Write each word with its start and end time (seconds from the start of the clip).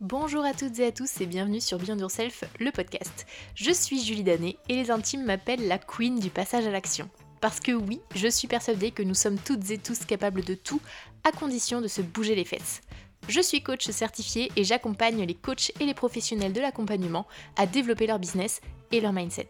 Bonjour 0.00 0.46
à 0.46 0.54
toutes 0.54 0.78
et 0.78 0.86
à 0.86 0.92
tous 0.92 1.20
et 1.20 1.26
bienvenue 1.26 1.60
sur 1.60 1.76
Beyond 1.76 1.98
Yourself, 1.98 2.44
le 2.58 2.70
podcast. 2.70 3.26
Je 3.54 3.70
suis 3.70 4.02
Julie 4.02 4.22
Danet 4.22 4.56
et 4.70 4.76
les 4.76 4.90
intimes 4.90 5.26
m'appellent 5.26 5.68
la 5.68 5.76
queen 5.76 6.18
du 6.18 6.30
passage 6.30 6.66
à 6.66 6.70
l'action. 6.70 7.10
Parce 7.42 7.60
que 7.60 7.72
oui, 7.72 8.00
je 8.14 8.26
suis 8.26 8.48
persuadée 8.48 8.92
que 8.92 9.02
nous 9.02 9.12
sommes 9.12 9.36
toutes 9.36 9.70
et 9.70 9.76
tous 9.76 10.06
capables 10.06 10.42
de 10.42 10.54
tout, 10.54 10.80
à 11.22 11.32
condition 11.32 11.82
de 11.82 11.86
se 11.86 12.00
bouger 12.00 12.34
les 12.34 12.46
fesses. 12.46 12.80
Je 13.28 13.42
suis 13.42 13.62
coach 13.62 13.90
certifié 13.90 14.50
et 14.56 14.64
j'accompagne 14.64 15.22
les 15.22 15.34
coachs 15.34 15.70
et 15.80 15.84
les 15.84 15.92
professionnels 15.92 16.54
de 16.54 16.62
l'accompagnement 16.62 17.26
à 17.56 17.66
développer 17.66 18.06
leur 18.06 18.18
business 18.18 18.62
et 18.92 19.02
leur 19.02 19.12
mindset. 19.12 19.48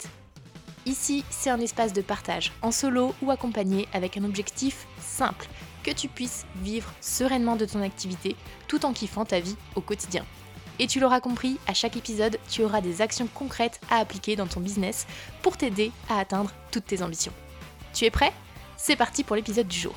Ici, 0.84 1.24
c'est 1.30 1.50
un 1.50 1.60
espace 1.60 1.92
de 1.92 2.02
partage, 2.02 2.50
en 2.60 2.72
solo 2.72 3.14
ou 3.22 3.30
accompagné, 3.30 3.86
avec 3.92 4.16
un 4.16 4.24
objectif 4.24 4.88
simple, 4.98 5.46
que 5.84 5.92
tu 5.92 6.08
puisses 6.08 6.44
vivre 6.56 6.92
sereinement 7.00 7.54
de 7.54 7.66
ton 7.66 7.82
activité 7.82 8.34
tout 8.66 8.84
en 8.84 8.92
kiffant 8.92 9.24
ta 9.24 9.38
vie 9.38 9.56
au 9.76 9.80
quotidien. 9.80 10.26
Et 10.82 10.86
tu 10.86 10.98
l'auras 10.98 11.20
compris, 11.20 11.58
à 11.66 11.74
chaque 11.74 11.98
épisode, 11.98 12.38
tu 12.48 12.64
auras 12.64 12.80
des 12.80 13.02
actions 13.02 13.26
concrètes 13.26 13.82
à 13.90 13.98
appliquer 13.98 14.34
dans 14.34 14.46
ton 14.46 14.60
business 14.60 15.06
pour 15.42 15.58
t'aider 15.58 15.92
à 16.08 16.18
atteindre 16.18 16.54
toutes 16.72 16.86
tes 16.86 17.02
ambitions. 17.02 17.34
Tu 17.92 18.06
es 18.06 18.10
prêt? 18.10 18.32
C'est 18.78 18.96
parti 18.96 19.22
pour 19.22 19.36
l'épisode 19.36 19.68
du 19.68 19.78
jour. 19.78 19.94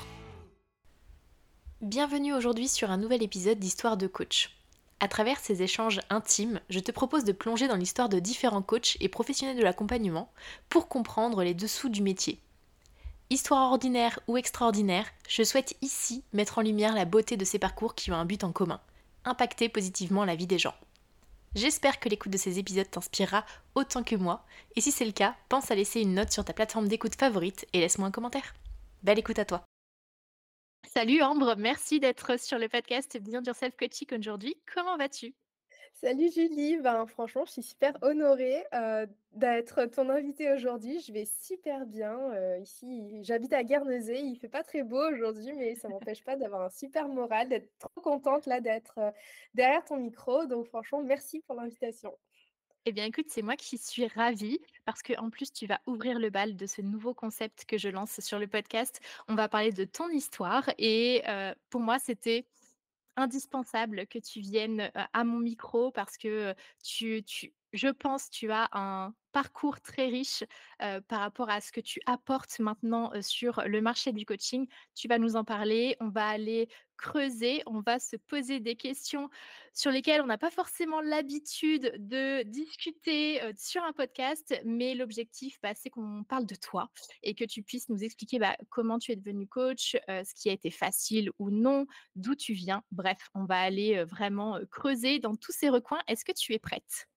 Bienvenue 1.80 2.34
aujourd'hui 2.34 2.68
sur 2.68 2.92
un 2.92 2.98
nouvel 2.98 3.24
épisode 3.24 3.60
d'Histoire 3.60 3.96
de 3.96 4.08
coach. 4.08 4.58
À 5.00 5.08
travers 5.08 5.40
ces 5.40 5.64
échanges 5.64 6.02
intimes, 6.10 6.60
je 6.70 6.82
te 6.82 6.92
propose 6.92 7.24
de 7.24 7.32
plonger 7.32 7.70
dans 7.70 7.78
l'histoire 7.78 8.10
de 8.10 8.20
différents 8.20 8.62
coachs 8.62 8.98
et 9.00 9.08
professionnels 9.08 9.58
de 9.58 9.64
l'accompagnement 9.64 10.34
pour 10.68 10.90
comprendre 10.90 11.46
les 11.46 11.54
dessous 11.54 11.88
du 11.88 12.02
métier. 12.02 12.42
Histoire 13.30 13.72
ordinaire 13.72 14.20
ou 14.28 14.36
extraordinaire, 14.36 15.06
je 15.30 15.44
souhaite 15.44 15.78
ici 15.82 16.26
mettre 16.34 16.58
en 16.58 16.62
lumière 16.62 16.94
la 16.94 17.06
beauté 17.06 17.38
de 17.38 17.46
ces 17.46 17.58
parcours 17.58 17.96
qui 17.96 18.12
ont 18.12 18.16
un 18.16 18.26
but 18.26 18.44
en 18.44 18.52
commun 18.52 18.82
impacter 19.26 19.70
positivement 19.70 20.26
la 20.26 20.36
vie 20.36 20.48
des 20.48 20.60
gens. 20.60 20.76
J'espère 21.56 22.00
que 22.00 22.10
l'écoute 22.10 22.32
de 22.32 22.38
ces 22.38 22.58
épisodes 22.58 22.90
t'inspirera 22.90 23.46
autant 23.76 24.04
que 24.04 24.16
moi, 24.16 24.46
et 24.76 24.82
si 24.82 24.92
c'est 24.92 25.06
le 25.06 25.12
cas, 25.12 25.36
pense 25.50 25.70
à 25.70 25.76
laisser 25.76 26.02
une 26.02 26.16
note 26.16 26.32
sur 26.32 26.44
ta 26.44 26.54
plateforme 26.54 26.88
d'écoute 26.88 27.16
favorite 27.16 27.68
et 27.74 27.80
laisse-moi 27.80 28.08
un 28.08 28.12
commentaire. 28.12 28.56
Belle 29.04 29.20
écoute 29.20 29.40
à 29.40 29.46
toi. 29.46 29.64
Salut 30.88 31.22
Ambre, 31.22 31.56
merci 31.58 32.00
d'être 32.00 32.40
sur 32.40 32.58
le 32.58 32.70
podcast 32.70 33.18
Beyond 33.20 33.44
Yourself 33.44 33.76
Coaching 33.78 34.08
aujourd'hui. 34.18 34.56
Comment 34.74 34.98
vas-tu? 34.98 35.34
Salut 36.04 36.30
Julie, 36.34 36.80
ben, 36.80 37.06
franchement, 37.06 37.46
je 37.46 37.54
suis 37.54 37.64
super 37.64 37.98
honorée 38.02 38.62
d'être 39.32 39.86
ton 39.86 40.10
invitée 40.10 40.52
aujourd'hui. 40.52 41.00
Je 41.00 41.14
vais 41.14 41.24
super 41.24 41.86
bien. 41.86 42.20
ici, 42.60 43.24
j'habite 43.24 43.54
à 43.54 43.64
Guernesey. 43.64 44.20
Il 44.22 44.36
fait 44.36 44.50
pas 44.50 44.64
très 44.64 44.84
beau 44.84 45.02
aujourd'hui, 45.14 45.54
mais 45.54 45.76
ça 45.76 45.88
m'empêche 45.88 46.22
pas 46.26 46.36
d'avoir 46.36 46.64
un 46.64 46.70
super 46.70 47.08
moral, 47.08 47.48
d'être 47.48 47.70
trop 47.80 48.02
contente 48.02 48.48
là 48.48 48.60
d'être 48.60 49.00
derrière 49.54 49.86
ton 49.86 49.96
micro. 49.96 50.46
Donc 50.46 50.68
franchement, 50.68 51.02
merci 51.02 51.40
pour 51.40 51.56
l'invitation. 51.56 52.14
Eh 52.84 52.92
bien 52.92 53.06
écoute, 53.06 53.28
c'est 53.30 53.42
moi 53.42 53.56
qui 53.56 53.78
suis 53.78 54.08
ravie 54.08 54.60
parce 54.84 55.02
que 55.04 55.18
en 55.18 55.30
plus 55.30 55.54
tu 55.54 55.68
vas 55.68 55.80
ouvrir 55.88 56.20
le 56.20 56.30
bal 56.30 56.58
de 56.58 56.66
ce 56.66 56.82
nouveau 56.82 57.14
concept 57.14 57.64
que 57.64 57.78
je 57.78 57.88
lance 57.88 58.20
sur 58.20 58.40
le 58.40 58.48
podcast. 58.48 59.00
On 59.30 59.36
va 59.36 59.48
parler 59.48 59.72
de 59.72 59.86
ton 59.86 60.10
histoire 60.10 60.70
et 60.78 61.24
pour 61.70 61.80
moi 61.80 61.98
c'était 61.98 62.46
indispensable 63.18 64.08
que 64.08 64.20
tu 64.20 64.40
viennes, 64.42 64.92
à 65.14 65.24
mon 65.24 65.40
micro 65.40 65.92
parce 65.92 66.18
que, 66.18 66.56
tu 66.84 67.24
tu 67.24 67.54
je 67.74 67.90
pense, 67.90 68.30
tu 68.30 68.52
as 68.52 68.70
un 68.72 69.14
parcours 69.32 69.82
très 69.82 70.06
riche, 70.06 70.44
par 70.78 71.20
rapport 71.20 71.50
à 71.50 71.60
ce 71.60 71.72
que 71.72 71.82
tu 71.82 72.00
apportes 72.06 72.60
maintenant, 72.60 73.12
sur 73.22 73.64
le 73.66 73.82
marché 73.82 74.12
du 74.12 74.26
coaching. 74.26 74.68
Tu 74.96 75.08
vas 75.08 75.18
nous 75.18 75.36
en 75.36 75.44
parler, 75.44 75.98
on 76.00 76.10
va 76.10 76.28
aller 76.28 76.68
creuser, 76.98 77.64
on 77.66 77.82
va 77.82 77.98
se 77.98 78.16
poser 78.16 78.60
des 78.60 78.76
questions 78.76 79.30
sur 79.74 79.90
lesquelles 79.90 80.22
on 80.22 80.28
n'a 80.28 80.38
pas 80.38 80.52
forcément 80.52 81.02
l'habitude 81.02 81.94
de 81.98 82.44
discuter, 82.44 83.42
sur 83.58 83.84
un 83.84 83.92
podcast, 83.92 84.54
mais 84.66 84.94
l'objectif, 84.94 85.58
bah, 85.64 85.74
c'est 85.74 85.90
qu'on 85.90 86.24
parle 86.24 86.46
de 86.46 86.56
toi 86.56 86.92
et 87.24 87.34
que 87.34 87.44
tu 87.44 87.64
puisses 87.64 87.90
nous 87.90 88.04
expliquer, 88.04 88.38
bah, 88.38 88.56
comment 88.70 89.00
tu 89.00 89.12
es 89.12 89.16
devenu 89.16 89.48
coach, 89.48 89.98
ce 90.08 90.34
qui 90.36 90.50
a 90.50 90.54
été 90.54 90.70
facile 90.70 91.32
ou 91.40 91.50
non, 91.50 91.88
d'où 92.16 92.36
tu 92.36 92.54
viens. 92.54 92.84
Bref, 92.92 93.30
on 93.34 93.46
va 93.46 93.60
aller, 93.60 94.04
vraiment, 94.04 94.60
creuser 94.70 95.18
dans 95.18 95.36
tous 95.36 95.54
ces 95.54 95.70
recoins. 95.70 96.02
Est-ce 96.08 96.24
que 96.24 96.34
tu 96.34 96.54
es 96.54 96.60
prête? 96.60 97.08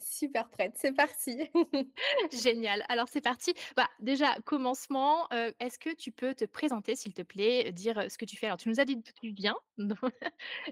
Super 0.00 0.48
prête, 0.50 0.72
c'est 0.76 0.92
parti. 0.92 1.48
Génial. 2.32 2.84
Alors 2.88 3.06
c'est 3.08 3.20
parti. 3.20 3.54
Bah, 3.76 3.88
déjà, 4.00 4.34
commencement, 4.44 5.28
heu, 5.32 5.54
est-ce 5.60 5.78
que 5.78 5.94
tu 5.94 6.10
peux 6.10 6.34
te 6.34 6.44
présenter 6.44 6.96
s'il 6.96 7.14
te 7.14 7.22
plaît, 7.22 7.70
dire, 7.72 7.98
heu, 7.98 8.08
ce 8.08 8.18
que 8.18 8.24
tu 8.24 8.36
fais? 8.36 8.46
Alors 8.46 8.58
tu 8.58 8.68
nous 8.68 8.80
as 8.80 8.84
dit 8.84 8.96
d'où 8.96 9.02
tu 9.20 9.30
viens, 9.32 9.54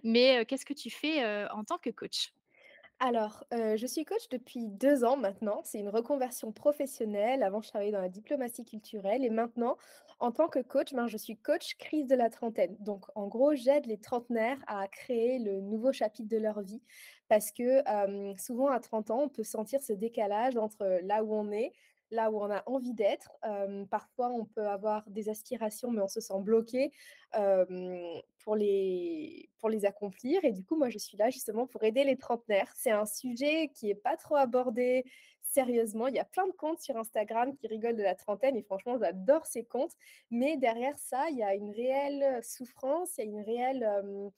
mais, 0.05 0.45
qu'est-ce 0.47 0.67
que 0.67 0.75
tu 0.75 0.91
fais, 0.91 1.25
en 1.51 1.65
tant 1.65 1.79
que 1.79 1.91
coach? 1.91 2.33
Alors, 2.99 3.45
heu, 3.53 3.77
je 3.77 3.87
suis 3.87 4.05
coach 4.07 4.29
depuis 4.31 4.69
2 4.69 5.05
ans 5.05 5.17
maintenant. 5.19 5.61
C'est 5.65 5.79
une 5.79 5.89
reconversion 5.91 6.51
professionnelle. 6.53 7.43
Avant, 7.43 7.61
je 7.61 7.69
travaillais 7.69 7.93
dans 7.93 8.01
la 8.01 8.09
diplomatie 8.09 8.65
culturelle 8.65 9.23
et 9.25 9.29
maintenant, 9.31 9.77
en 10.19 10.33
tant 10.33 10.49
que 10.49 10.61
coach, 10.61 10.95
ben, 10.95 11.07
je 11.07 11.19
suis 11.19 11.37
coach 11.37 11.77
crise 11.77 12.07
de 12.07 12.15
la 12.17 12.31
trentaine. 12.31 12.75
Donc 12.81 13.05
en 13.15 13.27
gros, 13.29 13.55
j'aide 13.55 13.85
les 13.87 13.99
trentenaires 14.01 14.59
à 14.67 14.89
créer 14.89 15.39
le 15.39 15.61
nouveau 15.61 15.93
chapitre 15.93 16.29
de 16.29 16.39
leur 16.39 16.63
vie 16.63 16.83
parce 17.29 17.53
que, 17.53 17.83
hem, 17.87 18.37
souvent 18.39 18.69
à 18.69 18.81
30 18.81 19.11
ans, 19.11 19.25
on 19.25 19.29
peut 19.29 19.45
sentir 19.45 19.83
ce 19.83 19.93
décalage 19.93 20.57
entre 20.57 21.01
là 21.03 21.23
où 21.23 21.35
on 21.35 21.51
est, 21.53 21.73
là 22.11 22.31
où 22.31 22.41
on 22.41 22.51
a 22.51 22.63
envie 22.67 22.95
d'être. 22.95 23.31
Parfois, 23.91 24.31
on 24.31 24.45
peut 24.45 24.67
avoir 24.67 25.09
des 25.09 25.29
aspirations, 25.29 25.91
mais 25.91 26.03
on 26.03 26.09
se 26.09 26.21
sent 26.21 26.41
bloqué 26.41 26.93
pour 28.45 28.57
les 28.57 29.51
pour 29.59 29.69
les 29.69 29.85
accomplir 29.85 30.45
et 30.45 30.53
du 30.53 30.65
coup, 30.65 30.77
moi, 30.77 30.91
je 30.91 30.99
suis 30.99 31.17
là 31.17 31.31
justement 31.31 31.67
pour 31.67 31.83
aider 31.85 32.05
les 32.05 32.17
trentenaires. 32.17 32.73
C'est 32.77 32.91
un 32.91 33.07
sujet 33.07 33.69
qui 33.75 33.91
est 33.91 33.95
pas 33.95 34.17
trop 34.17 34.37
abordé 34.37 35.05
sérieusement. 35.43 36.07
Il 36.07 36.15
y 36.15 36.19
a 36.19 36.25
plein 36.25 36.47
de 36.47 36.53
comptes 36.53 36.81
sur 36.81 36.97
Instagram 36.97 37.57
qui 37.57 37.67
rigolent 37.67 37.97
de 37.97 38.03
la 38.03 38.15
trentaine 38.15 38.57
et 38.57 38.63
franchement, 38.63 38.99
j'adore 38.99 39.47
ces 39.47 39.65
comptes, 39.65 39.95
mais 40.31 40.57
derrière 40.57 40.99
ça, 40.99 41.31
il 41.31 41.39
y 41.39 41.43
a 41.43 41.55
une 41.55 41.71
réelle 41.71 42.43
souffrance, 42.45 43.17
il 43.17 43.25
y 43.25 43.29
a 43.29 43.31
une 43.31 43.41
réelle, 43.41 44.33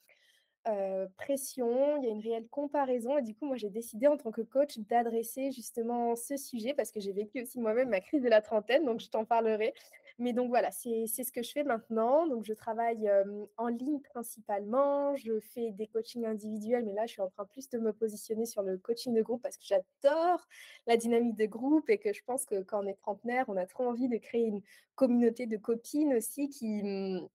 heu, 0.73 1.09
pression, 1.17 1.97
il 1.97 2.05
y 2.05 2.07
a 2.07 2.11
une 2.11 2.21
réelle 2.21 2.47
comparaison 2.47 3.17
et 3.17 3.21
du 3.21 3.35
coup, 3.35 3.45
moi, 3.45 3.57
j'ai 3.57 3.69
décidé 3.69 4.07
en 4.07 4.17
tant 4.17 4.31
que 4.31 4.41
coach 4.41 4.77
d'adresser 4.79 5.51
justement 5.51 6.15
ce 6.15 6.37
sujet 6.37 6.73
parce 6.73 6.91
que 6.91 6.99
j'ai 6.99 7.13
vécu 7.13 7.41
aussi 7.41 7.59
moi-même 7.59 7.89
ma 7.89 8.01
crise 8.01 8.21
de 8.21 8.29
la 8.29 8.41
trentaine, 8.41 8.85
donc 8.85 8.99
je 8.99 9.09
t'en 9.09 9.25
parlerai. 9.25 9.73
Mais 10.17 10.33
donc 10.33 10.49
voilà, 10.49 10.69
c'est 10.71 11.07
ce 11.07 11.31
que 11.31 11.41
je 11.41 11.51
fais 11.51 11.63
maintenant. 11.63 12.27
Donc 12.27 12.43
je 12.45 12.53
travaille, 12.53 13.05
hem, 13.05 13.47
en 13.57 13.67
ligne 13.67 14.01
principalement, 14.01 15.15
je 15.15 15.39
fais 15.39 15.71
des 15.71 15.87
coachings 15.87 16.25
individuels, 16.25 16.83
mais 16.85 16.93
là, 16.93 17.05
je 17.05 17.13
suis 17.13 17.21
en 17.21 17.29
train 17.29 17.45
plus 17.45 17.69
de 17.69 17.79
me 17.79 17.93
positionner 17.93 18.45
sur 18.45 18.61
le 18.61 18.77
coaching 18.77 19.13
de 19.13 19.21
groupe 19.21 19.41
parce 19.41 19.57
que 19.57 19.63
j'adore 19.65 20.45
la 20.87 20.97
dynamique 20.97 21.35
de 21.35 21.45
groupe 21.45 21.89
et 21.89 21.97
que 21.97 22.13
je 22.13 22.21
pense 22.25 22.45
que 22.45 22.61
quand 22.63 22.83
on 22.83 22.87
est 22.87 22.95
trentenaire, 22.95 23.45
on 23.47 23.55
a 23.57 23.65
trop 23.65 23.85
envie 23.85 24.09
de 24.09 24.17
créer 24.17 24.45
une 24.45 24.61
communauté 24.95 25.45
de 25.45 25.57
copines 25.57 26.13
aussi 26.13 26.49
qui, 26.49 26.83
mmh, 26.83 27.27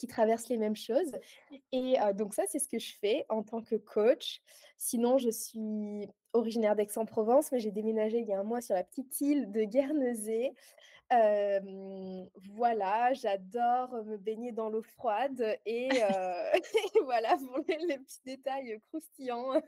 qui 0.00 0.06
traversent 0.06 0.48
les 0.48 0.56
mêmes 0.56 0.76
choses. 0.76 1.12
Et 1.72 1.96
donc 2.14 2.32
ça, 2.32 2.44
c'est 2.48 2.58
ce 2.58 2.68
que 2.68 2.78
je 2.78 2.94
fais 2.98 3.26
en 3.28 3.42
tant 3.42 3.62
que 3.62 3.76
coach. 3.76 4.40
Sinon, 4.78 5.18
je 5.18 5.28
suis 5.28 6.08
originaire 6.32 6.74
d'Aix-en-Provence, 6.74 7.52
mais 7.52 7.60
j'ai 7.60 7.70
déménagé 7.70 8.18
il 8.20 8.26
y 8.26 8.32
a 8.32 8.40
un 8.40 8.44
mois 8.44 8.62
sur 8.62 8.74
la 8.74 8.82
petite 8.82 9.20
île 9.20 9.52
de 9.52 9.64
Guernesey. 9.64 10.54
Voilà, 12.54 13.12
j'adore 13.12 13.92
me 14.04 14.16
baigner 14.16 14.52
dans 14.52 14.70
l'eau 14.70 14.82
froide 14.82 15.58
et 15.66 15.88
voilà 17.04 17.36
pour 17.36 17.58
les 17.68 17.78
les 17.86 17.98
petits 17.98 18.22
détails 18.24 18.80
croustillants. 18.88 19.60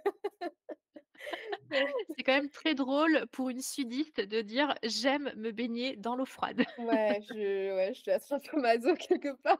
C'est 2.16 2.22
quand 2.24 2.32
même 2.32 2.50
très 2.50 2.74
drôle 2.74 3.26
pour 3.32 3.48
une 3.50 3.60
sudiste 3.60 4.20
de 4.20 4.40
dire: 4.40 4.74
«J'aime 4.82 5.32
me 5.36 5.50
baigner 5.50 5.96
dans 5.96 6.16
l'eau 6.16 6.26
froide». 6.26 6.64
Ouais, 6.78 7.20
je 7.28 7.74
ouais, 7.76 7.94
je 7.94 8.34
un 8.34 8.38
peu 8.38 8.60
maso 8.60 8.94
quelque 8.94 9.34
part. 9.42 9.58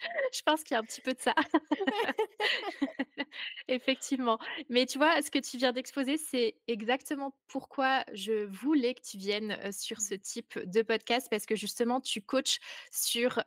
Je 0.32 0.42
pense 0.42 0.62
qu'il 0.62 0.74
y 0.74 0.76
a 0.76 0.80
un 0.80 0.84
petit 0.84 1.00
peu 1.00 1.12
de 1.12 1.20
ça. 1.20 1.34
Effectivement. 3.68 4.38
Mais 4.68 4.86
tu 4.86 4.98
vois, 4.98 5.20
ce 5.22 5.30
que 5.30 5.38
tu 5.38 5.56
viens 5.58 5.72
d'exposer, 5.72 6.18
c'est 6.18 6.56
exactement 6.66 7.34
pourquoi 7.48 8.04
je 8.12 8.44
voulais 8.46 8.94
que 8.94 9.02
tu 9.02 9.18
viennes, 9.18 9.56
sur 9.72 10.00
ce 10.00 10.14
type 10.14 10.58
de 10.58 10.82
podcast 10.82 11.28
parce 11.30 11.46
que 11.46 11.56
justement 11.56 12.00
tu 12.00 12.22
coaches 12.22 12.58
sur, 12.90 13.42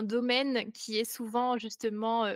domaine 0.00 0.72
qui 0.72 0.98
est 0.98 1.04
souvent 1.04 1.58
justement, 1.58 2.32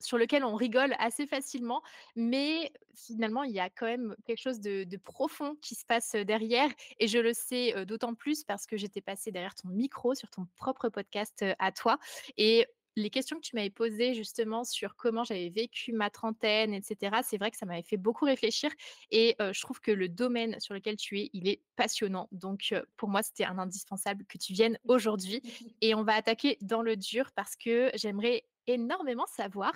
sur 0.00 0.18
lequel 0.18 0.44
on 0.44 0.54
rigole 0.54 0.94
assez 0.98 1.26
facilement, 1.26 1.80
mais 2.16 2.72
finalement 2.94 3.44
il 3.44 3.52
y 3.52 3.60
a 3.60 3.70
quand 3.70 3.86
même 3.86 4.14
quelque 4.26 4.42
chose 4.42 4.60
de 4.60 4.96
profond 4.98 5.56
qui 5.62 5.74
se 5.74 5.86
passe, 5.86 6.12
derrière 6.12 6.68
et 6.98 7.08
je 7.08 7.18
le 7.18 7.32
sais, 7.32 7.86
d'autant 7.86 8.14
plus 8.14 8.44
parce 8.44 8.66
que 8.66 8.76
j'étais 8.76 9.00
passée 9.00 9.30
derrière 9.30 9.54
ton 9.54 9.68
micro 9.68 10.14
sur 10.14 10.28
ton 10.28 10.46
propre 10.56 10.88
podcast, 10.88 11.44
à 11.58 11.72
toi 11.72 11.98
et 12.36 12.66
les 12.96 13.10
questions 13.10 13.36
que 13.36 13.42
tu 13.42 13.56
m'avais 13.56 13.70
posées 13.70 14.14
justement 14.14 14.64
sur 14.64 14.96
comment 14.96 15.24
j'avais 15.24 15.48
vécu 15.48 15.92
ma 15.92 16.10
trentaine 16.10 16.74
et 16.74 16.82
cetera, 16.82 17.22
c'est 17.22 17.38
vrai 17.38 17.50
que 17.50 17.56
ça 17.56 17.66
m'avait 17.66 17.82
fait 17.82 17.96
beaucoup 17.96 18.24
réfléchir 18.24 18.70
et 19.10 19.36
je 19.38 19.60
trouve 19.60 19.80
que 19.80 19.90
le 19.90 20.08
domaine 20.08 20.58
sur 20.60 20.74
lequel 20.74 20.96
tu 20.96 21.20
es, 21.20 21.30
il 21.32 21.48
est 21.48 21.62
passionnant. 21.76 22.28
Donc 22.32 22.74
pour 22.96 23.08
moi, 23.08 23.22
c'était 23.22 23.44
un 23.44 23.58
indispensable 23.58 24.24
que 24.26 24.38
tu 24.38 24.52
viennes 24.52 24.78
aujourd'hui 24.84 25.42
et 25.80 25.94
on 25.94 26.02
va 26.02 26.14
attaquer 26.14 26.58
dans 26.60 26.82
le 26.82 26.96
dur 26.96 27.30
parce 27.34 27.56
que 27.56 27.90
j'aimerais 27.94 28.44
énormément 28.66 29.26
savoir 29.26 29.72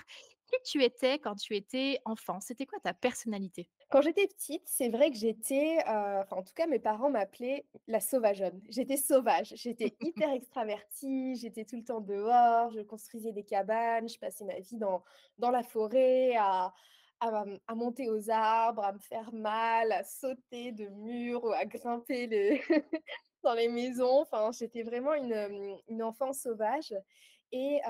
Qui 0.63 0.71
tu 0.79 0.83
étais 0.85 1.19
quand 1.19 1.35
tu 1.37 1.55
étais 1.57 2.01
enfant? 2.05 2.41
C'était 2.41 2.67
quoi 2.67 2.81
ta 2.81 2.95
personnalité? 2.95 3.71
Quand 3.91 4.01
j'étais 4.01 4.27
petite, 4.27 4.63
c'est 4.67 4.89
vrai 4.89 5.11
que 5.11 5.17
j'étais, 5.17 5.77
heu, 5.79 6.21
enfin, 6.23 6.37
en 6.37 6.43
tout 6.43 6.55
cas, 6.55 6.67
mes 6.67 6.81
parents 6.81 7.11
m'appelaient 7.11 7.69
la 7.87 8.01
sauvageonne. 8.01 8.61
J'étais 8.69 8.97
sauvage, 8.97 9.53
j'étais 9.57 9.97
hyper 10.01 10.33
extravertie, 10.33 11.37
j'étais 11.37 11.65
tout 11.65 11.77
le 11.77 11.85
temps 11.85 12.01
dehors, 12.01 12.71
je 12.73 12.81
construisais 12.81 13.31
des 13.33 13.45
cabanes, 13.45 14.09
je 14.09 14.19
passais 14.19 14.45
ma 14.45 14.59
vie 14.59 14.77
dans 14.77 15.05
dans 15.39 15.51
la 15.51 15.63
forêt 15.63 16.35
à 16.37 16.73
à 17.21 17.75
monter 17.75 18.11
aux 18.11 18.29
arbres, 18.31 18.85
à 18.85 18.93
me 18.93 18.99
faire 18.99 19.33
mal, 19.33 19.93
à 19.93 20.05
sauter 20.05 20.73
de 20.73 20.89
murs 20.89 21.45
ou 21.45 21.53
à 21.53 21.65
grimper 21.65 22.27
les 22.27 22.61
dans 23.43 23.55
les 23.55 23.69
maisons. 23.69 24.21
Enfin, 24.23 24.51
j'étais 24.53 24.83
vraiment 24.83 25.15
une, 25.15 25.79
une 25.89 26.03
enfant 26.03 26.33
sauvage 26.35 26.95
et 27.53 27.81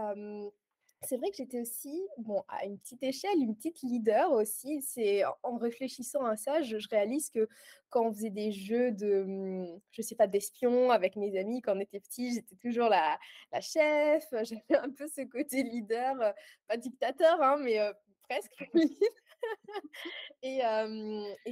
c'est 1.06 1.16
vrai 1.18 1.30
que 1.30 1.36
j'étais 1.36 1.60
aussi, 1.60 2.02
bon, 2.18 2.42
à 2.48 2.64
une 2.66 2.78
petite 2.78 3.02
échelle, 3.02 3.38
une 3.38 3.54
petite 3.56 3.82
leader 3.82 4.32
aussi. 4.32 4.82
C'est 4.82 5.24
en 5.24 5.34
en 5.42 5.56
réfléchissant 5.58 6.24
à 6.24 6.36
ça, 6.36 6.62
je 6.62 6.76
réalise 6.90 7.30
que 7.30 7.48
quand 7.90 8.06
on 8.06 8.12
faisait 8.12 8.30
des 8.30 8.50
jeux 8.52 8.90
de, 8.92 9.24
mmh, 9.24 9.80
je 9.92 10.02
sais 10.02 10.16
pas, 10.16 10.26
d'espions 10.26 10.90
avec 10.90 11.16
mes 11.16 11.38
amis 11.38 11.60
quand 11.62 11.76
on 11.76 11.80
était 11.80 12.00
petits, 12.00 12.34
j'étais 12.34 12.56
toujours 12.56 12.88
la 12.88 13.18
chef, 13.60 14.24
j'avais 14.42 14.76
un 14.78 14.90
peu 14.90 15.06
ce 15.06 15.22
côté 15.22 15.62
leader, 15.62 16.14
heu, 16.20 16.32
pas 16.68 16.76
dictateur, 16.76 17.40
hein, 17.42 17.58
mais 17.60 17.78
heu, 17.80 17.92
presque 18.28 18.64
et 20.42 20.60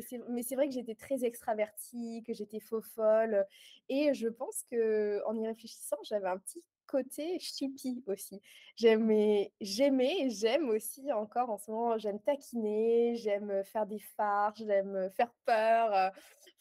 c'est 0.02 0.18
mais 0.28 0.42
c'est 0.42 0.54
vrai 0.54 0.68
que 0.68 0.74
j'étais 0.74 0.94
très 0.94 1.24
extravertie, 1.24 2.22
que 2.26 2.32
j'étais 2.32 2.60
faux-folle, 2.60 3.46
et 3.88 4.14
je 4.14 4.28
pense 4.28 4.64
qu'en 4.70 5.34
y 5.36 5.46
réfléchissant, 5.46 5.96
j'avais 6.04 6.28
un 6.28 6.38
petit 6.38 6.62
côté 6.92 7.38
choupi 7.40 8.04
aussi. 8.06 8.40
J'aimais 8.76 9.52
j'aimais 9.60 10.28
j'aime 10.28 10.68
aussi 10.68 11.10
encore 11.12 11.50
en 11.50 11.58
ce 11.58 11.70
moment, 11.70 11.96
j'aime 11.98 12.20
taquiner, 12.20 13.16
j'aime, 13.16 13.64
faire 13.64 13.86
des 13.86 13.98
farces, 13.98 14.58
j'aime, 14.58 15.10
faire 15.16 15.32
peur, 15.46 16.12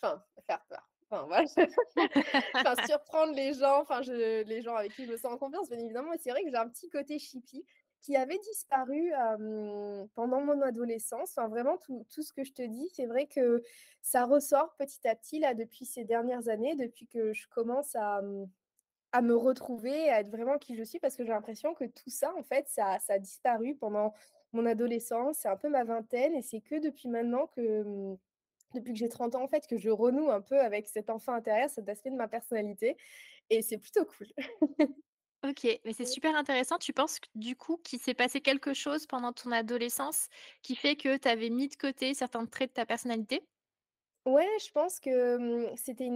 enfin 0.01 0.23
faire 0.47 0.63
peur, 0.69 0.89
enfin 1.09 1.25
voilà, 1.27 1.45
enfin 2.55 2.85
surprendre 2.87 3.33
les 3.33 3.53
gens, 3.53 3.81
enfin 3.81 3.99
les 4.01 4.61
gens 4.61 4.75
avec 4.75 4.93
qui 4.95 5.05
je 5.05 5.11
me 5.11 5.17
sens 5.17 5.33
en 5.33 5.37
confiance 5.37 5.69
bien 5.69 5.79
évidemment 5.79 6.13
et 6.13 6.17
c'est 6.17 6.31
vrai 6.31 6.43
que 6.43 6.49
j'ai 6.49 6.55
un 6.55 6.69
petit 6.69 6.89
côté 6.89 7.19
choupi 7.19 7.65
qui 8.01 8.15
avait 8.15 8.39
disparu, 8.39 9.11
pendant 10.15 10.41
mon 10.41 10.61
adolescence. 10.61 11.31
Enfin 11.37 11.47
vraiment 11.47 11.77
tout 11.77 12.05
tout 12.13 12.23
ce 12.23 12.33
que 12.33 12.43
je 12.43 12.51
te 12.53 12.63
dis, 12.63 12.89
c'est 12.93 13.05
vrai 13.05 13.27
que 13.27 13.61
ça 14.01 14.25
ressort 14.25 14.73
petit 14.77 15.07
à 15.07 15.15
petit 15.15 15.39
là 15.39 15.53
depuis 15.53 15.85
ces 15.85 16.03
dernières 16.03 16.47
années, 16.47 16.75
depuis 16.75 17.07
que 17.07 17.33
je 17.33 17.47
commence 17.49 17.95
à, 17.95 18.21
mmh, 18.21 18.49
à 19.11 19.21
me 19.21 19.35
retrouver, 19.35 20.09
à 20.09 20.21
être 20.21 20.29
vraiment 20.29 20.57
qui 20.57 20.75
je 20.75 20.83
suis 20.83 20.99
parce 20.99 21.15
que 21.15 21.23
j'ai 21.25 21.31
l'impression 21.31 21.73
que 21.73 21.85
tout 21.85 22.09
ça 22.09 22.33
en 22.37 22.43
fait, 22.43 22.67
ça 22.69 22.99
ça 22.99 23.13
a 23.13 23.19
disparu 23.19 23.75
pendant 23.75 24.13
mon 24.53 24.65
adolescence, 24.65 25.39
c'est 25.39 25.49
un 25.49 25.57
peu 25.57 25.69
ma 25.69 25.83
vingtaine 25.83 26.33
et 26.35 26.41
c'est 26.41 26.61
que 26.61 26.75
depuis 26.79 27.09
maintenant 27.09 27.47
que, 27.47 27.83
mmh, 27.83 28.17
depuis 28.75 28.93
que 28.93 28.99
j'ai 28.99 29.09
30 29.09 29.35
ans 29.35 29.43
en 29.43 29.47
fait, 29.49 29.67
que 29.67 29.77
je 29.77 29.89
renoue 29.89 30.31
un 30.31 30.41
peu 30.41 30.59
avec 30.61 30.87
cet 30.87 31.09
enfant 31.09 31.33
intérieur, 31.33 31.69
cet 31.69 31.89
aspect 31.89 32.11
de 32.11 32.15
ma 32.17 32.27
personnalité 32.29 32.97
et 33.51 33.61
c'est 33.63 33.77
plutôt 33.79 34.05
cool. 34.05 34.27
OK, 35.43 35.65
mais 35.85 35.93
c'est 35.93 36.05
super 36.05 36.35
intéressant. 36.35 36.77
Tu 36.77 36.93
penses 36.93 37.19
du 37.35 37.55
coup 37.55 37.77
qu'il 37.77 37.99
s'est 37.99 38.13
passé 38.13 38.41
quelque 38.41 38.73
chose 38.75 39.07
pendant 39.07 39.33
ton 39.33 39.51
adolescence 39.51 40.27
qui 40.61 40.75
fait 40.75 40.95
que 40.95 41.17
tu 41.17 41.27
avais 41.27 41.49
mis 41.49 41.67
de 41.67 41.75
côté 41.75 42.13
certains 42.13 42.45
traits 42.45 42.69
de 42.71 42.73
ta 42.75 42.85
personnalité? 42.85 43.41
Ouais, 44.25 44.47
je 44.63 44.71
pense 44.71 44.99
que, 44.99 45.37
mmh, 45.37 45.75
c'était 45.75 46.09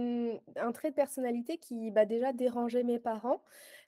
un 0.56 0.72
trait 0.72 0.90
de 0.90 0.94
personnalité 0.94 1.58
qui, 1.58 1.90
bah, 1.90 2.04
déjà 2.06 2.32
dérangeait 2.32 2.84
mes 2.84 3.00
parents. 3.00 3.42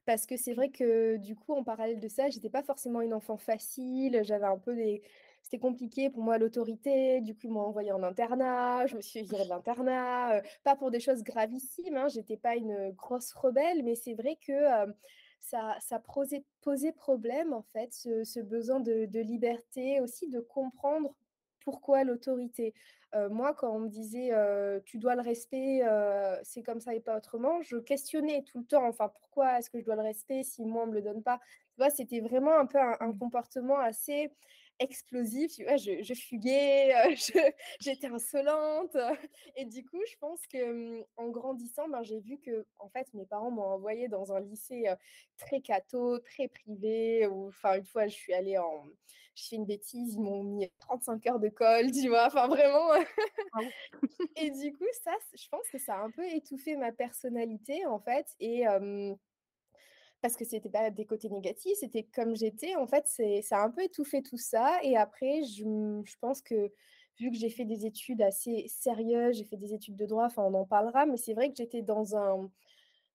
Parce 0.07 0.27
que 0.27 0.37
c'est 0.37 0.55
vrai 0.55 0.71
que, 0.71 1.17
du 1.19 1.37
coup, 1.37 1.53
en 1.55 1.63
parallèle 1.63 2.01
de 2.01 2.09
ça, 2.09 2.29
j'étais 2.31 2.51
pas 2.51 2.63
forcément 2.63 3.01
une 3.01 3.15
enfant 3.15 3.37
facile, 3.37 4.23
j'avais 4.25 4.47
un 4.47 4.59
peu 4.59 4.75
des 4.75 5.03
c'était 5.43 5.59
compliqué 5.61 6.11
pour 6.11 6.23
moi 6.23 6.37
l'autorité, 6.37 7.21
du 7.23 7.35
coup, 7.35 7.43
ils 7.45 7.51
m'ont 7.53 7.61
envoyée 7.61 7.93
en 7.93 8.03
internat, 8.03 8.87
je 8.87 8.97
me 8.97 9.01
suis 9.01 9.23
virer 9.23 9.45
de 9.45 9.49
l'internat, 9.49 10.43
pas 10.63 10.77
pour 10.77 10.91
des 10.91 11.01
choses 11.01 11.23
gravissimes, 11.23 11.97
hein, 11.97 12.09
j'étais 12.09 12.37
pas 12.37 12.57
une, 12.57 12.91
grosse 12.91 13.33
rebelle, 13.33 13.83
mais 13.83 13.95
c'est 13.95 14.15
vrai 14.15 14.37
que, 14.37 14.53
ça 15.41 16.03
posait 16.63 16.93
problème, 16.93 17.53
en 17.55 17.63
fait, 17.63 17.93
ce 17.93 18.41
besoin 18.41 18.81
de 18.81 19.21
liberté, 19.21 20.01
aussi 20.01 20.29
de 20.29 20.41
comprendre 20.41 21.15
pourquoi 21.69 22.05
l'autorité? 22.05 22.75
Heu, 23.15 23.29
moi, 23.29 23.55
quand 23.55 23.71
on 23.75 23.81
me 23.81 23.89
disait, 23.89 24.31
heu: 24.33 24.83
«Tu 24.85 24.99
dois 24.99 25.15
le 25.17 25.23
respect, 25.23 25.83
heu, 25.85 26.39
c'est 26.43 26.63
comme 26.63 26.81
ça 26.81 26.95
et 26.95 27.01
pas 27.01 27.17
autrement», 27.19 27.63
je 27.63 27.77
questionnais 27.77 28.43
tout 28.45 28.59
le 28.61 28.65
temps, 28.67 28.87
enfin: 28.87 29.09
«Pourquoi 29.09 29.59
est-ce 29.59 29.71
que 29.71 29.79
je 29.81 29.85
dois 29.85 29.97
le 29.97 30.03
respect 30.03 30.43
si 30.45 30.65
moi 30.65 30.85
on 30.85 30.87
me 30.89 30.95
le 30.95 31.03
donne 31.03 31.23
pas?» 31.23 31.41
Tu 31.73 31.77
vois? 31.79 31.91
C'était 31.91 32.21
vraiment 32.21 32.59
un 32.59 32.67
peu 32.67 32.79
un 32.79 32.97
un 33.01 33.13
Mmh. 33.13 33.21
comportement 33.21 33.79
assez 33.79 34.31
explosif, 34.81 35.53
tu 35.55 35.65
vois? 35.65 35.77
Je 35.77 36.03
je 36.03 36.15
fuguais, 36.15 36.93
je 37.17 37.53
j'étais 37.81 38.07
insolente, 38.09 38.95
heu 38.97 39.17
et 39.57 39.65
du 39.67 39.85
coup, 39.85 40.01
je 40.11 40.17
pense 40.19 40.47
que, 40.47 41.01
mmh, 41.01 41.05
en 41.17 41.29
grandissant, 41.31 41.89
ben, 41.89 42.03
j'ai 42.03 42.21
vu 42.21 42.39
que 42.39 42.67
en 42.79 42.89
fait, 42.89 43.13
mes 43.15 43.27
parents 43.27 43.51
m'ont 43.51 43.63
envoyée 43.63 44.09
dans 44.09 44.33
un 44.33 44.41
lycée, 44.41 44.87
très 45.37 45.61
catho, 45.61 46.19
très 46.21 46.49
privé 46.49 47.27
où 47.27 47.49
enfin, 47.49 47.77
une 47.79 47.85
fois, 47.87 48.07
je 48.09 48.15
suis 48.15 48.35
allée 48.35 48.59
en 48.59 48.85
j'ai 49.35 49.51
fait 49.51 49.57
une 49.57 49.67
bêtise, 49.67 50.15
ils 50.15 50.21
m'ont 50.21 50.43
mis 50.43 50.69
35 50.81 51.27
heures 51.29 51.39
de 51.41 51.49
colle, 51.49 51.93
tu 51.93 52.09
vois? 52.09 52.27
Enfin, 52.27 52.49
vraiment, 52.49 52.91
Waouh! 53.53 53.73
Et 54.37 54.51
du 54.51 54.73
coup, 54.73 54.85
ça, 55.05 55.13
je 55.35 55.49
pense 55.49 55.69
que 55.71 55.79
ça 55.79 55.97
a 55.97 56.01
un 56.03 56.11
peu 56.11 56.25
étouffé 56.27 56.77
ma 56.77 56.93
personnalité, 56.93 57.87
en 57.87 57.99
fait 58.01 58.27
et 58.41 58.67
parce 60.21 60.37
que 60.37 60.45
c'était 60.45 60.69
pas 60.71 60.91
des 60.91 61.07
côtés 61.07 61.29
négatifs, 61.31 61.77
c'était 61.79 62.03
comme 62.05 62.35
j'étais, 62.37 62.75
en 62.77 62.87
fait, 62.87 63.07
ça 63.43 63.59
a 63.59 63.65
un 63.65 63.71
peu 63.71 63.83
étouffé 63.83 64.23
tout 64.23 64.37
ça 64.39 64.79
et 64.83 64.97
après 64.97 65.43
je 65.45 65.65
je 66.05 66.17
pense 66.21 66.43
que, 66.43 66.73
vu 67.19 67.31
que 67.31 67.37
j'ai 67.37 67.51
fait 67.51 67.65
des 67.65 67.87
études 67.87 68.23
assez 68.23 68.67
sérieuses, 68.69 69.37
j'ai 69.39 69.45
fait 69.45 69.57
des 69.57 69.75
études 69.75 69.97
de 69.97 70.07
droit, 70.07 70.27
enfin, 70.27 70.43
on 70.45 70.55
en 70.55 70.65
parlera, 70.67 71.07
mais 71.07 71.17
c'est 71.17 71.35
vrai 71.35 71.49
que 71.51 71.57
j'étais 71.57 71.83
dans 71.83 72.17
un 72.17 72.51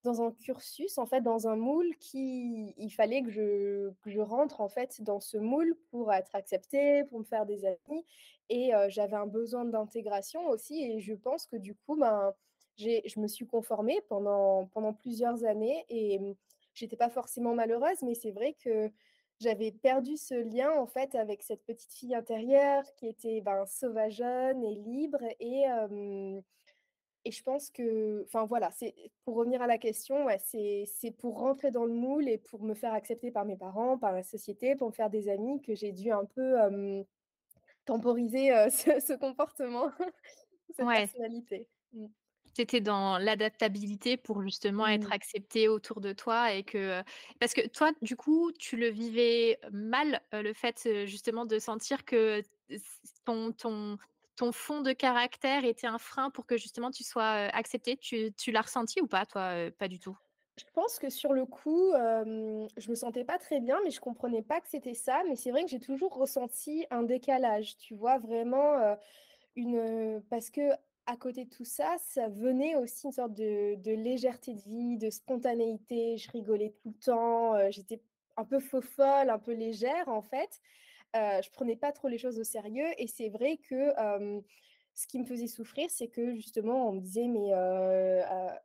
dans 0.04 0.22
un 0.22 0.32
cursus, 0.34 0.98
en 0.98 1.06
fait, 1.06 1.22
dans 1.22 1.48
un 1.48 1.56
moule 1.56 1.96
qui 2.00 2.74
il 2.78 2.90
fallait 2.92 3.22
que 3.24 3.30
je 3.32 3.92
que 4.04 4.10
je 4.12 4.20
rentre, 4.20 4.62
en 4.62 4.70
fait, 4.70 5.02
dans 5.02 5.20
ce 5.22 5.38
moule 5.38 5.78
pour 5.92 6.12
être 6.14 6.36
acceptée, 6.36 7.06
pour 7.06 7.20
me 7.20 7.24
faire 7.26 7.46
des 7.46 7.66
amis 7.66 8.06
et 8.50 8.72
j'avais 8.90 9.16
un 9.16 9.28
besoin 9.28 9.66
d'intégration 9.66 10.48
aussi 10.50 10.84
et 10.84 11.00
je 11.00 11.14
pense 11.14 11.48
que 11.48 11.56
du 11.58 11.76
coup, 11.76 11.96
ben, 11.98 12.34
je 12.78 13.20
me 13.20 13.28
suis 13.28 13.46
conformée 13.48 14.02
pendant 14.10 14.68
pendant 14.74 14.94
plusieurs 14.94 15.46
années 15.46 15.86
et 15.90 16.20
j'étais 16.74 16.98
pas 16.98 17.10
forcément 17.10 17.54
malheureuse, 17.56 18.02
mais 18.04 18.16
c'est 18.16 18.32
vrai 18.32 18.54
que 18.56 18.92
j'avais 19.40 19.72
perdu 19.72 20.18
ce 20.18 20.36
lien, 20.36 20.72
en 20.74 20.88
fait, 20.88 21.16
avec 21.16 21.44
cette 21.44 21.66
petite 21.66 21.94
fille 21.94 22.16
intérieure 22.16 22.84
qui 22.98 23.08
était, 23.08 23.42
ben, 23.42 23.66
sauvageonne 23.66 24.64
et 24.64 24.76
libre 24.76 25.20
et 25.40 25.66
et 27.26 27.32
je 27.32 27.42
pense 27.44 27.70
que 27.70 28.24
enfin 28.26 28.46
voilà, 28.46 28.70
c'est 28.72 28.94
pour 29.24 29.36
revenir 29.36 29.62
à 29.62 29.68
la 29.68 29.78
question, 29.78 30.26
ouais, 30.26 30.40
c'est 30.42 31.12
pour 31.18 31.40
rentrer 31.40 31.72
dans 31.72 31.86
le 31.86 31.94
moule 31.94 32.28
et 32.28 32.38
pour 32.38 32.64
me 32.64 32.74
faire 32.74 32.94
accepter 32.94 33.32
par 33.32 33.46
mes 33.46 33.56
parents, 33.58 33.98
par 33.98 34.12
la 34.12 34.24
société, 34.24 34.76
pour 34.76 34.90
me 34.90 34.94
faire 34.94 35.10
des 35.10 35.30
amis 35.30 35.62
que 35.62 35.74
j'ai 35.76 35.94
dû 35.94 36.12
un 36.12 36.26
peu, 36.26 36.58
temporiser, 37.86 38.50
ce 38.70 39.00
ce 39.00 39.14
comportement, 39.14 39.92
cette 40.72 40.92
Ouais. 40.92 41.14
personnalité. 41.14 41.70
Tu 42.56 42.62
étais 42.62 42.82
dans 42.82 43.18
l'adaptabilité 43.18 44.16
pour 44.18 44.42
justement 44.44 44.86
être 44.88 45.08
Mmh. 45.08 45.14
acceptée 45.14 45.68
autour 45.68 46.02
de 46.02 46.14
toi 46.14 46.54
et 46.54 46.64
que, 46.64 47.02
parce 47.40 47.54
que 47.54 47.68
toi, 47.68 47.92
du 48.02 48.16
coup, 48.16 48.52
tu 48.60 48.78
le 48.78 48.90
vivais 48.90 49.60
mal, 49.72 50.22
le 50.32 50.54
fait, 50.54 51.06
justement 51.06 51.46
de 51.46 51.58
sentir 51.60 52.06
que 52.06 52.42
ton 53.26 53.52
ton 53.54 53.98
ton 54.36 54.52
fond 54.52 54.82
de 54.82 54.94
caractère 54.94 55.64
était 55.64 55.86
un 55.88 56.00
frein 56.00 56.32
pour 56.32 56.48
que 56.48 56.58
justement 56.58 56.90
tu 56.92 57.04
sois, 57.04 57.48
heu, 57.48 57.50
acceptée? 57.54 57.98
Tu 57.98 58.34
tu 58.34 58.52
l'as 58.52 58.62
ressenti 58.62 59.00
ou 59.02 59.08
pas 59.08 59.26
toi, 59.26 59.70
pas 59.78 59.88
du 59.88 60.00
tout? 60.00 60.18
Je 60.60 60.66
pense 60.74 61.00
que 61.00 61.10
sur 61.10 61.34
le 61.34 61.46
coup, 61.48 61.92
je 62.78 62.90
me 62.90 62.96
sentais 62.96 63.24
pas 63.26 63.40
très 63.40 63.60
bien, 63.60 63.80
mais 63.84 63.90
je 63.90 64.00
comprenais 64.00 64.44
pas 64.44 64.62
que 64.62 64.68
c'était 64.68 64.94
ça. 64.94 65.24
Mais 65.28 65.36
c'est 65.36 65.50
vrai 65.52 65.64
que 65.64 65.70
j'ai 65.70 65.80
toujours 65.80 66.14
ressenti 66.16 66.86
un 66.92 67.04
décalage, 67.04 67.78
tu 67.78 67.96
vois? 67.96 68.20
Vraiment, 68.20 68.96
une, 69.56 70.24
parce 70.30 70.52
qu'à 71.06 71.18
côté 71.18 71.46
de 71.46 71.50
tout 71.50 71.66
ça, 71.66 71.96
ça 72.00 72.28
venait 72.30 72.76
aussi 72.76 73.08
une 73.08 73.12
sorte 73.14 73.34
de 73.34 73.76
de 73.76 73.92
légèreté 73.92 74.54
de 74.56 74.62
vie, 74.62 74.98
de 74.98 75.10
spontanéité. 75.10 76.18
Je 76.18 76.32
rigolais 76.32 76.72
tout 76.82 76.90
le 76.90 76.96
temps, 76.96 77.56
heu, 77.58 77.72
j'étais 77.72 78.02
un 78.38 78.46
peu 78.46 78.60
faux-folle, 78.60 79.30
un 79.30 79.40
peu 79.40 79.54
légère, 79.54 80.08
en 80.10 80.22
fait. 80.22 80.60
Heu, 81.16 81.42
je 81.44 81.52
prenais 81.52 81.78
pas 81.78 81.92
trop 81.94 82.10
les 82.10 82.18
choses 82.20 82.40
au 82.40 82.46
sérieux 82.46 82.88
et 83.00 83.08
c'est 83.08 83.30
vrai 83.30 83.58
que, 83.58 83.94
ce 84.96 85.08
qui 85.08 85.20
me 85.20 85.26
faisait 85.26 85.48
souffrir, 85.48 85.90
c'est 85.90 86.08
que 86.08 86.36
justement 86.36 86.90
on 86.90 86.94
me 86.94 87.02
disait: 87.02 87.28
«Mais, 87.28 87.52
heu, 87.54 88.22
à 88.26 88.62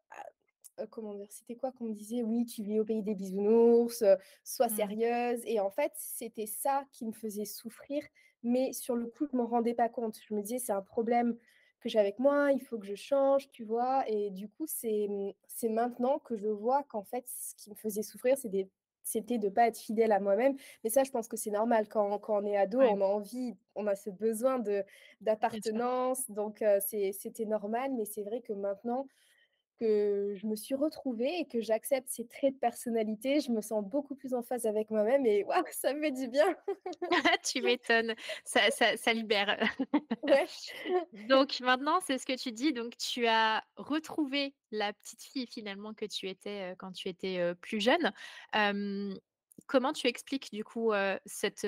Heu, 0.81 0.87
comment 0.91 1.15
dire? 1.15 1.29
C'était 1.31 1.57
quoi 1.57 1.73
qu'on 1.73 1.85
me 1.87 1.95
disait? 1.95 2.23
«Oui, 2.23 2.47
tu 2.47 2.63
vis 2.63 2.81
au 2.81 2.85
pays 2.85 3.03
des 3.03 3.15
bisounours, 3.15 4.03
heu, 4.03 4.17
sois 4.45 4.69
Mmh. 4.69 4.69
sérieuse» 4.71 5.43
et 5.47 5.61
en 5.61 5.71
fait, 5.71 5.93
c'était 5.97 6.47
ça 6.47 6.85
qui 6.93 7.07
me 7.07 7.13
faisait 7.13 7.45
souffrir, 7.47 8.03
mais 8.45 8.73
sur 8.73 8.97
le 8.97 9.07
coup, 9.09 9.27
je 9.31 9.37
m'en 9.37 9.47
rendais 9.47 9.75
pas 9.75 9.89
compte. 9.89 10.19
Je 10.29 10.35
me 10.35 10.43
disais: 10.43 10.59
«C'est 10.61 10.73
un 10.73 10.83
problème 10.83 11.37
que 11.81 11.89
j'ai 11.89 11.99
avec 11.99 12.19
moi, 12.19 12.53
il 12.53 12.61
faut 12.61 12.79
que 12.79 12.87
je 12.87 12.95
change», 12.95 13.51
tu 13.51 13.65
vois? 13.65 14.05
Et 14.09 14.31
du 14.31 14.49
coup, 14.49 14.67
c'est, 14.67 15.07
mmh, 15.09 15.33
maintenant 15.71 16.19
que 16.19 16.37
je 16.37 16.49
vois 16.49 16.83
qu'en 16.85 17.03
fait, 17.05 17.25
ce 17.29 17.55
qui 17.57 17.71
me 17.71 17.75
faisait 17.77 18.03
souffrir, 18.03 18.37
d'accepter 18.51 19.39
de 19.39 19.49
pas 19.49 19.67
être 19.69 19.79
fidèle 19.79 20.13
à 20.13 20.21
moi-même. 20.21 20.57
Mais 20.85 20.91
ça, 20.91 21.05
je 21.05 21.11
pense 21.11 21.29
que 21.29 21.37
c'est 21.37 21.51
normal 21.51 21.89
quand 21.89 22.19
quand 22.19 22.43
on 22.43 22.47
est 22.47 22.57
ado, 22.57 22.81
Ouais, 22.81 22.89
on 22.89 23.01
a 23.01 23.05
envie, 23.05 23.57
on 23.75 23.87
a 23.87 23.95
ce 23.97 24.11
besoin 24.11 24.59
d'appartenance, 25.21 26.31
donc 26.31 26.63
c'était 26.81 27.45
normal. 27.47 27.93
Mais 27.97 28.05
c'est 28.05 28.23
vrai 28.23 28.41
que 28.43 28.53
maintenant 28.53 29.07
que 29.79 30.35
je 30.37 30.47
me 30.47 30.57
suis 30.57 30.75
retrouvée 30.75 31.39
et 31.41 31.47
que 31.47 31.61
j'accepte 31.61 32.09
ces 32.09 32.27
traits 32.27 32.55
de 32.55 32.59
personnalité, 32.59 33.41
je 33.41 33.53
me 33.53 33.61
sens 33.61 33.85
beaucoup 33.85 34.15
plus 34.17 34.35
en 34.35 34.43
phase 34.43 34.67
avec 34.67 34.91
moi-même 34.91 35.27
et 35.27 35.45
waouh, 35.45 35.65
ça 35.71 35.95
me 35.95 36.01
fait 36.03 36.13
du 36.13 36.29
bien. 36.29 36.57
Tu 37.45 37.63
m'étonnes, 37.63 38.15
ça 38.45 38.71
ça 38.71 38.97
ça 38.97 39.13
libère. 39.13 39.57
Ouais. 40.23 40.47
Donc 41.13 41.61
maintenant, 41.61 42.01
c'est 42.01 42.19
ce 42.19 42.27
que 42.27 42.37
tu 42.37 42.53
dis, 42.53 42.73
donc 42.73 42.97
tu 42.97 43.27
as 43.27 43.65
retrouvé 43.77 44.55
la 44.71 44.93
petite 44.93 45.23
fille 45.23 45.47
finalement 45.47 45.95
que 45.95 46.05
tu 46.05 46.29
étais, 46.29 46.73
heu, 46.73 46.77
quand 46.79 46.93
tu 46.93 47.09
étais, 47.09 47.39
heu, 47.41 47.55
plus 47.55 47.81
jeune. 47.81 48.13
Comment 49.69 49.93
tu 49.93 50.09
expliques 50.09 50.51
du 50.53 50.65
coup, 50.65 50.93
cette, 51.27 51.67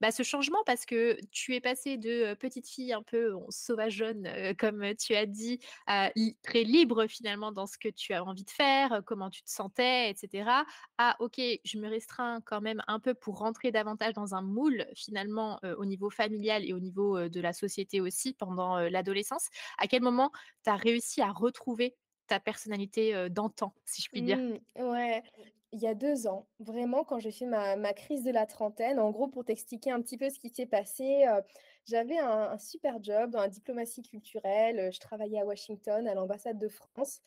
bah, 0.00 0.12
ce 0.12 0.22
changement? 0.22 0.58
Parce 0.66 0.86
que 0.86 1.18
tu 1.32 1.54
es 1.54 1.60
passée 1.60 1.96
de, 1.96 2.34
petite 2.34 2.68
fille 2.68 2.92
un 2.92 3.02
peu, 3.02 3.32
bon, 3.32 3.46
sauvageonne, 3.48 4.54
comme, 4.58 4.94
tu 4.94 5.16
as 5.16 5.26
dit, 5.26 5.58
très 5.86 6.62
libre 6.62 7.06
finalement 7.08 7.50
dans 7.50 7.66
ce 7.66 7.78
que 7.78 7.88
tu 7.88 8.12
as 8.12 8.22
envie 8.22 8.44
de 8.44 8.50
faire, 8.50 9.02
comment 9.04 9.30
tu 9.30 9.42
te 9.42 9.50
sentais 9.50 10.10
et 10.10 10.14
cetera, 10.14 10.64
à 10.98 11.16
OK, 11.20 11.38
je 11.38 11.78
me 11.78 11.88
restreins 11.88 12.40
quand 12.42 12.60
même 12.60 12.82
un 12.86 13.00
peu 13.00 13.14
pour 13.14 13.38
rentrer 13.38 13.72
davantage 13.72 14.14
dans 14.14 14.34
un 14.34 14.42
moule 14.42 14.86
finalement, 14.94 15.58
au 15.78 15.86
niveau 15.86 16.10
familial 16.10 16.64
et 16.64 16.72
au 16.72 16.80
niveau, 16.80 17.28
de 17.28 17.40
la 17.40 17.52
société 17.52 18.00
aussi 18.00 18.34
pendant, 18.34 18.78
l'adolescence. 18.78 19.48
À 19.78 19.86
quel 19.86 20.02
moment 20.02 20.30
tu 20.64 20.70
as 20.70 20.76
réussi 20.76 21.22
à 21.22 21.32
retrouver 21.32 21.96
ta 22.26 22.38
personnalité, 22.38 23.28
d'antan, 23.30 23.74
si 23.86 24.02
je 24.02 24.10
puis 24.10 24.20
dire? 24.20 24.36
Mmh, 24.36 24.82
ouais, 24.82 25.22
il 25.72 25.80
y 25.80 25.86
a 25.86 25.94
2 25.94 26.26
ans, 26.26 26.48
vraiment 26.60 27.04
quand 27.04 27.18
j'ai 27.18 27.30
fait 27.30 27.44
ma 27.46 27.92
crise 27.92 28.24
de 28.24 28.30
la 28.30 28.46
trentaine, 28.46 28.98
en 28.98 29.10
gros 29.10 29.28
pour 29.28 29.44
t'expliquer 29.44 29.90
un 29.90 30.00
petit 30.00 30.16
peu 30.16 30.30
ce 30.30 30.38
qui 30.40 30.48
s'est 30.48 30.66
passé, 30.66 31.26
heu, 31.28 31.42
j'avais 31.84 32.18
un 32.18 32.56
super 32.58 33.02
job 33.02 33.30
dans 33.30 33.40
la 33.40 33.48
diplomatie 33.48 34.02
culturelle, 34.02 34.78
heu, 34.80 34.90
je 34.92 34.98
travaillais 35.00 35.40
à 35.40 35.44
Washington, 35.44 36.08
à 36.08 36.14
l'ambassade 36.14 36.58
de 36.58 36.68
France. 36.68 37.20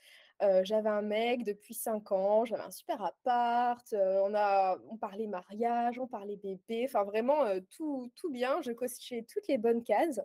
Heu, 0.43 0.61
j'avais 0.63 0.89
un 0.89 1.03
mec 1.03 1.43
depuis 1.43 1.75
5 1.75 2.11
ans, 2.11 2.45
j'avais 2.45 2.63
un 2.63 2.71
super 2.71 3.03
appart, 3.03 3.85
on 3.93 4.33
a 4.33 4.77
parlait 4.99 5.27
mariage, 5.27 5.99
on 5.99 6.07
parlait 6.07 6.37
bébé, 6.37 6.85
enfin 6.87 7.03
vraiment, 7.03 7.45
tout 7.69 8.11
tout 8.15 8.31
bien, 8.31 8.61
je 8.61 8.71
cochais 8.71 9.23
toutes 9.31 9.47
les 9.47 9.57
bonnes 9.59 9.83
cases. 9.83 10.19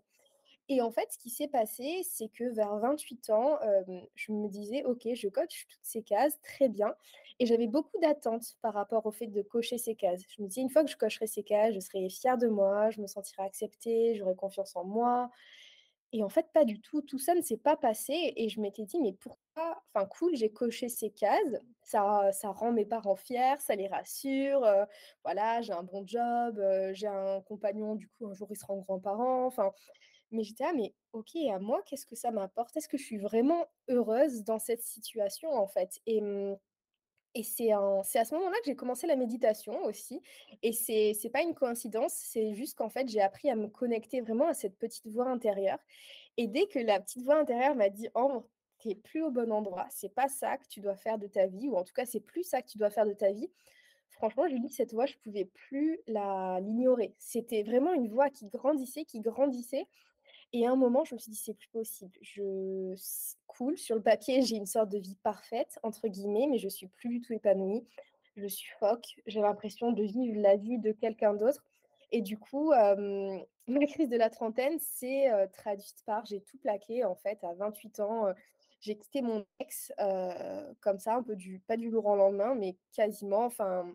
Et 0.69 0.81
en 0.83 0.91
fait, 0.91 1.13
ce 1.13 1.19
qui 1.19 1.31
s'est 1.31 1.49
passé, 1.49 2.03
c'est 2.05 2.29
que 2.29 2.45
vers 2.45 2.77
28 2.79 3.31
ans, 3.31 3.59
je 4.15 4.33
me 4.33 4.49
disais: 4.49 4.85
«OK, 4.85 5.07
je 5.15 5.29
coche 5.29 5.67
toutes 5.69 5.81
ces 5.85 6.03
cases, 6.03 6.41
très 6.43 6.69
bien» 6.69 6.95
et 7.39 7.47
j'avais 7.47 7.67
beaucoup 7.69 7.99
d'attentes 8.01 8.57
par 8.63 8.75
rapport 8.75 9.07
au 9.07 9.13
fait 9.13 9.27
de 9.29 9.43
cocher 9.43 9.79
ces 9.79 9.95
cases. 9.97 10.23
Je 10.29 10.43
me 10.43 10.49
disais: 10.49 10.63
«Une 10.63 10.71
fois 10.71 10.85
que 10.85 10.91
je 10.91 10.97
cocherai 10.97 11.27
ces 11.27 11.43
cases, 11.45 11.75
je 11.75 11.81
serai 11.81 12.09
fière 12.09 12.39
de 12.39 12.49
moi, 12.49 12.91
je 12.91 13.01
me 13.03 13.07
sentirai 13.07 13.45
acceptée, 13.45 14.15
j'aurai 14.17 14.35
confiance 14.37 14.77
en 14.77 14.85
moi» 14.85 15.31
et 16.13 16.23
en 16.23 16.29
fait, 16.29 16.47
pas 16.53 16.65
du 16.65 16.81
tout. 16.81 17.03
Tout 17.03 17.19
ça 17.19 17.35
ne 17.35 17.43
s'est 17.43 17.57
pas 17.57 17.77
passé 17.77 18.33
et 18.37 18.49
je 18.49 18.61
m'étais 18.61 18.85
dit: 18.85 19.01
«Mais 19.01 19.13
pourquoi?» 19.13 19.83
enfin 19.95 20.07
cool, 20.07 20.37
j'ai 20.37 20.51
coché 20.53 20.89
ces 20.89 21.11
cases, 21.11 21.57
ça 21.83 22.31
ça 22.33 22.51
rend 22.51 22.73
mes 22.73 22.85
parents 22.87 23.17
fiers, 23.17 23.57
ça 23.59 23.75
les 23.77 23.89
rassure, 23.89 24.65
heu, 24.65 24.85
voilà, 25.25 25.63
j'ai 25.63 25.73
un 25.73 25.83
bon 25.83 26.05
job, 26.07 26.59
heu, 26.59 26.93
j'ai 26.95 27.07
un 27.09 27.41
compagnon, 27.43 27.95
du 27.97 28.09
coup, 28.09 28.27
un 28.29 28.35
jour, 28.35 28.49
ils 28.51 28.57
seront 28.57 28.79
grands-parents, 28.81 29.47
enfin 29.47 29.73
mais 30.33 30.45
j'étais 30.45 30.65
là: 30.65 30.73
«Mais 30.75 30.95
OK, 31.13 31.37
à 31.53 31.59
moi, 31.61 31.83
qu'est-ce 31.87 32.07
que 32.07 32.17
ça 32.17 32.31
m'apporte? 32.33 32.77
Est-ce 32.77 32.89
que 32.89 32.99
je 32.99 33.05
suis 33.05 33.19
vraiment 33.19 33.67
heureuse 33.89 34.45
dans 34.45 34.59
cette 34.61 34.83
situation, 34.83 35.51
en 35.53 35.67
fait?» 35.69 36.01
mmh 36.09 36.55
et 37.37 37.43
c'est 37.43 37.71
à 37.71 38.25
ce 38.25 38.35
moment-là 38.35 38.57
que 38.61 38.67
j'ai 38.67 38.77
commencé 38.77 39.07
la 39.07 39.17
méditation 39.17 39.85
aussi 39.85 40.21
et 40.63 40.73
c'est 40.73 41.13
c'est 41.15 41.31
pas 41.31 41.43
une 41.43 41.55
coïncidence, 41.55 42.13
c'est 42.15 42.55
juste 42.55 42.77
qu'en 42.79 42.89
fait, 42.89 43.09
j'ai 43.09 43.21
appris 43.21 43.51
à 43.51 43.57
me 43.57 43.69
connecter 43.69 44.21
vraiment 44.23 44.49
à 44.49 44.55
cette 44.55 44.79
petite 44.79 45.07
voix 45.09 45.27
intérieure 45.29 45.79
et 46.37 46.47
dès 46.49 46.67
que 46.67 46.79
la 46.79 47.01
petite 47.01 47.23
voix 47.25 47.39
intérieure 47.39 47.75
m'a 47.77 47.91
dit: 47.91 48.09
«Ambre, 48.15 48.49
tu 48.79 48.91
es 48.91 48.95
plus 48.95 49.23
au 49.23 49.31
bon 49.31 49.53
endroit, 49.53 49.87
c'est 49.91 50.15
pas 50.15 50.29
ça 50.29 50.57
que 50.59 50.67
tu 50.69 50.81
dois 50.81 50.97
faire 50.97 51.19
de 51.19 51.27
ta 51.27 51.47
vie 51.47 51.69
ou 51.69 51.77
en 51.77 51.85
tout 51.85 51.95
cas, 51.95 52.07
c'est 52.07 52.21
plus 52.21 52.43
ça 52.45 52.63
que 52.63 52.69
tu 52.69 52.79
dois 52.79 52.91
faire 52.91 53.07
de 53.07 53.15
ta 53.15 53.33
vie», 53.33 53.51
franchement, 54.11 54.49
je 54.49 54.57
dis 54.57 54.71
cette 54.71 54.93
voix, 54.93 55.07
je 55.07 55.17
pouvais 55.19 55.45
plus 55.45 56.01
l'ignorer. 56.07 57.15
C'était 57.19 57.63
vraiment 57.63 57.93
une 57.93 58.09
voix 58.09 58.31
qui 58.31 58.47
grandissait, 58.47 59.05
qui 59.05 59.21
grandissait 59.21 59.87
et 60.61 60.67
à 60.67 60.73
un 60.73 60.77
moment, 60.77 61.05
je 61.05 61.15
me 61.15 61.19
suis 61.19 61.31
dit: 61.31 61.39
«C'est 61.39 61.55
plus 61.55 61.69
possible. 61.69 62.13
Je 62.21 62.95
cool, 63.47 63.77
sur 63.79 63.97
le 63.97 64.03
papier, 64.03 64.43
j'ai 64.43 64.57
une 64.57 64.67
sorte 64.67 64.91
de 64.91 64.99
vie 64.99 65.17
«parfaite» 65.23 65.79
entre 65.83 66.09
guillemets, 66.09 66.47
mais 66.51 66.59
je 66.59 66.69
suis 66.69 66.89
plus 66.89 67.09
du 67.09 67.21
tout 67.21 67.33
épanouie. 67.33 67.85
Je 68.37 68.49
suffoque, 68.49 69.17
j'ai 69.27 69.41
l'impression 69.41 69.93
de 69.93 70.03
vivre 70.03 70.41
la 70.41 70.57
vie 70.57 70.79
de 70.79 70.93
quelqu'un 70.93 71.35
d'autre 71.35 71.65
et 72.13 72.21
du 72.23 72.39
coup, 72.39 72.73
hem, 72.73 73.41
ma 73.69 73.87
crise 73.87 74.09
de 74.11 74.17
la 74.17 74.31
trentaine 74.31 74.79
s'est, 74.79 75.31
heu, 75.33 75.49
traduite 75.53 76.03
par 76.07 76.25
j'ai 76.27 76.41
tout 76.43 76.59
plaqué 76.59 77.05
en 77.05 77.15
fait 77.15 77.43
à 77.45 77.55
28 77.55 78.01
ans, 78.01 78.27
j'ai 78.81 78.97
quitté 78.97 79.23
mon 79.23 79.45
ex, 79.59 79.93
comme 80.81 80.99
ça 80.99 81.15
un 81.17 81.23
peu 81.23 81.35
du 81.37 81.61
pas 81.61 81.77
du 81.77 81.91
jour 81.91 82.07
au 82.07 82.17
lendemain, 82.17 82.55
mais 82.55 82.77
quasiment. 82.93 83.45
Enfin, 83.47 83.87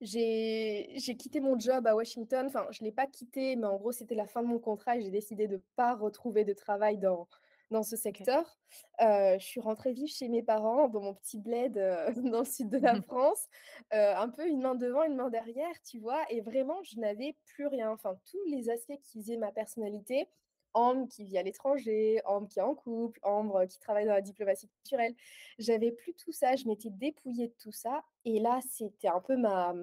j'ai 0.00 1.16
quitté 1.18 1.40
mon 1.40 1.58
job 1.58 1.86
à 1.86 1.94
Washington, 1.96 2.46
enfin, 2.46 2.66
je 2.70 2.82
ne 2.82 2.86
l'ai 2.88 2.92
pas 2.92 3.06
quitté, 3.06 3.56
mais 3.56 3.66
en 3.66 3.76
gros, 3.76 3.92
c'était 3.92 4.14
la 4.14 4.26
fin 4.26 4.42
de 4.42 4.48
mon 4.48 4.58
contrat 4.58 4.96
et 4.96 5.02
j'ai 5.02 5.10
décidé 5.10 5.48
de 5.48 5.62
pas 5.76 5.94
retrouver 5.94 6.44
de 6.44 6.52
travail 6.52 6.98
dans 6.98 7.28
dans 7.70 7.82
ce 7.82 7.96
secteur. 7.96 8.60
Heu, 9.02 9.38
je 9.40 9.44
suis 9.44 9.60
rentrée 9.60 9.92
vivre 9.92 10.08
chez 10.08 10.28
mes 10.28 10.42
parents 10.44 10.88
dans 10.88 11.00
mon 11.00 11.14
petit 11.14 11.40
bled, 11.40 11.76
heu, 11.78 12.12
dans 12.30 12.40
le 12.40 12.44
sud 12.44 12.68
de 12.68 12.78
la 12.78 12.94
France, 12.96 13.48
heu, 13.92 13.96
un 13.98 14.28
peu 14.28 14.46
une 14.46 14.60
main 14.62 14.76
devant, 14.76 15.02
une 15.02 15.16
main 15.16 15.30
derrière, 15.30 15.72
tu 15.82 15.98
vois? 15.98 16.22
Et 16.30 16.40
vraiment, 16.40 16.80
je 16.84 16.98
n'avais 17.00 17.36
plus 17.44 17.66
rien. 17.66 17.90
Enfin, 17.90 18.18
tous 18.30 18.38
les 18.46 18.70
aspects 18.70 19.00
qui 19.02 19.20
faisaient 19.20 19.36
ma 19.36 19.50
personnalité, 19.52 20.28
Ambre 20.76 21.08
qui 21.08 21.24
vit 21.24 21.38
à 21.38 21.42
l'étranger, 21.42 22.20
Ambre 22.26 22.48
qui 22.48 22.58
est 22.60 22.62
en 22.62 22.74
couple, 22.74 23.18
Ambre 23.22 23.64
qui 23.66 23.78
travaille 23.80 24.06
dans 24.06 24.12
la 24.12 24.20
diplomatie 24.22 24.68
culturelle. 24.68 25.14
J'avais 25.58 25.92
plus 25.92 26.14
tout 26.14 26.32
ça, 26.32 26.56
je 26.56 26.66
m'étais 26.66 26.90
dépouillée 26.90 27.48
de 27.48 27.54
tout 27.62 27.72
ça 27.72 28.04
et 28.24 28.40
là, 28.40 28.60
c'était 28.70 29.08
un 29.08 29.20
peu 29.20 29.36
ma 29.38 29.74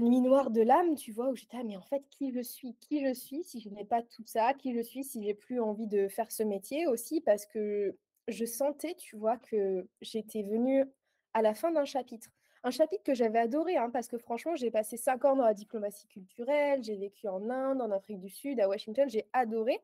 nuit 0.00 0.20
noire 0.20 0.50
de 0.50 0.62
l'âme, 0.62 0.94
tu 0.96 1.12
vois? 1.12 1.28
Où 1.30 1.36
j'étais: 1.36 1.56
«Ah 1.60 1.64
mais 1.64 1.76
en 1.76 1.82
fait, 1.82 2.02
qui 2.10 2.32
je 2.32 2.40
suis? 2.42 2.74
Qui 2.80 3.04
je 3.06 3.12
suis 3.14 3.44
si 3.44 3.60
je 3.60 3.68
n'ai 3.70 3.84
pas 3.84 4.02
tout 4.02 4.24
ça? 4.26 4.54
Qui 4.54 4.74
je 4.74 4.80
suis 4.82 5.04
si 5.04 5.22
j'ai 5.24 5.34
plus 5.34 5.60
envie 5.60 5.86
de 5.88 6.08
faire 6.08 6.30
ce 6.32 6.42
métier?» 6.42 6.86
aussi? 6.86 7.20
Parce 7.20 7.46
que 7.46 7.96
je 8.28 8.44
sentais, 8.44 8.94
tu 8.94 9.16
vois, 9.16 9.36
que 9.38 9.86
j'étais 10.00 10.42
venue 10.42 10.84
à 11.34 11.42
la 11.42 11.54
fin 11.54 11.72
d'un 11.72 11.84
chapitre. 11.84 12.30
Un 12.64 12.70
chapitre 12.70 13.02
que 13.02 13.14
j'avais 13.14 13.40
adoré, 13.40 13.76
hein, 13.76 13.90
parce 13.90 14.06
que 14.06 14.18
franchement, 14.18 14.54
j'ai 14.54 14.70
passé 14.70 14.96
5 14.96 15.24
ans 15.24 15.36
dans 15.36 15.44
la 15.44 15.54
diplomatie 15.54 16.06
culturelle, 16.06 16.82
j'ai 16.82 16.96
vécu 16.96 17.26
en 17.28 17.50
Inde, 17.50 17.82
en 17.82 17.90
Afrique 17.90 18.20
du 18.20 18.28
Sud, 18.28 18.60
à 18.60 18.68
Washington, 18.68 19.08
j'ai 19.08 19.26
adoré. 19.32 19.80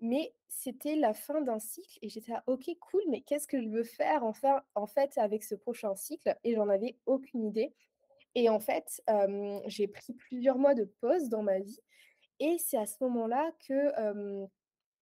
Mais 0.00 0.34
c'était 0.46 0.94
la 0.94 1.14
fin 1.14 1.40
d'un 1.40 1.58
cycle 1.58 1.98
et 2.02 2.08
j'étais 2.08 2.34
«OK, 2.46 2.70
cool, 2.80 3.02
mais 3.08 3.22
qu'est-ce 3.22 3.48
que 3.48 3.60
je 3.62 3.68
veux 3.68 3.82
faire 3.82 4.24
enfin 4.24 4.62
en 4.74 4.86
fait 4.86 5.16
avec 5.16 5.42
ce 5.42 5.54
prochain 5.54 5.94
cycle?» 5.94 6.36
et 6.44 6.54
j'en 6.54 6.68
avais 6.68 6.96
aucune 7.06 7.46
idée. 7.46 7.72
Et 8.34 8.50
en 8.50 8.60
fait, 8.60 9.02
j'ai 9.66 9.88
pris 9.88 10.12
plusieurs 10.12 10.58
mois 10.58 10.74
de 10.74 10.84
pause 10.84 11.30
dans 11.30 11.42
ma 11.42 11.58
vie 11.60 11.80
et 12.40 12.58
c'est 12.58 12.76
à 12.76 12.84
ce 12.86 13.02
moment-là 13.04 13.50
que, 13.66 14.46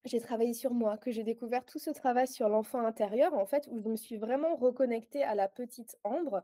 j'ai 0.04 0.20
travaillé 0.20 0.52
sur 0.52 0.72
moi, 0.74 0.98
que 0.98 1.10
j'ai 1.10 1.24
découvert 1.24 1.64
tout 1.64 1.78
ce 1.78 1.90
travail 1.90 2.28
sur 2.28 2.48
l'enfant 2.48 2.84
intérieur, 2.84 3.34
en 3.34 3.46
fait, 3.46 3.66
où 3.70 3.80
je 3.80 3.88
me 3.88 3.96
suis 3.96 4.18
vraiment 4.18 4.54
reconnectée 4.54 5.22
à 5.24 5.34
la 5.34 5.48
petite 5.48 5.96
Ambre 6.04 6.42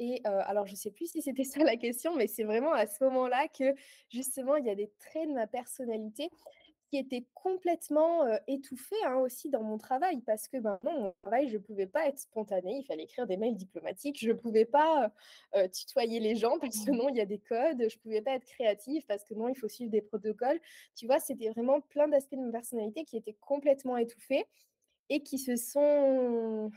et 0.00 0.22
alors 0.24 0.66
je 0.66 0.74
sais 0.74 0.90
plus 0.90 1.10
si 1.10 1.22
c'était 1.22 1.44
ça 1.44 1.62
la 1.62 1.76
question, 1.76 2.16
mais 2.16 2.26
c'est 2.26 2.44
vraiment 2.44 2.72
à 2.72 2.86
ce 2.86 3.04
moment-là 3.04 3.46
que, 3.48 3.74
justement, 4.08 4.56
il 4.56 4.64
y 4.64 4.70
a 4.70 4.74
des 4.74 4.90
traits 4.98 5.28
de 5.28 5.34
ma 5.34 5.46
personnalité 5.46 6.30
qui 6.90 6.96
était 6.96 7.24
complètement, 7.34 8.26
heu, 8.26 8.38
étouffée, 8.48 8.96
hein, 9.06 9.16
aussi 9.16 9.48
dans 9.48 9.62
mon 9.62 9.78
travail 9.78 10.22
parce 10.22 10.48
que, 10.48 10.56
ben, 10.56 10.78
non, 10.82 11.00
mon 11.00 11.14
travail, 11.22 11.48
je 11.48 11.58
pouvais 11.58 11.86
pas 11.86 12.06
être 12.08 12.18
spontanée, 12.18 12.78
il 12.78 12.84
fallait 12.84 13.04
écrire 13.04 13.26
des 13.26 13.36
mails 13.36 13.56
diplomatiques, 13.56 14.18
je 14.18 14.32
pouvais 14.32 14.64
pas, 14.64 15.12
tutoyer 15.72 16.18
les 16.18 16.34
gens 16.34 16.58
parce 16.58 16.84
que 16.84 16.90
non, 16.90 17.08
il 17.10 17.16
y 17.16 17.20
a 17.20 17.26
des 17.26 17.38
codes, 17.38 17.88
je 17.88 17.98
pouvais 17.98 18.22
pas 18.22 18.32
être 18.32 18.46
créative 18.46 19.04
parce 19.06 19.24
que 19.24 19.34
non, 19.34 19.48
il 19.48 19.54
faut 19.54 19.68
suivre 19.68 19.90
des 19.90 20.02
protocoles. 20.02 20.60
Tu 20.96 21.06
vois? 21.06 21.20
C'était 21.20 21.50
vraiment 21.50 21.80
plein 21.82 22.08
d'aspects 22.08 22.34
de 22.34 22.40
ma 22.40 22.52
personnalité 22.52 23.04
qui 23.04 23.18
étaient 23.18 23.36
complètement 23.40 23.96
étouffés 23.96 24.46
et 25.10 25.22
qui 25.22 25.38
se 25.38 25.56
sont 25.56 26.70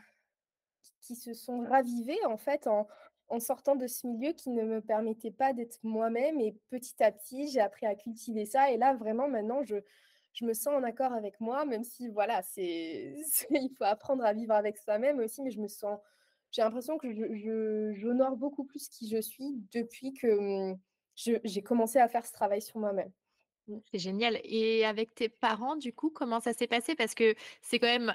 qui 1.02 1.16
se 1.16 1.34
sont 1.34 1.62
ravivés 1.62 2.24
en 2.26 2.38
fait 2.38 2.68
en 2.68 2.88
en 3.34 3.40
sortant 3.40 3.76
de 3.76 3.88
ce 3.88 4.06
milieu 4.06 4.32
qui 4.34 4.52
ne 4.52 4.64
me 4.64 4.80
permettait 4.80 5.32
pas 5.32 5.54
d'être 5.54 5.80
moi-même 5.84 6.40
et 6.40 6.56
petit 6.70 7.02
à 7.04 7.12
petit, 7.12 7.48
j'ai 7.50 7.60
appris 7.60 7.88
à 7.88 7.96
cultiver 7.96 8.46
ça 8.46 8.70
et 8.72 8.78
là 8.78 8.94
vraiment 8.94 9.28
maintenant 9.28 9.64
je 9.64 9.78
je 10.34 10.46
me 10.46 10.54
sens 10.54 10.74
en 10.74 10.82
accord 10.82 11.14
avec 11.14 11.40
moi, 11.40 11.64
même 11.64 11.84
si 11.84 12.08
voilà, 12.08 12.42
c'est 12.42 13.16
il 13.52 13.70
faut 13.78 13.84
apprendre 13.84 14.24
à 14.24 14.34
vivre 14.34 14.54
avec 14.54 14.78
soi-même 14.78 15.20
aussi, 15.20 15.42
mais 15.42 15.52
je 15.52 15.60
me 15.60 15.68
sens 15.68 16.00
j'ai 16.52 16.62
l'impression 16.62 17.00
que 17.00 17.12
je 17.12 17.94
j'honore 17.96 18.38
beaucoup 18.38 18.64
plus 18.64 18.88
qui 18.88 19.10
je 19.10 19.20
suis 19.20 19.56
depuis 19.72 20.14
que, 20.14 20.76
je 21.16 21.34
j'ai 21.44 21.62
commencé 21.64 21.98
à 22.00 22.08
faire 22.08 22.26
ce 22.26 22.32
travail 22.32 22.62
sur 22.62 22.78
moi-même. 22.78 23.12
Mmh. 23.68 23.78
C'est 23.92 24.00
génial 24.00 24.40
et 24.44 24.86
avec 24.86 25.16
tes 25.16 25.30
parents, 25.30 25.76
du 25.76 25.94
coup, 25.94 26.12
comment 26.12 26.40
ça 26.40 26.54
s'est 26.54 26.68
passé? 26.68 26.96
Parce 26.96 27.16
que 27.16 27.34
c'est 27.62 27.80
quand 27.80 27.88
même, 27.88 28.14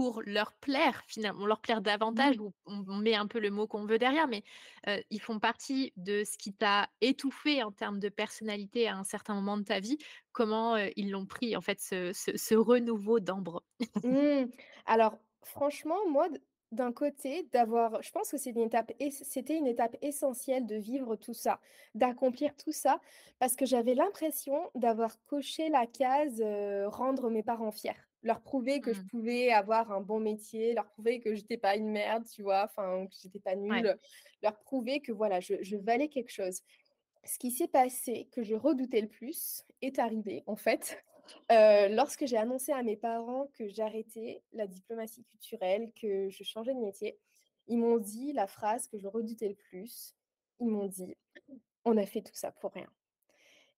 pour 0.00 0.22
leur 0.24 0.54
plaire 0.54 1.02
finalement, 1.06 1.44
leur 1.44 1.60
plaire 1.60 1.82
davantage 1.82 2.38
Mmh. 2.38 2.40
ou 2.40 2.54
on 2.64 2.96
met 2.96 3.14
un 3.14 3.26
peu 3.26 3.38
le 3.38 3.50
mot 3.50 3.66
qu'on 3.66 3.84
veut 3.84 3.98
derrière, 3.98 4.28
mais, 4.28 4.42
ils 5.10 5.20
font 5.20 5.38
partie 5.38 5.92
de 5.96 6.24
ce 6.24 6.38
qui 6.38 6.54
t'a 6.54 6.88
étouffé 7.02 7.62
en 7.62 7.70
termes 7.70 7.98
de 8.00 8.08
personnalité 8.08 8.88
à 8.88 8.96
un 8.96 9.04
certain 9.04 9.34
moment 9.34 9.58
de 9.58 9.64
ta 9.64 9.78
vie. 9.80 9.98
Comment, 10.32 10.78
ils 10.96 11.10
l'ont 11.10 11.26
pris 11.26 11.54
en 11.54 11.60
fait 11.60 11.80
ce 11.80 12.12
ce 12.14 12.34
ce 12.38 12.54
renouveau 12.54 13.20
d'Ambre? 13.20 13.62
Mmh. 14.02 14.46
Alors 14.86 15.18
franchement, 15.42 16.08
moi, 16.08 16.28
d'un 16.72 16.92
côté, 16.92 17.48
d'avoir 17.52 18.02
je 18.02 18.10
pense 18.12 18.30
que 18.30 18.38
c'est 18.38 18.50
une 18.50 18.60
étape 18.60 18.92
c'était 19.10 19.56
une 19.58 19.66
étape 19.66 19.96
essentielle 20.02 20.66
de 20.66 20.76
vivre 20.76 21.16
tout 21.16 21.34
ça, 21.34 21.60
d'accomplir 21.94 22.56
tout 22.56 22.72
ça, 22.72 23.00
parce 23.38 23.56
que 23.56 23.66
j'avais 23.66 23.94
l'impression 23.94 24.70
d'avoir 24.74 25.22
coché 25.26 25.68
la 25.68 25.86
case, 25.86 26.42
rendre 26.86 27.28
mes 27.30 27.42
parents 27.42 27.72
fiers. 27.72 28.09
Leur 28.22 28.42
prouver 28.42 28.80
que 28.82 28.92
je 28.92 29.00
Mmh. 29.00 29.10
pouvais 29.10 29.50
avoir 29.50 29.92
un 29.92 30.00
bon 30.02 30.20
métier, 30.20 30.74
leur 30.74 30.86
prouver 30.88 31.20
que 31.20 31.34
j'étais 31.34 31.56
pas 31.58 31.76
une 31.76 31.90
merde, 31.90 32.24
tu 32.28 32.42
vois? 32.42 32.64
Enfin, 32.64 33.06
que 33.06 33.14
j'étais 33.22 33.40
pas 33.40 33.56
Ouais. 33.70 33.84
nulle, 33.84 33.98
leur 34.42 34.58
prouver 34.60 35.00
que 35.00 35.12
voilà, 35.12 35.40
je 35.40 35.54
je 35.62 35.76
valais 35.76 36.08
quelque 36.08 36.30
chose. 36.32 36.60
Ce 37.24 37.38
qui 37.38 37.50
s'est 37.50 37.68
passé, 37.68 38.28
que 38.32 38.42
je 38.42 38.54
redoutais 38.54 39.00
le 39.02 39.08
plus, 39.08 39.64
est 39.82 39.98
arrivé 39.98 40.42
en 40.46 40.56
fait, 40.56 41.04
heu, 41.52 41.88
lorsque 41.94 42.26
j'ai 42.26 42.36
annoncé 42.38 42.72
à 42.72 42.82
mes 42.82 42.96
parents 42.96 43.48
que 43.58 43.68
j'arrêtais 43.68 44.42
la 44.52 44.66
diplomatie 44.66 45.24
culturelle, 45.24 45.92
que 46.00 46.30
je 46.30 46.44
changeais 46.44 46.74
de 46.74 46.80
métier. 46.80 47.18
Ils 47.68 47.78
m'ont 47.78 47.98
dit 47.98 48.32
la 48.32 48.46
phrase 48.46 48.86
que 48.88 48.98
je 48.98 49.06
redoutais 49.08 49.48
le 49.50 49.54
plus. 49.56 50.14
Ils 50.60 50.68
m'ont 50.68 50.86
dit: 50.88 51.16
«On 51.84 51.96
a 51.98 52.06
fait 52.06 52.22
tout 52.22 52.34
ça 52.34 52.52
pour 52.52 52.72
rien» 52.72 52.90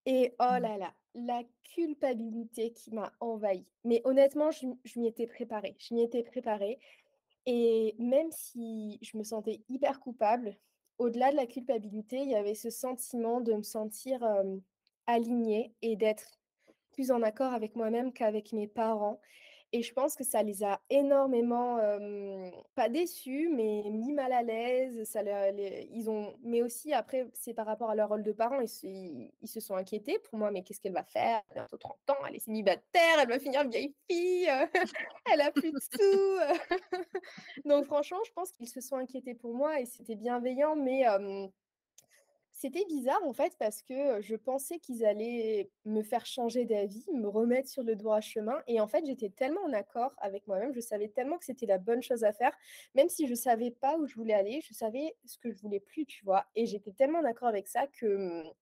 et 0.07 0.35
oh 0.41 0.45
Mmh. 0.49 0.59
là 0.61 0.77
là, 0.79 0.95
la 1.15 1.43
culpabilité 1.75 2.73
qui 2.73 2.93
m'a 2.93 3.13
envahie. 3.21 3.67
Mais 3.85 4.01
honnêtement, 4.05 4.51
je 4.51 4.99
m'y 4.99 5.07
étais 5.07 5.27
préparée. 5.27 5.77
Je 5.79 5.95
m'y 5.95 6.03
étais 6.03 6.23
préparée 6.23 6.79
et 7.47 7.95
même 7.99 8.31
si 8.31 8.99
je 9.03 9.17
me 9.17 9.25
sentais 9.25 9.63
hyper 9.69 10.01
coupable, 10.01 10.57
au-delà 10.99 11.33
de 11.33 11.37
la 11.37 11.47
culpabilité, 11.47 12.19
il 12.19 12.31
y 12.31 12.37
avait 12.37 12.55
ce 12.55 12.71
sentiment 12.71 13.41
de 13.41 13.55
me 13.55 13.63
sentir, 13.63 14.25
alignée 15.07 15.75
et 15.83 15.97
d'être 15.97 16.39
plus 16.93 17.11
en 17.11 17.23
accord 17.23 17.53
avec 17.53 17.75
moi-même 17.75 18.13
qu'avec 18.13 18.53
mes 18.53 18.69
parents 18.69 19.21
et 19.73 19.83
je 19.83 19.93
pense 19.95 20.17
que 20.17 20.25
ça 20.25 20.43
les 20.43 20.63
a 20.65 20.81
énormément, 20.91 21.79
pas 22.75 22.89
déçus, 22.89 23.49
mais 23.55 23.83
mis 23.91 24.13
mal 24.13 24.33
à 24.33 24.43
l'aise. 24.43 25.05
Ça 25.05 25.23
le 25.23 25.57
les 25.57 25.89
ils 25.93 26.11
ont 26.11 26.35
mais 26.43 26.63
aussi 26.63 26.93
après, 26.93 27.29
c'est 27.35 27.55
par 27.55 27.67
rapport 27.67 27.91
à 27.91 27.95
leur 27.95 28.09
rôle 28.09 28.23
de 28.23 28.33
parents, 28.33 28.61
ils 28.61 28.69
se 28.69 28.87
ils 28.87 29.49
se 29.49 29.61
sont 29.61 29.77
inquiétés 29.77 30.19
pour 30.19 30.39
moi: 30.39 30.51
«Mais 30.51 30.63
qu'est-ce 30.63 30.81
qu'elle 30.81 30.93
va 30.93 31.05
faire? 31.05 31.43
Elle 31.51 31.59
a 31.59 31.61
bientôt 31.63 31.79
30 31.79 31.99
ans, 32.11 32.25
elle 32.29 32.37
est 32.37 32.39
célibataire, 32.41 33.19
elle 33.21 33.29
va 33.29 33.39
finir 33.39 33.67
vieille 33.69 33.95
fille, 34.11 34.49
heu, 34.49 34.69
elle 35.33 35.41
a 35.41 35.51
plus 35.53 35.73
de 35.73 35.79
sous, 35.81 36.03
heu». 36.03 36.77
Donc 37.65 37.87
franchement, 37.87 38.21
je 38.27 38.33
pense 38.33 38.53
qu'ils 38.53 38.69
se 38.69 38.81
sont 38.81 38.97
inquiétés 38.97 39.35
pour 39.35 39.55
moi 39.55 39.81
et 39.81 39.87
c'était 39.87 40.17
bienveillant, 40.17 40.77
mais 40.77 41.05
c'était 42.63 42.85
bizarre 42.85 43.25
en 43.27 43.33
fait 43.33 43.57
parce 43.59 43.83
que, 43.83 44.21
je 44.21 44.37
pensais 44.37 44.79
qu'ils 44.79 45.05
allaient 45.05 45.69
me 45.85 46.01
faire 46.03 46.25
changer 46.27 46.65
d'avis, 46.65 47.05
me 47.13 47.27
remettre 47.29 47.69
sur 47.69 47.83
le 47.83 47.97
droit 47.97 48.21
chemin 48.21 48.63
et 48.69 48.81
en 48.81 48.87
fait, 48.87 49.05
j'étais 49.05 49.31
tellement 49.31 49.63
en 49.63 49.73
accord 49.73 50.15
avec 50.19 50.47
moi-même, 50.47 50.73
je 50.73 50.79
savais 50.79 51.09
tellement 51.09 51.39
que 51.39 51.45
c'était 51.45 51.67
la 51.67 51.79
bonne 51.79 52.03
chose 52.03 52.23
à 52.23 52.33
faire, 52.33 52.57
même 52.95 53.09
si 53.09 53.27
je 53.27 53.35
savais 53.35 53.73
pas 53.73 53.99
où 53.99 54.07
je 54.07 54.15
voulais 54.15 54.35
aller, 54.35 54.61
je 54.63 54.75
savais 54.75 55.17
ce 55.25 55.39
que 55.39 55.51
je 55.51 55.61
voulais 55.61 55.81
plus, 55.81 56.07
tu 56.07 56.25
vois? 56.25 56.47
Et 56.55 56.67
j'étais 56.67 56.93
tellement 56.93 57.19
en 57.19 57.25
accord 57.25 57.49
avec 57.49 57.67
ça 57.67 57.89
que, 57.89 58.07
mmh, 58.07 58.53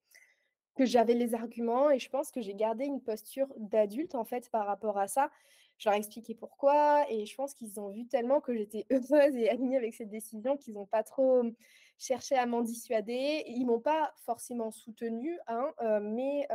que 0.77 0.87
j'avais 0.87 1.15
les 1.15 1.35
arguments 1.35 1.91
et 1.91 1.99
je 1.99 2.09
pense 2.09 2.31
que 2.31 2.41
j'ai 2.41 2.55
gardé 2.55 2.87
une 2.87 3.03
posture 3.03 3.49
d'adulte 3.59 4.15
en 4.15 4.25
fait 4.25 4.49
par 4.51 4.67
rapport 4.67 4.97
à 4.97 5.09
ça. 5.09 5.31
Je 5.77 5.89
leur 5.89 5.95
ai 5.95 5.99
expliqué 5.99 6.35
pourquoi 6.35 7.05
et 7.11 7.27
je 7.27 7.35
pense 7.35 7.53
qu'ils 7.53 7.79
ont 7.79 7.91
vu 7.91 8.07
tellement 8.07 8.41
que 8.41 8.55
j'étais 8.55 8.87
heureuse 8.91 9.37
et 9.37 9.51
alignée 9.51 9.77
avec 9.77 9.93
cette 9.95 10.09
décision 10.09 10.57
qu'ils 10.57 10.79
ont 10.79 10.87
pas 10.87 11.03
trop, 11.03 11.43
mmh, 11.43 11.55
cherché 12.01 12.37
à 12.37 12.47
m'en 12.47 12.63
dissuader. 12.63 13.45
Ils 13.49 13.67
m'ont 13.67 13.81
pas 13.81 14.15
forcément 14.27 14.73
soutenue, 14.73 15.39
hein, 15.49 15.73
heu, 15.83 16.01
mais 16.01 16.49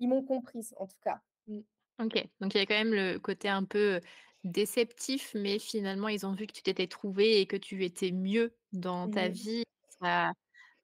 ils 0.00 0.08
m'ont 0.08 0.24
comprise 0.24 0.74
en 0.78 0.86
tout 0.86 0.98
cas. 1.02 1.20
Mmh. 1.48 1.60
OK, 1.98 2.12
donc 2.40 2.54
il 2.54 2.58
y 2.58 2.60
a 2.60 2.66
quand 2.66 2.74
même 2.74 2.92
le 2.92 3.18
côté 3.18 3.48
un 3.48 3.64
peu, 3.64 4.00
déceptif, 4.44 5.32
mais 5.34 5.58
finalement 5.58 6.08
ils 6.08 6.26
ont 6.26 6.32
vu 6.34 6.46
que 6.46 6.52
tu 6.52 6.62
t'étais 6.62 6.86
trouvée 6.88 7.40
et 7.40 7.46
que 7.46 7.56
tu 7.56 7.84
étais 7.84 8.12
mieux 8.12 8.54
dans 8.72 9.08
ta 9.08 9.28
Mmh. 9.28 9.30
vie. 9.30 9.62
Ça 10.00 10.32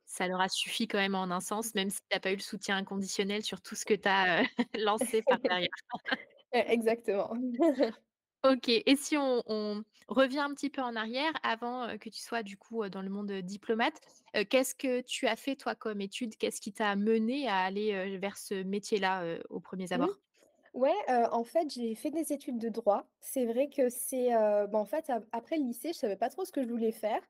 ça 0.07 0.28
leur 0.28 0.40
a 0.40 0.48
suffi 0.48 0.88
quand 0.88 0.98
même 0.98 1.14
en 1.16 1.24
un 1.33 1.40
sens, 1.40 1.74
même 1.74 1.90
si 1.90 1.98
tu 2.11 2.16
as 2.16 2.20
pas 2.20 2.33
eu 2.33 2.37
le 2.37 2.42
soutien 2.42 2.76
inconditionnel 2.78 3.42
sur 3.44 3.62
tout 3.62 3.74
ce 3.76 3.85
que 3.87 3.94
tu 3.94 4.09
as, 4.09 4.44
lancé 4.78 5.22
par 5.22 5.38
derrière. 5.48 5.68
E 6.55 6.59
exactement. 6.68 7.33
OK 8.44 8.68
et 8.68 8.96
si 8.96 9.16
on 9.16 9.42
on 9.46 9.85
revient 10.09 10.40
un 10.40 10.52
petit 10.52 10.68
peu 10.68 10.83
en 10.83 10.96
arrière 10.96 11.33
avant, 11.44 11.96
que 11.98 12.09
tu 12.11 12.20
sois 12.20 12.42
du 12.42 12.57
coup, 12.57 12.88
dans 12.88 13.00
le 13.02 13.09
monde, 13.09 13.31
diplomate, 13.33 14.00
qu'est-ce 14.50 14.74
que 14.74 15.00
tu 15.00 15.28
as 15.28 15.37
fait 15.37 15.55
toi 15.55 15.76
comme 15.76 16.00
études? 16.00 16.37
Qu'est-ce 16.37 16.61
qui 16.61 16.72
t'a 16.72 16.96
mené 16.96 17.48
à 17.48 17.59
aller, 17.61 18.18
vers 18.18 18.37
ce 18.37 18.62
métier-là, 18.64 19.24
heu, 19.24 19.42
aux 19.48 19.61
premiers 19.61 19.92
Mmh. 19.92 20.07
abords? 20.07 20.18
Ouais, 20.74 20.92
heu, 21.11 21.26
en 21.33 21.44
fait, 21.44 21.70
j'ai 21.70 21.94
fait 21.96 22.11
des 22.11 22.33
études 22.33 22.59
de 22.59 22.68
droit. 22.70 23.07
C'est 23.20 23.46
vrai 23.46 23.68
que 23.70 23.88
c'est, 23.90 24.35
heu, 24.35 24.66
bah, 24.68 24.78
en 24.78 24.87
fait, 24.87 25.11
ap 25.11 25.24
après 25.33 25.59
le 25.59 25.64
lycée, 25.64 25.90
je 25.92 25.98
savais 25.98 26.16
pas 26.16 26.31
trop 26.31 26.44
ce 26.44 26.52
que 26.52 26.62
je 26.62 26.68
voulais 26.68 26.92
faire. 26.92 27.22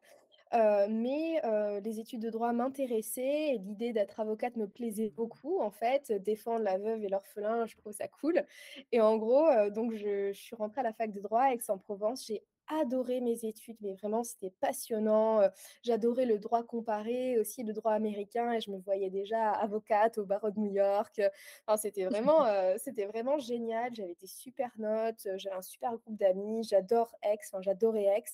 Heu, 0.54 0.86
mais 0.90 1.40
heu, 1.44 1.80
les 1.80 1.98
études 2.00 2.20
de 2.20 2.28
droit 2.30 2.52
m'intéressaient 2.52 3.54
et 3.54 3.58
l'idée 3.58 3.92
d'être 3.94 4.20
avocate 4.20 4.56
me 4.56 4.68
plaisait 4.68 5.08
beaucoup 5.08 5.60
en 5.60 5.70
fait, 5.70 6.12
défendre 6.12 6.62
la 6.64 6.76
veuve 6.78 7.02
et 7.04 7.08
l'orphelin, 7.08 7.64
je 7.66 7.76
trouve 7.76 7.92
ça 7.92 8.06
cool 8.08 8.44
et 8.92 9.00
en 9.00 9.16
gros, 9.16 9.46
heu, 9.50 9.70
donc 9.70 9.92
je 9.94 10.32
je 10.32 10.38
suis 10.40 10.54
rentrée 10.56 10.80
à 10.80 10.84
la 10.84 10.92
fac 10.92 11.10
de 11.12 11.20
droit 11.20 11.42
à 11.42 11.54
Aix-en-Provence. 11.54 12.26
J'ai 12.26 12.44
adoré 12.68 13.20
mes 13.20 13.44
études, 13.44 13.76
mais 13.80 13.94
vraiment 13.94 14.22
c'était 14.22 14.50
passionnant, 14.50 15.42
j'adorais 15.82 16.26
le 16.26 16.38
droit 16.38 16.62
comparé, 16.64 17.38
aussi 17.38 17.64
le 17.64 17.72
droit 17.72 17.92
américain 17.92 18.52
et 18.52 18.60
je 18.60 18.70
me 18.70 18.78
voyais 18.78 19.10
déjà 19.10 19.50
avocate 19.52 20.16
au 20.18 20.24
barreau 20.26 20.50
de 20.50 20.60
New 20.60 20.72
York, 20.72 21.20
enfin 21.66 21.76
c'était 21.76 22.04
vraiment, 22.06 22.44
c'était 22.78 23.06
vraiment 23.06 23.38
génial. 23.38 23.94
J'avais 23.94 24.14
des 24.20 24.26
super 24.26 24.70
notes, 24.78 25.26
j'avais 25.36 25.56
un 25.56 25.62
super 25.62 25.96
groupe 25.98 26.16
d'amis, 26.16 26.62
j'adore 26.64 27.14
Aix, 27.22 27.38
enfin 27.52 27.60
j'adorais 27.62 28.04
Aix. 28.04 28.24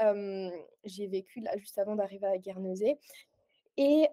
Hem, 0.00 0.50
j'y 0.84 1.04
ai 1.04 1.08
vécu 1.08 1.40
là 1.40 1.56
juste 1.58 1.78
avant 1.78 1.96
d'arriver 1.96 2.26
à 2.26 2.38
Guernesey 2.38 2.98
et 3.76 4.08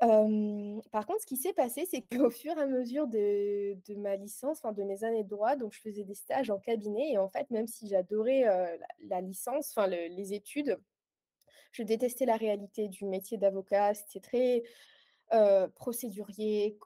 par 0.92 1.06
contre, 1.06 1.22
ce 1.22 1.26
qui 1.26 1.38
s'est 1.38 1.54
passé, 1.54 1.86
c'est 1.90 2.02
qu'au 2.02 2.30
fur 2.32 2.58
et 2.58 2.62
à 2.62 2.68
mesure 2.68 3.08
de 3.08 3.76
ma 3.98 4.16
licence, 4.16 4.60
enfin 4.60 4.72
de 4.74 4.84
mes 4.84 5.04
années 5.04 5.24
de 5.24 5.30
droit, 5.30 5.56
donc 5.56 5.74
je 5.74 5.82
faisais 5.82 6.04
des 6.04 6.14
stages 6.16 6.50
en 6.50 6.60
cabinet 6.60 7.12
et 7.12 7.18
en 7.18 7.28
fait, 7.30 7.50
même 7.52 7.68
si 7.68 7.88
j'adorais, 7.88 8.44
la 9.08 9.22
licence, 9.22 9.72
enfin 9.72 9.88
le 9.88 10.08
les 10.16 10.34
études, 10.34 10.80
je 11.72 11.84
détestais 11.84 12.26
la 12.26 12.38
réalité 12.38 12.88
du 12.90 13.06
métier 13.06 13.38
d'avocat. 13.38 13.94
C'était 13.94 14.20
très, 14.22 14.64
heu, 15.34 15.70
procédurier, 15.76 16.78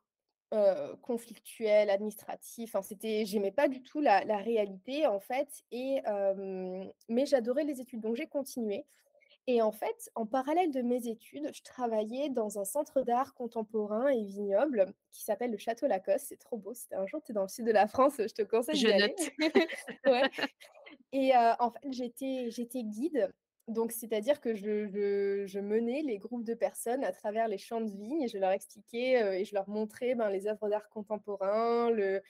heu, 0.54 0.96
conflictuel, 1.02 1.90
administratif, 1.90 2.72
enfin 2.76 2.82
c'était 2.82 3.26
j'aimais 3.26 3.52
pas 3.52 3.68
du 3.68 3.84
tout 3.84 4.02
la 4.02 4.24
la 4.26 4.38
réalité 4.38 5.08
en 5.08 5.20
fait 5.20 5.64
et 5.72 6.02
hem, 6.06 6.92
mais 7.10 7.26
j'adorais 7.26 7.64
les 7.64 7.82
études, 7.82 8.02
donc 8.02 8.16
j'ai 8.16 8.28
continué 8.28 8.86
et 9.48 9.62
en 9.62 9.72
fait, 9.72 10.12
en 10.16 10.26
parallèle 10.28 10.72
de 10.72 10.82
mes 10.82 11.08
études, 11.08 11.50
je 11.54 11.64
travaillais 11.64 12.30
dans 12.30 12.60
un 12.60 12.66
centre 12.66 13.02
d'art 13.02 13.34
contemporain 13.34 14.08
et 14.08 14.24
vignoble 14.24 14.94
qui 15.12 15.24
s'appelle 15.24 15.52
le 15.52 15.58
Château 15.58 15.88
Lacoste. 15.88 16.28
C'est 16.30 16.38
trop 16.40 16.58
beau, 16.58 16.74
si 16.74 16.88
un 16.94 17.08
jour 17.08 17.22
tu 17.24 17.32
es 17.32 17.36
dans 17.36 17.42
le 17.44 17.48
sud 17.48 17.66
de 17.66 17.72
la 17.72 17.88
France, 17.88 18.16
je 18.20 18.34
te 18.34 18.44
conseille 18.44 18.82
d'y 18.82 18.94
aller. 18.94 19.16
note. 19.18 19.32
Ouais 20.06 20.30
et 21.12 21.34
heu, 21.36 21.54
en 21.60 21.72
fait, 21.72 21.80
j'étais 21.92 22.50
j'étais 22.52 22.84
guide, 22.84 23.34
c'est-à-dire 23.92 24.42
que 24.42 24.56
je 24.56 25.60
menais 25.60 26.02
les 26.02 26.18
groupes 26.18 26.44
de 26.44 26.54
personnes 26.54 27.04
à 27.04 27.12
travers 27.12 27.48
les 27.48 27.58
champs 27.58 27.82
de 27.82 27.92
vignes 27.92 28.24
et 28.24 28.28
je 28.28 28.38
leur 28.38 28.52
expliquais, 28.52 29.22
heu 29.24 29.34
et 29.34 29.46
je 29.46 29.54
leur 29.54 29.70
montrais, 29.70 30.16
ben, 30.16 30.30
les 30.30 30.48
œuvres 30.48 30.70
d'art 30.70 30.90
contemporain, 30.90 31.90
le 31.90 32.22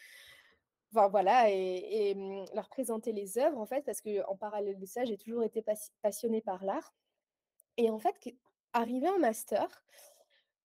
voilà 0.92 1.50
et 1.50 2.14
mmh, 2.16 2.46
leur 2.54 2.68
présenter 2.70 3.14
les 3.14 3.38
œuvres 3.38 3.58
en 3.58 3.66
fait, 3.66 3.84
parce 3.86 4.02
qu'en 4.02 4.36
parallèle 4.36 4.78
de 4.78 4.86
ça, 4.86 5.06
j'ai 5.06 5.18
toujours 5.18 5.44
été 5.44 5.62
passi 5.62 5.90
passionnée 6.02 6.42
par 6.42 6.64
l'art. 6.66 6.94
Et 7.78 7.90
en 7.90 8.00
fait, 8.00 8.20
qu 8.20 8.38
arrivée 8.74 9.10
en 9.10 9.20
master, 9.20 9.68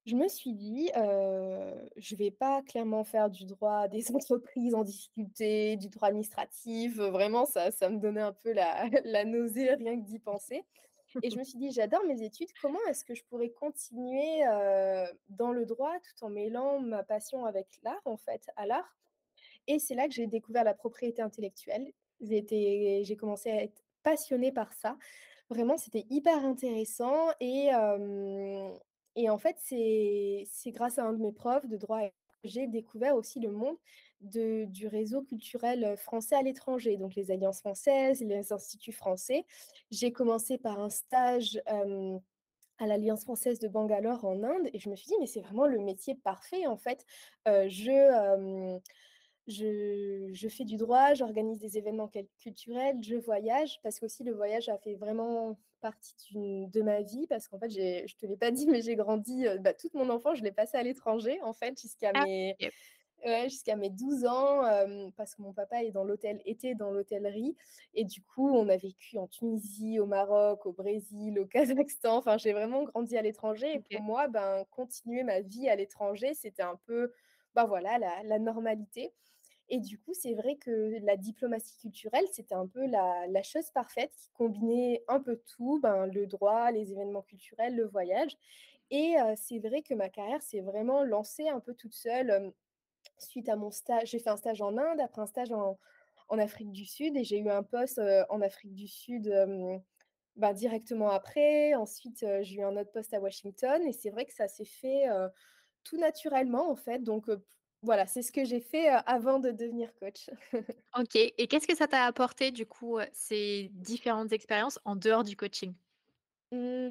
je 0.07 0.15
me 0.15 0.29
suis 0.29 0.53
dit, 0.53 0.91
«Je 0.95 2.17
vais 2.17 2.31
pas 2.31 2.63
clairement 2.63 3.05
faire 3.05 3.29
du 3.29 3.45
droit 3.45 3.89
des 3.89 4.11
entreprises 4.15 4.75
en 4.75 4.85
difficulté, 4.85 5.77
du 5.77 5.89
droit 5.89 6.09
administratif», 6.09 6.97
vraiment 6.97 7.45
ça 7.45 7.71
ça 7.71 7.91
me 7.91 7.99
donnait 7.99 8.21
un 8.21 8.33
peu 8.33 8.53
la 8.53 8.89
la 9.05 9.25
nausée 9.25 9.75
rien 9.75 10.01
que 10.01 10.07
d'y 10.07 10.19
penser 10.19 10.65
et 11.23 11.31
je 11.31 11.39
me 11.39 11.45
suis 11.45 11.59
dit: 11.59 11.71
«J'adore 11.73 12.05
mes 12.05 12.23
études, 12.23 12.49
comment 12.61 12.79
est-ce 12.89 13.05
que 13.05 13.15
je 13.15 13.25
pourrais 13.25 13.51
continuer, 13.51 14.43
dans 15.31 15.53
le 15.53 15.65
droit 15.65 15.93
tout 16.01 16.25
en 16.25 16.31
mêlant 16.31 16.81
ma 16.81 17.03
passion 17.03 17.45
avec 17.45 17.67
l'art, 17.83 18.03
en 18.05 18.17
fait, 18.17 18.43
à 18.57 18.67
l'art?» 18.67 18.97
et 19.67 19.79
c'est 19.79 19.95
là 19.95 20.07
que 20.07 20.15
j'ai 20.15 20.27
découvert 20.27 20.65
la 20.65 20.75
propriété 20.75 21.23
intellectuelle. 21.23 21.93
J'ai 22.21 23.17
commencé 23.19 23.51
à 23.51 23.63
être 23.63 23.83
passionnée 24.03 24.53
par 24.53 24.73
ça. 24.73 24.97
Vraiment, 25.49 25.77
c'était 25.77 26.07
hyper 26.11 26.45
intéressant 26.45 27.29
et 27.41 27.71
et 29.17 29.31
en 29.31 29.39
fait, 29.39 29.57
c'est 29.61 30.47
grâce 30.73 30.99
à 30.99 31.05
un 31.05 31.13
de 31.13 31.23
mes 31.23 31.33
profs 31.33 31.67
de 31.67 31.77
droit 31.77 32.01
j'ai 32.45 32.67
découvert 32.67 33.17
aussi 33.17 33.41
le 33.41 33.51
monde 33.51 33.77
de 34.21 34.65
du 34.67 34.87
réseau 34.87 35.23
culturel, 35.23 35.97
français 35.97 36.37
à 36.37 36.43
l'étranger, 36.43 36.97
donc 36.97 37.15
les 37.15 37.31
alliances 37.31 37.61
françaises, 37.61 38.23
les 38.23 38.53
instituts 38.53 38.93
français. 38.93 39.45
J'ai 39.91 40.13
commencé 40.13 40.59
par 40.59 40.81
un 40.81 40.91
stage, 40.91 41.61
à 42.79 42.87
l'Alliance 42.87 43.23
française 43.23 43.59
de 43.59 43.69
Bangalore 43.69 44.25
en 44.25 44.43
Inde 44.43 44.69
et 44.73 44.79
je 44.79 44.91
me 44.91 44.97
suis 44.97 45.07
dit: 45.07 45.15
«Mais 45.19 45.27
c'est 45.27 45.41
vraiment 45.41 45.67
le 45.67 45.79
métier 45.79 46.15
parfait 46.15 46.67
en 46.67 46.77
fait». 46.77 47.05
Je, 47.47 48.79
je 49.47 50.31
je 50.33 50.49
fais 50.49 50.65
du 50.65 50.77
droit, 50.77 51.15
j'organise 51.15 51.59
des 51.59 51.79
événements 51.79 52.11
culturels, 52.39 52.97
je 53.03 53.15
voyage 53.17 53.81
parce 53.83 54.01
qu'aussi 54.01 54.25
le 54.25 54.33
voyage 54.35 54.69
a 54.69 54.79
fait 54.79 54.95
vraiment 54.97 55.59
partie 55.81 56.67
de 56.69 56.83
ma 56.83 57.03
vie 57.03 57.27
parce 57.29 57.49
qu'en 57.49 57.59
fait 57.59 57.71
je 57.71 58.17
te 58.17 58.27
l'ai 58.27 58.37
pas 58.37 58.51
dit 58.53 58.67
mais 58.67 58.83
j'ai 58.83 58.97
grandi, 58.97 59.47
heu, 59.47 59.59
bah, 59.59 59.75
toute 59.75 59.95
mon 59.95 60.11
enfance 60.11 60.39
je 60.39 60.45
l'ai 60.45 60.53
passée 60.53 60.77
à 60.79 60.83
l'étranger 60.83 61.41
en 61.43 61.53
fait 61.53 61.81
jusqu'à 61.81 62.13
Ah 62.15 62.27
mes. 62.27 62.57
Ouais, 63.25 63.49
jusqu'à 63.49 63.77
mes 63.77 63.91
12 63.91 64.25
ans, 64.27 64.65
hem, 64.67 65.11
parce 65.17 65.35
que 65.35 65.43
mon 65.43 65.53
papa 65.53 65.83
est 65.83 65.91
dans 65.91 66.05
l'hôtel 66.05 66.41
était 66.45 66.75
dans 66.75 66.91
l'hôtellerie 66.93 67.57
et 67.95 68.05
du 68.05 68.23
coup, 68.23 68.49
on 68.51 68.69
a 68.69 68.77
vécu 68.77 69.19
en 69.19 69.27
Tunisie, 69.27 69.99
au 69.99 70.07
Maroc, 70.07 70.65
au 70.67 70.73
Brésil, 70.73 71.39
au 71.41 71.47
Kazakhstan. 71.47 72.17
Enfin, 72.19 72.37
j'ai 72.39 72.53
vraiment 72.53 72.85
grandi 72.85 73.17
à 73.17 73.23
l'étranger 73.23 73.73
et 73.75 73.81
pour 73.81 74.01
moi, 74.03 74.29
ben, 74.29 74.65
continuer 74.71 75.25
ma 75.25 75.41
vie 75.41 75.69
à 75.69 75.75
l'étranger, 75.77 76.35
c'était 76.35 76.63
un 76.63 76.77
peu, 76.87 77.11
bah, 77.55 77.65
voilà, 77.65 77.99
la 77.99 78.23
la 78.23 78.39
normalité 78.39 79.13
et 79.69 79.81
du 79.81 79.99
coup, 79.99 80.15
c'est 80.15 80.35
vrai 80.35 80.57
que 80.57 80.99
la 81.05 81.17
diplomatie 81.17 81.77
culturelle, 81.79 82.27
c'était 82.33 82.55
un 82.55 82.67
peu 82.67 82.87
la 82.87 83.43
chose 83.43 83.71
parfaite 83.71 84.13
qui 84.17 84.31
combinait 84.33 85.03
un 85.09 85.21
peu 85.21 85.43
tout, 85.57 85.81
ben, 85.83 86.07
le 86.07 86.27
droit, 86.27 86.71
les 86.71 86.93
événements 86.93 87.23
culturels, 87.23 87.75
le 87.75 87.87
voyage 87.87 88.37
et 88.91 89.17
c'est 89.37 89.59
vrai 89.59 89.83
que 89.83 89.95
ma 89.95 90.09
carrière 90.09 90.43
s'est 90.43 90.61
vraiment 90.61 91.03
lancée 91.03 91.49
un 91.49 91.61
peu 91.61 91.75
toute 91.75 91.95
seule, 91.95 92.53
Suite 93.19 93.49
à 93.49 93.57
mon 93.57 93.71
stage 93.71 94.11
j'ai 94.11 94.19
fait 94.19 94.31
un 94.31 94.37
stage 94.37 94.61
en 94.63 94.77
Inde, 94.77 95.01
après 95.01 95.23
un 95.23 95.27
stage 95.27 95.51
en 95.53 96.39
Afrique 96.39 96.73
du 96.73 96.85
Sud 96.85 97.17
et 97.17 97.25
j'ai 97.25 97.39
eu 97.39 97.49
un 97.51 97.63
poste, 97.63 98.01
en 98.31 98.41
Afrique 98.41 98.75
du 98.75 98.89
Sud, 98.89 99.33
bah, 100.37 100.53
directement 100.53 101.11
après. 101.11 101.75
Ensuite, 101.75 102.25
j'ai 102.43 102.57
eu 102.57 102.65
un 102.65 102.77
autre 102.77 102.93
poste 102.93 103.15
à 103.15 103.21
Washington 103.21 103.83
et 103.87 103.93
c'est 103.93 104.11
vrai 104.11 104.27
que 104.27 104.35
ça 104.35 104.49
s'est 104.49 104.65
fait, 104.65 105.07
tout 105.85 105.99
naturellement, 105.99 106.71
en 106.71 106.77
fait, 106.77 107.01
donc 107.03 107.29
voilà, 107.87 108.07
c'est 108.07 108.23
ce 108.23 108.33
que 108.33 108.45
j'ai 108.45 108.61
fait, 108.61 108.89
avant 109.07 109.39
de 109.39 109.51
devenir 109.51 109.89
coach. 109.99 110.29
OK 110.99 111.17
et 111.17 111.47
qu'est-ce 111.47 111.67
que 111.67 111.77
ça 111.77 111.87
t'a 111.87 112.05
apporté 112.05 112.51
du 112.51 112.67
coup, 112.67 112.99
ces 113.13 113.71
différentes 113.73 114.33
expériences 114.33 114.79
en 114.85 114.97
dehors 114.97 115.25
du 115.25 115.37
coaching? 115.37 115.73
Mmh. 116.53 116.89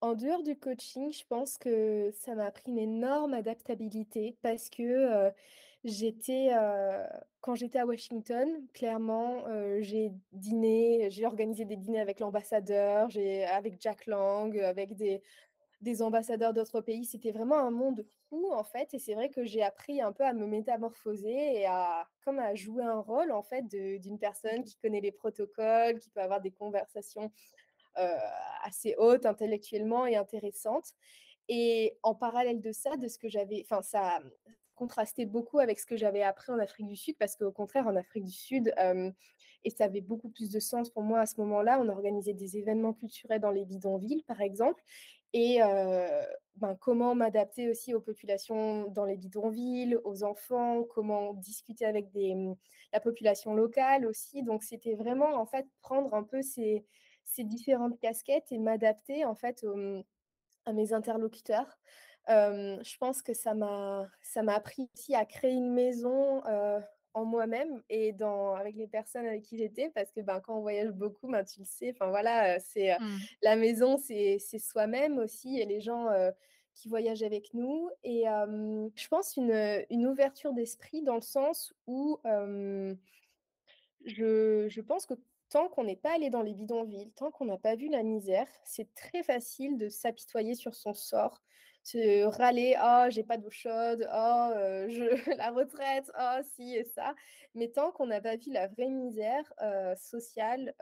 En 0.00 0.14
dehors 0.14 0.42
du 0.42 0.56
coaching, 0.56 1.12
je 1.12 1.22
pense 1.28 1.58
que 1.58 2.10
ça 2.12 2.34
m'a 2.34 2.46
appris 2.46 2.72
une 2.72 2.78
énorme 2.78 3.34
adaptabilité 3.34 4.36
parce 4.42 4.68
que, 4.68 5.30
j'étais, 5.84 6.50
quand 7.40 7.54
j'étais 7.54 7.78
à 7.78 7.86
Washington, 7.86 8.48
clairement, 8.72 9.44
j'ai 9.80 10.10
dîné 10.32 11.08
j'ai 11.10 11.26
organisé 11.26 11.64
des 11.64 11.76
dîners 11.76 12.00
avec 12.00 12.20
l'ambassadeur, 12.20 13.10
j'ai 13.10 13.44
avec 13.44 13.80
Jack 13.80 14.06
Lang, 14.06 14.58
avec 14.58 14.96
des 14.96 15.22
des 15.82 16.00
ambassadeurs 16.02 16.54
d'autres 16.54 16.80
pays. 16.80 17.04
C'était 17.04 17.32
vraiment 17.32 17.58
un 17.58 17.70
monde 17.70 18.04
fou, 18.28 18.50
en 18.52 18.64
fait 18.64 18.94
et 18.94 18.98
c'est 18.98 19.14
vrai 19.14 19.28
que 19.30 19.44
j'ai 19.44 19.62
appris 19.62 20.00
un 20.00 20.12
peu 20.12 20.24
à 20.24 20.32
me 20.32 20.46
métamorphoser 20.46 21.60
et 21.60 21.66
à 21.66 22.08
comme 22.24 22.38
à 22.38 22.54
jouer 22.54 22.84
un 22.84 23.00
rôle, 23.00 23.32
en 23.32 23.42
fait, 23.42 23.62
d'une 23.66 24.18
personne 24.18 24.64
qui 24.64 24.76
connaît 24.76 25.00
les 25.00 25.12
protocoles, 25.12 25.98
qui 25.98 26.10
peut 26.10 26.20
avoir 26.20 26.40
des 26.40 26.52
conversations 26.52 27.32
heu, 27.98 28.02
assez 28.62 28.94
haute 28.98 29.26
intellectuellement 29.26 30.06
et 30.06 30.16
intéressante 30.16 30.92
et 31.48 31.98
en 32.02 32.14
parallèle 32.14 32.60
de 32.60 32.72
ça, 32.72 32.96
de 32.96 33.08
ce 33.08 33.18
que 33.18 33.28
j'avais 33.28 33.62
enfin 33.64 33.82
ça, 33.82 34.20
contrastait 34.74 35.26
beaucoup 35.26 35.58
avec 35.58 35.78
ce 35.80 35.86
que 35.86 35.96
j'avais 35.96 36.22
appris 36.22 36.52
en 36.52 36.58
Afrique 36.58 36.86
du 36.88 36.96
Sud 36.96 37.16
parce 37.18 37.36
qu'au 37.36 37.52
contraire 37.52 37.86
en 37.86 37.96
Afrique 37.96 38.24
du 38.24 38.32
Sud, 38.32 38.72
hem 38.76 39.12
et 39.64 39.70
ça 39.70 39.84
avait 39.84 40.00
beaucoup 40.00 40.28
plus 40.28 40.50
de 40.50 40.58
sens 40.60 40.90
pour 40.90 41.02
moi 41.04 41.20
à 41.20 41.26
ce 41.26 41.40
moment-là, 41.40 41.78
on 41.80 41.88
organisait 41.88 42.34
des 42.34 42.56
événements 42.58 42.92
culturels 42.94 43.40
dans 43.40 43.50
les 43.52 43.64
bidonvilles, 43.64 44.24
par 44.26 44.40
exemple 44.40 44.82
et 45.32 45.60
ben, 46.56 46.76
comment 46.80 47.14
m'adapter 47.14 47.70
aussi 47.70 47.94
aux 47.94 48.00
populations 48.00 48.88
dans 48.88 49.04
les 49.04 49.16
bidonvilles, 49.16 49.96
aux 50.04 50.22
enfants, 50.22 50.84
comment 50.84 51.34
discuter 51.34 51.86
avec 51.86 52.14
mmh, 52.14 52.54
la 52.92 53.00
population 53.00 53.54
locale 53.54 54.06
aussi. 54.06 54.42
Donc 54.42 54.62
c'était 54.62 54.94
vraiment 54.94 55.34
en 55.34 55.46
fait 55.46 55.66
prendre 55.80 56.14
un 56.14 56.22
peu 56.22 56.42
ces 56.42 56.84
différentes 57.38 57.98
casquettes 57.98 58.52
et 58.52 58.58
m'adapter 58.58 59.24
en 59.24 59.34
fait 59.34 59.64
mmh, 59.64 60.02
à 60.66 60.72
mes 60.72 60.92
interlocuteurs. 60.92 61.78
Je 62.28 62.98
pense 62.98 63.22
que 63.22 63.32
ça 63.34 63.54
m'a 63.54 64.08
appris 64.48 64.88
aussi 64.94 65.14
à 65.14 65.24
créer 65.24 65.52
une 65.52 65.72
maison, 65.72 66.42
en 67.14 67.24
moi-même 67.24 67.82
et 67.88 68.12
dans 68.12 68.54
avec 68.54 68.76
les 68.76 68.86
personnes 68.88 69.26
avec 69.26 69.42
qui 69.42 69.58
j'étais 69.58 69.90
parce 69.90 70.12
que, 70.12 70.20
ben, 70.20 70.40
quand 70.40 70.56
on 70.58 70.60
voyage 70.62 70.90
beaucoup, 70.92 71.28
ben, 71.28 71.44
tu 71.44 71.60
le 71.60 71.66
sais, 71.66 71.90
enfin 71.94 72.08
voilà, 72.10 72.56
heu, 72.56 72.60
c'est, 72.64 72.92
heu, 72.94 72.96
Mmh. 72.98 73.26
la 73.42 73.56
maison, 73.56 73.96
c'est 73.98 74.38
c'est 74.38 74.58
soi-même 74.58 75.18
aussi 75.18 75.58
et 75.60 75.64
les 75.66 75.80
gens, 75.80 76.10
heu, 76.12 76.32
qui 76.74 76.88
voyagent 76.88 77.22
avec 77.22 77.52
nous 77.54 77.90
et 78.02 78.24
je 78.24 79.08
pense 79.08 79.36
une, 79.36 79.84
une 79.90 80.06
ouverture 80.06 80.52
d'esprit 80.54 81.02
dans 81.02 81.16
le 81.16 81.20
sens 81.20 81.74
où, 81.86 82.18
je 84.04 84.68
je 84.68 84.80
pense 84.80 85.06
que 85.06 85.14
tant 85.48 85.68
qu'on 85.68 85.84
n'est 85.84 85.96
pas 85.96 86.14
allé 86.14 86.30
dans 86.30 86.42
les 86.42 86.54
bidonvilles, 86.54 87.12
tant 87.12 87.30
qu'on 87.30 87.44
n'a 87.44 87.58
pas 87.58 87.76
vu 87.76 87.88
la 87.88 88.02
misère, 88.02 88.48
c'est 88.64 88.94
très 88.94 89.22
facile 89.22 89.76
de 89.78 89.88
s'apitoyer 89.88 90.54
sur 90.54 90.74
son 90.74 90.94
sort, 90.94 91.42
se 91.82 92.24
râler: 92.24 92.76
«Oh, 92.82 93.06
j'ai 93.10 93.24
pas 93.24 93.36
d'eau 93.38 93.50
chaude, 93.50 94.08
oh, 94.12 94.50
heu, 94.56 94.88
je 94.88 95.04
la 95.38 95.50
retraite, 95.50 96.10
oh 96.18 96.40
ci 96.54 96.74
et 96.76 96.84
ça». 96.84 97.14
Mais 97.54 97.68
tant 97.68 97.92
qu'on 97.92 98.06
n'a 98.06 98.20
pas 98.20 98.36
vu 98.36 98.52
la 98.52 98.68
vraie 98.68 98.88
misère, 98.90 99.52
heu, 99.62 99.94
sociale, 99.96 100.74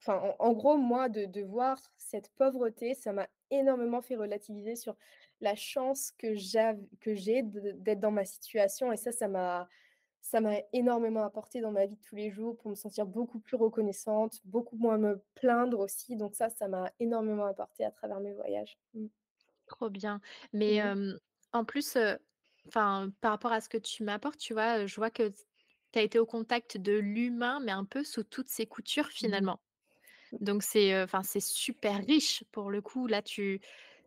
enfin, 0.00 0.34
en 0.38 0.52
gros, 0.52 0.76
moi, 0.76 1.08
de 1.08 1.24
de 1.26 1.42
voir 1.42 1.78
cette 1.96 2.30
pauvreté, 2.36 2.94
ça 2.94 3.12
m'a 3.12 3.28
énormément 3.50 4.02
fait 4.02 4.16
relativiser 4.16 4.76
sur 4.76 4.96
la 5.40 5.54
chance 5.54 6.12
que 6.18 6.34
j'ai 6.34 7.42
d'être 7.42 8.00
dans 8.00 8.10
ma 8.10 8.24
situation 8.24 8.92
et 8.92 8.96
ça, 8.96 9.12
ça 9.12 9.28
m'a 9.28 9.68
ça 10.22 10.40
m'a 10.40 10.56
énormément 10.74 11.24
apporté 11.24 11.60
dans 11.62 11.72
ma 11.72 11.86
vie 11.86 11.96
de 11.96 12.02
tous 12.02 12.16
les 12.16 12.30
jours 12.32 12.56
pour 12.58 12.70
me 12.70 12.76
sentir 12.76 13.06
beaucoup 13.06 13.40
plus 13.40 13.56
reconnaissante, 13.58 14.40
beaucoup 14.46 14.76
moins 14.76 14.98
me 14.98 15.22
plaindre 15.34 15.80
aussi. 15.80 16.16
Donc 16.16 16.34
ça, 16.34 16.50
ça 16.50 16.68
m'a 16.68 16.90
énormément 17.00 17.44
apporté 17.46 17.84
à 17.86 17.92
travers 17.92 18.20
mes 18.20 18.32
voyages. 18.34 18.78
Mmh. 18.94 19.06
Trop 19.66 19.90
bien. 19.90 20.20
Mais, 20.52 20.74
Mmh 20.74 20.74
hem, 20.76 21.18
en 21.52 21.64
plus, 21.64 21.96
heu, 21.96 22.18
enfin, 22.68 23.10
par 23.20 23.32
rapport 23.32 23.52
à 23.52 23.60
ce 23.60 23.68
que 23.68 23.78
tu 23.78 24.02
m'apportes, 24.04 24.38
tu 24.38 24.52
vois, 24.52 24.80
heu, 24.80 24.86
je 24.86 24.96
vois 24.96 25.10
que 25.10 25.30
tu 25.92 25.98
as 25.98 26.02
été 26.02 26.18
au 26.18 26.26
contact 26.26 26.76
de 26.78 26.92
l'humain, 26.98 27.60
mais 27.60 27.72
un 27.72 27.84
peu 27.84 28.04
sous 28.04 28.24
toutes 28.24 28.48
ses 28.48 28.66
coutures 28.66 29.08
mh. 29.20 29.48
finalement. 29.48 29.60
Donc 30.40 30.62
c'est, 30.64 30.94
heu, 30.94 31.04
enfin, 31.04 31.22
c'est 31.24 31.40
super 31.40 32.04
riche 32.06 32.44
pour 32.52 32.70
le 32.70 32.82
coup. 32.82 33.06
Là, 33.08 33.22
tu 33.22 33.60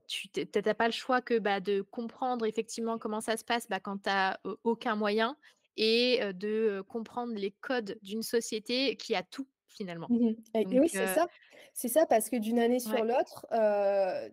tu 0.08 0.30
tu 0.30 0.48
tu 0.48 0.62
pas 0.76 0.88
le 0.88 0.94
choix 0.94 1.22
que, 1.22 1.40
bah, 1.40 1.60
de 1.62 1.82
comprendre 1.84 2.46
effectivement 2.48 3.00
comment 3.00 3.22
ça 3.22 3.38
se 3.38 3.46
passe, 3.46 3.68
bah, 3.70 3.80
quand 3.82 4.00
tu 4.04 4.10
as 4.12 4.40
aucun 4.66 4.96
moyen 4.98 5.38
et 5.78 6.20
heu, 6.24 6.34
de, 6.34 6.50
heu, 6.82 6.84
comprendre 6.84 7.34
les 7.36 7.52
codes 7.52 8.00
d'une 8.04 8.24
société 8.24 8.98
qui 8.98 9.16
a 9.16 9.24
tout 9.24 9.50
finalement. 9.68 10.10
Mmh 10.10 10.36
et 10.54 10.68
et 10.76 10.80
Donc 10.80 10.82
oui, 10.82 10.90
c'est 10.90 11.08
heu, 11.08 11.08
ça. 11.08 11.28
C'est 11.74 11.90
ça 11.90 12.06
parce 12.06 12.30
que 12.30 12.38
d'une 12.38 12.60
année 12.60 12.80
sur 12.80 13.04
ouais. 13.04 13.04
l'autre, 13.04 13.46
heu, 13.52 14.32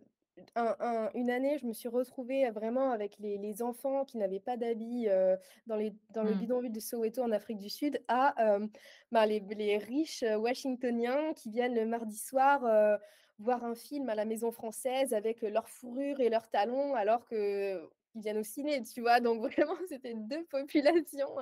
un 0.57 0.77
un 0.81 1.11
une 1.15 1.31
année, 1.31 1.59
je 1.59 1.67
me 1.67 1.73
suis 1.73 1.89
retrouvée, 1.89 2.51
vraiment 2.51 2.91
avec 2.91 3.19
les 3.19 3.39
les 3.39 3.63
enfants 3.63 4.05
qui 4.05 4.19
n'avaient 4.19 4.41
pas 4.41 4.57
d'habits, 4.57 5.09
heu, 5.09 5.37
dans 5.67 5.77
les 5.77 5.95
dans 6.11 6.25
le 6.25 6.35
Mmh. 6.35 6.35
bidonville 6.35 6.73
de 6.73 6.81
Soweto 6.81 7.23
en 7.23 7.31
Afrique 7.33 7.59
du 7.59 7.71
Sud 7.71 8.03
à, 8.09 8.35
hem, 8.39 8.71
ben, 9.13 9.27
les 9.27 9.41
les 9.41 9.79
riches, 9.79 10.23
heu, 10.23 10.37
Washingtoniens 10.37 11.35
qui 11.35 11.51
viennent 11.51 11.75
le 11.75 11.87
mardi 11.87 12.17
soir, 12.19 12.63
voir 13.39 13.65
un 13.65 13.75
film 13.75 14.09
à 14.09 14.15
la 14.15 14.25
Maison 14.25 14.51
Française 14.53 15.13
avec, 15.15 15.43
heu, 15.45 15.49
leurs 15.51 15.69
fourrures 15.69 16.21
et 16.21 16.29
leurs 16.31 16.51
talons 16.51 16.95
alors 16.95 17.27
qu'ils 17.27 17.81
viennent 18.15 18.39
au 18.39 18.43
ciné, 18.45 18.83
tu 18.83 19.01
vois? 19.01 19.21
Donc 19.21 19.41
vraiment, 19.53 19.77
c'était 19.89 20.15
2 20.15 20.45
populations, 20.47 21.37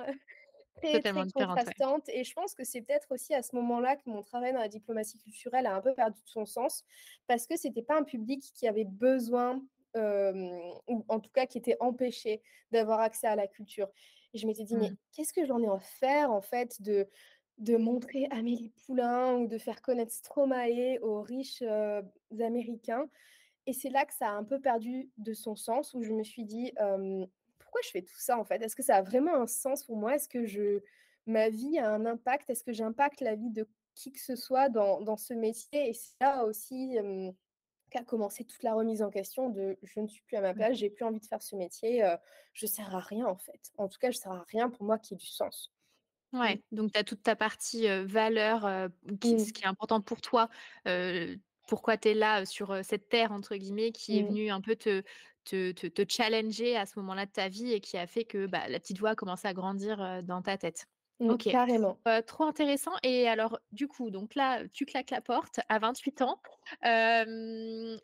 Très, 0.77 0.93
Totalement 0.93 1.25
très 1.25 1.45
ouais. 1.45 1.45
contrastante 1.45 2.09
et 2.09 2.23
je 2.23 2.33
pense 2.33 2.55
que 2.55 2.63
c'est 2.63 2.81
peut-être 2.81 3.11
aussi 3.13 3.33
à 3.35 3.43
ce 3.43 3.55
moment-là 3.55 3.95
que 3.95 4.09
mon 4.09 4.23
travail 4.23 4.53
dans 4.53 4.59
la 4.59 4.67
diplomatie 4.67 5.17
culturelle 5.19 5.67
a 5.67 5.75
un 5.75 5.81
peu 5.81 5.93
perdu 5.93 6.19
de 6.23 6.27
son 6.29 6.45
sens, 6.45 6.83
parce 7.27 7.45
que 7.45 7.55
c'était 7.57 7.83
pas 7.83 7.97
un 7.97 8.03
public 8.03 8.41
qui 8.55 8.67
avait 8.67 8.83
besoin, 8.85 9.61
ou 9.95 11.05
en 11.07 11.19
tout 11.19 11.29
cas 11.31 11.45
qui 11.45 11.59
était 11.59 11.77
empêché 11.79 12.41
d'avoir 12.71 12.99
accès 13.01 13.27
à 13.27 13.35
la 13.35 13.47
culture 13.47 13.89
et 14.33 14.39
je 14.39 14.47
m'étais 14.47 14.63
dit: 14.63 14.75
Mmh. 14.75 14.79
«Mais 14.79 14.95
qu'est-ce 15.11 15.31
que 15.33 15.45
j'en 15.45 15.61
ai 15.61 15.67
à 15.67 15.79
faire 15.79 16.31
en 16.31 16.41
fait 16.41 16.81
de 16.81 17.07
de 17.59 17.77
montrer 17.77 18.27
Amélie 18.31 18.69
Poulain 18.87 19.35
ou 19.35 19.47
de 19.47 19.59
faire 19.59 19.81
connaître 19.83 20.11
Stromae 20.11 20.97
aux 21.03 21.21
riches, 21.21 21.61
américains?» 22.39 23.07
Et 23.67 23.73
c'est 23.73 23.89
là 23.91 24.05
que 24.05 24.13
ça 24.13 24.29
a 24.29 24.33
un 24.33 24.43
peu 24.45 24.59
perdu 24.61 25.11
de 25.17 25.33
son 25.33 25.55
sens, 25.55 25.93
où 25.95 26.03
je 26.03 26.13
me 26.13 26.23
suis 26.23 26.45
dit, 26.45 26.73
«Pourquoi 27.73 27.87
je 27.87 27.91
fais 27.91 28.03
tout 28.03 28.13
ça, 28.19 28.37
en 28.37 28.45
fait? 28.45 28.61
Est-ce 28.61 28.75
que 28.75 28.83
ça 28.83 28.97
a 28.97 29.01
vraiment 29.01 29.33
un 29.33 29.47
sens 29.47 29.83
pour 29.83 29.97
moi? 29.97 30.13
Est-ce 30.15 30.29
que 30.29 30.45
je 30.45 30.81
ma 31.25 31.49
vie 31.49 31.79
a 31.79 31.91
un 31.91 32.05
impact? 32.05 32.51
Est-ce 32.51 32.63
que 32.63 32.71
j'impacte 32.71 33.19
la 33.21 33.33
vie 33.35 33.49
de 33.49 33.67
qui 33.95 34.11
que 34.11 34.19
ce 34.19 34.35
soit 34.35 34.69
dans 34.69 35.01
dans 35.01 35.17
ce 35.17 35.33
métier?» 35.33 35.89
et 35.89 35.93
c'est 35.93 36.13
là 36.21 36.45
aussi, 36.45 36.97
qu'a 37.91 38.03
commencé 38.03 38.45
toute 38.45 38.63
la 38.63 38.75
remise 38.75 39.01
en 39.03 39.09
question 39.11 39.49
de: 39.49 39.77
«Je 39.83 39.99
ne 40.01 40.07
suis 40.07 40.23
plus 40.23 40.37
à 40.37 40.41
ma 40.41 40.53
Mmh. 40.53 40.55
place, 40.55 40.77
j'ai 40.77 40.89
plus 40.91 41.05
envie 41.05 41.19
de 41.21 41.25
faire 41.25 41.41
ce 41.43 41.55
métier, 41.55 42.03
je 42.53 42.67
sers 42.67 42.95
à 42.95 42.99
rien 43.01 43.25
en 43.27 43.37
fait». 43.37 43.71
En 43.77 43.87
tout 43.89 43.99
cas, 43.99 44.11
je 44.11 44.17
sers 44.17 44.31
à 44.33 44.43
rien 44.49 44.69
pour 44.69 44.83
moi 44.85 44.99
qui 44.99 45.15
ait 45.15 45.17
du 45.17 45.25
sens. 45.27 45.69
Ouais, 46.33 46.63
donc 46.71 46.91
tu 46.93 46.97
as 46.99 47.03
toute 47.03 47.21
ta 47.21 47.35
partie, 47.35 47.87
heu, 47.87 48.07
qui 49.21 49.37
Mmh. 49.37 49.45
ce 49.45 49.53
qui 49.53 49.63
est 49.63 49.67
important 49.67 50.01
pour 50.01 50.19
toi, 50.19 50.49
pourquoi 51.67 51.95
tu 51.97 52.09
es 52.09 52.13
là, 52.15 52.43
sur, 52.45 52.83
cette 52.83 53.07
«terre» 53.07 53.31
entre 53.31 53.55
guillemets, 53.55 53.91
qui 53.91 54.17
est 54.17 54.23
Mmh. 54.23 54.23
venue 54.23 54.49
un 54.49 54.59
peu 54.59 54.75
te 54.75 55.03
te 55.43 55.71
te 55.71 55.87
te 55.87 56.03
challenger 56.11 56.75
à 56.77 56.85
ce 56.85 56.99
moment-là 56.99 57.25
de 57.25 57.31
ta 57.31 57.49
vie 57.49 57.71
et 57.73 57.81
qui 57.81 57.97
a 57.97 58.07
fait 58.07 58.25
que, 58.25 58.45
bah, 58.47 58.67
la 58.69 58.79
petite 58.79 58.99
voix 58.99 59.11
a 59.11 59.15
commencé 59.15 59.47
à 59.47 59.53
grandir, 59.53 60.23
dans 60.23 60.41
ta 60.41 60.57
tête? 60.57 60.85
Mmh, 61.19 61.29
OK, 61.31 61.47
carrément. 61.47 61.99
trop 62.27 62.43
intéressant 62.45 62.91
et 63.03 63.27
alors 63.29 63.59
du 63.71 63.87
coup, 63.87 64.09
donc 64.11 64.35
là, 64.35 64.67
tu 64.73 64.85
claques 64.85 65.11
la 65.11 65.21
porte 65.21 65.59
à 65.69 65.79
28 65.79 66.21
ans, 66.21 66.41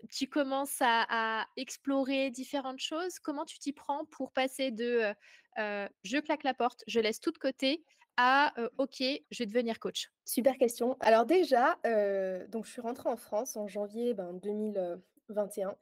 tu 0.09 0.27
commences 0.29 0.81
à 0.81 1.05
à 1.09 1.47
explorer 1.57 2.31
différentes 2.31 2.79
choses. 2.79 3.19
Comment 3.19 3.45
tu 3.45 3.59
t'y 3.59 3.73
prends 3.73 4.05
pour 4.05 4.31
passer 4.31 4.71
de, 4.71 5.13
«Je 5.57 6.19
claque 6.19 6.43
la 6.43 6.53
porte, 6.53 6.83
je 6.87 6.99
laisse 6.99 7.19
tout 7.19 7.31
de 7.31 7.37
côté» 7.39 7.83
à, 8.17 8.53
«OK, 8.77 8.97
je 8.99 9.39
vais 9.39 9.45
devenir 9.45 9.79
coach»? 9.79 10.09
Super 10.25 10.57
question. 10.57 10.95
Alors 10.99 11.25
déjà, 11.25 11.77
donc 12.49 12.65
je 12.65 12.71
suis 12.71 12.81
rentrée 12.81 13.09
en 13.09 13.17
France 13.17 13.55
en 13.57 13.67
janvier, 13.67 14.13
ben, 14.13 14.33
2021 14.33 15.75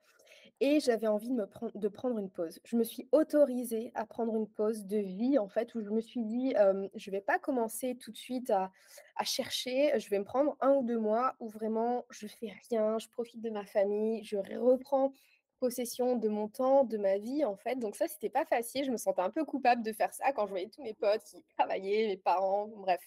et 0.60 0.80
j'avais 0.80 1.08
envie 1.08 1.30
de 1.30 1.48
de 1.76 1.88
prendre 1.88 2.18
une 2.20 2.30
pause. 2.32 2.60
Je 2.66 2.76
me 2.78 2.84
suis 2.84 3.08
autorisée 3.12 3.92
à 3.96 4.06
prendre 4.06 4.36
une 4.36 4.48
pause 4.48 4.86
de 4.86 4.98
vie, 4.98 5.38
en 5.40 5.48
fait, 5.50 5.76
où 5.76 5.82
je 5.82 5.90
me 5.90 6.02
suis 6.02 6.24
dit, 6.26 6.54
«Je 6.96 7.12
vais 7.12 7.22
pas 7.22 7.40
commencer 7.40 7.96
tout 7.98 8.12
de 8.12 8.18
suite 8.18 8.50
à 8.50 8.72
à 9.16 9.24
chercher, 9.24 9.92
je 10.00 10.10
vais 10.10 10.20
me 10.20 10.24
prendre 10.26 10.58
un 10.62 10.74
ou 10.76 10.84
2 10.84 10.98
mois 11.00 11.36
où 11.40 11.48
vraiment 11.50 12.06
je 12.12 12.28
fais 12.28 12.52
rien, 12.70 13.00
je 13.00 13.08
profite 13.10 13.42
de 13.42 13.50
ma 13.50 13.66
famille, 13.66 14.24
je 14.24 14.38
reprends 14.38 15.12
possession 15.60 16.16
de 16.18 16.28
mon 16.30 16.48
temps, 16.50 16.84
de 16.84 16.98
ma 16.98 17.18
vie», 17.18 17.44
en 17.46 17.56
fait. 17.58 17.76
Donc 17.78 17.96
ça, 17.96 18.08
c'était 18.08 18.30
pas 18.30 18.46
facile. 18.46 18.86
Je 18.86 18.92
me 18.92 18.98
sentais 18.98 19.22
un 19.22 19.32
peu 19.32 19.44
coupable 19.46 19.82
de 19.84 19.92
faire 19.94 20.14
ça 20.14 20.32
quand 20.34 20.46
je 20.46 20.52
voyais 20.52 20.70
tous 20.70 20.84
mes 20.84 20.94
potes 20.94 21.24
qui 21.24 21.44
travaillaient, 21.58 22.08
mes 22.08 22.18
parents, 22.18 22.68
bref. 22.68 23.02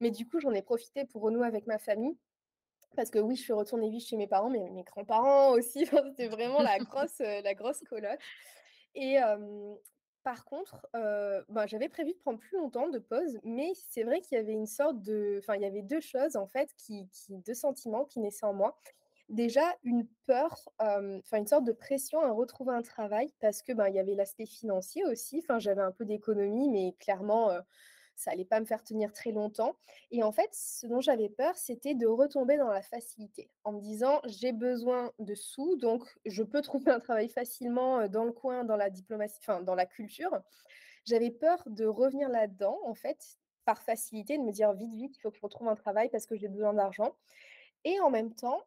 Mais 0.00 0.10
du 0.10 0.26
coup, 0.28 0.40
j'en 0.40 0.52
ai 0.52 0.62
profité 0.62 1.04
pour 1.06 1.22
renouer 1.22 1.46
avec 1.46 1.66
ma 1.66 1.78
famille 1.78 2.16
parce 2.96 3.10
que 3.10 3.18
oui, 3.18 3.36
je 3.36 3.42
suis 3.42 3.52
retournée 3.52 3.90
vivre 3.90 4.04
chez 4.04 4.16
mes 4.16 4.26
parents, 4.26 4.50
mais 4.50 4.68
mes 4.70 4.82
grands-parents 4.84 5.52
aussi, 5.52 5.86
c'était 5.86 6.28
vraiment 6.28 6.62
la 6.62 6.78
grosse, 6.80 7.20
heu, 7.20 7.42
la 7.42 7.54
grosse 7.54 7.80
coloc 7.88 8.18
et 8.94 9.18
par 10.22 10.44
contre, 10.44 10.86
ben, 10.92 11.66
j'avais 11.66 11.88
prévu 11.88 12.12
de 12.12 12.18
prendre 12.18 12.38
plus 12.38 12.56
longtemps 12.58 12.88
de 12.88 12.98
pause, 12.98 13.38
mais 13.42 13.72
c'est 13.88 14.02
vrai 14.02 14.20
qu'il 14.20 14.36
y 14.36 14.40
avait 14.40 14.52
une 14.52 14.66
sorte 14.66 15.00
de 15.02 15.36
enfin, 15.38 15.54
il 15.56 15.62
y 15.62 15.64
avait 15.64 15.82
2 15.82 16.00
choses 16.00 16.36
en 16.36 16.46
fait 16.46 16.70
qui 16.76 17.08
qui 17.10 17.38
2 17.38 17.54
sentiments 17.54 18.04
qui 18.04 18.20
naissaient 18.20 18.46
en 18.46 18.52
moi. 18.54 18.78
Déjà 19.30 19.62
une 19.84 20.08
peur, 20.26 20.68
enfin 20.78 21.38
une 21.38 21.46
sorte 21.46 21.64
de 21.64 21.72
pression 21.72 22.20
à 22.20 22.32
retrouver 22.32 22.74
un 22.74 22.82
travail 22.82 23.32
parce 23.40 23.62
que, 23.62 23.72
ben, 23.72 23.88
il 23.88 23.94
y 23.94 23.98
avait 24.00 24.14
l'aspect 24.14 24.46
financier 24.46 25.04
aussi, 25.06 25.38
enfin 25.42 25.58
j'avais 25.58 25.82
un 25.82 25.92
peu 25.92 26.04
d'économie 26.04 26.68
mais 26.68 26.94
clairement, 26.98 27.50
ça 28.20 28.32
allait 28.32 28.44
pas 28.44 28.60
me 28.60 28.66
faire 28.66 28.82
tenir 28.84 29.12
très 29.12 29.32
longtemps 29.32 29.76
et 30.10 30.22
en 30.22 30.32
fait, 30.32 30.50
ce 30.52 30.86
dont 30.86 31.00
j'avais 31.00 31.28
peur, 31.28 31.56
c'était 31.56 31.94
de 31.94 32.06
retomber 32.06 32.56
dans 32.58 32.68
la 32.70 32.82
facilité 32.82 33.50
en 33.64 33.72
me 33.72 33.80
disant: 33.80 34.20
«J'ai 34.26 34.52
besoin 34.52 35.12
de 35.18 35.34
sous, 35.34 35.76
donc 35.76 36.04
je 36.26 36.42
peux 36.42 36.60
trouver 36.62 36.90
un 36.92 37.00
travail 37.00 37.28
facilement, 37.28 38.00
heu, 38.02 38.08
dans 38.08 38.24
le 38.24 38.32
coin, 38.32 38.64
dans 38.64 38.76
la 38.76 38.90
diplomatie, 38.90 39.38
enfin 39.40 39.62
dans 39.62 39.74
la 39.74 39.86
culture». 39.86 40.40
J'avais 41.06 41.30
peur 41.30 41.62
de 41.66 41.86
revenir 41.86 42.28
là-dedans, 42.28 42.78
en 42.84 42.94
fait, 42.94 43.38
par 43.64 43.82
facilité, 43.82 44.38
de 44.38 44.42
me 44.42 44.52
dire: 44.52 44.72
«Vite, 44.74 44.94
vite, 44.94 45.16
il 45.16 45.20
faut 45.20 45.30
que 45.30 45.36
je 45.38 45.42
retrouve 45.42 45.68
un 45.68 45.76
travail 45.76 46.10
parce 46.10 46.26
que 46.26 46.36
j'ai 46.36 46.48
besoin 46.48 46.74
d'argent» 46.74 47.16
et 47.84 48.00
en 48.00 48.10
même 48.10 48.34
temps, 48.34 48.62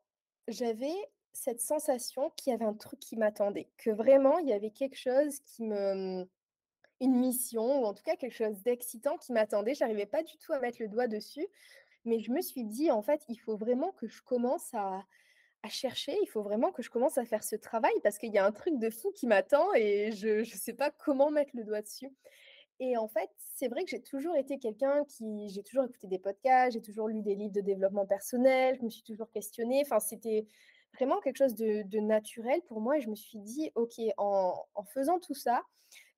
j'avais 0.47 0.93
cette 1.33 1.61
sensation 1.61 2.31
qu'il 2.31 2.51
y 2.51 2.53
avait 2.53 2.65
un 2.65 2.73
truc 2.75 2.99
qui 2.99 3.17
m'attendait, 3.17 3.69
que 3.77 3.89
vraiment 3.89 4.37
il 4.39 4.47
y 4.49 4.53
avait 4.53 4.71
quelque 4.71 4.97
chose 4.97 5.39
qui 5.41 5.63
me 5.63 6.27
une 7.03 7.15
mission 7.17 7.81
ou 7.83 7.85
en 7.85 7.93
tout 7.93 8.03
cas 8.03 8.15
quelque 8.17 8.35
chose 8.35 8.61
d'excitant 8.63 9.17
qui 9.17 9.33
m'attendait. 9.33 9.75
J'arrivais 9.75 10.07
pas 10.07 10.23
du 10.23 10.37
tout 10.39 10.53
à 10.53 10.59
mettre 10.59 10.81
le 10.81 10.87
doigt 10.89 11.07
dessus, 11.07 11.47
mais 12.05 12.19
je 12.19 12.31
me 12.31 12.41
suis 12.41 12.65
dit: 12.65 12.91
«En 12.91 13.01
fait, 13.03 13.23
il 13.29 13.37
faut 13.37 13.57
vraiment 13.57 13.91
que 13.93 14.07
je 14.07 14.21
commence 14.23 14.73
à 14.73 15.05
à 15.63 15.69
chercher, 15.69 16.17
il 16.23 16.27
faut 16.27 16.43
vraiment 16.43 16.71
que 16.71 16.83
je 16.83 16.89
commence 16.89 17.17
à 17.17 17.25
faire 17.25 17.43
ce 17.43 17.55
travail 17.55 17.93
parce 18.03 18.17
qu'il 18.19 18.33
y 18.33 18.37
a 18.37 18.45
un 18.45 18.51
truc 18.53 18.79
de 18.79 18.89
fou 18.89 19.11
qui 19.13 19.27
m'attend 19.27 19.73
et 19.75 20.11
je 20.13 20.43
je 20.43 20.55
sais 20.57 20.73
pas 20.73 20.91
comment 20.91 21.31
mettre 21.31 21.51
le 21.55 21.63
doigt 21.65 21.81
dessus». 21.81 22.11
Et 22.79 22.97
en 22.97 23.07
fait, 23.07 23.29
c'est 23.55 23.67
vrai 23.67 23.83
que 23.83 23.89
j'ai 23.91 24.01
toujours 24.01 24.35
été 24.35 24.57
quelqu'un 24.59 25.05
qui 25.05 25.49
j'ai 25.49 25.63
toujours 25.63 25.85
écouté 25.85 26.07
des 26.07 26.19
podcasts, 26.19 26.73
j'ai 26.73 26.81
toujours 26.81 27.07
lu 27.07 27.21
des 27.21 27.35
livres 27.35 27.53
de 27.53 27.61
développement 27.61 28.05
personnel, 28.05 28.75
je 28.79 28.83
me 28.83 28.89
suis 28.89 29.03
toujours 29.03 29.29
questionnée. 29.31 29.81
Enfin, 29.85 29.99
c'était 29.99 30.47
vraiment 30.95 31.19
quelque 31.21 31.37
chose 31.37 31.55
de 31.55 31.99
naturel 31.99 32.61
pour 32.67 32.81
moi 32.81 32.97
et 32.97 33.01
je 33.01 33.09
me 33.09 33.15
suis 33.15 33.39
dit: 33.39 33.71
«OK, 33.75 33.93
en 34.17 34.83
faisant 34.93 35.19
tout 35.19 35.35
ça, 35.35 35.63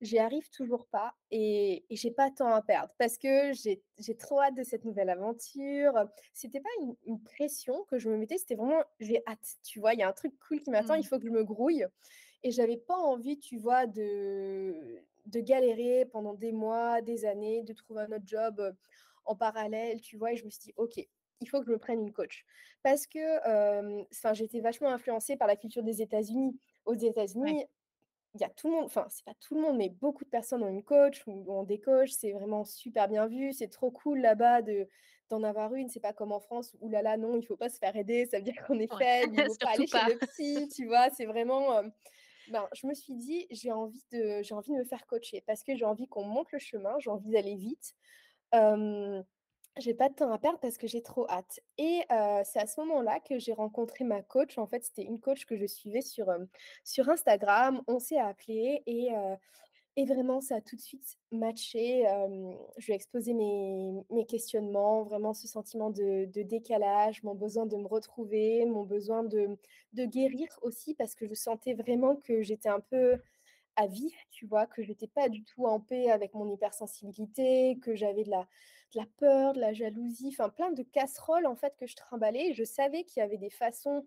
j'y 0.00 0.18
arrive 0.18 0.50
toujours 0.50 0.86
pas 0.88 1.14
et 1.30 1.84
et 1.90 1.96
j'ai 1.96 2.10
pas 2.10 2.30
temps 2.30 2.52
à 2.54 2.62
perdre» 2.62 2.92
parce 2.98 3.18
que 3.18 3.52
j'ai 3.54 4.16
trop 4.16 4.40
hâte 4.42 4.54
de 4.56 4.62
cette 4.62 4.84
nouvelle 4.84 5.10
aventure. 5.10 5.94
C'était 6.32 6.60
pas 6.60 6.68
une 6.82 6.96
une 7.04 7.22
pression 7.22 7.84
que 7.84 7.98
je 7.98 8.08
me 8.10 8.16
mettais, 8.18 8.38
c'était 8.38 8.54
vraiment: 8.56 8.82
«J'ai 9.00 9.22
hâte», 9.26 9.56
tu 9.64 9.80
vois? 9.80 9.94
Il 9.94 10.00
y 10.00 10.02
a 10.02 10.08
un 10.08 10.12
truc 10.12 10.34
cool 10.48 10.60
qui 10.62 10.70
m'attend, 10.70 10.94
il 10.94 11.04
Mmh. 11.04 11.06
faut 11.06 11.18
que 11.18 11.26
je 11.26 11.30
me 11.32 11.44
grouille 11.44 11.86
et 12.42 12.50
j'avais 12.50 12.76
pas 12.76 12.96
envie, 12.96 13.38
tu 13.38 13.56
vois, 13.58 13.86
de 13.86 15.02
de 15.26 15.40
galérer 15.40 16.06
pendant 16.06 16.34
des 16.34 16.52
mois, 16.52 17.02
des 17.02 17.24
années, 17.24 17.64
de 17.64 17.72
trouver 17.72 18.02
un 18.02 18.12
autre 18.12 18.26
job, 18.26 18.76
en 19.24 19.34
parallèle, 19.36 20.00
tu 20.00 20.16
vois? 20.16 20.32
Et 20.32 20.36
je 20.36 20.44
me 20.44 20.50
suis 20.50 20.60
dit: 20.66 20.72
«OK, 20.76 20.98
il 21.40 21.48
faut 21.48 21.58
que 21.60 21.66
je 21.66 21.70
me 21.72 21.78
prenne 21.78 22.00
une 22.00 22.12
coach». 22.12 22.44
Parce 22.82 23.06
que, 23.08 24.06
enfin, 24.12 24.32
j'étais 24.34 24.60
vachement 24.60 24.90
influencée 24.90 25.36
par 25.36 25.48
la 25.48 25.56
culture 25.56 25.82
des 25.82 26.00
États-Unis. 26.02 26.60
Aux 26.84 26.94
Ouais, 27.40 27.56
États-Unis, 27.56 27.66
il 28.36 28.42
y 28.42 28.44
a 28.44 28.50
tout 28.50 28.68
le 28.68 28.74
monde, 28.74 28.84
enfin, 28.86 29.06
c'est 29.10 29.24
pas 29.24 29.34
tout 29.34 29.54
le 29.54 29.60
monde, 29.62 29.76
mais 29.76 29.88
beaucoup 29.90 30.24
de 30.24 30.30
personnes 30.30 30.62
ont 30.62 30.68
une 30.68 30.84
coach 30.84 31.22
ou 31.26 31.52
ont 31.52 31.64
des 31.64 31.80
coachs. 31.80 32.10
C'est 32.10 32.32
vraiment 32.32 32.64
super 32.64 33.08
bien 33.08 33.26
vu. 33.26 33.52
C'est 33.52 33.68
trop 33.68 33.90
cool 33.90 34.20
là-bas 34.20 34.62
de 34.62 34.88
d'en 35.30 35.42
avoir 35.42 35.74
une. 35.74 35.88
C'est 35.88 36.00
pas 36.00 36.12
comme 36.12 36.32
en 36.32 36.40
France 36.40 36.76
où, 36.80 36.88
là 36.88 37.02
là, 37.02 37.16
non, 37.16 37.36
il 37.36 37.44
faut 37.46 37.56
pas 37.56 37.68
se 37.68 37.78
faire 37.78 37.96
aider, 37.96 38.26
ça 38.26 38.38
veut 38.38 38.44
dire 38.44 38.54
qu'on 38.66 38.78
est 38.78 38.92
ouais, 38.92 38.96
faible, 38.96 39.34
il 39.36 39.42
faut 39.44 39.56
pas 39.56 39.70
aller 39.70 39.86
chez 39.88 40.04
le 40.04 40.18
psy, 40.20 40.68
tu 40.74 40.86
vois? 40.86 41.10
C'est 41.10 41.26
vraiment, 41.26 41.82
ben, 42.48 42.68
je 42.74 42.86
me 42.86 42.94
suis 42.94 43.14
dit: 43.14 43.46
«J'ai 43.50 43.72
envie 43.72 44.04
de 44.12 44.42
j'ai 44.42 44.54
envie 44.54 44.72
de 44.72 44.78
me 44.78 44.84
faire 44.84 45.06
coacher 45.06 45.42
parce 45.46 45.64
que 45.64 45.76
j'ai 45.76 45.84
envie 45.84 46.08
qu'on 46.08 46.24
monte 46.24 46.52
le 46.52 46.58
chemin, 46.60 46.96
j'ai 47.00 47.10
envie 47.10 47.30
d'aller 47.30 47.56
vite». 47.56 47.94
J'ai 49.78 49.94
pas 49.94 50.08
de 50.08 50.14
temps 50.14 50.32
à 50.32 50.38
perdre 50.38 50.58
parce 50.58 50.78
que 50.78 50.86
j'ai 50.86 51.02
trop 51.02 51.28
hâte 51.28 51.60
et 51.78 52.02
c'est 52.44 52.58
à 52.60 52.66
ce 52.66 52.80
moment-là 52.80 53.20
que 53.20 53.38
j'ai 53.38 53.52
rencontré 53.52 54.04
ma 54.04 54.22
coach. 54.22 54.58
En 54.58 54.66
fait, 54.66 54.84
c'était 54.84 55.04
une 55.04 55.20
coach 55.20 55.44
que 55.44 55.56
je 55.56 55.66
suivais 55.66 56.02
sur, 56.02 56.28
Instagram. 57.08 57.82
On 57.86 57.98
s'est 57.98 58.18
appelé 58.18 58.82
et 58.86 60.04
vraiment 60.04 60.40
ça 60.40 60.56
a 60.56 60.60
tout 60.60 60.76
de 60.76 60.80
suite 60.80 61.16
matché. 61.32 62.04
Je 62.78 62.86
lui 62.86 62.92
ai 62.92 62.96
exposé 62.96 63.34
mes 63.34 64.26
questionnements, 64.26 65.02
vraiment 65.02 65.34
ce 65.34 65.48
sentiment 65.48 65.90
de 65.90 66.42
décalage, 66.42 67.22
mon 67.22 67.34
besoin 67.34 67.66
de 67.66 67.76
me 67.76 67.86
retrouver, 67.86 68.64
mon 68.66 68.84
besoin 68.84 69.24
de 69.24 70.04
guérir 70.04 70.48
aussi 70.62 70.94
parce 70.94 71.14
que 71.14 71.26
je 71.26 71.34
sentais 71.34 71.74
vraiment 71.74 72.16
que 72.16 72.42
j'étais 72.42 72.68
un 72.68 72.80
peu 72.80 73.18
à 73.76 73.86
vif, 73.86 74.14
tu 74.30 74.46
vois? 74.46 74.66
Que 74.66 74.82
j'étais 74.82 75.06
pas 75.08 75.28
du 75.28 75.44
tout 75.44 75.66
en 75.66 75.80
paix 75.80 76.10
avec 76.10 76.34
mon 76.34 76.50
hypersensibilité, 76.52 77.78
que 77.82 77.94
j'avais 77.94 78.24
de 78.24 78.30
la 78.30 78.46
de 78.94 79.00
la 79.00 79.06
peur, 79.18 79.52
de 79.54 79.60
la 79.60 79.72
jalousie, 79.74 80.28
enfin 80.32 80.48
plein 80.48 80.70
de 80.72 80.82
casseroles 80.84 81.46
en 81.46 81.56
fait 81.56 81.74
que 81.76 81.86
je 81.88 81.96
trimballais 81.96 82.52
je 82.54 82.62
savais 82.64 83.02
qu'il 83.04 83.20
y 83.20 83.24
avait 83.24 83.36
des 83.38 83.50
façons 83.50 84.06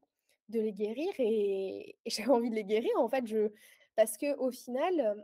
de 0.49 0.59
les 0.61 0.73
guérir 0.73 1.09
et 1.19 1.97
et 2.05 2.09
j'avais 2.09 2.29
envie 2.31 2.49
de 2.49 2.55
les 2.55 2.63
guérir 2.65 2.91
en 2.97 3.09
fait, 3.09 3.25
je 3.27 3.51
parce 3.95 4.17
qu'au 4.17 4.51
final, 4.51 4.99
hem, 4.99 5.23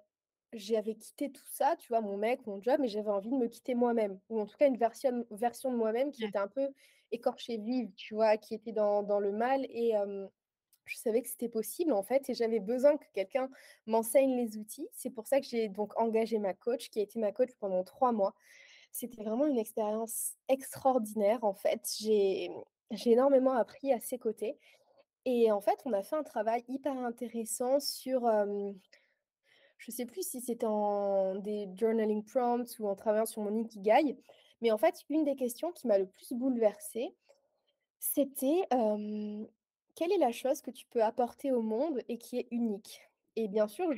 j'avais 0.54 0.96
quitté 0.96 1.32
tout 1.32 1.44
ça, 1.48 1.76
tu 1.78 1.88
vois? 1.90 2.02
Mon 2.02 2.18
mec, 2.18 2.46
mon 2.48 2.62
job, 2.62 2.78
mais 2.80 2.88
j'avais 2.88 3.10
envie 3.10 3.30
de 3.32 3.36
me 3.38 3.48
quitter 3.48 3.76
moi-même 3.76 4.20
ou 4.30 4.40
en 4.40 4.46
tout 4.46 4.58
cas 4.58 4.68
une 4.68 4.78
version 4.78 5.26
version 5.32 5.72
de 5.72 5.78
moi-même 5.78 6.12
qui 6.12 6.26
était 6.26 6.38
un 6.38 6.48
peu 6.48 6.70
écorchée 7.12 7.58
vive, 7.58 7.94
tu 7.96 8.16
vois? 8.16 8.38
Qui 8.38 8.56
était 8.56 8.72
dans 8.74 9.04
dans 9.04 9.20
le 9.20 9.32
mal 9.32 9.66
et 9.70 9.96
je 10.86 10.98
savais 10.98 11.22
que 11.22 11.30
c'était 11.30 11.50
possible 11.50 11.94
en 11.94 12.04
fait 12.04 12.30
et 12.30 12.34
j'avais 12.34 12.60
besoin 12.60 12.98
que 12.98 13.06
quelqu'un 13.14 13.50
m'enseigne 13.86 14.36
les 14.36 14.58
outils. 14.58 14.88
C'est 14.94 15.10
pour 15.10 15.28
ça 15.28 15.40
que 15.40 15.46
j'ai 15.46 15.70
donc 15.70 15.98
engagé 16.00 16.38
ma 16.40 16.54
coach 16.54 16.90
qui 16.90 17.00
a 17.00 17.04
été 17.04 17.20
ma 17.20 17.32
coach 17.32 17.52
pendant 17.60 17.84
3 17.84 18.12
mois. 18.12 18.34
C'était 18.92 19.24
vraiment 19.24 19.46
une 19.46 19.58
expérience 19.58 20.34
extraordinaire 20.48 21.44
en 21.44 21.54
fait. 21.54 21.82
J'ai 22.00 22.52
énormément 23.06 23.54
appris 23.54 23.92
à 23.92 24.00
ses 24.00 24.18
côtés 24.18 24.58
et 25.26 25.52
en 25.52 25.60
fait, 25.60 25.82
on 25.86 25.94
a 25.94 26.04
fait 26.04 26.16
un 26.16 26.24
travail 26.24 26.64
hyper 26.68 26.96
intéressant 26.98 27.80
sur, 27.80 28.30
hem, 28.30 28.80
je 29.78 29.92
sais 29.92 30.06
plus 30.06 30.22
si 30.22 30.40
c'était 30.40 30.68
en 30.68 31.36
des 31.36 31.68
journaling 31.76 32.24
prompts 32.24 32.78
ou 32.80 32.88
en 32.88 32.96
travaillant 32.96 33.26
sur 33.26 33.42
mon 33.42 33.56
ikigai, 33.58 34.18
mais 34.62 34.72
en 34.72 34.78
fait, 34.78 35.04
une 35.10 35.24
des 35.24 35.36
questions 35.36 35.72
qui 35.72 35.88
m'a 35.88 35.98
le 35.98 36.06
plus 36.08 36.32
bouleversée, 36.34 37.16
c'était, 38.00 38.68
quelle 39.96 40.12
est 40.12 40.18
la 40.18 40.32
chose 40.32 40.62
que 40.62 40.72
tu 40.72 40.86
peux 40.88 41.04
apporter 41.04 41.52
au 41.52 41.62
monde 41.62 42.02
et 42.10 42.18
qui 42.18 42.38
est 42.40 42.48
unique? 42.52 43.02
Et 43.38 43.48
bien 43.50 43.68
sûr, 43.68 43.90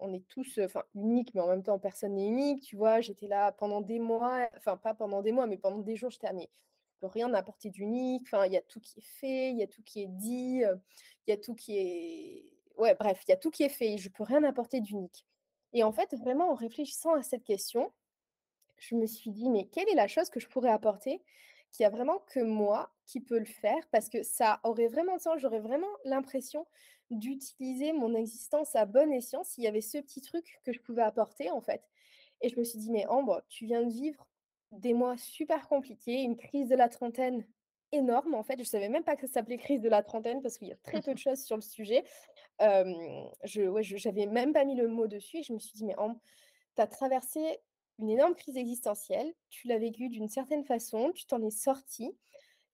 on 0.00 0.12
est 0.14 0.26
tous, 0.28 0.58
enfin 0.62 0.84
uniques, 0.94 1.34
mais 1.34 1.40
en 1.40 1.48
même 1.48 1.62
temps 1.62 1.78
personne 1.78 2.14
n'est 2.14 2.26
unique, 2.26 2.62
tu 2.62 2.76
vois? 2.76 3.00
J'étais 3.00 3.26
là 3.28 3.52
pendant 3.52 3.80
des 3.82 3.98
mois, 3.98 4.48
enfin 4.56 4.76
pas 4.76 4.94
pendant 4.94 5.22
des 5.22 5.32
mois, 5.32 5.46
mais 5.46 5.58
pendant 5.58 5.78
des 5.78 5.96
jours, 5.96 6.10
j'étais 6.10 6.26
là: 6.28 6.32
«Mais 6.32 6.48
je 6.94 6.98
peux 7.00 7.06
rien 7.08 7.32
apporter 7.34 7.70
d'unique, 7.70 8.28
il 8.46 8.52
y 8.52 8.56
a 8.56 8.62
tout 8.62 8.80
qui 8.80 9.00
est 9.00 9.02
fait, 9.02 9.50
il 9.50 9.58
y 9.58 9.62
a 9.62 9.66
tout 9.66 9.82
qui 9.82 10.02
est 10.02 10.06
dit, 10.08 10.62
heu, 10.64 10.80
il 11.26 11.30
y 11.30 11.34
a 11.34 11.36
tout 11.36 11.54
qui 11.54 11.76
est 11.78 12.52
ouais, 12.78 12.94
bref, 12.98 13.22
il 13.28 13.30
y 13.30 13.34
a 13.34 13.36
tout 13.36 13.50
qui 13.50 13.64
est 13.64 13.68
fait, 13.68 13.98
je 13.98 14.08
peux 14.10 14.24
rien 14.24 14.42
apporter 14.44 14.80
d'unique. 14.80 15.26
Et 15.74 15.84
en 15.84 15.92
fait, 15.92 16.14
vraiment 16.14 16.50
en 16.50 16.54
réfléchissant 16.54 17.14
à 17.14 17.22
cette 17.22 17.44
question, 17.44 17.92
je 18.78 18.94
me 18.96 19.06
suis 19.06 19.30
dit: 19.32 19.50
«Mais 19.50 19.66
quelle 19.66 19.88
est 19.88 19.94
la 19.94 20.08
chose 20.08 20.30
que 20.30 20.40
je 20.40 20.48
pourrais 20.48 20.70
apporter, 20.70 21.22
qui 21.74 21.84
a 21.84 21.90
vraiment 21.90 22.20
que 22.20 22.40
moi 22.40 22.94
qui 23.06 23.20
peut 23.20 23.38
le 23.40 23.44
faire?» 23.46 23.88
parce 23.92 24.08
que 24.10 24.22
ça 24.24 24.60
aurait 24.64 24.88
vraiment 24.88 25.16
de 25.18 25.22
sens, 25.22 25.40
j'aurais 25.40 25.60
vraiment 25.60 25.90
l'impression 26.06 26.66
d'utiliser 27.10 27.92
mon 27.92 28.14
existence 28.14 28.76
à 28.76 28.86
bon 28.86 29.12
escient 29.12 29.44
s'il 29.44 29.64
y 29.64 29.68
avait 29.68 29.82
ce 29.82 29.98
petit 29.98 30.22
truc 30.22 30.60
que 30.64 30.72
je 30.72 30.80
pouvais 30.80 31.02
apporter, 31.02 31.50
en 31.50 31.60
fait. 31.60 31.82
Et 32.40 32.48
je 32.48 32.58
me 32.58 32.64
suis 32.64 32.78
dit: 32.78 32.90
«Mais 32.90 33.06
Ambre, 33.06 33.42
tu 33.48 33.66
viens 33.66 33.82
de 33.84 33.92
vivre 33.92 34.28
des 34.72 34.94
mois 34.94 35.16
super 35.18 35.68
compliqués, 35.68 36.22
une 36.22 36.36
crise 36.36 36.68
de 36.68 36.76
la 36.76 36.88
trentaine 36.88 37.46
énorme, 37.92 38.34
en 38.34 38.42
fait». 38.44 38.58
Je 38.58 38.64
savais 38.64 38.88
même 38.88 39.04
pas 39.04 39.16
que 39.16 39.26
ça 39.26 39.34
s'appelait 39.34 39.58
crise 39.58 39.80
de 39.82 39.88
la 39.88 40.02
trentaine 40.02 40.42
parce 40.42 40.58
qu'il 40.58 40.68
y 40.68 40.72
a 40.72 40.76
très 40.76 41.00
peu 41.00 41.14
de 41.14 41.18
choses 41.20 41.42
sur 41.42 41.56
le 41.56 41.62
sujet. 41.62 42.04
Je 42.60 43.68
ouais, 43.68 43.82
j'avais 43.82 44.26
même 44.26 44.52
pas 44.52 44.64
mis 44.64 44.74
le 44.76 44.88
mot 44.88 45.06
dessus 45.06 45.38
et 45.38 45.42
je 45.42 45.52
me 45.52 45.58
suis 45.58 45.72
dit: 45.74 45.84
«Mais 45.84 45.96
Ambre, 45.98 46.20
tu 46.76 46.82
as 46.82 46.86
traversé 46.86 47.58
une 47.98 48.10
énorme 48.10 48.34
crise 48.34 48.56
existentielle, 48.56 49.32
tu 49.50 49.68
l'as 49.68 49.78
vécue 49.78 50.08
d'une 50.08 50.28
certaine 50.28 50.64
façon, 50.64 51.12
tu 51.12 51.26
t'en 51.26 51.42
es 51.42 51.50
sortie. 51.50 52.16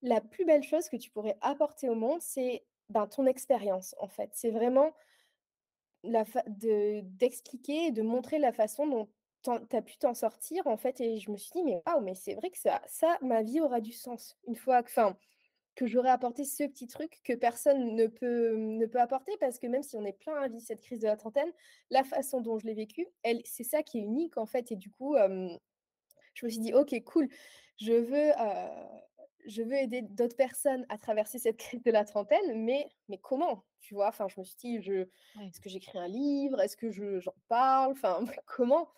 La 0.03 0.21
plus 0.21 0.45
belle 0.45 0.63
chose 0.63 0.89
que 0.89 0.97
tu 0.97 1.11
pourrais 1.11 1.37
apporter 1.41 1.89
au 1.89 1.95
monde, 1.95 2.21
c'est, 2.21 2.65
ben, 2.89 3.07
ton 3.07 3.25
expérience, 3.27 3.95
en 3.99 4.07
fait. 4.09 4.31
C'est 4.33 4.51
vraiment 4.51 4.93
fa 6.25 6.43
de 6.47 7.01
d'expliquer 7.03 7.87
et 7.87 7.91
de 7.91 8.01
montrer 8.01 8.39
la 8.39 8.51
façon 8.51 8.87
dont 8.87 9.07
tu 9.43 9.75
as 9.75 9.81
pu 9.81 9.97
t'en 9.97 10.13
sortir, 10.13 10.65
en 10.67 10.77
fait» 10.77 10.99
et 11.01 11.19
je 11.19 11.31
me 11.31 11.37
suis 11.37 11.51
dit: 11.53 11.63
«Mais 11.63 11.81
waouh, 11.85 12.01
mais 12.01 12.15
c'est 12.15 12.33
vrai 12.35 12.49
que 12.49 12.57
ça 12.57 12.81
ça, 12.87 13.17
ma 13.21 13.43
vie 13.43 13.59
aura 13.61 13.81
du 13.81 13.91
sens 13.91 14.37
une 14.47 14.55
fois 14.55 14.81
que 14.83 14.89
enfin, 14.89 15.17
que 15.75 15.87
j'aurais 15.87 16.09
apporté 16.09 16.43
ce 16.45 16.63
petit 16.65 16.87
truc 16.87 17.21
que 17.23 17.33
personne 17.33 17.95
ne 17.95 18.07
peut 18.07 18.55
ne 18.57 18.85
peut 18.85 18.99
apporter». 19.01 19.37
Parce 19.39 19.59
que 19.59 19.67
même 19.67 19.83
si 19.83 19.95
on 19.97 20.05
est 20.05 20.13
plein 20.13 20.35
à 20.35 20.47
vivre 20.47 20.61
cette 20.65 20.81
crise 20.81 20.99
de 20.99 21.07
la 21.07 21.17
trentaine, 21.17 21.51
la 21.89 22.03
façon 22.03 22.41
dont 22.41 22.57
je 22.59 22.67
l'ai 22.67 22.73
vécue, 22.75 23.07
c'est 23.45 23.63
ça 23.63 23.83
qui 23.83 23.99
est 23.99 24.01
unique, 24.03 24.37
en 24.37 24.45
fait 24.45 24.71
et 24.71 24.75
du 24.75 24.89
coup, 24.91 25.15
je 26.33 26.45
me 26.45 26.49
suis 26.51 26.59
dit: 26.61 26.73
«OK, 26.73 26.93
cool, 27.05 27.29
je 27.79 27.93
veux, 27.93 28.31
je 29.45 29.63
veux 29.63 29.73
aider 29.73 30.01
d'autres 30.01 30.35
personnes 30.35 30.85
à 30.89 30.97
traverser 30.97 31.39
cette 31.39 31.57
crise 31.57 31.81
de 31.83 31.91
la 31.91 32.05
trentaine, 32.05 32.63
mais 32.63 32.89
mais 33.09 33.17
comment?» 33.17 33.65
tu 33.79 33.95
vois? 33.95 34.09
Enfin, 34.09 34.27
je 34.27 34.39
me 34.39 34.45
suis 34.45 34.55
dit: 34.57 34.81
«Je 34.81 34.93
Ouais. 35.35 35.53
est-ce 35.53 35.59
que 35.59 35.69
j'écris 35.69 35.97
un 35.97 36.07
livre? 36.07 36.59
Est-ce 36.61 36.77
que 36.77 36.91
je 36.91 37.19
j'en 37.19 37.33
parle? 37.47 37.91
Enfin, 37.93 38.23
comment?» 38.45 38.89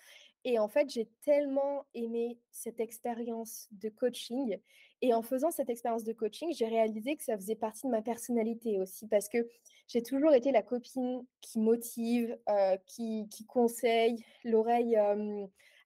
et 0.45 0.59
en 0.59 0.67
fait, 0.67 0.89
j'ai 0.89 1.09
tellement 1.21 1.85
aimé 1.93 2.41
cette 2.51 2.81
expérience 2.81 3.67
de 3.71 3.87
coaching 3.89 4.59
et 5.03 5.13
en 5.13 5.21
faisant 5.23 5.51
cette 5.51 5.69
expérience 5.69 6.03
de 6.05 6.13
coaching, 6.13 6.53
j'ai 6.55 6.67
réalisé 6.67 7.15
que 7.17 7.23
ça 7.23 7.35
faisait 7.37 7.55
partie 7.55 7.87
de 7.87 7.91
ma 7.91 8.01
personnalité 8.01 8.79
aussi 8.79 9.07
parce 9.07 9.29
que 9.29 9.47
j'ai 9.87 10.03
toujours 10.03 10.33
été 10.33 10.51
la 10.51 10.63
copine 10.63 11.25
qui 11.41 11.59
motive, 11.59 12.37
heu, 12.49 12.77
qui 12.87 13.27
qui 13.29 13.45
conseille, 13.45 14.25
l'oreille, 14.45 14.97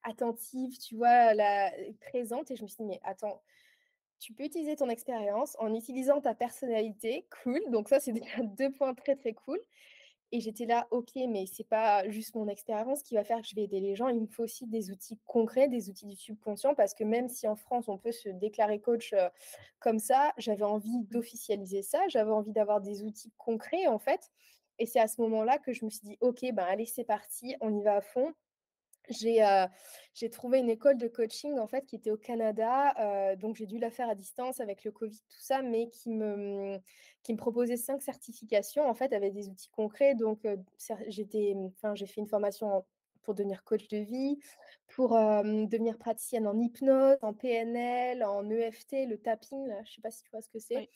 attentive, 0.04 0.78
tu 0.78 0.96
vois? 0.96 1.34
La 1.34 1.72
présente 2.00 2.50
et 2.50 2.56
je 2.56 2.62
me 2.62 2.68
suis 2.68 2.78
dit: 2.78 2.84
«Mais 2.88 3.00
attends, 3.04 3.42
tu 4.20 4.34
peux 4.34 4.44
utiliser 4.44 4.76
ton 4.76 4.88
expérience 4.90 5.56
en 5.60 5.74
utilisant 5.74 6.20
ta 6.20 6.34
personnalité, 6.34 7.28
cool». 7.44 7.60
Donc 7.70 7.88
ça, 7.88 8.00
c'est 8.00 8.12
déjà 8.14 8.42
2 8.42 8.72
points 8.72 8.94
très, 8.94 9.16
très 9.16 9.34
cool 9.34 9.60
et 10.32 10.40
j'étais 10.40 10.66
là: 10.66 10.86
«OK, 10.90 11.10
mais 11.28 11.46
c'est 11.46 11.64
pas 11.68 12.08
juste 12.08 12.34
mon 12.34 12.48
expérience 12.48 13.02
qui 13.02 13.14
va 13.14 13.24
faire 13.24 13.40
que 13.42 13.48
je 13.48 13.54
vais 13.54 13.62
aider 13.64 13.80
les 13.80 13.94
gens, 13.96 14.08
il 14.08 14.20
me 14.22 14.26
faut 14.26 14.44
aussi 14.44 14.66
des 14.66 14.90
outils 14.90 15.18
concrets, 15.26 15.68
des 15.68 15.90
outils 15.90 16.06
du 16.06 16.16
subconscient». 16.16 16.74
Parce 16.74 16.94
que 16.94 17.04
même 17.04 17.28
si 17.28 17.48
en 17.48 17.56
France, 17.56 17.88
on 17.88 17.98
peut 17.98 18.12
se 18.12 18.28
déclarer 18.30 18.80
coach, 18.80 19.14
comme 19.78 19.98
ça, 19.98 20.32
j'avais 20.38 20.64
envie 20.64 20.98
Mmh. 21.10 21.10
d'officialiser 21.10 21.82
ça, 21.82 22.00
j'avais 22.08 22.30
envie 22.30 22.52
d'avoir 22.52 22.80
des 22.80 23.02
outils 23.04 23.32
concrets, 23.36 23.86
en 23.86 23.98
fait 23.98 24.30
et 24.80 24.86
c'est 24.86 25.00
à 25.00 25.08
ce 25.08 25.20
moment-là 25.22 25.58
que 25.58 25.72
je 25.72 25.84
me 25.84 25.90
suis 25.90 26.06
dit: 26.06 26.16
«OK, 26.20 26.40
ben, 26.52 26.62
allez, 26.64 26.86
c'est 26.86 27.02
parti, 27.04 27.56
on 27.60 27.76
y 27.76 27.82
va 27.82 27.96
à 27.96 28.00
fond». 28.00 28.32
J'ai, 29.08 29.42
heu, 29.42 29.66
j'ai 30.14 30.28
trouvé 30.30 30.58
une 30.58 30.68
école 30.70 30.98
de 30.98 31.08
coaching, 31.08 31.58
en 31.58 31.66
fait, 31.66 31.86
qui 31.86 31.96
était 31.96 32.10
au 32.10 32.16
Canada, 32.18 33.32
heu, 33.32 33.36
donc 33.36 33.56
j'ai 33.56 33.66
dû 33.66 33.78
la 33.78 33.90
faire 33.90 34.08
à 34.08 34.14
distance 34.14 34.60
avec 34.60 34.84
le 34.84 34.92
covid, 34.92 35.16
tout 35.28 35.40
ça, 35.40 35.62
mais 35.62 35.88
qui 35.88 36.10
me, 36.10 36.76
mmh, 36.76 36.80
qui 37.22 37.32
me 37.32 37.38
proposait 37.38 37.76
5 37.78 38.02
certifications, 38.02 38.86
en 38.88 38.94
fait, 38.94 39.12
avec 39.12 39.32
des 39.32 39.48
outils 39.48 39.70
concrets. 39.70 40.14
Donc, 40.14 40.44
mmh, 40.44 40.62
j'ai 41.08 41.24
fait 42.06 42.20
une 42.20 42.26
formation 42.26 42.84
pour 43.22 43.34
devenir 43.34 43.64
coach 43.64 43.88
de 43.88 43.98
vie, 43.98 44.38
pour, 44.88 45.10
devenir 45.10 45.98
praticienne 45.98 46.46
en 46.46 46.58
hypnose, 46.58 47.16
en 47.22 47.34
PNL, 47.34 48.22
en 48.24 48.48
EFT, 48.50 49.06
le 49.06 49.18
tapping, 49.18 49.66
là, 49.66 49.82
je 49.84 49.92
sais 49.94 50.00
pas 50.02 50.10
si 50.10 50.22
tu 50.22 50.30
vois 50.30 50.42
ce 50.42 50.50
que 50.50 50.58
c'est? 50.58 50.88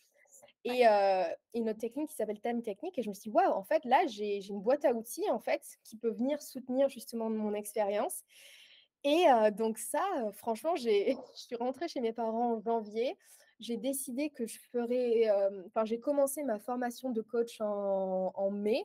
Et 0.64 0.86
heu, 0.86 1.24
une 1.54 1.70
autre 1.70 1.80
technique 1.80 2.10
qui 2.10 2.14
s'appelle 2.16 2.40
Time 2.40 2.62
Technique 2.62 2.98
et 2.98 3.02
je 3.02 3.08
me 3.08 3.14
suis 3.14 3.30
dit: 3.30 3.36
«Waouh, 3.36 3.52
en 3.52 3.64
fait, 3.64 3.84
là, 3.84 4.06
j'ai 4.06 4.44
une 4.46 4.60
boîte 4.60 4.84
à 4.84 4.92
outils, 4.94 5.28
en 5.30 5.40
fait, 5.40 5.78
qui 5.84 5.96
peut 5.96 6.10
venir 6.10 6.40
soutenir 6.42 6.88
justement 6.88 7.30
mon 7.30 7.54
expérience» 7.54 8.22
et 9.04 9.24
donc 9.52 9.78
ça, 9.78 10.00
franchement, 10.34 10.76
je 10.76 11.14
suis 11.34 11.56
rentrée 11.56 11.88
chez 11.88 12.00
mes 12.00 12.12
parents 12.12 12.54
en 12.54 12.60
janvier. 12.60 13.16
J'ai 13.60 13.76
décidé 13.76 14.30
que 14.30 14.46
je 14.46 14.58
ferais, 14.72 15.28
enfin, 15.66 15.84
j'ai 15.84 16.00
commencé 16.00 16.42
ma 16.44 16.58
formation 16.58 17.10
de 17.10 17.20
coach 17.22 17.60
en 17.60 18.32
en 18.34 18.50
mai. 18.50 18.84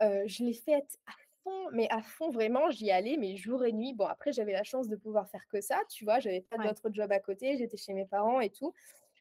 Je 0.00 0.44
l'ai 0.44 0.54
faite 0.54 0.98
à 1.06 1.12
fond, 1.44 1.70
mais 1.72 1.88
à 1.90 2.02
fond, 2.02 2.30
vraiment, 2.30 2.70
j'y 2.70 2.90
allais, 2.90 3.16
mais 3.18 3.36
jour 3.36 3.64
et 3.64 3.72
nuit. 3.72 3.94
Bon, 3.94 4.06
après, 4.06 4.32
j'avais 4.32 4.52
la 4.52 4.64
chance 4.64 4.88
de 4.88 4.96
pouvoir 4.96 5.28
faire 5.28 5.46
que 5.48 5.60
ça, 5.60 5.80
tu 5.90 6.04
vois? 6.04 6.20
J'avais 6.20 6.42
pas 6.42 6.58
Ouais. 6.58 6.72
d'autres 6.72 6.90
jobs 6.92 7.12
à 7.12 7.20
côté, 7.20 7.56
j'étais 7.58 7.76
chez 7.76 7.94
mes 7.94 8.06
parents 8.06 8.40
et 8.40 8.50
tout. 8.50 8.72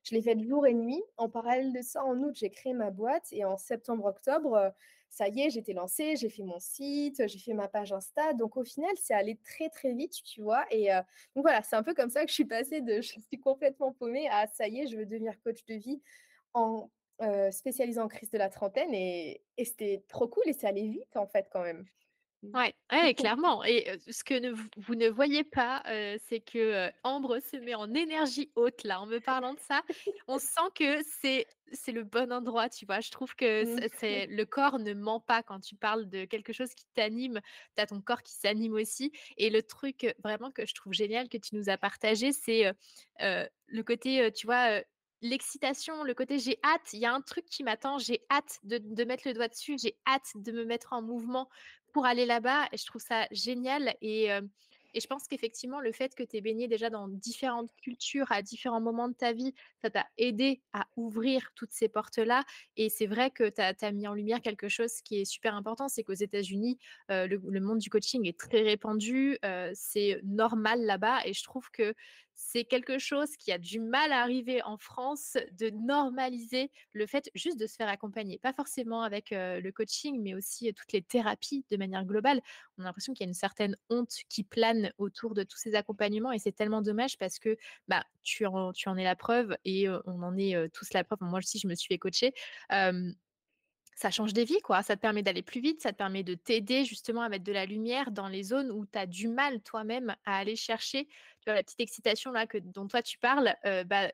Je 0.03 0.15
l'ai 0.15 0.21
faite 0.21 0.41
jour 0.41 0.65
et 0.67 0.73
nuit. 0.73 1.01
En 1.17 1.29
parallèle 1.29 1.73
de 1.73 1.81
ça, 1.81 2.03
en 2.03 2.17
août, 2.23 2.33
j'ai 2.35 2.49
créé 2.49 2.73
ma 2.73 2.89
boîte 2.91 3.27
et 3.31 3.45
en 3.45 3.57
septembre-octobre, 3.57 4.55
heu, 4.57 4.71
ça 5.09 5.27
y 5.27 5.41
est, 5.41 5.49
j'étais 5.49 5.73
lancée, 5.73 6.15
j'ai 6.15 6.29
fait 6.29 6.43
mon 6.43 6.59
site, 6.59 7.27
j'ai 7.27 7.37
fait 7.39 7.53
ma 7.53 7.67
page 7.67 7.91
Insta. 7.93 8.33
Donc 8.33 8.57
au 8.57 8.63
final, 8.63 8.91
c'est 8.97 9.13
allé 9.13 9.37
très, 9.43 9.69
très 9.69 9.93
vite, 9.93 10.13
tu 10.23 10.41
vois? 10.41 10.65
Et 10.71 10.91
heu, 10.91 10.97
donc 11.35 11.43
voilà, 11.43 11.61
c'est 11.63 11.75
un 11.75 11.83
peu 11.83 11.93
comme 11.93 12.09
ça 12.09 12.23
que 12.23 12.29
je 12.29 12.33
suis 12.35 12.45
passée 12.45 12.81
de 12.81 12.95
je 13.01 13.19
suis 13.19 13.39
complètement 13.39 13.91
paumée 13.93 14.27
à 14.29 14.47
ça 14.47 14.67
y 14.67 14.79
est, 14.81 14.87
je 14.87 14.97
veux 14.97 15.05
devenir 15.05 15.39
coach 15.43 15.65
de 15.65 15.75
vie 15.75 16.01
en, 16.53 16.91
heu, 17.21 17.51
spécialisée 17.51 17.99
en 18.01 18.07
crise 18.07 18.31
de 18.31 18.37
la 18.37 18.49
trentaine 18.49 18.93
et 18.93 19.43
et 19.57 19.65
c'était 19.65 20.03
trop 20.07 20.27
cool 20.27 20.43
et 20.47 20.53
c'est 20.53 20.67
allé 20.67 20.87
vite, 20.89 21.15
en 21.17 21.27
fait, 21.27 21.47
quand 21.51 21.61
même. 21.63 21.85
Mmh. 22.43 22.53
Ouais, 22.53 22.73
ouais, 22.91 23.13
clairement 23.13 23.63
et 23.63 23.97
ce 24.09 24.25
que 24.25 24.33
ne 24.33 24.51
vous 24.75 24.95
ne 24.95 25.07
voyez 25.07 25.45
pas, 25.45 25.81
c'est 26.19 26.41
que, 26.41 26.91
Ambre 27.01 27.39
se 27.39 27.55
met 27.55 27.75
en 27.75 27.93
énergie 27.93 28.51
haute, 28.55 28.83
là, 28.83 28.99
en 28.99 29.05
me 29.05 29.19
parlant 29.19 29.53
de 29.53 29.59
ça. 29.61 29.83
On 30.27 30.37
sent 30.37 30.59
que 30.75 31.01
c'est 31.03 31.47
c'est 31.71 31.93
le 31.93 32.03
bon 32.03 32.29
endroit, 32.33 32.67
tu 32.67 32.85
vois? 32.85 32.99
Je 32.99 33.09
trouve 33.09 33.33
que 33.37 33.63
Mmh. 33.63 33.85
c'est 33.97 34.27
le 34.27 34.43
corps 34.45 34.79
ne 34.79 34.93
ment 34.93 35.21
pas 35.21 35.43
quand 35.43 35.61
tu 35.61 35.77
parles 35.77 36.09
de 36.09 36.25
quelque 36.25 36.51
chose 36.51 36.73
qui 36.75 36.83
t'anime. 36.93 37.39
Tu 37.77 37.81
as 37.81 37.87
ton 37.87 38.01
corps 38.01 38.21
qui 38.21 38.33
s'anime 38.33 38.73
aussi 38.73 39.13
et 39.37 39.49
le 39.49 39.63
truc, 39.63 40.13
vraiment 40.21 40.51
que 40.51 40.65
je 40.65 40.73
trouve 40.73 40.91
génial 40.91 41.29
que 41.29 41.37
tu 41.37 41.55
nous 41.55 41.69
as 41.69 41.77
partagé, 41.77 42.33
c'est, 42.33 42.69
le 43.19 43.81
côté, 43.83 44.29
tu 44.33 44.45
vois, 44.45 44.81
l'excitation, 45.21 46.03
le 46.03 46.13
côté: 46.15 46.39
«J'ai 46.39 46.57
hâte, 46.65 46.91
il 46.93 46.99
y 46.99 47.05
a 47.05 47.13
un 47.13 47.21
truc 47.21 47.45
qui 47.45 47.63
m'attend, 47.63 47.99
j'ai 47.99 48.25
hâte 48.31 48.57
de 48.63 48.79
de 48.79 49.03
mettre 49.05 49.27
le 49.27 49.33
doigt 49.33 49.47
dessus, 49.47 49.77
j'ai 49.81 49.97
hâte 50.07 50.31
de 50.35 50.51
me 50.51 50.65
mettre 50.65 50.93
en 50.93 51.01
mouvement 51.01 51.47
pour 51.91 52.05
aller 52.05 52.25
là-bas» 52.25 52.67
je 52.73 52.85
trouve 52.85 53.01
ça 53.01 53.27
génial 53.31 53.95
et 54.01 54.31
et 54.93 54.99
je 54.99 55.07
pense 55.07 55.27
qu'effectivement, 55.27 55.79
le 55.79 55.91
fait 55.91 56.15
que 56.15 56.23
tu 56.23 56.37
aies 56.37 56.41
baigné 56.41 56.67
déjà 56.67 56.89
dans 56.89 57.07
différentes 57.07 57.73
cultures 57.81 58.31
à 58.31 58.41
différents 58.41 58.81
moments 58.81 59.07
de 59.07 59.13
ta 59.13 59.31
vie, 59.31 59.53
ça 59.81 59.89
t'a 59.89 60.05
aidé 60.17 60.61
à 60.73 60.87
ouvrir 60.97 61.51
toutes 61.55 61.71
ces 61.71 61.87
portes-là 61.87 62.43
et 62.75 62.89
c'est 62.89 63.07
vrai 63.07 63.31
que 63.31 63.49
tu 63.49 63.61
as 63.61 63.91
mis 63.91 64.07
en 64.07 64.13
lumière 64.13 64.41
quelque 64.41 64.67
chose 64.67 65.01
qui 65.01 65.21
est 65.21 65.25
super 65.25 65.55
important, 65.55 65.87
c'est 65.87 66.03
qu'aux 66.03 66.13
États-Unis, 66.13 66.77
le 67.09 67.59
monde 67.59 67.79
du 67.79 67.89
coaching 67.89 68.27
est 68.27 68.37
très 68.37 68.61
répandu, 68.61 69.37
c'est 69.73 70.19
normal 70.23 70.81
là-bas 70.81 71.19
et 71.25 71.33
je 71.33 71.43
trouve 71.43 71.69
que 71.71 71.93
c'est 72.43 72.65
quelque 72.65 72.97
chose 72.97 73.37
qui 73.37 73.51
a 73.51 73.57
du 73.57 73.79
mal 73.79 74.11
à 74.11 74.21
arriver 74.21 74.63
en 74.63 74.77
France, 74.77 75.37
de 75.53 75.69
normaliser 75.69 76.71
le 76.91 77.05
fait 77.05 77.29
juste 77.35 77.59
de 77.59 77.67
se 77.67 77.75
faire 77.75 77.87
accompagner. 77.87 78.39
Pas 78.39 78.51
forcément 78.51 79.03
avec, 79.03 79.29
le 79.31 79.69
coaching, 79.69 80.21
mais 80.21 80.33
aussi, 80.33 80.73
toutes 80.73 80.91
les 80.91 81.01
thérapies 81.01 81.65
de 81.69 81.77
manière 81.77 82.03
globale. 82.03 82.41
On 82.77 82.81
a 82.81 82.85
l'impression 82.85 83.13
qu'il 83.13 83.25
y 83.25 83.27
a 83.27 83.29
une 83.29 83.33
certaine 83.33 83.77
honte 83.89 84.13
qui 84.27 84.43
plane 84.43 84.91
autour 84.97 85.33
de 85.33 85.43
tous 85.43 85.57
ces 85.57 85.75
accompagnements 85.75 86.31
et 86.31 86.39
c'est 86.39 86.51
tellement 86.51 86.81
dommage 86.81 87.17
parce 87.17 87.39
que, 87.39 87.57
bah, 87.87 88.03
tu 88.23 88.45
en 88.45 88.97
es 88.97 89.03
la 89.03 89.15
preuve 89.15 89.55
et 89.63 89.87
on 89.89 90.23
en 90.23 90.35
est, 90.37 90.69
tous 90.73 90.93
la 90.93 91.03
preuve. 91.03 91.19
Moi 91.21 91.39
aussi, 91.39 91.59
je 91.59 91.67
me 91.67 91.75
suis 91.75 91.87
fait 91.87 91.99
coacher. 91.99 92.33
Ça 93.95 94.09
change 94.09 94.33
des 94.33 94.45
vies, 94.45 94.61
quoi. 94.63 94.81
Ça 94.81 94.95
te 94.95 95.01
permet 95.01 95.21
d'aller 95.21 95.43
plus 95.43 95.61
vite, 95.61 95.81
ça 95.81 95.91
te 95.91 95.97
permet 95.97 96.23
de 96.23 96.33
t'aider 96.33 96.85
justement 96.85 97.21
à 97.21 97.29
mettre 97.29 97.43
de 97.43 97.51
la 97.51 97.67
lumière 97.67 98.09
dans 98.09 98.27
les 98.27 98.41
zones 98.41 98.71
où 98.71 98.85
tu 98.87 98.97
as 98.97 99.05
du 99.05 99.27
mal 99.27 99.61
toi-même 99.61 100.15
à 100.25 100.37
aller 100.37 100.55
chercher. 100.55 101.07
Tu 101.41 101.45
vois, 101.49 101.55
la 101.55 101.63
petite 101.63 101.79
excitation 101.81 102.31
là 102.31 102.47
que 102.47 102.57
dont 102.57 102.87
toi 102.87 103.01
tu 103.01 103.17
parles, 103.17 103.55
bah, 103.85 104.11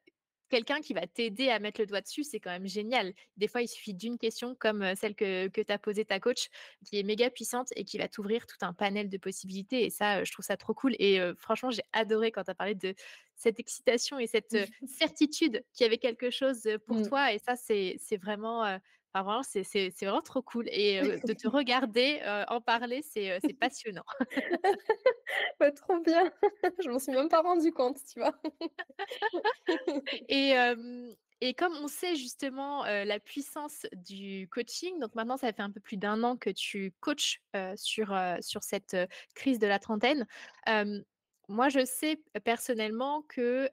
quelqu'un 0.49 0.79
qui 0.79 0.93
va 0.93 1.05
t'aider 1.07 1.49
à 1.49 1.59
mettre 1.59 1.81
le 1.81 1.87
doigt 1.87 1.99
dessus, 2.01 2.23
c'est 2.23 2.39
quand 2.39 2.51
même 2.51 2.67
génial. 2.67 3.13
Des 3.35 3.47
fois, 3.49 3.61
il 3.61 3.67
suffit 3.67 3.93
d'une 3.93 4.17
question 4.17 4.55
comme, 4.55 4.95
celle 4.95 5.13
que 5.15 5.47
que 5.49 5.59
t'a 5.61 5.77
posée 5.77 6.05
ta 6.05 6.19
coach, 6.21 6.47
qui 6.85 6.97
est 6.99 7.03
méga 7.03 7.29
puissante 7.29 7.69
et 7.75 7.83
qui 7.83 7.97
va 7.97 8.07
t'ouvrir 8.07 8.45
tout 8.47 8.55
un 8.61 8.73
panel 8.73 9.09
de 9.09 9.17
possibilités 9.17 9.83
et 9.85 9.89
ça, 9.89 10.23
je 10.23 10.31
trouve 10.31 10.45
ça 10.45 10.55
trop 10.57 10.73
cool 10.73 10.95
et 10.99 11.19
franchement, 11.37 11.69
j'ai 11.71 11.83
adoré 11.93 12.31
quand 12.31 12.43
tu 12.45 12.51
as 12.51 12.55
parlé 12.55 12.75
de 12.75 12.95
cette 13.35 13.59
excitation 13.59 14.19
et 14.19 14.27
cette, 14.27 14.55
certitude 14.85 15.63
qu'il 15.73 15.83
y 15.83 15.87
avait 15.87 15.97
quelque 15.97 16.29
chose, 16.29 16.67
pour 16.85 17.01
Mmh. 17.01 17.01
toi 17.01 17.33
et 17.33 17.39
ça, 17.39 17.55
c'est 17.57 17.97
vraiment, 18.21 18.79
Enfin 19.13 19.23
vraiment, 19.23 19.43
c'est 19.43 19.89
vraiment 20.01 20.21
trop 20.21 20.41
cool 20.41 20.67
et 20.69 21.01
de 21.01 21.33
te 21.33 21.47
regarder, 21.47 22.21
en 22.49 22.61
parler, 22.61 23.01
c'est, 23.01 23.39
passionnant. 23.59 24.05
Bah, 25.59 25.71
trop 25.71 25.99
bien. 25.99 26.31
Je 26.83 26.89
m'en 26.89 26.99
suis 26.99 27.11
même 27.11 27.27
pas 27.27 27.41
rendu 27.41 27.71
compte, 27.71 27.97
tu 28.11 28.19
vois? 28.19 28.33
Et 30.29 31.53
comme 31.53 31.73
on 31.81 31.87
sait 31.87 32.15
justement, 32.15 32.83
la 32.85 33.19
puissance 33.19 33.85
du 33.93 34.47
coaching, 34.49 34.99
donc 34.99 35.15
maintenant 35.15 35.37
ça 35.37 35.51
fait 35.51 35.61
un 35.61 35.71
peu 35.71 35.79
plus 35.79 35.97
d'un 35.97 36.23
an 36.23 36.37
que 36.37 36.49
tu 36.49 36.93
coaches, 36.99 37.41
sur, 37.75 38.17
sur 38.41 38.63
cette, 38.63 38.95
crise 39.35 39.59
de 39.59 39.67
la 39.67 39.79
trentaine. 39.79 40.25
Moi 41.49 41.69
je 41.69 41.85
sais 41.85 42.21
personnellement 42.43 43.21
que, 43.21 43.69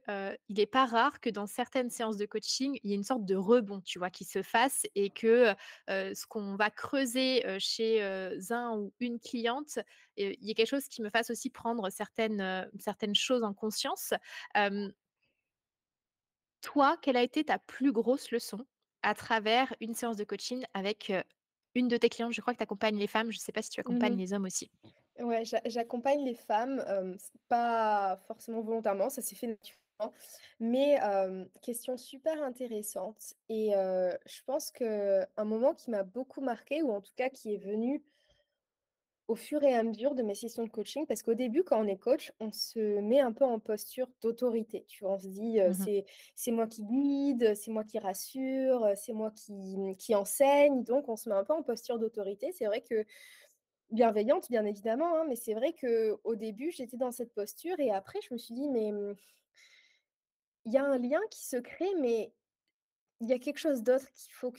il 0.49 0.61
est 0.61 0.67
pas 0.67 0.87
rare 0.87 1.21
que 1.21 1.29
dans 1.29 1.47
certaines 1.49 1.91
séances 1.91 2.17
de 2.17 2.25
coaching, 2.25 2.79
il 2.85 2.91
y 2.91 2.93
ait 2.93 2.97
une 2.97 3.03
sorte 3.03 3.25
de 3.25 3.35
rebond, 3.35 3.81
tu 3.81 3.99
vois, 3.99 4.11
qui 4.11 4.25
se 4.25 4.43
fasse 4.43 4.87
et 4.95 5.11
que, 5.11 5.55
ce 5.89 6.27
qu'on 6.27 6.55
va 6.55 6.71
creuser, 6.71 7.43
chez, 7.59 8.01
un 8.51 8.77
ou 8.79 8.93
une 9.01 9.19
cliente, 9.19 9.81
il 10.17 10.37
y 10.41 10.51
ait 10.53 10.55
quelque 10.55 10.69
chose 10.69 10.87
qui 10.87 11.03
me 11.03 11.11
fasse 11.11 11.31
aussi 11.31 11.51
prendre 11.51 11.91
certaines, 11.91 12.71
certaines 12.79 13.17
choses 13.17 13.43
en 13.43 13.55
conscience. 13.55 14.15
Toi, 16.63 16.97
quelle 17.01 17.17
a 17.17 17.23
été 17.23 17.45
ta 17.45 17.59
plus 17.61 17.93
grosse 17.93 18.31
leçon 18.33 18.67
à 19.03 19.15
travers 19.15 19.73
une 19.81 19.95
séance 19.95 20.17
de 20.17 20.25
coaching 20.25 20.65
avec, 20.75 21.13
une 21.75 21.89
de 21.89 21.97
tes 21.97 22.09
clientes? 22.09 22.33
Je 22.33 22.41
crois 22.41 22.55
que 22.55 22.59
tu 22.59 22.63
accompagnes 22.65 22.99
les 22.99 23.07
femmes, 23.07 23.31
je 23.31 23.39
sais 23.39 23.53
pas 23.53 23.63
si 23.63 23.71
tu 23.71 23.81
Mmh 23.85 23.85
accompagnes 23.85 24.17
les 24.17 24.33
hommes 24.33 24.45
aussi? 24.47 24.71
Ouais, 25.21 25.45
j'a 25.45 25.61
j'accompagne 25.65 26.25
les 26.25 26.35
femmes, 26.35 26.83
pas 27.49 28.17
forcément 28.27 28.63
volontairement, 28.63 29.11
ça 29.11 29.23
s'est 29.23 29.37
fait 29.37 29.47
naturellement. 29.47 30.13
Mais, 30.59 30.99
question 31.63 31.97
super 31.97 32.43
intéressante 32.43 33.35
et 33.49 33.71
je 33.75 34.43
pense 34.45 34.71
qu'un 34.73 35.27
moment 35.45 35.75
qui 35.75 35.91
m'a 35.91 36.03
beaucoup 36.03 36.41
marquée 36.41 36.83
ou 36.83 36.91
en 36.91 37.01
tout 37.01 37.13
cas 37.17 37.29
qui 37.31 37.55
est 37.55 37.59
venu 37.59 38.05
au 39.29 39.37
fur 39.37 39.63
et 39.63 39.75
à 39.75 39.83
mesure 39.83 40.15
de 40.15 40.23
mes 40.23 40.35
sessions 40.35 40.65
de 40.65 40.69
coaching, 40.71 41.07
parce 41.07 41.23
qu'au 41.23 41.33
début, 41.33 41.65
quand 41.65 41.83
on 41.83 41.87
est 41.87 41.97
coach, 41.97 42.31
on 42.41 42.53
se 42.53 43.01
met 43.01 43.21
un 43.21 43.33
peu 43.33 43.45
en 43.47 43.59
posture 43.59 44.07
d'autorité. 44.23 44.85
Tu 44.87 45.03
vois? 45.03 45.15
On 45.15 45.19
se 45.19 45.29
dit, 45.29 45.59
Mmh 45.67 45.73
mh. 45.79 45.87
«C'est 45.87 46.05
c'est 46.37 46.51
moi 46.53 46.67
qui 46.67 46.85
guide, 46.85 47.55
c'est 47.55 47.71
moi 47.71 47.85
qui 47.85 47.99
rassure, 47.99 48.87
c'est 48.97 49.15
moi 49.15 49.31
qui, 49.31 49.97
qui 49.99 50.15
enseigne», 50.15 50.85
donc 50.85 51.09
on 51.09 51.17
se 51.17 51.31
met 51.31 51.35
un 51.35 51.45
peu 51.45 51.55
en 51.55 51.63
posture 51.63 51.99
d'autorité. 51.99 52.53
C'est 52.53 52.67
vrai 52.67 52.83
que 52.83 53.07
bienveillante, 53.91 54.51
bien 54.51 54.65
évidemment, 54.65 55.17
hein, 55.19 55.25
mais 55.29 55.37
c'est 55.37 55.55
vrai 55.55 55.73
qu'au 55.75 56.35
début, 56.37 56.71
j'étais 56.73 56.97
dans 56.97 57.13
cette 57.13 57.35
posture 57.35 57.79
et 57.81 57.91
après 57.93 58.21
je 58.29 58.35
me 58.35 58.39
suis 58.39 58.55
dit: 58.55 58.69
«Mais, 58.71 58.93
mmh» 58.93 59.15
«il 60.67 60.73
y 60.73 60.79
a 60.79 60.85
un 60.85 60.99
lien 60.99 61.21
qui 61.31 61.45
se 61.45 61.57
crée, 61.57 61.95
mais 62.01 62.33
il 63.21 63.29
y 63.29 63.35
a 63.35 63.39
quelque 63.41 63.59
chose 63.59 63.83
d'autre 63.83 64.07
qu'il 64.13 64.33
faut 64.35 64.53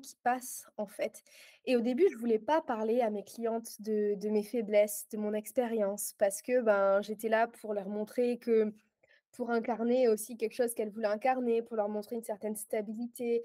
qu'il 0.00 0.18
passe, 0.24 0.66
en 0.78 0.86
fait» 0.88 1.22
et 1.66 1.76
au 1.76 1.80
début, 1.82 2.08
je 2.12 2.18
voulais 2.18 2.38
pas 2.40 2.62
parler 2.62 3.00
à 3.02 3.10
mes 3.10 3.24
clientes 3.24 3.80
de 3.82 4.16
de 4.16 4.28
mes 4.30 4.42
faiblesses, 4.44 5.08
de 5.12 5.18
mon 5.18 5.34
expérience 5.34 6.14
parce 6.18 6.42
que, 6.42 6.60
ben, 6.62 7.02
j'étais 7.02 7.28
là 7.30 7.48
pour 7.48 7.74
leur 7.74 7.88
montrer 7.90 8.38
que 8.38 8.74
pour 9.32 9.50
incarner 9.52 10.08
aussi 10.08 10.36
quelque 10.38 10.54
chose 10.54 10.74
qu'elles 10.74 10.90
voulaient 10.90 11.08
incarner, 11.08 11.62
pour 11.62 11.76
leur 11.76 11.88
montrer 11.90 12.16
une 12.16 12.24
certaine 12.24 12.56
stabilité. 12.56 13.44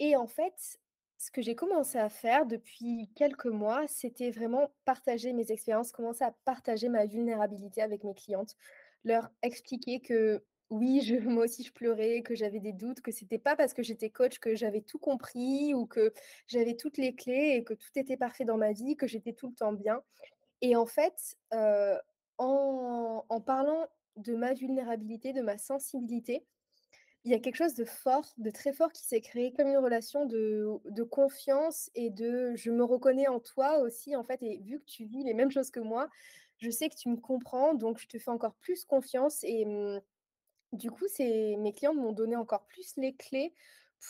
Et 0.00 0.16
en 0.16 0.26
fait, 0.28 0.80
ce 1.24 1.30
que 1.30 1.40
j'ai 1.40 1.54
commencé 1.54 1.96
à 1.96 2.10
faire 2.10 2.44
depuis 2.44 3.08
quelques 3.16 3.46
mois, 3.46 3.86
c'était 3.88 4.30
vraiment 4.30 4.70
partager 4.84 5.32
mes 5.32 5.50
expériences, 5.50 5.90
commencer 5.90 6.22
à 6.22 6.34
partager 6.44 6.90
ma 6.90 7.06
vulnérabilité 7.06 7.80
avec 7.80 8.04
mes 8.04 8.14
clientes. 8.14 8.56
Leur 9.04 9.30
expliquer 9.42 10.00
que 10.00 10.44
oui, 10.68 11.00
je 11.00 11.16
moi 11.28 11.44
aussi 11.44 11.64
je 11.64 11.72
pleurais, 11.72 12.20
que 12.20 12.34
j'avais 12.34 12.60
des 12.60 12.74
doutes, 12.74 13.00
que 13.00 13.10
c'était 13.10 13.38
pas 13.38 13.56
parce 13.56 13.72
que 13.72 13.82
j'étais 13.82 14.10
coach 14.10 14.38
que 14.38 14.54
j'avais 14.54 14.82
tout 14.82 14.98
compris 14.98 15.72
ou 15.72 15.86
que 15.86 16.12
j'avais 16.46 16.74
toutes 16.74 16.98
les 16.98 17.14
clés 17.14 17.54
et 17.56 17.64
que 17.64 17.72
tout 17.72 17.90
était 17.96 18.18
parfait 18.18 18.44
dans 18.44 18.58
ma 18.58 18.72
vie, 18.72 18.94
que 18.96 19.06
j'étais 19.06 19.32
tout 19.32 19.48
le 19.48 19.54
temps 19.54 19.72
bien 19.72 20.02
et 20.60 20.76
en 20.76 20.86
fait, 20.86 21.38
en 22.38 23.24
en 23.28 23.40
parlant 23.40 23.86
de 24.16 24.34
ma 24.34 24.52
vulnérabilité, 24.52 25.32
de 25.32 25.40
ma 25.40 25.56
sensibilité, 25.58 26.44
il 27.24 27.32
y 27.32 27.34
a 27.34 27.38
quelque 27.38 27.56
chose 27.56 27.74
de 27.74 27.84
fort, 27.84 28.26
de 28.38 28.50
très 28.50 28.72
fort 28.72 28.92
qui 28.92 29.02
s'est 29.04 29.20
créé, 29.22 29.52
comme 29.52 29.68
une 29.68 29.78
relation 29.78 30.26
de 30.26 31.02
confiance 31.04 31.90
et 31.94 32.10
de: 32.10 32.54
«Je 32.56 32.70
me 32.70 32.84
reconnais 32.84 33.28
en 33.28 33.40
toi 33.40 33.78
aussi, 33.80 34.14
en 34.16 34.24
fait. 34.24 34.42
Et 34.42 34.58
vu 34.58 34.80
que 34.80 34.84
tu 34.84 35.04
vis 35.06 35.24
les 35.24 35.34
mêmes 35.34 35.50
choses 35.50 35.70
que 35.70 35.80
moi, 35.80 36.08
je 36.58 36.70
sais 36.70 36.88
que 36.88 36.96
tu 36.96 37.08
me 37.08 37.16
comprends, 37.16 37.74
donc 37.74 37.98
je 37.98 38.06
te 38.08 38.18
fais 38.18 38.30
encore 38.30 38.54
plus 38.56 38.84
confiance» 38.84 39.42
et 39.44 39.64
mmh, 39.66 40.00
du 40.72 40.90
coup, 40.90 41.06
mes 41.20 41.72
clientes 41.74 41.96
m'ont 41.96 42.12
donné 42.12 42.36
encore 42.36 42.66
plus 42.66 42.94
les 42.96 43.14
clés 43.14 43.54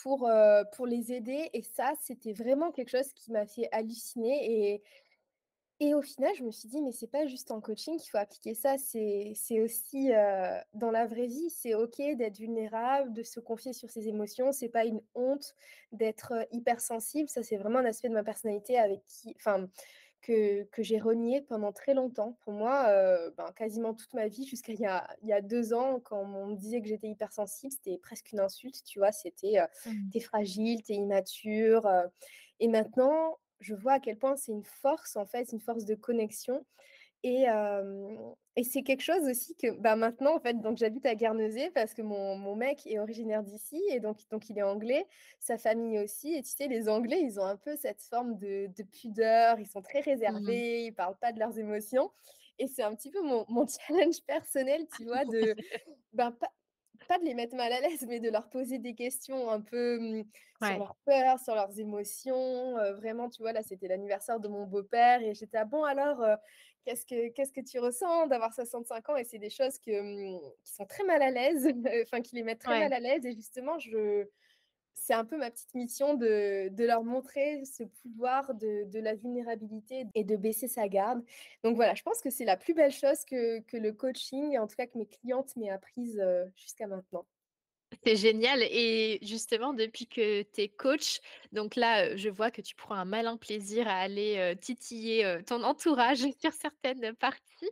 pour, 0.03 0.27
heu, 0.27 0.63
pour 0.75 0.87
les 0.87 1.13
aider. 1.13 1.49
Et 1.53 1.61
ça, 1.63 1.93
c'était 2.01 2.33
vraiment 2.33 2.71
quelque 2.71 2.89
chose 2.89 3.13
qui 3.13 3.31
m'a 3.31 3.45
fait 3.45 3.69
halluciner. 3.71 4.73
Et 4.73 4.83
et 5.79 5.93
au 5.93 6.01
final, 6.01 6.33
je 6.35 6.43
me 6.43 6.51
suis 6.51 6.67
dit: 6.69 6.81
«Mais 6.81 6.91
c'est 6.91 7.07
pas 7.07 7.27
juste 7.27 7.51
en 7.51 7.61
coaching 7.61 7.97
qu'il 7.97 8.09
faut 8.09 8.17
appliquer 8.17 8.53
ça, 8.55 8.77
c'est 8.77 9.33
aussi, 9.61 10.09
dans 10.73 10.91
la 10.91 11.05
vraie 11.07 11.27
vie. 11.27 11.49
C'est 11.49 11.75
OK 11.75 11.97
d'être 12.17 12.37
vulnérable, 12.39 13.13
de 13.13 13.23
se 13.23 13.39
confier 13.39 13.73
sur 13.73 13.89
ses 13.89 14.07
émotions, 14.07 14.51
c'est 14.51 14.69
pas 14.69 14.85
une 14.85 15.01
honte 15.15 15.55
d'être, 15.91 16.33
hypersensible». 16.51 17.29
Ça, 17.29 17.43
c'est 17.43 17.57
vraiment 17.57 17.79
un 17.79 17.85
aspect 17.85 18.09
de 18.09 18.13
ma 18.13 18.23
personnalité 18.23 18.77
avec 18.79 19.01
qui 19.07 19.33
enfin, 19.37 19.67
que 20.21 20.63
que 20.65 20.83
j'ai 20.83 20.99
renié 20.99 21.41
pendant 21.41 21.71
très 21.73 21.93
longtemps. 21.93 22.37
Pour 22.41 22.53
moi, 22.53 22.85
ben, 23.37 23.51
quasiment 23.55 23.93
toute 23.93 24.13
ma 24.15 24.27
vie 24.27 24.45
jusqu'à 24.47 24.73
il 24.73 24.79
y 24.81 24.85
a 24.87 25.07
il 25.23 25.29
y 25.29 25.33
a 25.33 25.41
2 25.41 25.73
ans, 25.73 25.99
quand 26.01 26.21
on 26.23 26.47
me 26.47 26.55
disait 26.55 26.81
que 26.81 26.87
j'étais 26.87 27.07
hypersensible, 27.09 27.73
c'était 27.73 27.97
presque 27.99 28.31
une 28.33 28.39
insulte, 28.41 28.83
tu 28.85 28.99
vois? 28.99 29.11
C'était, 29.11 29.59
heu: 29.61 29.67
Mmh. 29.85 30.11
«Tu 30.11 30.17
es 30.19 30.21
fragile, 30.21 30.83
tu 30.83 30.93
es 30.93 30.95
immature», 30.95 31.87
et 32.59 32.67
maintenant, 32.69 33.37
je 33.59 33.75
vois 33.75 33.93
à 33.93 33.99
quel 33.99 34.17
point 34.17 34.35
c'est 34.37 34.51
une 34.51 34.63
force, 34.63 35.15
en 35.15 35.25
fait, 35.25 35.51
une 35.51 35.61
force 35.61 35.85
de 35.85 35.95
connexion 35.95 36.65
et 37.23 37.45
et 38.57 38.63
c'est 38.63 38.83
quelque 38.83 39.01
chose 39.01 39.27
aussi 39.29 39.55
que, 39.55 39.71
bah, 39.71 39.95
maintenant, 39.97 40.35
en 40.35 40.39
fait, 40.39 40.59
donc 40.61 40.77
j'habite 40.77 41.05
à 41.05 41.15
Guernesey 41.15 41.71
parce 41.71 41.93
que 41.93 42.01
mon 42.01 42.37
mon 42.37 42.55
mec 42.55 42.87
est 42.87 42.99
originaire 42.99 43.43
d'ici 43.43 43.81
et 43.91 43.99
donc 43.99 44.19
donc 44.31 44.49
il 44.49 44.57
est 44.57 44.63
anglais, 44.63 45.05
sa 45.39 45.57
famille 45.57 45.99
aussi 45.99 46.33
et 46.33 46.41
tu 46.43 46.51
sais, 46.51 46.67
les 46.67 46.87
Anglais, 46.89 47.19
ils 47.21 47.39
ont 47.39 47.45
un 47.45 47.57
peu 47.57 47.75
cette 47.75 48.01
forme 48.03 48.37
de 48.37 48.67
de 48.67 48.83
pudeur, 48.83 49.59
ils 49.59 49.67
sont 49.67 49.81
très 49.81 49.99
Mmh 50.27 50.41
mh. 50.55 50.61
réservés, 50.61 50.85
ils 50.85 50.93
parlent 50.93 51.17
pas 51.19 51.33
de 51.33 51.39
leurs 51.39 51.57
émotions 51.59 52.11
et 52.59 52.67
c'est 52.67 52.83
un 52.83 52.95
petit 52.95 53.11
peu 53.11 53.21
mon 53.21 53.45
mon 53.49 53.65
challenge 53.87 54.21
personnel, 54.25 54.87
tu 54.87 55.03
vois? 55.05 55.25
De, 55.25 55.55
ben, 56.13 56.31
pas 56.31 56.51
pas 57.07 57.19
de 57.19 57.23
les 57.25 57.33
mettre 57.33 57.55
mal 57.55 57.71
à 57.73 57.79
l'aise, 57.81 58.05
mais 58.07 58.19
de 58.19 58.29
leur 58.29 58.49
poser 58.49 58.79
des 58.79 58.95
questions 58.95 59.49
un 59.49 59.61
peu, 59.61 59.99
mmh, 59.99 60.23
sur 60.59 60.77
leurs 60.77 60.95
peurs, 61.05 61.39
sur 61.39 61.55
leurs 61.55 61.79
émotions, 61.79 62.73
vraiment, 62.95 63.29
tu 63.29 63.41
vois? 63.41 63.53
Là, 63.53 63.63
c'était 63.63 63.87
l'anniversaire 63.87 64.39
de 64.39 64.47
mon 64.47 64.65
beau-père 64.65 65.21
et 65.21 65.33
j'étais: 65.33 65.57
«Ah 65.57 65.65
bon 65.65 65.83
alors, 65.83 66.23
qu'est-ce 66.85 67.05
que 67.05 67.29
qu'est-ce 67.29 67.53
que 67.53 67.61
tu 67.61 67.79
ressens 67.79 68.27
d'avoir 68.27 68.53
65 68.53 69.09
ans?» 69.09 69.17
et 69.17 69.23
c'est 69.25 69.39
des 69.39 69.49
choses 69.49 69.79
que, 69.79 69.91
mmh, 70.01 70.39
qui 70.63 70.73
sont 70.73 70.85
très 70.85 71.03
mal 71.03 71.21
à 71.21 71.31
l'aise, 71.31 71.67
enfin 72.05 72.21
qui 72.21 72.35
les 72.35 72.43
mettent 72.43 72.59
très 72.61 72.75
mal 72.75 72.93
à 72.93 72.99
l'aise 72.99 73.25
et 73.25 73.33
justement 73.33 73.77
je 73.79 74.25
c'est 74.95 75.13
un 75.13 75.25
peu 75.25 75.37
ma 75.37 75.51
petite 75.51 75.73
mission 75.75 76.15
de 76.15 76.83
leur 76.83 77.03
montrer 77.03 77.63
ce 77.65 77.83
pouvoir 77.83 78.53
de 78.55 78.99
la 78.99 79.15
vulnérabilité 79.15 80.05
et 80.15 80.23
de 80.23 80.35
baisser 80.35 80.67
sa 80.67 80.87
garde. 80.87 81.23
Donc 81.63 81.75
voilà, 81.75 81.93
je 81.95 82.03
pense 82.03 82.21
que 82.21 82.29
c'est 82.29 82.45
la 82.45 82.57
plus 82.57 82.73
belle 82.73 82.91
chose 82.91 83.25
que 83.25 83.59
que 83.61 83.77
le 83.77 83.93
coaching, 83.93 84.57
en 84.57 84.67
tout 84.67 84.75
cas 84.75 84.87
que 84.87 84.97
mes 84.97 85.07
clientes 85.07 85.55
m'aient 85.57 85.69
apprise, 85.69 86.19
heu, 86.19 86.51
jusqu'à 86.55 86.87
maintenant. 86.87 87.25
C'est 88.05 88.15
génial 88.17 88.61
et 88.63 89.19
justement 89.21 89.73
depuis 89.73 90.07
que 90.07 90.41
tu 90.43 90.61
es 90.61 90.69
coach, 90.69 91.19
donc 91.51 91.75
là, 91.75 92.09
heu, 92.13 92.17
je 92.17 92.29
vois 92.29 92.51
que 92.51 92.61
tu 92.61 92.75
prends 92.75 92.95
un 92.95 93.05
malin 93.05 93.37
plaisir 93.37 93.87
à 93.87 93.95
aller, 93.97 94.37
heu, 94.37 94.55
titiller, 94.55 95.39
ton 95.47 95.63
entourage 95.63 96.19
sur 96.41 96.51
certaines 96.53 97.15
parties. 97.15 97.69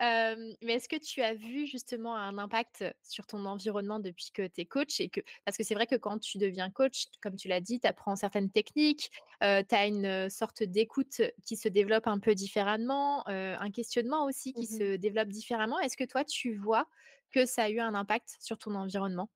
Mais 0.00 0.74
est-ce 0.74 0.88
que 0.88 0.96
tu 0.96 1.22
as 1.22 1.34
vu 1.34 1.66
justement 1.66 2.16
un 2.16 2.38
impact 2.38 2.84
sur 3.02 3.26
ton 3.26 3.44
environnement 3.46 4.00
depuis 4.00 4.30
que 4.32 4.46
tu 4.46 4.60
es 4.60 4.66
coach 4.66 5.00
et 5.00 5.08
que 5.08 5.20
parce 5.44 5.56
que 5.56 5.64
c'est 5.64 5.74
vrai 5.74 5.86
que 5.86 5.96
quand 5.96 6.18
tu 6.18 6.38
deviens 6.38 6.70
coach, 6.70 7.06
comme 7.22 7.36
tu 7.36 7.48
l'as 7.48 7.60
dit, 7.60 7.80
tu 7.80 7.86
apprends 7.86 8.16
certaines 8.16 8.50
techniques, 8.50 9.10
heu, 9.42 9.62
tu 9.68 9.74
as 9.74 9.86
une, 9.86 10.28
sorte 10.30 10.62
d'écoute 10.62 11.22
qui 11.44 11.56
se 11.56 11.68
développe 11.68 12.06
un 12.06 12.18
peu 12.18 12.34
différemment, 12.34 13.26
un 13.28 13.70
questionnement 13.70 14.24
aussi 14.24 14.52
qui 14.54 14.66
Mmh 14.66 14.76
mh. 14.76 14.78
se 14.78 14.96
développe 14.96 15.28
différemment. 15.28 15.78
Est-ce 15.80 15.96
que 15.96 16.04
toi, 16.04 16.24
tu 16.24 16.54
vois 16.54 16.86
que 17.30 17.46
ça 17.46 17.64
a 17.64 17.70
eu 17.70 17.80
un 17.80 17.94
impact 17.94 18.36
sur 18.40 18.58
ton 18.58 18.74
environnement? 18.74 19.30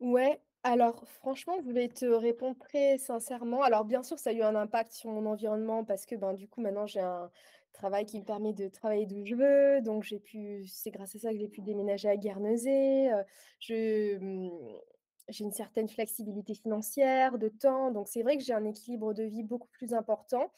Ouais, 0.00 0.40
alors 0.62 1.04
franchement, 1.08 1.54
je 1.64 1.70
vais 1.72 1.88
te 1.88 2.04
répondre 2.06 2.56
très 2.58 2.98
sincèrement. 2.98 3.62
Alors 3.62 3.84
bien 3.84 4.02
sûr, 4.02 4.18
ça 4.18 4.30
a 4.30 4.32
eu 4.32 4.42
un 4.42 4.54
impact 4.54 4.92
sur 4.92 5.10
mon 5.10 5.26
environnement 5.26 5.84
parce 5.84 6.06
que, 6.06 6.14
ben, 6.16 6.34
du 6.34 6.48
coup, 6.48 6.60
maintenant 6.60 6.86
j'ai 6.86 7.00
un 7.00 7.30
travail 7.74 8.06
qui 8.06 8.18
me 8.18 8.24
permet 8.24 8.54
de 8.54 8.68
travailler 8.68 9.06
d'où 9.06 9.24
je 9.26 9.34
veux, 9.34 9.82
donc 9.82 10.04
j'ai 10.04 10.20
pu 10.20 10.66
c'est 10.66 10.90
grâce 10.90 11.14
à 11.16 11.18
ça 11.18 11.32
que 11.32 11.38
j'ai 11.38 11.48
pu 11.48 11.60
déménager 11.62 12.08
à 12.08 12.16
Guernesey, 12.16 13.10
heu, 13.12 13.24
je, 13.60 14.16
mmh, 14.18 14.50
j'ai 15.28 15.44
une 15.44 15.52
certaine 15.52 15.88
flexibilité 15.88 16.54
financière, 16.54 17.38
de 17.38 17.48
temps, 17.48 17.90
donc 17.90 18.08
c'est 18.08 18.22
vrai 18.22 18.36
que 18.38 18.44
j'ai 18.44 18.52
un 18.54 18.64
équilibre 18.64 19.14
de 19.14 19.24
vie 19.24 19.42
beaucoup 19.42 19.68
plus 19.68 19.94
important. 19.94 20.50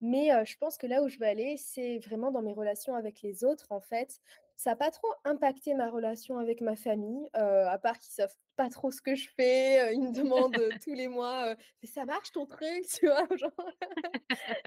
Mais 0.00 0.32
heu, 0.32 0.44
je 0.44 0.56
pense 0.58 0.78
que 0.78 0.86
là 0.86 1.02
où 1.02 1.08
je 1.08 1.18
veux 1.18 1.26
aller, 1.26 1.56
c'est 1.58 1.98
vraiment 2.00 2.30
dans 2.32 2.42
mes 2.42 2.52
relations 2.54 2.94
avec 2.94 3.22
les 3.22 3.44
autres, 3.44 3.66
en 3.70 3.80
fait. 3.80 4.20
Ça 4.60 4.72
a 4.72 4.76
pas 4.76 4.90
trop 4.90 5.06
impacté 5.24 5.72
ma 5.74 5.88
relation 5.88 6.36
avec 6.38 6.60
ma 6.60 6.74
famille, 6.74 7.28
à 7.32 7.78
part 7.78 7.96
qu'ils 8.00 8.12
savent 8.12 8.34
pas 8.56 8.68
trop 8.68 8.90
ce 8.90 9.00
que 9.00 9.14
je 9.14 9.28
fais, 9.36 9.94
ils 9.94 10.00
me 10.02 10.12
demandent, 10.12 10.58
tous 10.82 10.94
les 10.94 11.06
mois, 11.06 11.54
«Mais 11.80 11.88
ça 11.88 12.04
marche 12.04 12.32
ton 12.32 12.44
truc?» 12.44 12.84
tu 12.92 13.06
vois? 13.06 13.24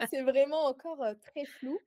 C'est 0.09 0.21
vraiment 0.21 0.63
encore, 0.65 1.03
très 1.21 1.43
flou. 1.43 1.77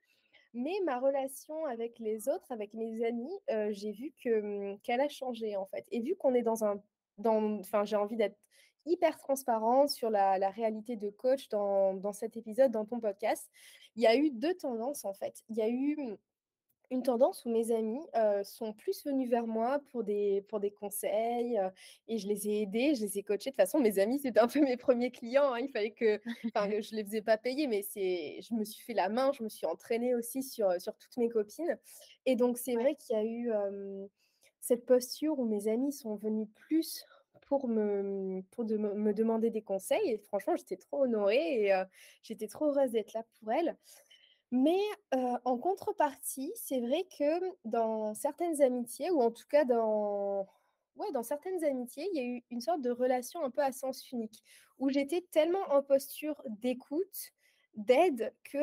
Mais 0.52 0.74
ma 0.84 0.98
relation 1.00 1.64
avec 1.64 1.98
les 1.98 2.28
autres, 2.28 2.52
avec 2.52 2.74
mes 2.74 3.02
amis, 3.06 3.32
j'ai 3.70 3.92
vu 3.92 4.12
que, 4.22 4.74
mmh, 4.74 4.80
qu'elle 4.82 5.00
a 5.00 5.08
changé, 5.08 5.56
en 5.56 5.64
fait 5.64 5.86
et 5.90 6.00
vu 6.00 6.14
qu'on 6.16 6.34
est 6.34 6.42
dans 6.42 6.62
un 6.64 6.82
dans 7.16 7.62
j'ai 7.84 7.96
envie 7.96 8.16
d'être 8.16 8.36
hyper 8.86 9.16
transparente 9.16 9.88
sur 9.88 10.10
la 10.10 10.38
la 10.38 10.50
réalité 10.50 10.96
de 10.96 11.08
coach 11.08 11.48
dans 11.48 11.94
dans 11.94 12.12
cet 12.12 12.36
épisode, 12.36 12.70
dans 12.70 12.84
ton 12.84 13.00
podcast. 13.00 13.48
Il 13.96 14.02
y 14.02 14.06
a 14.06 14.14
eu 14.14 14.30
2 14.30 14.54
tendances, 14.54 15.04
en 15.06 15.14
fait. 15.14 15.42
Il 15.48 15.56
y 15.56 15.62
a 15.62 15.68
eu, 15.68 15.96
mmh, 15.96 16.16
une 16.90 17.02
tendance 17.02 17.44
où 17.44 17.50
mes 17.50 17.72
amis, 17.72 18.00
sont 18.44 18.72
plus 18.72 19.04
venus 19.04 19.28
vers 19.30 19.46
moi 19.46 19.80
pour 19.90 20.04
des 20.04 20.42
pour 20.48 20.60
des 20.60 20.70
conseils, 20.70 21.58
et 22.08 22.18
je 22.18 22.28
les 22.28 22.48
ai 22.48 22.62
aidés, 22.62 22.94
je 22.94 23.02
les 23.02 23.18
ai 23.18 23.22
coachés. 23.22 23.50
De 23.50 23.54
toute 23.56 23.62
façon, 23.62 23.80
mes 23.80 23.98
amis, 23.98 24.18
c'était 24.20 24.40
un 24.40 24.48
peu 24.48 24.60
mes 24.60 24.76
premiers 24.76 25.10
clients, 25.10 25.52
hein. 25.54 25.58
Il 25.60 25.70
fallait 25.70 25.92
que 25.92 26.20
je 26.54 26.94
les 26.94 27.04
faisais 27.04 27.22
pas 27.22 27.38
payer, 27.38 27.66
mais 27.66 27.82
c'est 27.82 28.40
je 28.42 28.54
me 28.54 28.64
suis 28.64 28.82
fait 28.84 28.94
la 28.94 29.08
main, 29.08 29.32
je 29.32 29.42
me 29.42 29.48
suis 29.48 29.66
entraînée 29.66 30.14
aussi 30.14 30.42
sur, 30.42 30.80
sur 30.80 30.96
toutes 30.96 31.16
mes 31.16 31.28
copines 31.28 31.78
et 32.26 32.36
donc 32.36 32.58
c'est 32.58 32.76
Ouais. 32.76 32.76
vrai 32.76 32.96
qu'il 32.96 33.16
y 33.16 33.18
a 33.18 33.24
eu, 33.24 33.50
cette 34.60 34.86
posture 34.86 35.38
où 35.38 35.44
mes 35.44 35.68
amis 35.68 35.92
sont 35.92 36.16
venus 36.16 36.48
plus 36.54 37.04
pour 37.42 37.68
me, 37.68 38.42
pour 38.50 38.64
de 38.64 38.76
me 38.78 39.12
demander 39.12 39.50
des 39.50 39.62
conseils 39.62 40.10
et 40.12 40.18
franchement, 40.18 40.56
j'étais 40.56 40.76
trop 40.78 41.02
honorée 41.02 41.66
et 41.66 41.82
j'étais 42.22 42.48
trop 42.48 42.66
heureuse 42.66 42.92
d'être 42.92 43.12
là 43.12 43.22
pour 43.38 43.52
elles. 43.52 43.76
Mais, 44.56 44.78
en 45.44 45.58
contrepartie, 45.58 46.52
c'est 46.54 46.78
vrai 46.80 47.04
que 47.18 47.24
dans 47.64 48.14
certaines 48.14 48.62
amitiés 48.62 49.10
ou 49.10 49.20
en 49.20 49.32
tout 49.32 49.46
cas 49.50 49.64
dans 49.64 50.46
ouais, 50.96 51.10
dans 51.12 51.24
certaines 51.24 51.64
amitiés, 51.64 52.08
il 52.12 52.16
y 52.16 52.20
a 52.20 52.24
eu 52.38 52.44
une 52.50 52.60
sorte 52.60 52.80
de 52.80 52.90
relation 52.90 53.42
un 53.42 53.50
peu 53.50 53.62
à 53.62 53.72
sens 53.72 54.12
unique, 54.12 54.44
où 54.78 54.90
j'étais 54.90 55.22
tellement 55.32 55.58
en 55.72 55.82
posture 55.82 56.40
d'écoute, 56.46 57.32
d'aide 57.74 58.32
que, 58.44 58.58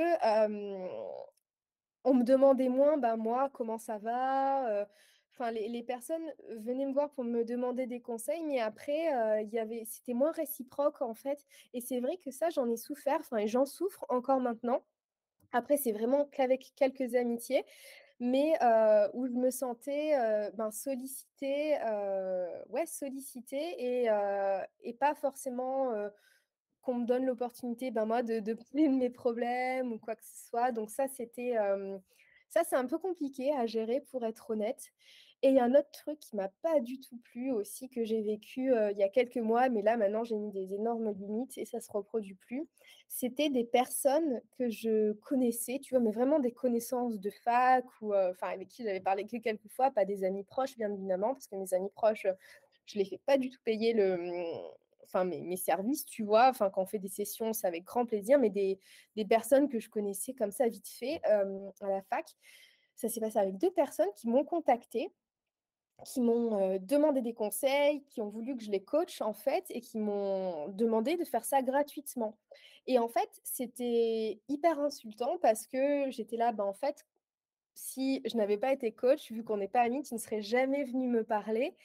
on 2.05 2.13
me 2.15 2.23
demandait 2.23 2.69
moins, 2.69 2.97
bah, 2.97 3.17
moi, 3.17 3.49
comment 3.53 3.77
ça 3.79 3.97
va, 3.99 4.87
enfin 5.33 5.51
les 5.51 5.69
les 5.69 5.83
personnes 5.83 6.33
venaient 6.57 6.85
me 6.87 6.93
voir 6.93 7.11
pour 7.11 7.23
me 7.25 7.43
demander 7.45 7.87
des 7.87 8.01
conseils, 8.01 8.43
mais 8.45 8.59
après, 8.61 9.07
il 9.43 9.49
y 9.53 9.59
avait 9.59 9.85
c'était 9.85 10.13
moins 10.15 10.31
réciproque, 10.31 11.01
en 11.01 11.15
fait 11.15 11.45
et 11.73 11.81
c'est 11.81 11.99
vrai 12.01 12.17
que 12.17 12.31
ça, 12.31 12.49
j'en 12.51 12.69
ai 12.69 12.77
souffert, 12.77 13.19
enfin 13.21 13.37
et 13.39 13.47
j'en 13.49 13.65
souffre 13.65 14.05
encore 14.09 14.39
maintenant. 14.41 14.83
Après, 15.51 15.77
c'est 15.77 15.91
vraiment 15.91 16.25
qu'avec 16.25 16.73
quelques 16.75 17.15
amitiés, 17.15 17.65
mais 18.19 18.53
où 19.13 19.27
je 19.27 19.33
me 19.33 19.49
sentais, 19.51 20.13
ben, 20.55 20.71
sollicitée, 20.71 21.77
ouais, 22.69 22.85
sollicitée 22.85 24.03
et 24.03 24.09
et 24.83 24.93
pas 24.93 25.15
forcément, 25.15 25.91
qu'on 26.81 26.95
me 26.95 27.05
donne 27.05 27.25
l'opportunité, 27.25 27.91
ben, 27.91 28.05
moi, 28.05 28.23
de 28.23 28.39
de 28.39 28.53
parler 28.53 28.87
de 28.89 28.93
mes 28.95 29.09
problèmes 29.09 29.91
ou 29.93 29.99
quoi 29.99 30.15
que 30.15 30.23
ce 30.25 30.47
soit. 30.49 30.71
Donc 30.71 30.89
ça, 30.91 31.07
c'était, 31.07 31.55
ça, 32.49 32.63
c'est 32.63 32.75
un 32.75 32.85
peu 32.87 32.97
compliqué 32.99 33.53
à 33.53 33.65
gérer 33.65 34.01
pour 34.11 34.25
être 34.25 34.51
honnête 34.51 34.91
et 35.43 35.49
il 35.49 35.55
y 35.55 35.59
a 35.59 35.63
un 35.63 35.73
autre 35.75 35.89
truc 35.91 36.19
qui 36.19 36.35
m'a 36.35 36.49
pas 36.61 36.79
du 36.79 36.99
tout 36.99 37.17
plu 37.17 37.51
aussi, 37.51 37.89
que 37.89 38.03
j'ai 38.03 38.21
vécu, 38.21 38.71
il 38.91 38.97
y 38.97 39.03
a 39.03 39.09
quelques 39.09 39.37
mois, 39.37 39.69
mais 39.69 39.81
là, 39.81 39.97
maintenant, 39.97 40.23
j'ai 40.23 40.35
mis 40.37 40.51
des 40.51 40.73
énormes 40.73 41.11
limites 41.11 41.57
et 41.57 41.65
ça 41.65 41.79
se 41.81 41.91
reproduit 41.91 42.35
plus. 42.35 42.67
C'était 43.07 43.49
des 43.49 43.63
personnes 43.65 44.41
que 44.57 44.69
je 44.69 45.13
connaissais, 45.13 45.79
tu 45.79 45.93
vois? 45.95 46.03
Mais 46.03 46.11
vraiment 46.11 46.39
des 46.39 46.51
connaissances 46.51 47.19
de 47.19 47.29
fac 47.29 47.85
ou, 48.01 48.13
enfin 48.15 48.47
avec 48.49 48.67
qui 48.69 48.83
j'avais 48.83 48.99
parlé 49.01 49.25
que 49.25 49.37
quelques 49.37 49.67
fois, 49.69 49.91
pas 49.91 50.05
des 50.05 50.23
amis 50.23 50.43
proches 50.43 50.77
bien 50.77 50.91
évidemment, 50.93 51.33
parce 51.33 51.47
que 51.47 51.55
mes 51.55 51.73
amis 51.73 51.89
proches, 51.93 52.27
je 52.85 52.97
les 52.99 53.05
fais 53.05 53.19
pas 53.25 53.37
du 53.37 53.49
tout 53.49 53.59
payer 53.63 53.93
le, 53.93 54.17
mmh, 54.17 54.61
enfin 55.05 55.25
mes 55.25 55.57
services, 55.57 56.05
tu 56.05 56.23
vois? 56.23 56.49
Enfin 56.49 56.69
quand 56.69 56.83
on 56.83 56.85
fait 56.85 56.99
des 56.99 57.09
sessions, 57.09 57.53
c'est 57.53 57.67
avec 57.67 57.83
grand 57.83 58.05
plaisir, 58.05 58.39
mais 58.39 58.49
des 58.49 58.79
des 59.15 59.25
personnes 59.25 59.67
que 59.69 59.79
je 59.79 59.89
connaissais 59.89 60.33
comme 60.33 60.51
ça 60.51 60.67
vite 60.67 60.87
fait, 60.87 61.19
à 61.25 61.43
la 61.81 62.01
fac. 62.03 62.25
Ça 62.95 63.09
s'est 63.09 63.19
passé 63.19 63.39
avec 63.39 63.57
2 63.57 63.71
personnes 63.71 64.09
qui 64.15 64.27
m'ont 64.29 64.43
contactée 64.45 65.11
qui 66.05 66.21
m'ont, 66.21 66.77
demandé 66.79 67.21
des 67.21 67.33
conseils, 67.33 68.03
qui 68.05 68.21
ont 68.21 68.29
voulu 68.29 68.55
que 68.57 68.63
je 68.63 68.71
les 68.71 68.83
coache, 68.83 69.21
en 69.21 69.33
fait 69.33 69.65
et 69.69 69.81
qui 69.81 69.97
m'ont 69.99 70.67
demandé 70.69 71.17
de 71.17 71.23
faire 71.25 71.45
ça 71.45 71.61
gratuitement 71.61 72.37
et 72.87 72.97
en 72.99 73.07
fait, 73.07 73.29
c'était 73.43 74.41
hyper 74.47 74.79
insultant 74.79 75.37
parce 75.41 75.67
que 75.67 76.09
j'étais 76.09 76.37
là, 76.37 76.51
bah, 76.51 76.65
en 76.65 76.73
fait, 76.73 77.05
si 77.75 78.21
je 78.25 78.37
n'avais 78.37 78.57
pas 78.57 78.73
été 78.73 78.91
coach, 78.93 79.31
vu 79.31 79.43
qu'on 79.43 79.57
n'est 79.57 79.67
pas 79.67 79.81
amis, 79.81 80.03
tu 80.03 80.13
ne 80.13 80.19
serais 80.19 80.41
jamais 80.41 80.83
venu 80.83 81.07
me 81.07 81.23
parler 81.23 81.75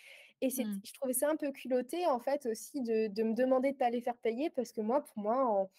et 0.43 0.49
Mmh. 0.49 0.81
je 0.85 0.93
trouvais 0.93 1.15
ça 1.15 1.31
un 1.31 1.37
peu 1.37 1.51
culotté, 1.51 2.07
en 2.07 2.21
fait, 2.21 2.47
aussi 2.47 2.83
de 2.83 3.09
de 3.09 3.23
me 3.23 3.35
demander 3.35 3.73
de 3.73 3.79
pas 3.79 3.91
les 3.91 4.03
faire 4.03 4.19
payer 4.19 4.51
parce 4.51 4.71
que 4.73 4.83
moi, 4.83 5.03
pour 5.05 5.19
moi, 5.19 5.47
en 5.47 5.71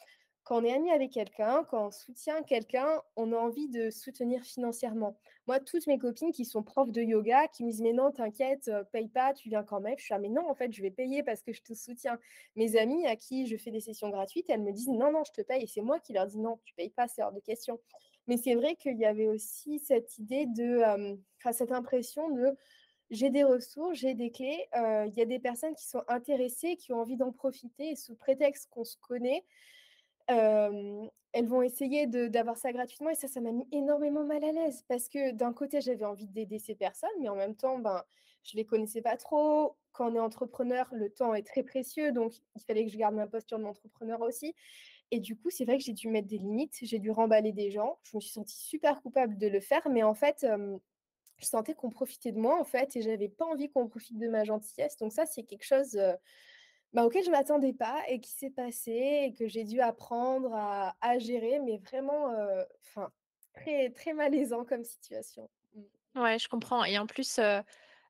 quand 0.48 0.62
on 0.62 0.64
est 0.64 0.72
ami 0.74 0.92
avec 0.92 1.12
quelqu'un, 1.12 1.66
quand 1.66 1.88
on 1.88 1.92
soutient 1.92 2.42
quelqu'un, 2.42 3.02
on 3.18 3.34
a 3.34 3.36
envie 3.38 3.68
de 3.68 3.90
soutenir 3.90 4.44
financièrement. 4.44 5.18
Moi, 5.46 5.60
toutes 5.60 5.88
mes 5.88 6.00
copines 6.00 6.32
qui 6.32 6.46
sont 6.46 6.64
profs 6.64 6.94
de 6.94 7.02
yoga, 7.02 7.50
qui 7.50 7.66
me 7.66 7.70
disent: 7.72 7.82
«Mais 7.82 7.92
non, 7.92 8.12
t'inquiète, 8.12 8.70
heu, 8.70 8.86
paye 8.94 9.10
pas, 9.10 9.34
tu 9.34 9.50
viens 9.50 9.64
quand 9.66 9.82
même». 9.82 9.96
Je 9.98 10.06
suis 10.06 10.14
là: 10.14 10.20
«Mais 10.20 10.30
non, 10.30 10.50
en 10.50 10.56
fait, 10.56 10.72
je 10.72 10.82
vais 10.82 10.90
payer 10.90 11.22
parce 11.22 11.42
que 11.44 11.52
je 11.52 11.62
te 11.62 11.74
soutiens». 11.74 12.18
Mes 12.56 12.78
amies 12.78 13.06
à 13.08 13.18
qui 13.18 13.46
je 13.46 13.58
fais 13.58 13.72
des 13.72 13.82
sessions 13.82 14.10
gratuites, 14.10 14.50
elles 14.50 14.62
me 14.64 14.72
disent: 14.72 14.88
«Non, 14.88 15.12
non, 15.12 15.24
je 15.26 15.34
te 15.34 15.42
paye» 15.46 15.64
et 15.64 15.68
c'est 15.68 15.82
moi 15.82 16.00
qui 16.00 16.14
leur 16.14 16.28
dis: 16.28 16.40
«Non, 16.40 16.60
tu 16.64 16.74
payes 16.76 16.92
pas, 16.92 17.10
c'est 17.10 17.22
hors 17.24 17.34
de 17.34 17.42
question». 17.42 17.80
Mais 18.28 18.38
c'est 18.38 18.56
vrai 18.56 18.76
qu'il 18.78 18.98
y 18.98 19.06
avait 19.06 19.28
aussi 19.28 19.80
cette 19.80 20.18
idée 20.18 20.46
de, 20.48 20.80
hem, 20.82 21.22
enfin, 21.42 21.52
cette 21.52 21.74
impression 21.74 22.30
de: 22.30 22.56
j'ai 23.10 23.30
des 23.30 23.44
ressources, 23.44 23.98
j'ai 24.00 24.16
des 24.16 24.32
clés, 24.32 24.68
heu, 24.76 25.06
il 25.08 25.14
y 25.18 25.22
a 25.22 25.26
des 25.26 25.40
personnes 25.40 25.76
qui 25.76 25.88
sont 25.88 26.04
intéressées, 26.08 26.76
qui 26.76 26.92
ont 26.94 27.00
envie 27.00 27.18
d'en 27.18 27.32
profiter 27.32 27.96
sous 27.96 28.16
prétexte 28.16 28.70
qu'on 28.70 28.84
se 28.84 28.98
connaît, 28.98 29.46
Elles 30.28 31.48
vont 31.48 31.62
essayer 31.62 32.08
d'avoir 32.08 32.58
ça 32.58 32.72
gratuitement 32.72 33.10
et 33.10 33.16
ça, 33.16 33.28
ça 33.28 33.42
m'a 33.42 33.52
mis 33.52 33.68
énormément 33.72 34.24
mal 34.24 34.44
à 34.44 34.52
l'aise 34.52 34.84
parce 34.88 35.08
que 35.10 35.32
d'un 35.32 35.54
côté, 35.54 35.82
j'avais 35.82 36.06
envie 36.06 36.28
d'aider 36.28 36.58
ces 36.60 36.76
personnes, 36.76 37.10
mais 37.20 37.30
en 37.30 37.36
même 37.36 37.56
temps, 37.56 37.78
ben, 37.80 38.04
je 38.44 38.56
les 38.58 38.66
connaissais 38.66 39.02
pas 39.02 39.18
trop. 39.18 39.76
Quand 39.92 40.12
on 40.12 40.16
est 40.16 40.20
entrepreneur, 40.20 40.88
le 40.94 41.10
temps 41.10 41.34
est 41.34 41.46
très 41.46 41.64
précieux, 41.64 42.12
donc 42.12 42.34
il 42.56 42.62
fallait 42.64 42.86
que 42.86 42.92
je 42.92 42.98
garde 42.98 43.16
ma 43.16 43.28
posture 43.28 43.60
d'entrepreneur 43.60 44.22
aussi 44.22 44.56
et 45.12 45.20
du 45.20 45.38
coup, 45.38 45.50
c'est 45.50 45.66
vrai 45.66 45.78
que 45.80 45.84
j'ai 45.84 45.94
dû 45.94 46.10
mettre 46.10 46.28
des 46.28 46.38
limites, 46.38 46.78
j'ai 46.84 47.00
dû 47.00 47.12
remballer 47.12 47.52
des 47.54 47.72
gens. 47.72 48.00
Je 48.04 48.16
me 48.18 48.22
suis 48.22 48.32
sentie 48.32 48.58
super 48.58 49.02
coupable 49.02 49.38
de 49.38 49.48
le 49.48 49.60
faire, 49.62 49.90
mais 49.90 50.04
en 50.04 50.14
fait, 50.16 50.46
je 51.38 51.46
sentais 51.46 51.74
qu'on 51.76 51.90
profitait 51.90 52.32
de 52.32 52.40
moi, 52.40 52.60
en 52.60 52.64
fait 52.66 52.96
et 52.96 53.02
j'avais 53.02 53.30
pas 53.30 53.46
envie 53.46 53.70
qu'on 53.70 53.88
profite 53.88 54.18
de 54.20 54.28
ma 54.28 54.44
gentillesse, 54.44 54.98
donc 54.98 55.14
ça, 55.14 55.26
c'est 55.26 55.44
quelque 55.44 55.66
chose, 55.66 56.00
bah, 56.94 57.06
auquel 57.06 57.24
je 57.24 57.32
m'attendais 57.32 57.74
pas 57.74 58.02
et 58.08 58.20
qui 58.20 58.32
s'est 58.32 58.50
passé 58.50 59.26
et 59.26 59.34
que 59.34 59.48
j'ai 59.48 59.64
dû 59.64 59.82
apprendre 59.82 60.54
à 60.54 61.20
gérer, 61.20 61.60
mais 61.60 61.78
vraiment, 61.78 62.34
enfin, 62.82 63.12
très, 63.54 63.90
très 63.92 64.14
malaisant 64.14 64.66
comme 64.66 64.84
situation. 64.84 65.50
Mmh. 65.76 66.22
Ouais, 66.22 66.40
je 66.40 66.48
comprends 66.48 66.84
et 66.84 66.98
en 66.98 67.06
plus, 67.06 67.40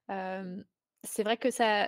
c'est 0.07 1.23
vrai 1.23 1.37
que 1.37 1.51
ça 1.51 1.87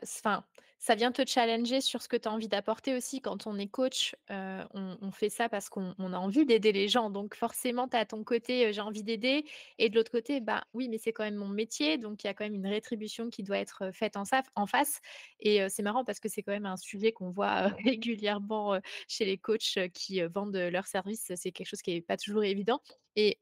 ça 0.79 0.95
vient 0.95 1.11
te 1.11 1.25
challenger 1.27 1.81
sur 1.81 2.01
ce 2.01 2.07
que 2.07 2.15
tu 2.17 2.27
as 2.29 2.31
envie 2.31 2.47
d'apporter 2.47 2.95
aussi. 2.95 3.21
Quand 3.21 3.47
on 3.47 3.57
est 3.59 3.67
coach, 3.67 4.15
heu, 4.31 4.59
on 4.73 5.11
fait 5.11 5.29
ça 5.29 5.49
parce 5.49 5.69
qu'on 5.69 5.93
on 5.99 6.13
a 6.13 6.17
envie 6.17 6.45
d'aider 6.45 6.71
les 6.71 6.87
gens. 6.87 7.09
Donc 7.09 7.35
forcément, 7.35 7.87
tu 7.89 7.97
as 7.97 8.05
ton 8.05 8.23
côté, 8.23 8.67
heu, 8.67 8.71
j'ai 8.71 8.81
envie 8.81 9.03
d'aider 9.03 9.45
et 9.77 9.89
de 9.89 9.95
l'autre 9.95 10.11
côté, 10.11 10.39
bah, 10.39 10.63
oui, 10.73 10.87
mais 10.89 10.97
c'est 10.97 11.11
quand 11.13 11.23
même 11.25 11.35
mon 11.35 11.49
métier, 11.49 11.97
donc 11.97 12.23
il 12.23 12.27
y 12.27 12.29
a 12.29 12.33
quand 12.33 12.45
même 12.45 12.55
une 12.55 12.67
rétribution 12.67 13.29
qui 13.29 13.43
doit 13.43 13.57
être, 13.57 13.85
heu, 13.89 13.91
faite 13.91 14.15
en 14.17 14.65
face 14.67 15.01
et 15.39 15.67
c'est 15.69 15.83
marrant 15.83 16.05
parce 16.05 16.19
que 16.19 16.29
c'est 16.29 16.43
quand 16.43 16.51
même 16.53 16.65
un 16.65 16.77
sujet 16.77 17.11
qu'on 17.11 17.29
voit, 17.29 17.67
régulièrement, 17.85 18.79
chez 19.07 19.25
les 19.25 19.37
coachs, 19.37 19.77
qui, 19.93 20.21
vendent, 20.23 20.55
leurs 20.55 20.87
services. 20.87 21.31
C'est 21.35 21.51
quelque 21.51 21.67
chose 21.67 21.81
qui 21.81 21.91
est 21.91 22.01
pas 22.01 22.17
toujours 22.17 22.43
évident 22.43 22.81
et 23.15 23.39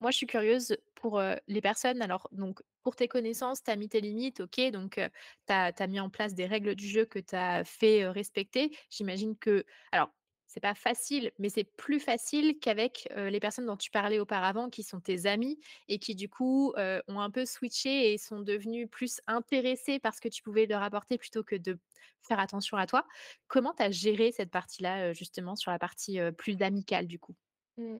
moi, 0.00 0.10
je 0.10 0.16
suis 0.16 0.26
curieuse 0.26 0.76
pour, 0.94 1.20
les 1.46 1.60
personnes 1.60 2.02
alors 2.02 2.28
donc 2.32 2.60
pour 2.82 2.96
tes 2.96 3.08
connaissances, 3.08 3.62
tu 3.62 3.70
as 3.70 3.76
mis 3.76 3.88
tes 3.88 4.00
limites, 4.00 4.40
OK, 4.40 4.60
donc 4.70 5.00
tu 5.46 5.52
as 5.52 5.86
mis 5.86 6.00
en 6.00 6.10
place 6.10 6.34
des 6.34 6.46
règles 6.46 6.74
du 6.74 6.88
jeu 6.88 7.04
que 7.04 7.18
tu 7.18 7.34
as 7.34 7.64
fait, 7.64 8.08
respecter. 8.08 8.76
J'imagine 8.90 9.36
que 9.36 9.64
alors 9.92 10.10
c'est 10.46 10.60
pas 10.60 10.74
facile, 10.74 11.30
mais 11.38 11.50
c'est 11.50 11.64
plus 11.64 12.00
facile 12.00 12.58
qu'avec, 12.58 13.06
les 13.14 13.38
personnes 13.38 13.66
dont 13.66 13.76
tu 13.76 13.90
parlais 13.90 14.18
auparavant 14.18 14.70
qui 14.70 14.82
sont 14.82 14.98
tes 14.98 15.26
amis 15.26 15.60
et 15.88 15.98
qui 15.98 16.14
du 16.14 16.28
coup, 16.28 16.72
ont 16.76 17.20
un 17.20 17.30
peu 17.30 17.44
switché 17.44 18.12
et 18.12 18.18
sont 18.18 18.40
devenus 18.40 18.88
plus 18.90 19.20
intéressés 19.26 19.98
par 19.98 20.14
ce 20.14 20.20
que 20.20 20.28
tu 20.28 20.42
pouvais 20.42 20.66
leur 20.66 20.82
apporter 20.82 21.18
plutôt 21.18 21.44
que 21.44 21.54
de 21.54 21.78
faire 22.22 22.40
attention 22.40 22.76
à 22.76 22.86
toi. 22.86 23.06
Comment 23.46 23.74
tu 23.74 23.82
as 23.82 23.90
géré 23.90 24.32
cette 24.32 24.50
partie-là, 24.50 25.12
justement 25.12 25.54
sur 25.54 25.70
la 25.70 25.78
partie, 25.78 26.18
plus 26.38 26.62
amicale 26.62 27.06
du 27.06 27.18
coup? 27.18 27.34
Mmh. 27.76 27.98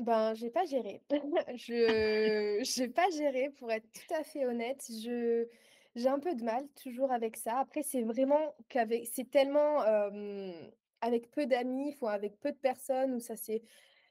Ben, 0.00 0.32
j'ai 0.34 0.50
pas 0.50 0.64
géré. 0.64 1.02
Je 1.56 2.60
j'ai 2.62 2.88
pas 2.88 3.08
géré 3.10 3.50
pour 3.50 3.70
être 3.70 3.86
tout 3.92 4.14
à 4.14 4.24
fait 4.24 4.46
honnête. 4.46 4.82
Je 4.88 5.46
j'ai 5.94 6.08
un 6.08 6.20
peu 6.20 6.34
de 6.34 6.42
mal 6.44 6.68
toujours 6.82 7.12
avec 7.12 7.36
ça. 7.36 7.58
Après, 7.58 7.82
c'est 7.82 8.02
vraiment 8.02 8.54
qu'avec 8.68 9.06
c'est 9.06 9.30
tellement, 9.30 9.82
avec 11.00 11.30
peu 11.30 11.46
d'amis, 11.46 11.92
faut 11.92 12.08
avec 12.08 12.38
peu 12.40 12.52
de 12.52 12.58
personnes 12.58 13.14
où 13.14 13.20
ça 13.20 13.36
s'est 13.36 13.62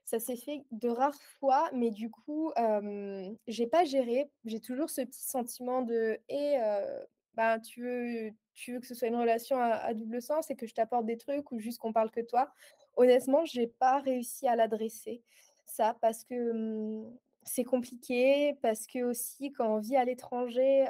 Ça 0.05 0.19
s'est 0.19 0.37
fait 0.37 0.65
de 0.71 0.89
rares 0.89 1.21
fois, 1.39 1.69
mais 1.73 1.91
du 1.91 2.11
coup, 2.11 2.51
hem, 2.57 3.37
j'ai 3.47 3.67
pas 3.67 3.85
géré. 3.85 4.31
J'ai 4.45 4.61
toujours 4.61 4.89
ce 4.91 5.01
petit 5.03 5.23
sentiment 5.23 5.83
de: 5.83 6.19
«Et 6.29 6.57
heu, 6.59 7.07
ben, 7.35 7.59
tu 7.61 7.83
veux 7.83 8.31
tu 8.55 8.73
veux 8.73 8.81
que 8.81 8.87
ce 8.87 8.95
soit 8.95 9.09
une 9.09 9.15
relation 9.17 9.57
à 9.59 9.69
à 9.75 9.93
double 9.95 10.21
sens 10.21 10.51
et 10.51 10.55
que 10.57 10.67
je 10.67 10.73
t'apporte 10.75 11.05
des 11.07 11.17
trucs 11.17 11.51
ou 11.53 11.59
juste 11.59 11.79
qu'on 11.79 11.93
parle 11.93 12.11
que 12.11 12.21
toi?» 12.21 12.51
honnêtement, 12.97 13.45
j'ai 13.45 13.67
pas 13.67 13.99
réussi 13.99 14.47
à 14.47 14.55
l'adresser, 14.57 15.23
ça, 15.71 15.95
parce 16.01 16.23
que, 16.25 17.03
c'est 17.43 17.63
compliqué, 17.63 18.55
parce 18.61 18.85
qu'aussi 18.87 19.51
quand 19.53 19.75
on 19.75 19.79
vit 19.79 19.95
à 19.95 20.05
l'étranger, 20.05 20.85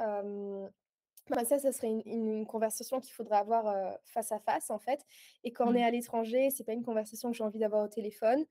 bah, 1.30 1.46
ça, 1.46 1.60
ça 1.60 1.72
serait 1.72 1.90
une 1.90 2.02
une 2.08 2.46
conversation 2.48 3.00
qu'il 3.00 3.14
faudrait 3.14 3.38
avoir, 3.38 3.98
face 4.06 4.32
à 4.32 4.40
face, 4.40 4.70
en 4.72 4.80
fait 4.80 5.06
et 5.44 5.52
quand 5.54 5.68
on 5.72 5.76
est 5.76 5.84
Mmh. 5.84 5.84
à 5.84 5.92
l'étranger, 5.92 6.50
c'est 6.52 6.64
pas 6.66 6.74
une 6.74 6.84
conversation 6.84 7.32
que 7.32 7.38
j'ai 7.38 7.44
envie 7.44 7.60
d'avoir 7.60 7.84
au 7.86 7.88
téléphone. 7.88 8.46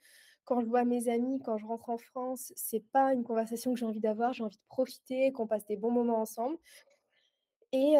Quand 0.44 0.60
je 0.60 0.66
vois 0.66 0.84
mes 0.84 1.08
amis, 1.08 1.40
quand 1.44 1.58
je 1.58 1.66
rentre 1.66 1.90
en 1.90 1.98
France, 1.98 2.52
c'est 2.56 2.84
pas 2.92 3.12
une 3.14 3.24
conversation 3.24 3.74
que 3.74 3.78
j'ai 3.80 3.86
envie 3.86 4.00
d'avoir. 4.00 4.32
J'ai 4.32 4.44
envie 4.44 4.56
de 4.56 4.62
profiter, 4.68 5.32
qu'on 5.32 5.46
passe 5.46 5.66
des 5.66 5.76
bons 5.76 5.90
moments 5.90 6.20
ensemble 6.20 6.56
et 7.72 7.96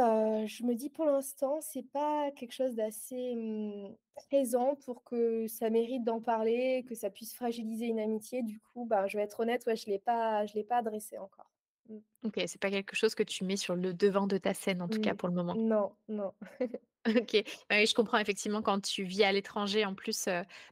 je 0.46 0.64
me 0.64 0.74
dis 0.74 0.90
pour 0.90 1.04
l'instant, 1.06 1.60
c'est 1.60 1.82
pas 1.82 2.30
quelque 2.32 2.52
chose 2.52 2.74
d'assez, 2.74 3.34
mmh, 3.36 3.96
présent 4.14 4.76
pour 4.76 5.04
que 5.04 5.46
ça 5.48 5.70
mérite 5.70 6.04
d'en 6.04 6.20
parler, 6.20 6.84
que 6.88 6.94
ça 6.94 7.10
puisse 7.10 7.34
fragiliser 7.34 7.86
une 7.86 8.00
amitié. 8.00 8.42
Du 8.42 8.60
coup, 8.60 8.84
bah, 8.86 9.06
je 9.06 9.16
vais 9.18 9.24
être 9.24 9.40
honnête, 9.40 9.64
ouais, 9.66 9.76
je 9.76 9.86
l'ai 9.86 9.98
pas 9.98 10.46
je 10.46 10.54
l'ai 10.54 10.64
pas 10.64 10.78
adressé 10.78 11.18
encore. 11.18 11.52
Mmh. 11.88 11.98
OK, 12.24 12.34
c'est 12.46 12.60
pas 12.60 12.70
quelque 12.70 12.96
chose 12.96 13.14
que 13.14 13.22
tu 13.22 13.44
mets 13.44 13.56
sur 13.56 13.76
le 13.76 13.94
devant 13.94 14.26
de 14.26 14.38
ta 14.38 14.54
scène, 14.54 14.82
en 14.82 14.88
tout 14.88 15.00
cas 15.00 15.14
pour 15.14 15.28
le 15.28 15.34
moment. 15.34 15.58
Non, 15.70 15.96
non. 16.08 16.34
OK. 17.06 17.36
Je 17.70 17.94
comprends 17.94 18.18
effectivement 18.18 18.60
quand 18.60 18.80
tu 18.80 19.04
vis 19.04 19.22
à 19.24 19.32
l'étranger 19.32 19.84
en 19.84 19.94
plus, 19.94 20.26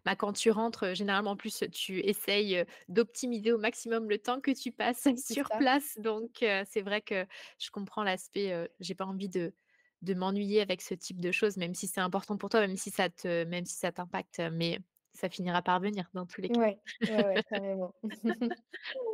bah, 0.05 0.17
quand 0.17 0.33
tu 0.33 0.51
rentres, 0.51 0.95
généralement 0.95 1.31
en 1.33 1.37
plus, 1.37 1.65
tu 1.73 2.01
essayes, 2.01 2.65
d'optimiser 2.89 3.53
au 3.53 3.59
maximum 3.59 4.09
le 4.09 4.19
temps 4.19 4.41
que 4.41 4.51
tu 4.51 4.73
passes 4.73 5.09
sur 5.17 5.51
ça. 5.51 5.57
place 5.57 5.99
donc 5.99 6.31
c'est 6.41 6.83
vrai 6.83 7.01
que 7.01 7.27
je 7.59 7.71
comprends 7.71 8.03
l'aspect, 8.05 8.69
j'ai 8.81 8.95
pas 8.95 9.07
envie 9.07 9.29
de 9.29 9.55
de 10.03 10.13
m'ennuyer 10.13 10.61
avec 10.61 10.83
ce 10.83 10.93
type 10.95 11.21
de 11.23 11.33
choses, 11.33 11.57
même 11.57 11.75
si 11.75 11.87
c'est 11.89 12.01
important 12.03 12.37
pour 12.37 12.51
toi, 12.51 12.61
même 12.61 12.77
si 12.77 12.91
ça 12.91 13.09
te 13.09 13.45
même 13.45 13.65
si 13.65 13.77
ça 13.77 13.93
t'impacte, 13.93 14.41
mais 14.53 14.79
ça 15.17 15.29
finira 15.31 15.63
par 15.63 15.81
venir 15.81 16.09
dans 16.15 16.27
tous 16.27 16.41
les 16.41 16.51
cas. 16.51 16.61
Ouais, 16.61 16.79
ouais, 17.07 17.25
ouais, 17.25 17.43
carrément. 17.49 17.95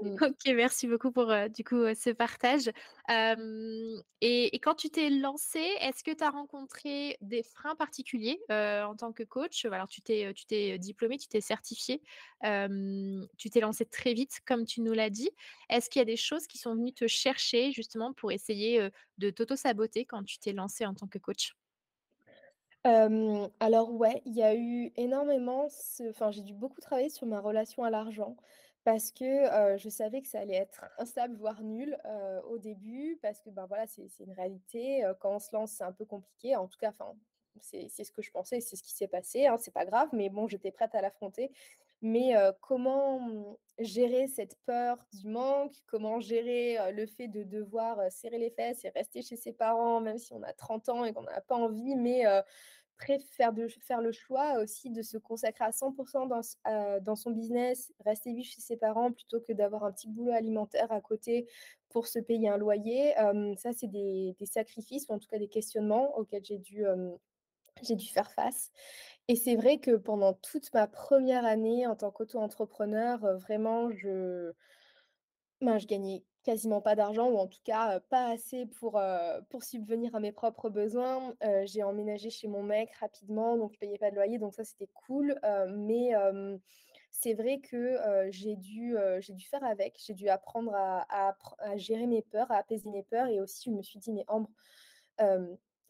Mmh. 0.01 0.19
OK, 0.23 0.47
merci 0.55 0.87
beaucoup 0.89 1.13
pour, 1.13 1.31
heu, 1.33 1.49
du 1.49 1.65
coup, 1.65 1.77
heu, 1.77 1.95
ce 1.95 2.11
partage. 2.11 2.71
Et 4.21 4.55
et 4.55 4.59
quand 4.61 4.75
tu 4.75 4.91
t'es 4.91 5.11
lancée, 5.11 5.59
est-ce 5.81 6.05
que 6.05 6.11
tu 6.13 6.23
as 6.25 6.31
rencontré 6.31 7.17
des 7.21 7.43
freins 7.43 7.75
particuliers, 7.77 8.41
heu, 8.51 8.83
en 8.85 8.95
tant 8.97 9.13
que 9.13 9.23
coach? 9.25 9.65
Alors 9.65 9.89
tu 9.89 10.03
t'es, 10.03 10.33
tu 10.35 10.47
t'es, 10.47 10.79
diplômée, 10.79 11.19
tu 11.19 11.29
t'es 11.29 11.41
certifiée, 11.41 12.03
hem, 12.43 13.27
tu 13.39 13.51
t'es 13.51 13.61
lancée 13.61 13.87
très 13.87 14.15
vite 14.15 14.41
comme 14.47 14.65
tu 14.65 14.81
nous 14.83 14.93
l'as 14.93 15.11
dit. 15.11 15.31
Est-ce 15.69 15.91
qu'il 15.91 16.01
y 16.01 16.03
a 16.03 16.07
des 16.07 16.17
choses 16.17 16.47
qui 16.47 16.59
sont 16.59 16.75
venues 16.75 16.93
te 16.95 17.07
chercher 17.07 17.73
justement 17.73 18.13
pour 18.13 18.33
essayer, 18.33 18.91
de 19.19 19.31
t'auto-saboter 19.31 20.05
quand 20.07 20.23
tu 20.25 20.39
t'es 20.39 20.53
lancée 20.53 20.87
en 20.87 20.95
tant 20.95 21.09
que 21.09 21.19
coach? 21.19 21.55
Alors 22.85 23.93
ouais, 23.93 24.23
il 24.27 24.35
y 24.35 24.43
a 24.43 24.55
eu 24.57 24.93
énormément 24.97 25.69
enfin, 26.11 26.31
j'ai 26.33 26.43
dû 26.43 26.53
beaucoup 26.55 26.81
travailler 26.81 27.11
sur 27.11 27.27
ma 27.27 27.41
relation 27.41 27.85
à 27.85 27.91
l'argent 27.91 28.37
parce 28.85 29.13
que, 29.13 29.25
je 29.79 29.89
savais 29.89 30.21
que 30.23 30.27
ça 30.29 30.41
allait 30.41 30.57
être 30.57 30.85
instable, 30.99 31.37
voire 31.37 31.63
nul, 31.63 31.97
au 32.49 32.59
début 32.59 33.19
parce 33.23 33.41
que, 33.41 33.51
ben, 33.51 33.67
voilà, 33.67 33.87
c'est 33.87 34.09
une 34.21 34.33
réalité, 34.33 35.05
quand 35.21 35.37
on 35.37 35.39
se 35.39 35.55
lance, 35.55 35.71
c'est 35.73 35.85
un 35.85 35.93
peu 35.93 36.05
compliqué. 36.05 36.57
En 36.57 36.67
tout 36.67 36.79
cas, 36.79 36.93
c'est 37.61 37.89
ce 37.89 38.11
que 38.11 38.23
je 38.23 38.33
pensais, 38.33 38.61
c'est 38.61 38.75
ce 38.75 38.83
qui 38.83 38.93
s'est 38.93 39.07
passé, 39.07 39.47
hein, 39.47 39.57
c'est 39.59 39.73
pas 39.73 39.85
grave, 39.87 40.09
mais 40.13 40.29
bon, 40.31 40.49
j'étais 40.49 40.73
prête 40.73 40.95
à 40.97 41.01
l'affronter. 41.01 41.53
Mais, 42.03 42.35
comment, 42.61 43.59
gérer 43.79 44.27
cette 44.27 44.57
peur 44.67 44.99
du 45.13 45.29
manque? 45.29 45.75
Comment 45.87 46.21
gérer, 46.21 46.79
le 46.93 47.07
fait 47.07 47.29
de 47.29 47.43
devoir, 47.45 47.99
serrer 48.11 48.39
les 48.39 48.51
fesses 48.51 48.85
et 48.85 48.91
rester 48.91 49.23
chez 49.23 49.37
ses 49.37 49.53
parents, 49.53 50.01
même 50.01 50.19
si 50.19 50.33
on 50.33 50.43
a 50.43 50.53
30 50.53 50.89
ans 50.89 51.05
et 51.05 51.13
qu'on 51.13 51.23
n'a 51.23 51.41
pas 51.41 51.57
envie, 51.57 51.95
mais, 51.97 52.25
Préfère 52.99 53.53
de 53.53 53.67
faire 53.67 54.01
le 54.01 54.13
choix 54.13 54.61
aussi 54.61 54.89
de 54.91 55.03
se 55.03 55.19
consacrer 55.19 55.65
à 55.65 55.73
100 55.73 55.97
dans 57.01 57.17
son 57.17 57.31
business, 57.33 57.93
rester 58.05 58.33
vivre 58.33 58.47
chez 58.47 58.61
ses 58.61 58.77
parents 58.77 59.11
plutôt 59.11 59.41
que 59.41 59.53
d'avoir 59.53 59.83
un 59.85 59.91
petit 59.91 60.09
boulot 60.09 60.31
alimentaire 60.31 60.93
à 60.93 61.01
côté 61.01 61.49
pour 61.89 62.07
se 62.07 62.21
payer 62.21 62.49
un 62.49 62.59
loyer? 62.59 63.13
Ça, 63.57 63.73
c'est 63.73 63.89
des 63.89 64.37
sacrifices 64.45 65.09
ou 65.09 65.15
en 65.15 65.19
tout 65.19 65.27
cas 65.27 65.39
des 65.39 65.49
questionnements 65.49 66.17
auxquels 66.17 66.45
j'ai 66.45 66.59
dû 66.59 68.07
faire 68.07 68.31
face 68.31 68.71
et 69.29 69.37
c'est 69.37 69.57
vrai 69.57 69.79
que 69.79 69.97
pendant 69.97 70.35
toute 70.35 70.73
ma 70.75 70.87
première 70.87 71.45
année 71.45 71.87
en 71.87 71.97
tant 71.97 72.11
qu'auto-entrepreneur, 72.11 73.25
heu, 73.25 73.37
vraiment 73.37 73.91
je 73.91 74.53
ben, 75.61 75.79
je 75.79 75.87
gagnais 75.87 76.25
quasiment 76.43 76.81
pas 76.81 76.97
d'argent 76.97 77.31
ou 77.31 77.39
en 77.39 77.47
tout 77.47 77.61
cas, 77.65 77.97
heu, 77.99 78.01
pas 78.11 78.27
assez 78.33 78.67
pour, 78.67 78.99
heu, 78.99 79.41
pour 79.49 79.63
subvenir 79.63 80.15
à 80.17 80.21
mes 80.21 80.33
propres 80.33 80.71
besoins. 80.71 81.35
J'ai 81.67 81.83
emménagé 81.85 82.31
chez 82.31 82.49
mon 82.49 82.63
mec 82.65 82.91
rapidement, 83.01 83.57
donc 83.57 83.73
je 83.73 83.79
payais 83.79 83.99
pas 83.99 84.11
de 84.11 84.17
loyer, 84.17 84.39
donc 84.39 84.55
ça 84.55 84.65
c'était 84.65 84.89
cool. 85.07 85.39
Mais, 85.69 86.13
c'est 87.13 87.35
vrai 87.35 87.61
que, 87.61 87.99
j'ai 88.31 88.57
dû, 88.57 88.97
j'ai 89.21 89.35
dû 89.35 89.47
faire 89.47 89.65
avec. 89.65 89.97
J'ai 90.05 90.15
dû 90.15 90.29
apprendre 90.29 90.75
à 90.75 91.03
à 91.11 91.29
appr 91.31 91.55
à 91.59 91.77
gérer 91.77 92.07
mes 92.07 92.23
peurs, 92.23 92.51
à 92.51 92.57
apaiser 92.57 92.91
mes 92.91 93.05
peurs 93.05 93.29
et 93.29 93.41
aussi 93.41 93.71
je 93.71 93.77
me 93.77 93.83
suis 93.83 93.99
dit: 94.01 94.13
«Mais 94.13 94.25
Ambre, 94.29 94.51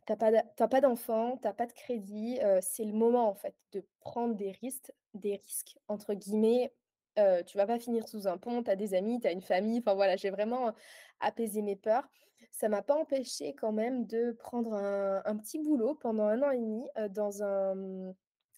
tu 0.07 0.68
pas 0.68 0.80
d'enfant, 0.80 1.38
t'as 1.42 1.53
pas 1.53 1.66
de 1.66 1.72
crédit, 1.72 2.38
c'est 2.61 2.84
le 2.84 2.92
moment 2.92 3.28
en 3.28 3.34
fait 3.34 3.55
de 3.72 3.84
prendre 4.00 4.34
des 4.34 4.53
risques 4.53 4.92
des 5.14 5.36
risques 5.36 5.78
entre 5.88 6.14
guillemets 6.14 6.72
tu 7.46 7.57
vas 7.59 7.66
pas 7.66 7.78
finir 7.78 8.09
sous 8.09 8.26
un 8.26 8.38
pont, 8.38 8.62
tu 8.62 8.70
as 8.70 8.76
des 8.76 8.94
amis, 8.94 9.20
tu 9.20 9.26
as 9.26 9.32
une 9.32 9.42
famille, 9.42 9.80
enfin 9.80 9.94
voilà, 9.94 10.16
j'ai 10.16 10.30
vraiment, 10.30 10.72
apaisé 11.22 11.62
mes 11.62 11.76
peurs. 11.76 12.09
Ça 12.50 12.68
m'a 12.68 12.82
pas 12.82 12.94
empêché 12.94 13.55
quand 13.55 13.72
même 13.72 14.07
de 14.07 14.32
prendre 14.32 14.74
un 14.74 15.22
un 15.24 15.36
petit 15.38 15.59
boulot 15.59 15.94
pendant 15.94 16.24
un 16.24 16.42
an 16.42 16.50
et 16.50 16.59
demi 16.59 16.86
2 16.96 17.09
dans 17.09 17.42
un, 17.42 17.74
mmh, 17.74 18.14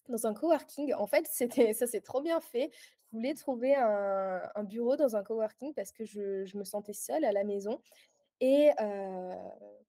dans 0.08 0.26
un 0.26 0.34
coworking. 0.34 0.94
En 0.94 1.06
fait, 1.06 1.26
c'était 1.30 1.72
ça 1.74 1.86
s'est 1.86 2.00
trop 2.00 2.20
bien 2.20 2.40
fait. 2.40 2.70
Je 3.12 3.16
voulais 3.16 3.34
trouver 3.34 3.74
un 3.76 4.40
un 4.54 4.64
bureau 4.64 4.96
dans 4.96 5.16
un 5.16 5.22
coworking 5.22 5.74
parce 5.74 5.92
que 5.92 6.04
je 6.04 6.44
je 6.44 6.58
me 6.58 6.64
sentais 6.64 6.94
seule 6.94 7.24
à 7.24 7.32
la 7.32 7.44
maison 7.44 7.80
et 8.40 8.70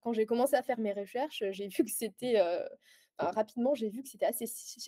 quand 0.02 0.14
j'ai 0.14 0.26
commencé 0.26 0.56
à 0.56 0.64
faire 0.64 0.80
mes 0.80 0.94
recherches, 0.94 1.44
j'ai 1.52 1.68
vu 1.68 1.84
que 1.84 1.92
c'était, 1.92 2.42
rapidement, 3.20 3.76
j'ai 3.76 3.90
vu 3.90 4.04
que 4.04 4.10
c'était 4.10 4.26
assez 4.26 4.46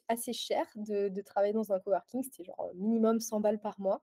assez 0.08 0.34
cher 0.34 0.66
de 0.76 1.10
de 1.10 1.22
travailler 1.22 1.54
dans 1.54 1.72
un 1.74 1.80
coworking. 1.80 2.24
C'était 2.24 2.44
genre, 2.44 2.72
minimum 2.76 3.20
100 3.20 3.40
balles 3.42 3.60
par 3.60 3.80
mois 3.80 4.02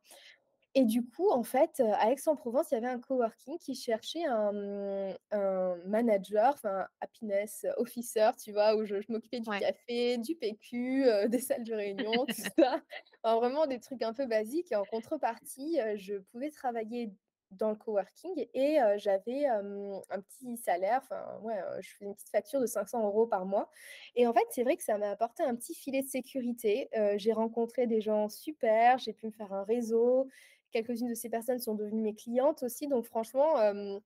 et 0.77 0.85
du 0.85 1.05
coup, 1.07 1.31
en 1.31 1.45
fait, 1.45 1.81
à 1.81 2.11
Aix-en-Provence, 2.13 2.73
il 2.73 2.75
y 2.75 2.79
avait 2.79 2.89
un 2.89 2.99
coworking 3.01 3.59
qui 3.59 3.75
cherchait 3.77 4.25
un, 4.25 4.53
mmh, 4.53 5.17
un 5.31 5.77
manager, 5.87 6.55
enfin 6.55 6.87
happiness 7.01 7.65
officer, 7.77 8.31
tu 8.43 8.53
vois? 8.53 8.75
Où 8.77 8.85
je 8.85 9.01
je 9.01 9.13
m'occupais 9.13 9.41
du 9.41 9.51
Ouais. 9.51 9.61
café, 9.61 10.19
du 10.19 10.35
PQ, 10.37 11.07
des 11.29 11.41
salles 11.41 11.65
de 11.65 11.75
réunion, 11.75 12.27
tout 12.27 12.43
ça. 12.59 12.83
Enfin 13.23 13.37
vraiment 13.39 13.67
des 13.67 13.81
trucs 13.81 14.03
un 14.03 14.13
peu 14.15 14.27
basiques 14.27 14.73
et 14.73 14.77
en 14.77 14.87
contrepartie, 14.87 15.79
je 15.97 16.17
pouvais 16.17 16.51
travailler 16.51 17.13
dans 17.59 17.71
le 17.71 17.77
coworking 17.77 18.47
et 18.55 18.79
j'avais, 18.97 19.47
un 19.47 20.21
petit 20.21 20.57
salaire, 20.57 21.01
enfin 21.03 21.39
ouais, 21.43 21.59
je 21.81 21.91
faisais 21.95 22.05
une 22.07 22.15
petite 22.15 22.31
facture 22.31 22.61
de 22.61 22.67
500 22.67 23.05
euros 23.07 23.27
par 23.27 23.47
mois 23.47 23.71
et 24.15 24.27
en 24.27 24.33
fait, 24.33 24.45
c'est 24.51 24.63
vrai 24.65 24.77
que 24.77 24.83
ça 24.83 24.99
m'a 24.99 25.11
apporté 25.11 25.43
un 25.43 25.55
petit 25.55 25.75
filet 25.75 26.03
de 26.03 26.09
sécurité. 26.09 26.89
J'ai 27.17 27.33
rencontré 27.33 27.87
des 27.87 28.01
gens 28.01 28.29
super, 28.29 28.99
j'ai 28.99 29.13
pu 29.13 29.27
me 29.27 29.33
faire 29.33 29.53
un 29.53 29.65
réseau. 29.65 30.29
Quelques-unes 30.73 31.09
de 31.09 31.15
ces 31.15 31.29
personnes 31.29 31.61
sont 31.61 31.75
devenues 31.75 32.03
mes 32.03 32.15
clientes 32.15 32.63
aussi, 32.65 32.89
donc 32.89 33.05
franchement, 33.05 33.61
hem, 33.61 34.01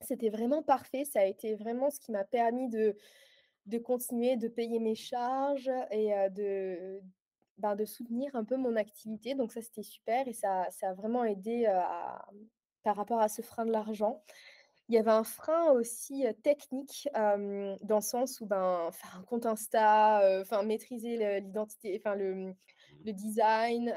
c'était 0.00 0.30
vraiment 0.30 0.62
parfait. 0.62 1.04
Ça 1.04 1.20
a 1.20 1.24
été 1.24 1.54
vraiment 1.56 1.90
ce 1.90 1.98
qui 2.00 2.12
m'a 2.12 2.24
permis 2.24 2.68
de 2.68 2.96
de 3.66 3.78
continuer 3.78 4.36
de 4.36 4.48
payer 4.48 4.80
mes 4.80 4.96
charges 4.96 5.70
et 5.92 6.10
de, 6.30 7.00
ben, 7.58 7.76
de 7.76 7.84
soutenir 7.84 8.34
un 8.34 8.44
peu 8.44 8.56
mon 8.56 8.74
activité, 8.76 9.34
donc 9.36 9.52
ça, 9.52 9.62
c'était 9.62 9.84
super 9.84 10.26
et 10.26 10.32
ça 10.32 10.66
ça 10.70 10.90
a 10.90 10.94
vraiment 10.94 11.24
aidé, 11.24 11.66
à 11.66 12.26
par 12.82 12.96
rapport 12.96 13.20
à 13.20 13.28
ce 13.28 13.42
frein 13.42 13.64
de 13.64 13.72
l'argent. 13.72 14.22
Il 14.88 14.94
y 14.94 14.98
avait 14.98 15.10
un 15.10 15.24
frein 15.24 15.70
aussi, 15.72 16.24
technique, 16.42 17.08
dans 17.14 17.96
le 17.96 18.00
sens 18.00 18.40
où, 18.40 18.46
ben, 18.46 18.90
faire 18.92 19.16
un 19.18 19.22
compte 19.22 19.46
Insta, 19.46 20.44
maîtriser 20.64 21.40
l'identité, 21.40 21.98
enfin 21.98 22.14
le, 22.14 22.34
mmh, 22.34 22.54
le 23.06 23.12
design, 23.12 23.94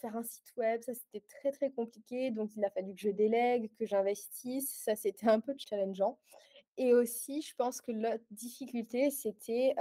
faire 0.00 0.16
un 0.16 0.22
site 0.22 0.52
web, 0.56 0.82
ça 0.82 0.92
c'était 0.94 1.24
très, 1.26 1.50
très 1.50 1.70
compliqué. 1.70 2.30
Donc 2.30 2.54
il 2.56 2.64
a 2.64 2.70
fallu 2.70 2.94
que 2.94 3.00
je 3.00 3.10
délègue, 3.10 3.70
que 3.78 3.86
j'investisse. 3.86 4.70
Ça, 4.84 4.94
c'était 4.94 5.28
un 5.28 5.40
peu 5.40 5.54
challengeant 5.56 6.18
et 6.78 6.94
aussi 6.94 7.42
je 7.42 7.54
pense 7.56 7.80
que 7.80 7.92
l'autre 7.92 8.24
difficulté, 8.30 9.10
c'était, 9.10 9.74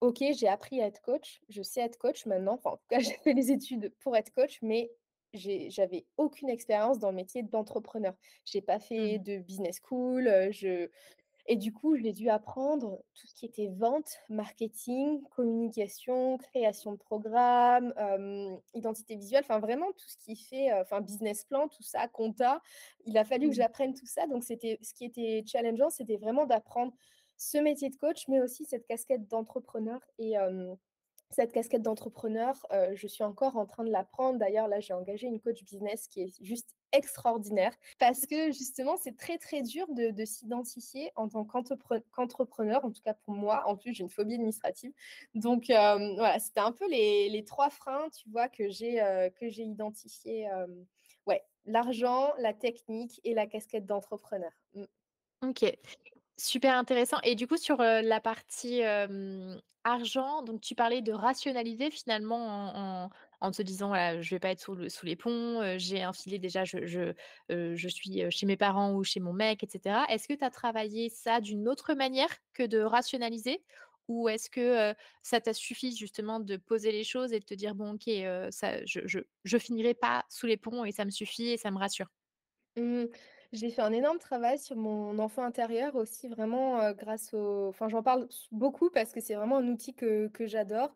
OK, 0.00 0.22
j'ai 0.32 0.48
appris 0.48 0.80
à 0.80 0.86
être 0.86 1.02
coach, 1.02 1.40
je 1.48 1.62
sais 1.62 1.80
être 1.80 1.98
coach 1.98 2.26
maintenant, 2.26 2.54
enfin 2.54 2.70
en 2.70 2.76
tout 2.76 2.86
cas 2.88 2.98
j'ai 3.00 3.16
fait 3.24 3.32
les 3.32 3.50
études 3.50 3.92
pour 4.00 4.16
être 4.16 4.32
coach, 4.32 4.58
mais 4.62 4.92
j'avais 5.34 6.06
aucune 6.16 6.48
expérience 6.50 6.98
dans 6.98 7.10
le 7.10 7.16
métier 7.16 7.42
d'entrepreneur. 7.42 8.14
J'ai 8.44 8.62
pas 8.62 8.78
fait 8.80 9.18
Mmh. 9.18 9.20
de 9.20 9.38
business 9.38 9.80
school, 9.84 10.28
je 10.50 10.88
Et 11.46 11.56
du 11.56 11.72
coup, 11.72 11.96
j'ai 11.96 12.12
dû 12.12 12.28
apprendre 12.30 13.02
tout 13.14 13.26
ce 13.26 13.34
qui 13.34 13.46
était 13.46 13.68
vente, 13.68 14.18
marketing, 14.28 15.22
communication, 15.30 16.38
création 16.38 16.92
de 16.92 16.98
programmes, 16.98 17.92
identité 18.74 19.16
visuelle, 19.16 19.42
enfin 19.44 19.58
vraiment 19.58 19.92
tout 19.92 20.08
ce 20.08 20.16
qui 20.18 20.36
fait, 20.36 20.72
enfin 20.72 21.00
business 21.00 21.44
plan, 21.44 21.68
tout 21.68 21.82
ça, 21.82 22.08
compta. 22.08 22.60
Il 23.06 23.16
a 23.18 23.24
fallu 23.24 23.48
que 23.48 23.54
Mmh. 23.54 23.56
j'apprenne 23.56 23.94
tout 23.94 24.06
ça, 24.06 24.26
donc 24.26 24.44
c'était 24.44 24.78
ce 24.82 24.94
qui 24.94 25.04
était 25.04 25.42
challengeant, 25.46 25.90
c'était 25.90 26.18
vraiment 26.18 26.46
d'apprendre 26.46 26.92
ce 27.36 27.58
métier 27.58 27.88
de 27.90 27.96
coach, 27.96 28.28
mais 28.28 28.40
aussi 28.40 28.64
cette 28.64 28.86
casquette 28.86 29.26
d'entrepreneur 29.28 30.00
et 30.18 30.36
cette 31.30 31.52
casquette 31.52 31.82
d'entrepreneur, 31.82 32.66
heu, 32.72 32.94
je 32.96 33.06
suis 33.06 33.24
encore 33.24 33.56
en 33.56 33.66
train 33.66 33.84
de 33.84 33.90
l'apprendre. 33.90 34.38
D'ailleurs, 34.38 34.68
là, 34.68 34.80
j'ai 34.80 34.92
engagé 34.94 35.26
une 35.28 35.40
coach 35.40 35.62
business 35.64 36.08
qui 36.08 36.22
est 36.22 36.42
juste 36.44 36.74
extraordinaire 36.92 37.72
parce 37.98 38.26
que 38.26 38.46
justement, 38.52 38.96
c'est 38.96 39.16
très, 39.16 39.38
très 39.38 39.62
dur 39.62 39.86
de 39.94 40.10
de 40.10 40.24
s'identifier 40.24 41.12
en 41.16 41.28
tant 41.28 41.44
qu'entrepre 41.44 42.02
qu'entrepreneur, 42.12 42.84
en 42.84 42.90
tout 42.90 43.02
cas 43.02 43.14
pour 43.14 43.34
moi. 43.34 43.62
En 43.66 43.76
plus, 43.76 43.94
j'ai 43.94 44.02
une 44.02 44.10
phobie 44.10 44.34
administrative. 44.34 44.92
Donc, 45.34 45.70
hem, 45.70 46.14
voilà, 46.16 46.38
c'était 46.38 46.60
un 46.60 46.72
peu 46.72 46.88
les 46.88 47.44
3 47.46 47.70
freins, 47.70 48.08
tu 48.10 48.28
vois, 48.30 48.48
que 48.48 48.68
j'ai, 48.70 48.96
hem, 50.44 50.86
ouais, 51.26 51.44
l'argent, 51.64 52.32
la 52.38 52.52
technique 52.54 53.20
et 53.24 53.34
la 53.34 53.46
casquette 53.46 53.86
d'entrepreneur. 53.86 54.52
Mmh. 54.74 54.84
OK. 55.42 55.76
Super 56.40 56.74
intéressant 56.78 57.18
et 57.22 57.34
du 57.34 57.46
coup 57.46 57.58
sur, 57.58 57.76
la 57.82 58.18
partie, 58.20 58.80
argent, 59.84 60.42
donc 60.42 60.62
tu 60.62 60.74
parlais 60.74 61.02
de 61.02 61.12
rationaliser 61.12 61.90
finalement 61.90 63.04
en 63.04 63.10
en 63.42 63.50
te 63.50 63.60
disant: 63.62 63.88
«Voilà, 63.88 64.20
je 64.22 64.30
vais 64.34 64.38
pas 64.38 64.50
être 64.50 64.60
sous 64.60 64.74
le 64.74 64.88
sous 64.88 65.04
les 65.06 65.16
ponts, 65.16 65.76
j'ai 65.78 66.02
un 66.02 66.14
filet 66.14 66.38
déjà, 66.38 66.64
je 66.64 66.86
je, 66.86 67.12
je 67.50 67.88
suis, 67.88 68.22
chez 68.30 68.46
mes 68.46 68.56
parents 68.56 68.94
ou 68.94 69.04
chez 69.04 69.20
mon 69.20 69.34
mec» 69.34 69.62
et 69.64 69.68
cetera. 69.70 70.06
Est-ce 70.08 70.28
que 70.28 70.32
tu 70.34 70.42
as 70.44 70.50
travaillé 70.50 71.10
ça 71.10 71.40
d'une 71.42 71.68
autre 71.68 71.92
manière 71.94 72.30
que 72.54 72.62
de 72.62 72.78
rationaliser? 72.80 73.62
Ou 74.08 74.28
est-ce 74.30 74.48
que, 74.50 74.94
ça 75.22 75.40
t'a 75.42 75.52
suffi 75.52 75.94
justement 75.94 76.40
de 76.40 76.56
poser 76.56 76.90
les 76.92 77.04
choses 77.04 77.32
et 77.34 77.40
de 77.40 77.44
te 77.44 77.54
dire: 77.54 77.74
«Bon 77.74 77.92
OK, 77.96 78.08
ça 78.50 78.82
je 78.86 79.00
je 79.06 79.18
je 79.44 79.58
finirai 79.58 79.92
pas 79.94 80.24
sous 80.30 80.46
les 80.46 80.56
ponts 80.56 80.84
et 80.86 80.92
ça 80.92 81.04
me 81.04 81.10
suffit 81.10 81.48
et 81.50 81.58
ça 81.58 81.70
me 81.70 81.78
rassure»? 81.78 82.10
Mmh, 82.76 83.06
j'ai 83.52 83.70
fait 83.70 83.82
un 83.82 83.92
énorme 83.92 84.18
travail 84.18 84.58
sur 84.58 84.76
mon 84.76 85.18
enfant 85.18 85.42
intérieur 85.42 85.96
aussi 85.96 86.28
vraiment, 86.28 86.92
grâce 86.92 87.34
au 87.34 87.68
enfin 87.68 87.88
j'en 87.88 88.02
parle 88.02 88.28
beaucoup 88.52 88.90
parce 88.90 89.12
que 89.12 89.20
c'est 89.20 89.34
vraiment 89.34 89.58
un 89.58 89.68
outil 89.68 89.94
que 89.94 90.28
que 90.28 90.46
j'adore. 90.46 90.94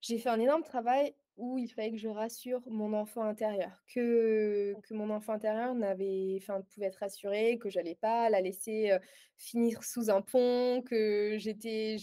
J'ai 0.00 0.18
fait 0.18 0.28
un 0.30 0.40
énorme 0.40 0.62
travail 0.64 1.14
où 1.36 1.58
il 1.58 1.68
fallait 1.68 1.92
que 1.92 1.96
je 1.98 2.08
rassure 2.08 2.60
mon 2.66 2.92
enfant 2.92 3.22
intérieur, 3.22 3.82
que 3.94 4.74
que 4.82 4.94
mon 4.94 5.10
enfant 5.10 5.32
intérieur 5.34 5.74
n'avait 5.74 6.38
enfin 6.40 6.60
pouvait 6.74 6.86
être 6.86 6.96
rassuré, 6.96 7.58
que 7.58 7.70
j'allais 7.70 7.94
pas 7.94 8.28
la 8.30 8.40
laisser, 8.40 8.96
finir 9.38 9.84
sous 9.84 10.10
un 10.10 10.22
pont, 10.22 10.82
que 10.82 11.36
j'étais 11.38 11.96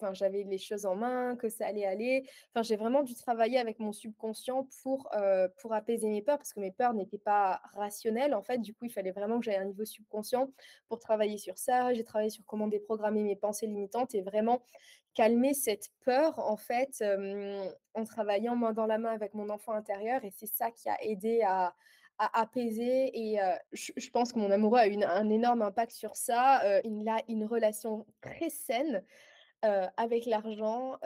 enfin 0.00 0.14
j'avais 0.14 0.42
les 0.44 0.58
choses 0.58 0.86
en 0.86 0.94
main, 0.96 1.36
que 1.36 1.48
ça 1.48 1.66
allait 1.66 1.86
aller. 1.86 2.24
Enfin, 2.54 2.62
j'ai 2.62 2.76
vraiment 2.76 3.02
dû 3.02 3.14
travailler 3.14 3.58
avec 3.58 3.78
mon 3.78 3.92
subconscient 3.92 4.68
pour, 4.82 5.08
heu, 5.16 5.48
pour 5.58 5.74
apaiser 5.74 6.08
mes 6.08 6.22
peurs 6.22 6.38
parce 6.38 6.52
que 6.52 6.60
mes 6.60 6.72
peurs 6.72 6.94
n'étaient 6.94 7.18
pas 7.18 7.60
rationnelles, 7.74 8.34
en 8.34 8.42
fait. 8.42 8.58
Du 8.58 8.74
coup, 8.74 8.84
il 8.86 8.92
fallait 8.92 9.12
vraiment 9.12 9.38
que 9.38 9.44
j'aille 9.44 9.56
à 9.56 9.60
un 9.62 9.64
niveau 9.66 9.84
subconscient 9.84 10.50
pour 10.88 10.98
travailler 11.00 11.38
sur 11.38 11.58
ça. 11.58 11.92
J'ai 11.94 12.04
travaillé 12.04 12.30
sur 12.30 12.44
comment 12.46 12.68
déprogrammer 12.68 13.22
mes 13.22 13.36
pensées 13.36 13.66
limitantes 13.66 14.14
et 14.14 14.22
vraiment 14.22 14.62
calmer 15.14 15.54
cette 15.54 15.88
peur, 16.04 16.38
en 16.38 16.56
fait, 16.56 17.02
en 17.94 18.04
travaillant 18.04 18.56
main 18.56 18.72
dans 18.72 18.86
la 18.86 18.98
main 18.98 19.12
avec 19.12 19.34
mon 19.34 19.48
enfant 19.50 19.72
intérieur 19.72 20.24
et 20.24 20.30
c'est 20.30 20.46
ça 20.46 20.70
qui 20.70 20.88
a 20.88 20.96
aidé 21.02 21.42
à 21.42 21.74
apaiser 22.18 23.10
et 23.18 23.40
heu, 23.40 23.54
je 23.72 24.10
pense 24.10 24.32
que 24.34 24.38
mon 24.38 24.50
amoureux 24.50 24.78
a 24.78 24.86
eu 24.88 25.02
un 25.02 25.30
énorme 25.30 25.62
impact 25.62 25.92
sur 25.92 26.16
ça, 26.16 26.60
heu, 26.66 26.80
il 26.84 27.08
a 27.08 27.22
une 27.28 27.46
relation 27.46 28.06
très 28.20 28.50
saine 28.50 29.02
Avec 29.62 30.26
l'argent, 30.26 30.98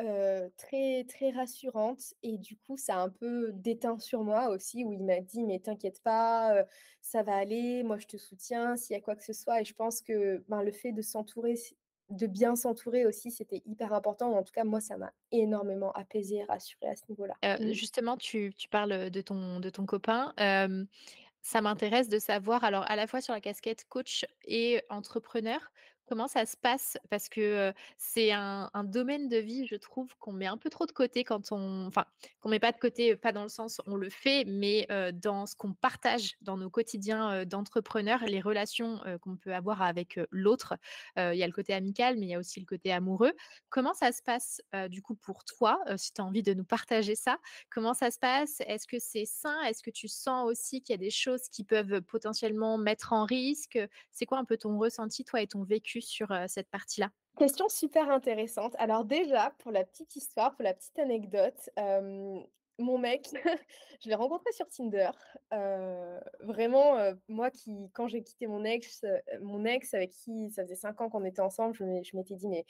très 0.57 1.05
très 1.09 1.31
rassurante 1.31 2.15
et 2.23 2.39
du 2.39 2.57
coup, 2.57 2.77
ça 2.77 2.97
a 2.97 2.99
un 3.01 3.09
peu 3.11 3.51
déteint 3.53 3.99
sur 3.99 4.23
moi 4.23 4.49
aussi 4.49 4.85
où 4.85 4.93
il 4.93 5.03
m'a 5.05 5.21
dit: 5.21 5.43
«Mais 5.43 5.59
t'inquiète 5.59 6.03
pas, 6.03 6.65
ça 7.01 7.23
va 7.23 7.35
aller, 7.37 7.83
moi 7.83 7.99
je 7.99 8.07
te 8.07 8.17
soutiens 8.17 8.77
s'il 8.77 8.95
y 8.95 8.99
a 8.99 9.03
quoi 9.03 9.17
que 9.17 9.25
ce 9.25 9.33
soit» 9.33 9.61
et 9.61 9.65
je 9.65 9.75
pense 9.75 10.01
que, 10.03 10.45
ben, 10.49 10.63
le 10.63 10.73
fait 10.73 10.93
de 10.93 11.03
s'entourer 11.03 11.55
de 12.11 12.27
bien 12.27 12.55
s'entourer 12.55 13.07
aussi, 13.07 13.31
c'était 13.31 13.63
hyper 13.65 13.93
important. 13.95 14.33
En 14.37 14.43
tout 14.43 14.53
cas, 14.53 14.65
moi, 14.65 14.81
ça 14.81 14.97
m'a 14.99 15.13
énormément 15.33 15.91
apaisée 15.93 16.37
et 16.37 16.45
rassurée 16.45 16.89
à 16.89 16.97
ce 16.97 17.03
niveau-là. 17.09 17.35
Mmh. 17.43 17.73
justement, 17.73 18.17
tu 18.17 18.53
tu 18.57 18.69
parles, 18.69 19.11
de 19.11 19.21
ton 19.21 19.59
de 19.61 19.71
ton 19.71 19.87
copain. 19.87 20.33
Ça 21.47 21.61
m'intéresse 21.61 22.09
de 22.09 22.19
savoir, 22.19 22.65
alors 22.65 22.91
à 22.91 22.97
la 22.97 23.07
fois 23.07 23.21
sur 23.21 23.35
la 23.35 23.41
casquette 23.41 23.85
coach 23.91 24.25
et 24.47 24.81
entrepreneur, 24.89 25.61
comment 26.07 26.29
ça 26.29 26.47
se 26.47 26.57
passe? 26.57 26.97
Parce 27.11 27.29
que, 27.29 27.73
c'est 27.99 28.33
un 28.33 28.71
domaine 28.85 29.29
de 29.29 29.37
vie, 29.37 29.67
je 29.67 29.77
trouve, 29.77 30.15
qu'on 30.19 30.33
met 30.33 30.47
un 30.47 30.57
peu 30.57 30.71
trop 30.71 30.87
de 30.87 30.93
côté 30.93 31.25
quand 31.25 31.53
on 31.53 31.87
enfin, 31.87 32.05
qu'on 32.41 32.49
met 32.49 32.61
pas 32.61 32.73
de 32.73 32.79
côté, 32.79 33.17
pas 33.17 33.33
dans 33.33 33.43
le 33.43 33.49
sens 33.49 33.81
on 33.87 33.97
le 33.97 34.11
fait, 34.11 34.45
mais, 34.47 34.87
dans 35.15 35.47
ce 35.47 35.57
qu'on 35.57 35.73
partage 35.75 36.35
dans 36.41 36.57
nos 36.57 36.71
quotidiens, 36.71 37.45
d'entrepreneurs, 37.45 38.25
les 38.25 38.41
relations, 38.41 39.01
qu'on 39.21 39.37
peut 39.37 39.55
avoir 39.55 39.83
avec, 39.83 40.19
l'autre. 40.31 40.75
Il 41.17 41.35
y 41.35 41.43
a 41.43 41.47
le 41.47 41.53
côté 41.53 41.75
amical, 41.75 42.17
mais 42.17 42.27
il 42.27 42.31
y 42.31 42.35
a 42.35 42.39
aussi 42.39 42.61
le 42.61 42.67
côté 42.67 42.93
amoureux. 42.93 43.33
Comment 43.71 43.95
ça 43.95 44.13
se 44.13 44.23
passe, 44.23 44.61
du 44.89 45.03
coup 45.03 45.15
pour 45.15 45.45
toi, 45.45 45.79
si 45.97 46.13
tu 46.13 46.21
as 46.21 46.25
envie 46.25 46.43
de 46.43 46.55
nous 46.55 46.65
partager 46.65 47.15
ça? 47.17 47.39
Comment 47.71 47.95
ça 47.95 48.11
se 48.11 48.19
passe? 48.19 48.61
Est-ce 48.67 48.87
que 48.87 48.99
c'est 48.99 49.25
sain? 49.27 49.61
Est-ce 49.63 49.83
que 49.83 49.91
tu 49.91 50.09
sens 50.09 50.47
aussi 50.49 50.83
qu'il 50.83 50.93
y 50.93 50.99
a 50.99 50.99
des 50.99 51.11
choses 51.11 51.49
qui 51.51 51.65
peuvent 51.65 52.01
potentiellement 52.03 52.79
mettre 52.79 53.13
en 53.13 53.25
risque? 53.25 53.79
c'est 54.11 54.27
quoi 54.27 54.39
un 54.39 54.45
peu 54.45 54.57
ton 54.57 54.79
ressenti, 54.79 55.25
toi 55.25 55.41
et 55.43 55.47
ton 55.47 55.65
vécu 55.65 55.94
sur, 56.01 56.33
cette 56.49 56.69
partie-là? 56.71 57.11
Question 57.39 57.69
super 57.69 58.11
intéressante. 58.11 58.75
Alors 58.79 59.05
déjà, 59.05 59.53
pour 59.59 59.73
la 59.73 59.85
petite 59.85 60.15
histoire, 60.17 60.55
pour 60.55 60.63
la 60.65 60.75
petite 60.75 60.99
anecdote, 60.99 61.71
mon 62.79 62.99
mec, 62.99 63.29
je 64.03 64.09
l'ai 64.09 64.15
rencontré 64.15 64.51
sur 64.53 64.69
Tinder. 64.69 65.11
Vraiment, 66.41 66.97
moi 67.29 67.51
qui 67.51 67.91
quand 67.93 68.09
j'ai 68.09 68.23
quitté 68.23 68.47
mon 68.47 68.65
ex, 68.65 69.05
mon 69.41 69.65
ex 69.65 69.95
avec 69.95 70.11
qui 70.13 70.51
ça 70.51 70.63
faisait 70.63 70.77
5 70.77 71.01
ans 71.01 71.11
qu'on 71.11 71.25
était 71.25 71.41
ensemble, 71.41 71.75
je 71.75 71.85
m'é 71.85 72.03
je 72.05 72.17
m'étais 72.17 72.35
dit: 72.35 72.49
«Mais 72.49 72.65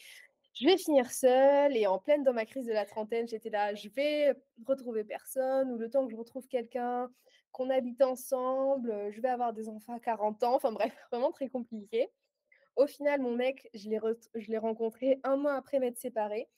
je 0.54 0.66
vais 0.66 0.76
finir 0.76 1.10
seule» 1.10 1.76
et 1.76 1.86
en 1.86 1.98
pleine 1.98 2.22
dans 2.22 2.32
ma 2.32 2.46
crise 2.46 2.66
de 2.66 2.72
la 2.72 2.84
trentaine, 2.86 3.26
j'étais 3.28 3.50
là: 3.50 3.74
«Je 3.74 3.88
vais 3.88 4.34
retrouver 4.66 5.04
personne 5.04 5.70
ou 5.72 5.78
le 5.78 5.90
temps 5.90 6.06
que 6.06 6.12
je 6.12 6.16
retrouve 6.16 6.46
quelqu'un, 6.48 7.10
qu'on 7.52 7.70
habite 7.70 8.02
ensemble, 8.02 9.10
je 9.12 9.20
vais 9.20 9.28
avoir 9.28 9.52
des 9.52 9.68
enfants 9.68 9.94
à 9.94 10.00
40 10.00 10.42
ans». 10.42 10.54
Enfin 10.54 10.72
bref, 10.72 10.94
vraiment 11.12 11.32
très 11.32 11.48
compliqué. 11.48 12.08
Au 12.76 12.86
final, 12.86 13.20
mon 13.20 13.34
mec, 13.34 13.68
je 13.74 13.88
l'ai 13.88 13.98
ret 13.98 14.16
je 14.34 14.50
l'ai 14.50 14.58
rencontré 14.58 15.20
un 15.24 15.36
mois 15.36 15.54
après 15.54 15.78
m'être 15.80 15.98
séparés. 15.98 16.48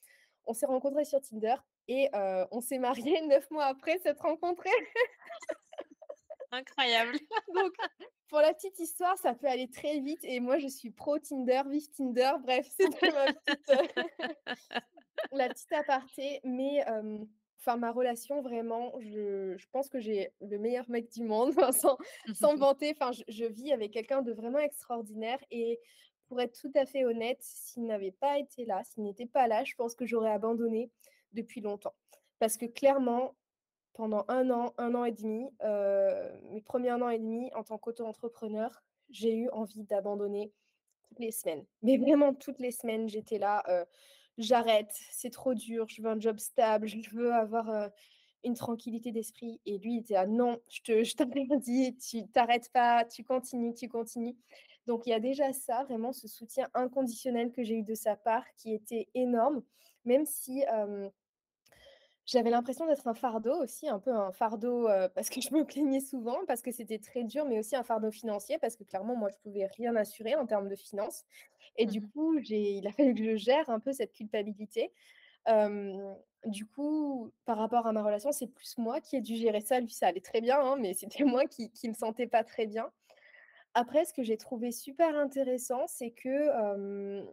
On 0.47 0.55
s'est 0.55 0.67
rencontrés 0.67 1.05
sur 1.05 1.21
Tinder 1.21 1.57
et 1.89 2.09
heu, 2.14 2.47
on 2.53 2.61
s'est 2.61 2.79
mariés 2.79 3.21
9 3.27 3.51
mois 3.51 3.67
après 3.67 3.99
s'être 3.99 4.23
rencontrés. 4.23 4.71
Incroyable. 6.53 7.19
Donc 7.55 7.73
pour 8.29 8.41
la 8.41 8.53
petite 8.55 8.79
histoire, 8.79 9.17
ça 9.19 9.35
peut 9.35 9.47
aller 9.47 9.69
très 9.71 10.01
vite 10.01 10.25
et 10.25 10.41
moi 10.41 10.59
je 10.59 10.69
suis 10.69 10.91
pro 10.91 11.19
Tinder, 11.19 11.62
vive 11.69 11.91
Tinder. 11.91 12.33
Bref, 12.43 12.67
c'était 12.69 13.12
ma 13.12 13.27
petite, 13.33 13.71
heu, 13.71 13.89
la 15.33 15.49
petite 15.49 15.73
aparté. 15.73 16.41
Mais 16.45 16.77
hem, 16.87 17.29
enfin 17.67 17.77
ma 17.79 17.91
relation 17.93 18.43
vraiment, 18.43 18.93
je 19.01 19.57
je 19.57 19.67
pense 19.73 19.89
que 19.89 19.99
j'ai 20.01 20.31
le 20.41 20.59
meilleur 20.59 20.89
mec 20.91 21.11
du 21.11 21.25
monde, 21.25 21.53
sans 21.73 21.99
sans 22.33 22.55
me 22.55 22.59
vanter. 22.59 22.93
Enfin 22.99 23.12
je 23.12 23.23
je 23.29 23.45
vis 23.45 23.73
avec 23.73 23.93
quelqu'un 23.93 24.23
de 24.23 24.33
vraiment 24.33 24.59
extraordinaire 24.61 25.39
et 25.51 25.81
pour 26.29 26.41
être 26.41 26.59
tout 26.61 26.73
à 26.75 26.87
fait 26.87 27.05
honnête, 27.05 27.39
s'il 27.41 27.87
n'avait 27.87 28.12
pas 28.12 28.39
été 28.39 28.64
là, 28.64 28.83
s'il 28.85 29.05
n'était 29.05 29.27
pas 29.27 29.47
là, 29.49 29.64
je 29.64 29.75
pense 29.77 29.95
que 29.95 30.07
j'aurais 30.07 30.31
abandonné 30.33 30.91
depuis 31.33 31.61
longtemps. 31.61 31.95
Parce 32.41 32.57
que 32.57 32.67
clairement, 32.67 33.37
pendant 33.95 34.25
un 34.29 34.51
an, 34.51 34.75
un 34.79 34.95
an 34.95 35.05
et 35.05 35.12
demi, 35.12 35.49
2 35.62 36.41
mes 36.51 36.61
premiers 36.62 36.91
un 36.91 37.03
an 37.03 37.11
et 37.11 37.19
demi 37.19 37.51
en 37.55 37.64
tant 37.64 37.79
qu'auto-entrepreneur, 37.79 38.83
j'ai 39.11 39.35
eu 39.35 39.49
envie 39.51 39.85
d'abandonner 39.85 40.53
toutes 41.09 41.21
les 41.21 41.33
semaines. 41.33 41.67
Mais 41.83 41.97
vraiment 41.99 42.35
toutes 42.35 42.59
les 42.61 42.73
semaines, 42.73 43.09
j'étais 43.09 43.39
là, 43.39 43.62
heu: 43.69 43.87
«J'arrête, 44.39 44.93
c'est 45.11 45.30
trop 45.30 45.55
dur, 45.55 45.87
je 45.89 46.03
veux 46.03 46.09
un 46.11 46.20
job 46.20 46.39
stable, 46.39 46.87
je 47.03 47.11
veux 47.11 47.32
avoir, 47.32 47.91
une 48.45 48.55
tranquillité 48.55 49.12
d'esprit» 49.12 49.61
et 49.66 49.78
lui, 49.78 49.95
il 49.97 49.99
était 50.01 50.14
là: 50.14 50.26
«Non, 50.26 50.59
je 50.68 50.80
te 50.82 51.05
je 51.05 51.14
t'interdis, 51.16 51.97
tu 51.97 52.26
t'arrêtes 52.28 52.70
pas, 52.72 53.05
tu 53.05 53.24
continues, 53.24 53.74
tu 53.74 53.89
continues». 53.89 54.37
Donc 54.87 55.07
il 55.07 55.11
y 55.11 55.12
a 55.14 55.20
déjà 55.20 55.53
ça, 55.53 55.84
vraiment 55.84 56.12
ce 56.12 56.28
soutien 56.28 56.68
inconditionnel 56.74 57.51
que 57.53 57.64
j'ai 57.64 57.76
eu 57.78 57.82
de 57.82 57.95
sa 57.95 58.14
part 58.16 58.45
qui 58.57 58.72
était 58.72 59.09
énorme, 59.14 59.62
même 60.05 60.24
si, 60.26 60.64
j'avais 62.27 62.51
l'impression 62.51 62.87
d'être 62.87 63.07
un 63.09 63.14
fardeau 63.14 63.55
aussi, 63.62 63.89
un 63.89 63.99
peu 64.01 64.12
un 64.12 64.33
fardeau, 64.33 64.89
parce 65.14 65.31
que 65.31 65.41
je 65.41 65.55
me 65.55 65.64
plaignais 65.64 66.01
souvent, 66.01 66.39
parce 66.47 66.62
que 66.62 66.72
c'était 66.72 66.99
très 66.99 67.24
dur, 67.24 67.45
mais 67.47 67.59
aussi 67.61 67.77
un 67.77 67.85
fardeau 67.85 68.11
financier 68.11 68.59
parce 68.59 68.77
que 68.77 68.85
clairement 68.85 69.16
moi 69.16 69.31
je 69.31 69.37
pouvais 69.39 69.66
rien 69.66 69.95
assurer 69.97 70.35
en 70.37 70.47
termes 70.47 70.68
de 70.68 70.77
finances 70.77 71.24
et 71.77 71.87
du 71.87 72.01
Mmh 72.01 72.11
coup 72.14 72.39
j'ai 72.43 72.72
il 72.79 72.87
a 72.87 72.93
fallu 72.93 73.14
que 73.14 73.22
je 73.24 73.37
gère 73.37 73.70
un 73.70 73.81
peu 73.81 73.93
cette 73.93 74.12
culpabilité. 74.12 74.93
Du 76.45 76.64
coup, 76.66 77.33
par 77.45 77.59
rapport 77.59 77.87
à 77.89 77.93
ma 77.93 78.03
relation, 78.05 78.31
c'est 78.31 78.47
plus 78.47 78.79
moi 78.79 79.01
qui 79.01 79.16
ai 79.16 79.20
dû 79.20 79.35
gérer 79.37 79.61
ça. 79.61 79.81
Lui, 79.81 79.91
ça 79.91 80.07
allait 80.09 80.20
très 80.20 80.41
bien, 80.41 80.61
hein, 80.61 80.77
mais 80.79 80.95
c'était 80.99 81.24
moi 81.24 81.45
qui 81.47 81.70
qui 81.72 81.89
me 81.89 81.95
sentais 81.95 82.27
pas 82.27 82.45
très 82.45 82.66
bien. 82.66 82.91
Après, 83.74 84.05
ce 84.07 84.14
que 84.14 84.22
j'ai 84.22 84.37
trouvé 84.39 84.72
super 84.72 85.16
intéressant, 85.16 85.87
c'est 85.87 86.11
que, 86.12 87.24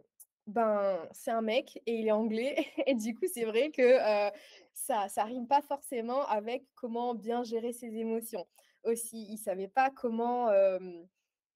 ben, 0.46 1.08
c'est 1.12 1.30
un 1.30 1.40
mec 1.42 1.80
et 1.86 1.94
il 2.00 2.06
est 2.08 2.12
anglais 2.12 2.66
et 2.86 2.94
du 2.94 3.14
coup, 3.14 3.26
c'est 3.32 3.44
vrai 3.44 3.70
que, 3.70 3.82
heu, 4.28 4.32
ça 4.74 5.08
ça 5.08 5.24
rime 5.24 5.46
pas 5.48 5.62
forcément 5.62 6.26
avec 6.26 6.64
comment 6.74 7.14
bien 7.14 7.42
gérer 7.44 7.72
ses 7.72 7.96
émotions. 7.96 8.46
Aussi, 8.84 9.26
il 9.30 9.38
savait 9.38 9.68
pas 9.68 9.90
comment, 9.90 10.50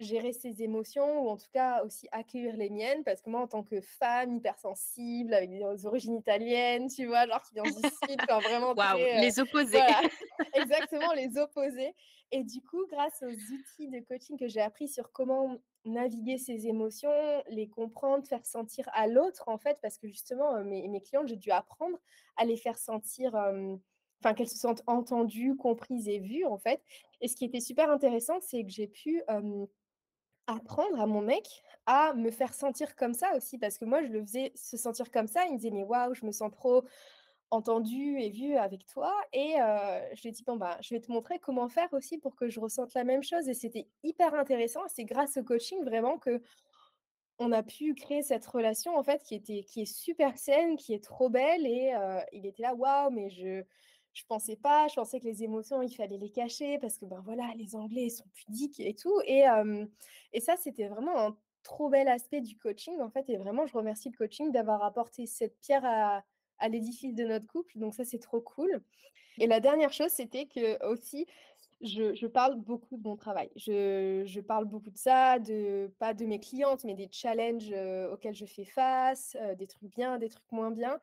gérer 0.00 0.32
ses 0.32 0.62
émotions 0.62 1.22
ou 1.24 1.28
en 1.28 1.36
tout 1.36 1.48
cas 1.52 1.82
aussi 1.84 2.08
accueillir 2.12 2.56
les 2.56 2.70
miennes 2.70 3.02
parce 3.04 3.20
que 3.20 3.30
moi, 3.30 3.40
en 3.40 3.48
tant 3.48 3.64
que 3.64 3.80
femme 3.80 4.32
hypersensible 4.36 5.34
avec 5.34 5.50
des 5.50 5.86
origines 5.86 6.16
italiennes, 6.16 6.88
tu 6.88 7.06
vois? 7.06 7.26
Genre 7.26 7.42
qui 7.42 7.54
vient 7.54 7.66
du 7.68 7.82
sud, 7.84 8.20
enfin 8.28 8.40
vraiment 8.40 8.76
très, 8.76 9.26
heu, 9.26 9.26
les 9.26 9.38
opposés. 9.40 9.82
voilà, 9.82 10.02
exactement 10.54 11.12
les 11.12 11.36
opposés 11.38 11.94
et 12.30 12.44
du 12.44 12.62
coup, 12.62 12.86
grâce 12.90 13.22
aux 13.22 13.32
outils 13.54 13.88
de 13.88 14.00
coaching 14.00 14.38
que 14.38 14.48
j'ai 14.48 14.60
appris 14.60 14.88
sur 14.88 15.12
comment 15.12 15.56
naviguer 15.84 16.38
ses 16.38 16.66
émotions, 16.66 17.10
les 17.48 17.68
comprendre, 17.68 18.26
faire 18.26 18.44
sentir 18.44 18.88
à 18.92 19.06
l'autre, 19.06 19.44
en 19.48 19.58
fait, 19.58 19.78
parce 19.80 19.96
que 19.98 20.06
justement, 20.08 20.56
heu, 20.58 20.64
mes 20.64 20.86
mes 20.88 21.00
clientes, 21.00 21.28
j'ai 21.28 21.36
dû 21.36 21.50
apprendre 21.50 21.96
à 22.36 22.44
les 22.44 22.56
faire 22.56 22.78
sentir, 22.78 23.34
enfin 24.20 24.34
qu'elles 24.34 24.48
se 24.48 24.58
sentent 24.58 24.82
entendues, 24.86 25.56
comprises 25.56 26.08
et 26.08 26.18
vues, 26.18 26.44
en 26.44 26.58
fait 26.58 26.82
et 27.20 27.28
ce 27.28 27.36
qui 27.36 27.44
était 27.44 27.60
super 27.60 27.90
intéressant, 27.90 28.40
c'est 28.40 28.62
que 28.64 28.70
j'ai 28.70 28.86
pu, 28.86 29.22
apprendre 30.48 31.00
à 31.00 31.06
mon 31.06 31.22
mec 31.22 31.62
à 31.86 32.14
me 32.14 32.30
faire 32.32 32.54
sentir 32.54 32.96
comme 32.96 33.14
ça 33.14 33.36
aussi 33.36 33.58
parce 33.58 33.78
que 33.78 33.86
moi, 33.86 34.02
je 34.04 34.08
le 34.08 34.22
faisais 34.22 34.52
se 34.56 34.76
sentir 34.78 35.10
comme 35.12 35.28
ça. 35.28 35.46
Il 35.46 35.52
me 35.54 35.58
disait: 35.58 35.70
«Mais 35.72 35.84
waouh, 35.84 36.14
je 36.14 36.26
me 36.26 36.32
sens 36.32 36.50
trop 36.52 36.84
entendu 37.50 38.18
et 38.20 38.30
vu 38.30 38.56
avec 38.56 38.86
toi 38.86 39.14
et 39.32 39.54
je 40.14 40.22
lui 40.22 40.30
ai 40.30 40.32
dit: 40.32 40.44
«Bon, 40.44 40.56
bah, 40.56 40.78
je 40.82 40.94
vais 40.94 41.00
te 41.00 41.12
montrer 41.12 41.38
comment 41.40 41.68
faire 41.68 41.88
aussi 41.92 42.18
pour 42.18 42.36
que 42.36 42.48
je 42.50 42.60
ressente 42.60 42.94
la 42.94 43.04
même 43.04 43.22
chose» 43.22 43.48
et 43.48 43.54
c'était 43.54 43.88
hyper 44.04 44.34
intéressant 44.34 44.82
c'est 44.88 45.04
grâce 45.04 45.36
au 45.38 45.44
coaching 45.44 45.84
vraiment 45.84 46.18
qu'on 46.18 47.52
a 47.52 47.62
pu 47.62 47.94
créer 47.94 48.22
cette 48.22 48.46
relation 48.46 48.96
en 48.96 49.04
fait 49.04 49.22
qui 49.22 49.34
était 49.36 49.62
qui 49.64 49.82
est 49.82 49.84
super 49.92 50.38
saine, 50.38 50.76
qui 50.76 50.94
est 50.94 51.02
trop 51.04 51.30
belle 51.30 51.66
et 51.66 51.92
il 52.32 52.46
était 52.46 52.62
là: 52.62 52.74
«Waouh, 52.74 53.10
mais 53.10 53.30
je 53.30 53.64
je 54.14 54.24
pensais 54.26 54.56
pas, 54.56 54.88
je 54.88 54.94
pensais 54.94 55.20
que 55.20 55.24
les 55.26 55.42
émotions, 55.44 55.82
il 55.82 55.94
fallait 55.94 56.18
les 56.18 56.30
cacher 56.30 56.78
parce 56.78 56.98
que, 56.98 57.06
ben, 57.06 57.20
voilà, 57.24 57.52
les 57.56 57.76
Anglais 57.76 58.08
sont 58.10 58.26
pudiques 58.34 58.80
et 58.80 58.94
tout» 58.94 59.20
et 59.26 59.44
et 60.32 60.40
ça, 60.40 60.56
c'était 60.56 60.88
vraiment 60.88 61.18
un 61.18 61.36
trop 61.62 61.88
bel 61.90 62.08
aspect 62.08 62.40
du 62.40 62.56
coaching 62.56 63.00
en 63.00 63.10
fait 63.10 63.28
et 63.28 63.36
vraiment 63.36 63.66
je 63.66 63.76
remercie 63.76 64.10
le 64.10 64.16
coaching 64.16 64.52
d'avoir 64.52 64.82
apporté 64.84 65.26
cette 65.26 65.58
pierre 65.60 65.84
à 65.84 66.24
à 66.60 66.68
l'édifice 66.68 67.14
de 67.14 67.22
notre 67.24 67.46
couple, 67.46 67.78
donc 67.78 67.94
ça, 67.94 68.04
c'est 68.04 68.18
trop 68.18 68.40
cool. 68.40 68.82
Et 69.38 69.46
la 69.46 69.60
dernière 69.60 69.92
chose, 69.92 70.10
c'était 70.10 70.46
que 70.46 70.84
aussi, 70.88 71.26
je 71.80 72.14
je 72.14 72.26
parle 72.26 72.56
beaucoup 72.56 72.96
de 72.96 73.02
mon 73.08 73.16
travail. 73.16 73.50
Je 73.56 74.24
je 74.26 74.40
parle 74.40 74.64
beaucoup 74.66 74.90
de 74.90 74.98
ça, 74.98 75.38
de 75.38 75.92
pas 76.00 76.14
de 76.14 76.26
mes 76.26 76.40
clientes, 76.40 76.84
mais 76.84 76.94
des 76.94 77.08
challenges, 77.12 77.72
auxquels 78.12 78.34
je 78.34 78.46
fais 78.46 78.64
face, 78.64 79.36
des 79.58 79.66
trucs 79.68 79.90
bien, 79.90 80.18
des 80.18 80.28
trucs 80.28 80.50
moins 80.52 80.70
bien 80.72 81.00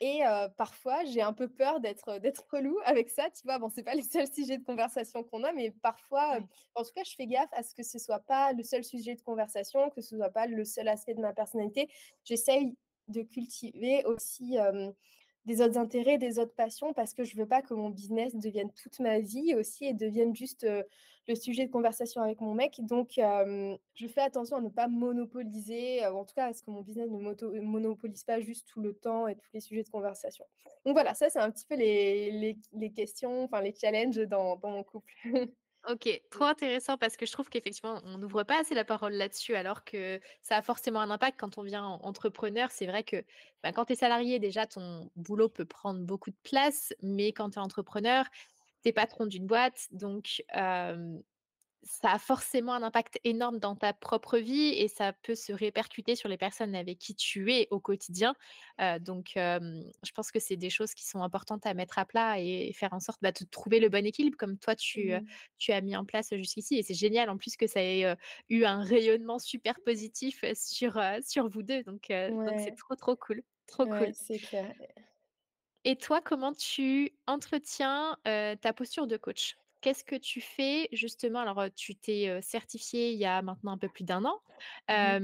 et 0.00 0.20
parfois, 0.56 1.04
j'ai 1.04 1.22
un 1.22 1.32
peu 1.32 1.48
peur 1.48 1.80
d'être, 1.80 2.18
d'être 2.18 2.46
relou 2.52 2.78
avec 2.84 3.08
ça, 3.10 3.30
tu 3.30 3.42
vois? 3.44 3.58
Bon, 3.58 3.68
c'est 3.68 3.82
pas 3.82 3.94
les 3.94 4.02
seuls 4.02 4.26
sujets 4.32 4.58
de 4.58 4.64
conversation 4.64 5.24
qu'on 5.24 5.42
a, 5.44 5.52
mais 5.52 5.70
parfois, 5.70 6.38
en 6.74 6.82
tout 6.84 6.92
cas, 6.94 7.02
je 7.04 7.14
fais 7.14 7.26
gaffe 7.26 7.48
à 7.52 7.62
ce 7.62 7.74
que 7.74 7.82
ce 7.82 7.98
soit 7.98 8.20
pas 8.20 8.52
le 8.52 8.62
seul 8.62 8.84
sujet 8.84 9.14
de 9.14 9.22
conversation, 9.22 9.90
que 9.90 10.00
ce 10.02 10.16
soit 10.16 10.30
pas 10.30 10.46
le 10.46 10.64
seul 10.64 10.88
aspect 10.88 11.14
de 11.14 11.20
ma 11.20 11.32
personnalité. 11.32 11.88
J'essaye 12.24 12.74
de 13.08 13.22
cultiver 13.22 14.04
aussi, 14.04 14.58
des 15.46 15.60
autres 15.62 15.78
intérêts, 15.78 16.18
des 16.18 16.38
autres 16.38 16.54
passions 16.54 16.92
parce 16.92 17.14
que 17.14 17.24
je 17.24 17.36
veux 17.36 17.46
pas 17.46 17.62
que 17.62 17.74
mon 17.74 17.90
business 17.90 18.34
devienne 18.36 18.70
toute 18.72 19.00
ma 19.00 19.20
vie 19.20 19.54
aussi 19.54 19.86
et 19.86 19.94
devienne 19.94 20.34
juste, 20.34 20.64
heu, 20.64 20.84
le 21.28 21.34
sujet 21.34 21.66
de 21.66 21.70
conversation 21.72 22.20
avec 22.22 22.40
mon 22.40 22.54
mec. 22.54 22.74
Donc, 22.80 23.12
je 23.16 24.06
fais 24.08 24.20
attention 24.20 24.56
à 24.56 24.60
ne 24.60 24.68
pas 24.68 24.88
monopoliser, 24.88 26.06
ou 26.08 26.16
en 26.18 26.24
tout 26.24 26.34
cas 26.34 26.46
à 26.46 26.52
ce 26.52 26.62
que 26.62 26.70
mon 26.70 26.82
business 26.82 27.10
ne 27.10 27.18
moto 27.18 27.52
monopolise 27.62 28.24
pas 28.24 28.40
juste 28.40 28.68
tout 28.68 28.80
le 28.80 28.94
temps 28.94 29.26
et 29.28 29.34
tous 29.36 29.48
les 29.54 29.60
sujets 29.60 29.82
de 29.82 29.88
conversation. 29.88 30.44
Donc 30.84 30.94
voilà, 30.94 31.14
ça 31.14 31.28
c'est 31.30 31.40
un 31.40 31.50
petit 31.50 31.66
peu 31.66 31.74
les 31.76 32.30
les 32.30 32.58
les 32.72 32.92
questions, 32.92 33.44
enfin 33.44 33.60
les 33.60 33.74
challenges 33.74 34.16
dans 34.28 34.56
dans 34.56 34.70
mon 34.70 34.84
couple. 34.84 35.12
OK, 35.88 36.08
trop 36.30 36.44
intéressant 36.44 36.98
parce 36.98 37.16
que 37.16 37.26
je 37.26 37.32
trouve 37.32 37.48
qu'effectivement, 37.48 38.00
on 38.04 38.18
n'ouvre 38.18 38.42
pas 38.42 38.58
assez 38.60 38.74
la 38.74 38.84
parole 38.84 39.12
là-dessus 39.12 39.54
alors 39.54 39.84
que 39.84 40.18
ça 40.42 40.56
a 40.56 40.62
forcément 40.62 41.00
un 41.00 41.10
impact 41.10 41.38
quand 41.38 41.58
on 41.58 41.62
devient 41.62 41.76
en 41.78 42.00
entrepreneur. 42.02 42.72
C'est 42.72 42.86
vrai 42.86 43.04
que, 43.04 43.24
bah, 43.62 43.72
quand 43.72 43.84
tu 43.84 43.92
es 43.92 43.96
salarié, 43.96 44.40
déjà, 44.40 44.66
ton 44.66 45.10
boulot 45.14 45.48
peut 45.48 45.64
prendre 45.64 46.00
beaucoup 46.04 46.30
de 46.30 46.36
place, 46.42 46.92
mais 47.02 47.32
quand 47.32 47.50
tu 47.50 47.58
es 47.58 47.62
entrepreneur, 47.62 48.24
tu 48.82 48.88
es 48.88 48.92
patron 48.92 49.26
d'une 49.26 49.46
boîte, 49.46 49.86
donc 49.92 50.42
ça 51.82 52.12
a 52.12 52.18
forcément 52.18 52.74
un 52.74 52.82
impact 52.82 53.20
énorme 53.24 53.58
dans 53.58 53.76
ta 53.76 53.92
propre 53.92 54.38
vie 54.38 54.68
et 54.68 54.88
ça 54.88 55.12
peut 55.12 55.34
se 55.34 55.52
répercuter 55.52 56.16
sur 56.16 56.28
les 56.28 56.36
personnes 56.36 56.74
avec 56.74 56.98
qui 56.98 57.14
tu 57.14 57.52
es 57.52 57.68
au 57.70 57.80
quotidien. 57.80 58.34
Heu, 58.80 58.98
donc 58.98 59.32
je 59.36 60.12
pense 60.14 60.30
que 60.30 60.40
c'est 60.40 60.56
des 60.56 60.70
choses 60.70 60.94
qui 60.94 61.06
sont 61.06 61.22
importantes 61.22 61.64
à 61.66 61.74
mettre 61.74 61.98
à 61.98 62.04
plat 62.04 62.40
et 62.40 62.72
faire 62.72 62.92
en 62.92 63.00
sorte, 63.00 63.20
bah, 63.22 63.32
de 63.32 63.44
trouver 63.44 63.80
le 63.80 63.88
bon 63.88 64.04
équilibre 64.04 64.36
comme 64.36 64.58
toi 64.58 64.74
tu, 64.74 65.12
as 65.12 65.80
mis 65.80 65.96
en 65.96 66.04
place 66.04 66.34
jusqu'ici 66.34 66.76
et 66.76 66.82
c'est 66.82 66.94
génial 66.94 67.30
en 67.30 67.36
plus 67.36 67.56
que 67.56 67.66
ça 67.66 67.82
ait, 67.82 68.16
eu 68.48 68.64
un 68.64 68.82
rayonnement 68.82 69.38
super 69.38 69.80
positif, 69.84 70.44
sur, 70.54 71.00
vous 71.48 71.62
2 71.62 71.82
donc 71.84 72.06
c'est 72.08 72.76
trop, 72.76 72.96
trop 72.96 73.16
cool, 73.16 73.42
trop 73.66 73.86
ouais, 73.86 74.06
cool. 74.06 74.12
c'est 74.14 74.38
clair. 74.38 74.72
Et 75.84 75.94
toi, 75.94 76.20
comment 76.20 76.52
tu 76.52 77.12
entretiens, 77.28 78.18
ta 78.24 78.72
posture 78.74 79.06
de 79.06 79.16
coach? 79.16 79.56
Qu'est-ce 79.80 80.04
que 80.04 80.16
tu 80.16 80.40
fais? 80.40 80.88
Justement 80.92 81.40
alors, 81.40 81.64
tu 81.74 81.94
t'es, 81.96 82.28
heu, 82.28 82.40
certifiée 82.42 83.12
il 83.12 83.18
y 83.18 83.24
a 83.24 83.42
maintenant 83.42 83.72
un 83.72 83.78
peu 83.78 83.88
plus 83.88 84.04
d'un 84.04 84.24
an, 84.24 84.40
Mmh 84.96 85.20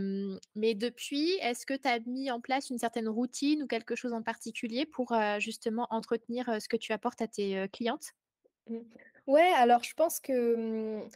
mais 0.55 0.75
depuis, 0.75 1.33
est-ce 1.41 1.67
que 1.67 1.75
tu 1.75 1.89
as 1.89 2.01
mis 2.01 2.31
en 2.31 2.41
place 2.41 2.71
une 2.71 2.79
certaine 2.79 3.09
routine 3.09 3.63
ou 3.63 3.67
quelque 3.67 3.95
chose 3.97 4.13
en 4.13 4.23
particulier 4.23 4.87
pour, 4.87 5.15
justement 5.39 5.87
entretenir, 5.91 6.61
ce 6.61 6.69
que 6.69 6.77
tu 6.77 6.93
apportes 6.93 7.23
à 7.23 7.29
tes, 7.29 7.69
clientes? 7.73 8.13
Mmh. 8.69 8.79
Ouais, 9.27 9.51
alors 9.57 9.83
je 9.85 9.95
pense 9.95 10.21
que, 10.21 11.03
mmh, 11.03 11.09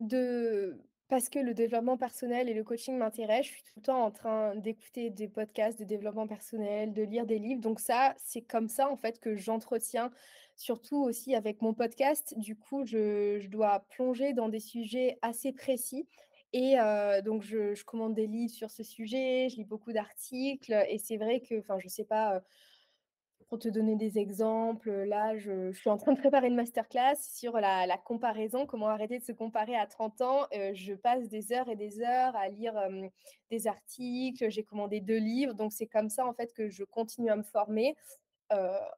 de 0.00 0.78
parce 1.08 1.28
que 1.28 1.38
le 1.38 1.54
développement 1.54 1.98
personnel 1.98 2.48
et 2.48 2.54
le 2.54 2.64
coaching 2.64 2.96
m'intéressent, 2.98 3.46
je 3.48 3.52
suis 3.52 3.64
tout 3.64 3.72
le 3.78 3.82
temps 3.82 4.04
en 4.04 4.10
train 4.12 4.56
d'écouter 4.56 5.10
des 5.10 5.28
podcasts 5.28 5.78
de 5.78 5.84
développement 5.84 6.26
personnel, 6.26 6.94
de 6.94 7.02
lire 7.02 7.26
des 7.26 7.38
livres. 7.38 7.60
Donc 7.60 7.80
ça, 7.80 8.14
c'est 8.18 8.42
comme 8.42 8.68
ça 8.68 8.88
en 8.90 8.96
fait 8.96 9.20
que 9.20 9.36
j'entretiens, 9.36 10.10
surtout 10.56 11.02
aussi 11.02 11.34
avec 11.34 11.62
mon 11.62 11.74
podcast. 11.74 12.34
Du 12.38 12.56
coup, 12.56 12.84
je 12.84 13.46
dois 13.48 13.80
plonger 13.90 14.32
dans 14.32 14.48
des 14.48 14.60
sujets 14.60 15.18
assez 15.22 15.52
précis 15.52 16.06
et 16.52 16.78
heu, 16.78 17.22
donc 17.22 17.42
je 17.42 17.82
commande 17.84 18.14
des 18.14 18.26
livres 18.26 18.52
sur 18.52 18.70
ce 18.70 18.82
sujet, 18.82 19.48
je 19.48 19.56
lis 19.56 19.64
beaucoup 19.64 19.92
d'articles 19.92 20.84
et 20.88 20.98
c'est 20.98 21.16
vrai 21.16 21.40
que 21.40 21.58
enfin, 21.60 21.78
je 21.78 21.88
sais 21.88 22.04
pas, 22.04 22.42
pour 23.48 23.58
te 23.58 23.68
donner 23.68 23.96
des 23.96 24.18
exemples, 24.18 24.90
là, 24.90 25.36
je 25.36 25.72
suis 25.72 25.90
en 25.90 25.98
train 25.98 26.12
de 26.14 26.18
préparer 26.18 26.46
une 26.46 26.54
masterclass 26.54 27.16
sur 27.20 27.52
la 27.58 27.98
comparaison, 27.98 28.64
comment 28.66 28.88
arrêter 28.88 29.18
de 29.18 29.24
se 29.24 29.32
comparer 29.32 29.76
à 29.76 29.86
30 29.86 30.22
ans. 30.22 30.46
Je 30.52 30.94
passe 30.94 31.28
des 31.28 31.52
heures 31.52 31.68
et 31.68 31.76
des 31.76 32.00
heures 32.00 32.34
à 32.34 32.48
lire, 32.48 32.72
des 33.50 33.66
articles, 33.66 34.48
j'ai 34.48 34.62
commandé 34.64 35.00
2 35.00 35.18
livres, 35.18 35.52
donc 35.52 35.72
c'est 35.72 35.86
comme 35.86 36.08
ça, 36.08 36.26
en 36.26 36.32
fait, 36.32 36.54
que 36.54 36.70
je 36.70 36.84
continue 36.84 37.28
à 37.28 37.36
me 37.36 37.42
former, 37.42 37.94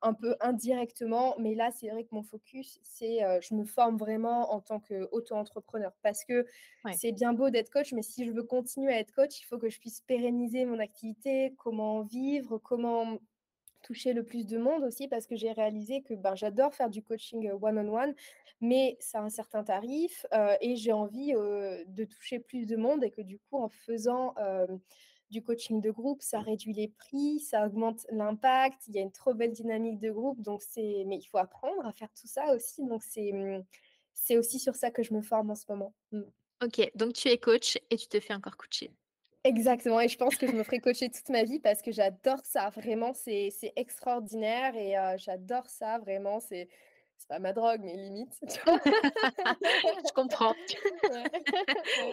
un 0.02 0.14
peu 0.14 0.36
indirectement. 0.40 1.36
Mais 1.38 1.54
là, 1.54 1.70
c'est 1.70 1.88
vrai 1.90 2.04
que 2.04 2.14
mon 2.14 2.22
focus, 2.22 2.78
c'est, 2.82 3.24
heu, 3.24 3.40
je 3.40 3.54
me 3.54 3.64
forme 3.64 3.96
vraiment 3.96 4.52
en 4.52 4.60
tant 4.60 4.80
qu'auto-entrepreneur 4.80 5.92
parce 6.02 6.24
que 6.24 6.46
Ouais, 6.84 7.00
c'est 7.00 7.12
bien 7.12 7.32
beau 7.32 7.50
d'être 7.50 7.70
coach, 7.70 7.92
mais 7.92 8.02
si 8.02 8.24
je 8.26 8.30
veux 8.32 8.42
continuer 8.44 8.92
à 8.92 8.98
être 9.00 9.12
coach, 9.12 9.40
il 9.40 9.44
faut 9.44 9.58
que 9.58 9.68
je 9.70 9.80
puisse 9.80 10.00
pérenniser 10.00 10.64
mon 10.64 10.78
activité, 10.78 11.54
comment 11.58 12.02
vivre, 12.02 12.58
comment 12.58 13.18
toucher 13.82 14.14
le 14.14 14.24
plus 14.24 14.46
de 14.46 14.58
monde 14.58 14.82
aussi 14.84 15.08
parce 15.08 15.26
que 15.26 15.36
j'ai 15.36 15.52
réalisé 15.52 16.02
que, 16.02 16.14
ben, 16.14 16.34
j'adore 16.34 16.74
faire 16.74 16.90
du 16.90 17.02
coaching, 17.02 17.48
heu, 17.50 17.54
one 17.60 17.78
on 17.78 17.94
one, 17.94 18.14
mais 18.60 18.96
ça 19.00 19.18
a 19.20 19.22
un 19.22 19.28
certain 19.30 19.62
tarif, 19.64 20.26
et 20.60 20.76
j'ai 20.76 20.92
envie, 20.92 21.32
de 21.34 22.04
toucher 22.04 22.38
plus 22.40 22.66
de 22.66 22.76
monde 22.76 23.04
et 23.04 23.10
que 23.10 23.20
du 23.22 23.38
coup, 23.38 23.58
en 23.58 23.68
faisant, 23.68 24.34
du 25.30 25.42
coaching 25.42 25.80
de 25.80 25.90
groupe, 25.90 26.22
ça 26.22 26.40
réduit 26.40 26.72
les 26.74 26.88
prix, 26.88 27.40
ça 27.40 27.66
augmente 27.66 28.06
l'impact, 28.10 28.82
il 28.88 28.94
y 28.94 28.98
a 28.98 29.02
une 29.02 29.12
trop 29.12 29.34
belle 29.34 29.52
dynamique 29.52 29.98
de 30.00 30.10
groupe 30.10 30.40
donc 30.42 30.62
c'est 30.62 31.04
mais 31.06 31.18
il 31.18 31.24
faut 31.26 31.38
apprendre 31.38 31.84
à 31.86 31.92
faire 31.92 32.12
tout 32.20 32.28
ça 32.28 32.54
aussi 32.54 32.84
donc 32.86 33.02
c'est, 33.02 33.32
mmh, 33.32 33.64
c'est 34.14 34.38
aussi 34.38 34.58
sur 34.60 34.74
ça 34.76 34.90
que 34.90 35.02
je 35.02 35.14
me 35.14 35.22
forme 35.22 35.50
en 35.50 35.54
ce 35.56 35.64
moment. 35.68 35.94
Mmh. 36.12 36.22
OK, 36.62 36.90
donc 36.96 37.12
tu 37.14 37.28
es 37.28 37.38
coach 37.38 37.78
et 37.90 37.96
tu 37.96 38.08
te 38.08 38.18
fais 38.20 38.34
encore 38.34 38.56
coacher. 38.56 38.90
Exactement 39.46 40.00
et 40.00 40.08
je 40.08 40.16
pense 40.16 40.38
que 40.38 40.46
je 40.46 40.54
me 40.54 40.62
ferai 40.64 40.80
coacher 40.80 41.10
toute 41.10 41.28
ma 41.28 41.44
vie 41.44 41.60
parce 41.60 41.82
que 41.82 41.92
j'adore 41.92 42.40
ça. 42.44 42.70
Vraiment, 42.70 43.12
c'est 43.12 43.52
extraordinaire 43.76 44.74
et 44.74 44.96
heu, 44.96 45.18
j'adore 45.18 45.68
ça 45.68 45.98
vraiment, 45.98 46.40
c'est 46.40 46.66
c'est 47.18 47.28
pas 47.28 47.38
ma 47.38 47.52
drogue, 47.52 47.80
mais 47.82 47.96
limite? 47.96 48.38
Je 50.06 50.12
comprends. 50.12 50.56
Ouais. 51.06 51.30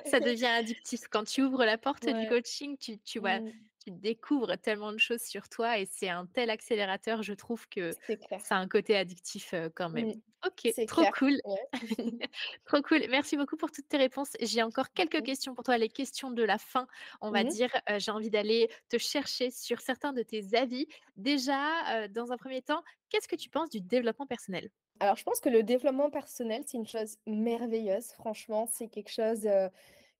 Ça 0.05 0.19
devient 0.21 0.45
addictif. 0.47 1.01
Quand 1.09 1.25
tu 1.25 1.43
ouvres 1.43 1.65
la 1.65 1.77
porte 1.77 2.09
du 2.09 2.27
coaching, 2.27 2.77
tu 2.77 2.99
tu 2.99 3.19
vois, 3.19 3.41
Mmh. 3.41 3.71
tu 3.83 3.91
découvres 3.91 4.57
tellement 4.59 4.93
de 4.93 4.99
choses 4.99 5.21
sur 5.23 5.49
toi 5.49 5.79
et 5.79 5.85
c'est 5.87 6.09
un 6.09 6.27
tel 6.27 6.49
accélérateur, 6.49 7.23
je 7.23 7.33
trouve 7.33 7.67
que 7.69 7.97
ça 8.37 8.57
a 8.57 8.59
un 8.59 8.67
côté 8.69 8.97
addictif, 8.97 9.53
heu, 9.53 9.71
quand 9.75 9.89
même. 9.89 10.11
Mmh. 10.11 10.21
OK, 10.45 10.73
trop 10.87 11.05
clair. 11.05 11.13
cool, 11.19 11.41
Ouais. 11.43 11.71
trop 12.65 12.81
cool. 12.83 13.01
Merci 13.09 13.37
beaucoup 13.37 13.57
pour 13.57 13.71
toutes 13.71 13.87
tes 13.89 13.97
réponses. 13.97 14.31
J'ai 14.41 14.63
encore 14.63 14.93
quelques 14.93 15.23
questions 15.23 15.55
pour 15.55 15.63
toi, 15.65 15.77
les 15.77 15.89
questions 15.89 16.31
de 16.31 16.43
la 16.43 16.57
fin, 16.59 16.87
on 17.21 17.31
va 17.31 17.43
Mmh 17.43 17.47
mh. 17.49 17.55
dire. 17.55 17.69
Heu, 17.89 17.99
j'ai 17.99 18.11
envie 18.11 18.29
d'aller 18.31 18.69
te 18.89 18.97
chercher 18.99 19.51
sur 19.51 19.81
certains 19.81 20.13
de 20.13 20.23
tes 20.23 20.55
avis. 20.55 20.87
Déjà, 21.17 22.05
heu, 22.05 22.09
dans 22.09 22.31
un 22.33 22.37
1er 22.37 22.61
temps, 22.63 22.83
qu'est-ce 23.09 23.27
que 23.29 23.35
tu 23.37 23.49
penses 23.49 23.69
du 23.71 23.81
développement 23.81 24.27
personnel? 24.27 24.71
Alors 25.01 25.15
je 25.17 25.23
pense 25.23 25.39
que 25.39 25.49
le 25.49 25.63
développement 25.63 26.11
personnel, 26.11 26.63
c'est 26.67 26.77
une 26.77 26.87
chose 26.87 27.17
merveilleuse. 27.25 28.11
Franchement, 28.13 28.67
c'est 28.71 28.87
quelque 28.87 29.09
chose, 29.09 29.47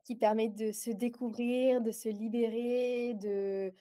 qui 0.04 0.16
permet 0.16 0.50
de 0.50 0.72
se 0.72 0.90
découvrir, 0.92 1.82
de 1.82 1.92
se 1.92 2.10
libérer, 2.10 3.14
de 3.16 3.74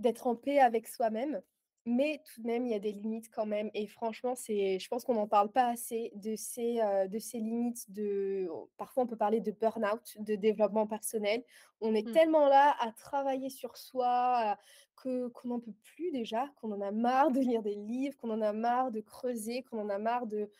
d'être 0.00 0.26
en 0.26 0.36
paix 0.36 0.58
avec 0.60 0.88
soi-même. 0.88 1.42
Mais 1.88 2.20
tout 2.26 2.42
de 2.42 2.46
même, 2.48 2.66
il 2.66 2.72
y 2.72 2.74
a 2.74 2.80
des 2.80 2.90
limites 2.92 3.30
quand 3.30 3.46
même 3.46 3.70
et 3.72 3.86
franchement, 3.86 4.34
c'est 4.34 4.78
je 4.80 4.88
pense 4.88 5.04
qu'on 5.04 5.14
n'en 5.14 5.28
parle 5.28 5.52
pas 5.52 5.68
assez 5.68 6.10
de 6.16 6.34
ces, 6.36 6.80
heu, 6.80 7.08
de 7.08 7.18
ces 7.20 7.38
limites 7.38 7.92
de 7.92 8.48
parfois 8.76 9.04
on 9.04 9.06
peut 9.06 9.16
parler 9.16 9.40
de 9.40 9.52
burn-out, 9.52 10.16
de 10.18 10.34
développement 10.34 10.88
personnel. 10.88 11.44
On 11.80 11.94
est 11.94 12.10
Mmh. 12.10 12.12
tellement 12.12 12.48
là 12.48 12.74
à 12.80 12.90
travailler 12.92 13.50
sur 13.50 13.76
soi, 13.76 14.58
que 14.96 15.28
qu'on 15.28 15.48
n'en 15.48 15.60
peut 15.60 15.74
plus 15.84 16.10
déjà, 16.10 16.48
qu'on 16.56 16.72
en 16.72 16.80
a 16.80 16.90
marre 16.90 17.30
de 17.30 17.38
lire 17.40 17.62
des 17.62 17.74
livres, 17.76 18.16
qu'on 18.16 18.30
en 18.30 18.42
a 18.42 18.52
marre 18.52 18.90
de 18.90 19.00
creuser, 19.00 19.62
qu'on 19.62 19.78
en 19.80 19.88
a 19.88 19.98
marre 19.98 20.26
de 20.26 20.50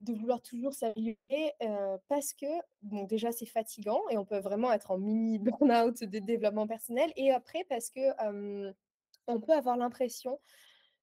de 0.00 0.14
vouloir 0.14 0.40
toujours 0.42 0.74
s'améliorer, 0.74 1.16
heu, 1.62 1.98
parce 2.08 2.32
que 2.32 2.46
bon 2.82 3.04
déjà 3.04 3.32
c'est 3.32 3.46
fatigant 3.46 4.02
et 4.10 4.16
on 4.18 4.24
peut 4.24 4.38
vraiment 4.38 4.72
être 4.72 4.92
en 4.92 4.98
mini 4.98 5.38
burn-out 5.40 6.04
de 6.04 6.18
développement 6.20 6.66
personnel 6.68 7.12
et 7.16 7.32
après 7.32 7.64
parce 7.68 7.90
que, 7.90 8.00
on 9.28 9.40
peut 9.40 9.52
avoir 9.54 9.76
l'impression 9.76 10.40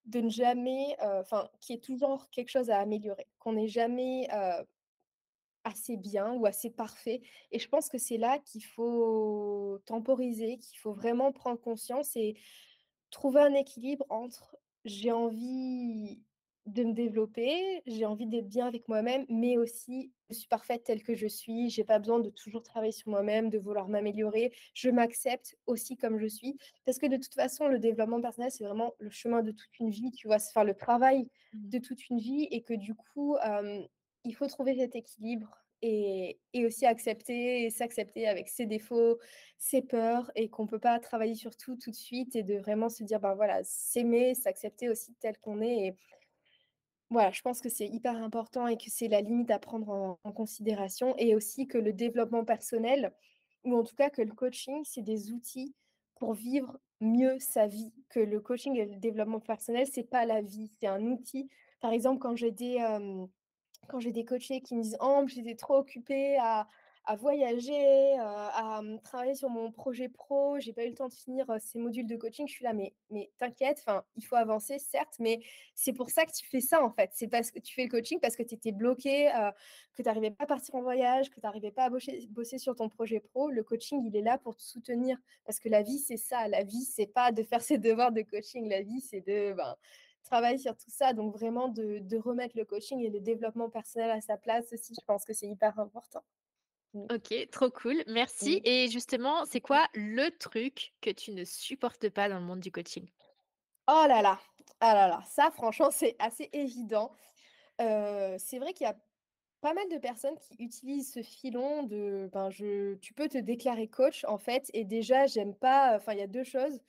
de 0.06 0.22
ne 0.22 0.30
jamais, 0.30 0.96
heu, 1.04 1.20
enfin 1.22 1.50
qu'il 1.62 1.76
y 1.76 1.80
ait 1.80 1.82
toujours 1.82 2.30
quelque 2.32 2.50
chose 2.50 2.70
à 2.70 2.80
améliorer, 2.80 3.28
qu'on 3.40 3.54
n'est 3.54 3.68
jamais, 3.70 4.28
assez 5.66 5.98
bien 5.98 6.34
ou 6.34 6.46
assez 6.46 6.70
parfait 6.70 7.22
et 7.52 7.60
je 7.60 7.68
pense 7.68 7.90
que 7.90 7.98
c'est 7.98 8.18
là 8.18 8.38
qu'il 8.40 8.64
faut 8.64 9.80
temporiser, 9.88 10.60
qu'il 10.60 10.78
faut 10.80 10.94
vraiment 10.94 11.32
prendre 11.32 11.60
conscience 11.60 12.16
et 12.16 12.38
trouver 13.10 13.42
un 13.42 13.56
équilibre 13.56 14.06
entre 14.10 14.58
j'ai 14.86 15.12
envie 15.12 16.22
de 16.66 16.84
me 16.84 16.94
développer, 16.94 17.82
j'ai 17.86 18.06
envie 18.06 18.26
d'être 18.28 18.48
bien 18.48 18.66
avec 18.68 18.88
moi-même, 18.88 19.26
mais 19.30 19.58
aussi 19.58 20.12
je 20.30 20.36
suis 20.36 20.48
parfaite 20.48 20.84
telle 20.84 21.04
que 21.04 21.14
je 21.16 21.28
suis, 21.28 21.70
j'ai 21.70 21.84
pas 21.84 22.00
besoin 22.00 22.20
de 22.20 22.30
toujours 22.32 22.64
travailler 22.64 22.92
sur 22.92 23.10
moi-même, 23.12 23.50
de 23.52 23.60
vouloir 23.60 23.88
m'améliorer. 23.88 24.52
Je 24.74 24.90
m'accepte 24.90 25.56
aussi 25.68 25.96
comme 25.98 26.18
je 26.20 26.26
suis 26.26 26.58
parce 26.86 26.98
que 26.98 27.06
de 27.06 27.18
toute 27.18 27.36
façon, 27.36 27.68
le 27.68 27.78
développement 27.80 28.20
personnel, 28.22 28.52
c'est 28.52 28.64
vraiment 28.64 28.94
le 29.00 29.12
chemin 29.12 29.44
de 29.44 29.52
toute 29.52 29.80
une 29.80 29.92
vie, 29.92 30.12
tu 30.12 30.28
vois? 30.28 30.40
C'est 30.40 30.50
enfin 30.50 30.64
le 30.64 30.74
travail 30.74 31.30
Mmh. 31.54 31.72
de 31.72 31.80
toute 31.80 32.10
une 32.10 32.18
vie 32.20 32.48
et 32.52 32.64
que 32.64 32.74
du 32.74 32.96
coup, 32.96 33.38
il 34.24 34.36
faut 34.36 34.48
trouver 34.48 34.76
cet 34.76 34.96
équilibre 34.96 35.58
et 35.82 36.40
et 36.54 36.66
aussi 36.66 36.86
accepter 36.86 37.66
et 37.66 37.70
s'accepter 37.70 38.28
avec 38.28 38.48
ses 38.48 38.66
défauts, 38.66 39.20
ses 39.58 39.82
peurs 39.82 40.32
et 40.36 40.50
qu'on 40.50 40.66
peut 40.68 40.80
pas 40.80 41.00
travailler 41.00 41.36
sur 41.36 41.56
tout, 41.58 41.76
tout 41.76 41.92
de 41.92 41.96
suite 41.96 42.36
et 42.36 42.44
de 42.44 42.56
vraiment 42.58 42.90
se 42.90 43.04
dire: 43.04 43.20
«Ben, 43.20 43.36
voilà», 43.36 43.62
s'aimer, 43.64 44.34
s'accepter 44.36 44.90
aussi 44.90 45.14
tel 45.20 45.38
qu'on 45.40 45.62
est 45.62 45.88
et 45.88 45.96
voilà, 47.12 47.32
je 47.32 47.42
pense 47.42 47.62
que 47.62 47.70
c'est 47.70 47.88
hyper 47.88 48.16
important 48.18 48.68
et 48.68 48.78
que 48.78 48.90
c'est 48.90 49.08
la 49.08 49.22
limite 49.22 49.52
à 49.52 49.60
prendre 49.60 50.18
en 50.24 50.32
considération 50.32 51.16
et 51.18 51.36
aussi 51.36 51.68
que 51.68 51.78
le 51.78 51.94
développement 51.94 52.44
personnel 52.46 53.14
ou 53.64 53.76
en 53.78 53.84
tout 53.84 53.96
cas 53.96 54.10
que 54.10 54.22
le 54.22 54.34
coaching, 54.34 54.82
c'est 54.86 55.02
des 55.04 55.32
outils 55.32 55.76
pour 56.16 56.34
vivre 56.34 56.80
mieux 57.02 57.38
sa 57.40 57.68
vie. 57.68 57.94
Que 58.10 58.20
le 58.20 58.40
coaching 58.40 58.76
et 58.78 58.86
le 58.86 58.98
développement 58.98 59.40
personnel, 59.40 59.88
c'est 59.92 60.04
pas 60.10 60.26
la 60.26 60.42
vie, 60.42 60.72
c'est 60.80 60.88
un 60.88 61.02
outil. 61.06 61.50
Par 61.82 61.92
exemple, 61.92 62.20
quand 62.20 62.36
j'ai 62.36 62.52
des, 62.52 62.80
quand 63.88 64.00
j'ai 64.00 64.12
des 64.12 64.26
coachés 64.26 64.62
qui 64.62 64.76
me 64.76 64.82
disent: 64.84 64.98
«Oh, 65.02 65.24
j'étais 65.28 65.56
trop 65.56 65.76
occupée 65.78 66.38
à 66.40 66.68
à 67.06 67.16
voyager, 67.16 68.16
heu, 68.18 68.20
à, 68.22 68.82
mmh, 68.82 69.02
travailler 69.04 69.36
sur 69.36 69.50
mon 69.50 69.72
projet 69.72 70.10
pro, 70.10 70.60
j'ai 70.60 70.74
pas 70.74 70.84
eu 70.86 70.90
le 70.90 70.96
temps 70.96 71.08
de 71.10 71.14
finir, 71.14 71.46
ces 71.60 71.78
modules 71.80 72.08
de 72.08 72.16
coaching». 72.16 72.48
Je 72.48 72.54
suis 72.54 72.64
là: 72.66 72.74
«Mais 72.74 72.94
mais 73.10 73.32
t'inquiète, 73.38 73.84
il 74.16 74.26
faut 74.26 74.36
avancer 74.36 74.80
certes, 74.80 75.16
mais 75.20 75.40
c'est 75.76 75.94
pour 75.94 76.10
ça 76.10 76.26
que 76.26 76.32
tu 76.32 76.46
fais 76.48 76.62
ça, 76.62 76.84
en 76.84 76.92
fait. 76.92 77.12
C'est 77.14 77.28
parce 77.28 77.52
que 77.52 77.60
tu 77.60 77.74
fais 77.74 77.84
le 77.84 77.90
coaching 77.90 78.20
parce 78.20 78.36
que 78.36 78.44
tu 78.44 78.56
étais 78.56 78.72
bloquée, 78.72 79.28
heu, 79.30 79.52
que 79.94 80.02
tu 80.04 80.10
arrivais 80.10 80.32
pas 80.32 80.44
à 80.46 80.48
partir 80.48 80.76
en 80.76 80.82
voyage, 80.82 81.30
que 81.30 81.40
tu 81.40 81.46
arrivais 81.48 81.72
pas 81.72 81.86
à 81.86 81.90
boscher 81.90 82.28
bosser 82.30 82.58
sur 82.58 82.76
ton 82.76 82.90
projet 82.90 83.20
pro. 83.20 83.50
Le 83.50 83.64
coaching, 83.64 84.04
il 84.06 84.16
est 84.16 84.22
là 84.22 84.38
pour 84.38 84.56
te 84.58 84.64
soutenir 84.64 85.18
parce 85.46 85.60
que 85.60 85.70
la 85.70 85.82
vie, 85.84 86.00
c'est 86.00 86.18
ça. 86.18 86.48
La 86.48 86.64
vie, 86.64 86.84
c'est 86.84 87.08
pas 87.08 87.32
de 87.32 87.44
faire 87.44 87.62
ses 87.62 87.78
devoirs 87.78 88.12
de 88.12 88.22
coaching. 88.22 88.68
La 88.70 88.82
vie, 88.82 89.02
c'est 89.02 89.22
de, 89.22 89.54
ben, 89.54 89.76
travailler 90.24 90.58
sur 90.58 90.76
tout 90.76 90.90
ça, 90.90 91.14
donc 91.14 91.34
vraiment 91.38 91.68
de 91.70 92.00
de 92.00 92.18
remettre 92.18 92.58
le 92.58 92.66
coaching 92.66 93.00
et 93.02 93.10
le 93.10 93.20
développement 93.22 93.70
personnel 93.70 94.10
à 94.12 94.22
sa 94.22 94.38
place 94.38 94.74
aussi, 94.74 94.94
je 95.00 95.06
pense 95.06 95.24
que 95.26 95.34
c'est 95.34 95.48
hyper 95.48 95.80
important. 95.80 96.24
Mmh. 96.96 97.10
OK, 97.12 97.50
trop 97.52 97.70
cool, 97.70 98.04
merci 98.08 98.62
et 98.64 98.88
justement, 98.90 99.46
c'est 99.46 99.62
quoi 99.62 99.88
le 99.94 100.32
truc 100.40 100.96
que 101.02 101.12
tu 101.12 101.32
ne 101.34 101.44
supportes 101.44 102.10
pas 102.10 102.30
dans 102.30 102.40
le 102.40 102.46
monde 102.46 102.62
du 102.62 102.72
coaching? 102.72 103.08
Oh 103.88 104.06
là 104.08 104.22
là! 104.24 104.40
Ah 104.80 104.96
là 104.96 105.08
là, 105.08 105.22
ça 105.28 105.52
franchement, 105.52 105.92
c'est 105.92 106.16
assez 106.20 106.50
évident. 106.54 107.12
C'est 107.80 108.60
vrai 108.60 108.74
qu'il 108.74 108.86
y 108.88 108.90
a 108.90 108.98
pas 109.62 109.74
mal 109.74 109.90
de 109.90 109.98
personnes 110.00 110.38
qui 110.40 110.56
utilisent 110.64 111.14
ce 111.14 111.24
filon 111.24 111.84
de, 111.84 112.30
ben, 112.34 112.50
je 112.52 112.96
tu 112.96 113.14
peux 113.14 113.30
te 113.30 113.38
déclarer 113.40 113.88
coach, 113.90 114.26
en 114.26 114.38
fait 114.40 114.70
et 114.74 114.86
déjà 114.86 115.28
j'aime 115.28 115.56
pas, 115.56 115.96
enfin, 115.98 116.14
il 116.14 116.20
y 116.20 116.24
a 116.24 116.28
2 116.28 116.44
choses 116.46 116.80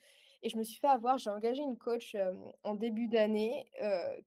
et 0.47 0.49
je 0.49 0.57
me 0.57 0.63
suis 0.63 0.79
fait 0.79 0.87
avoir. 0.87 1.17
J'ai 1.17 1.29
engagé 1.29 1.61
une 1.61 1.77
coach, 1.77 2.15
en 2.63 2.75
début 2.75 3.07
d'année, 3.07 3.69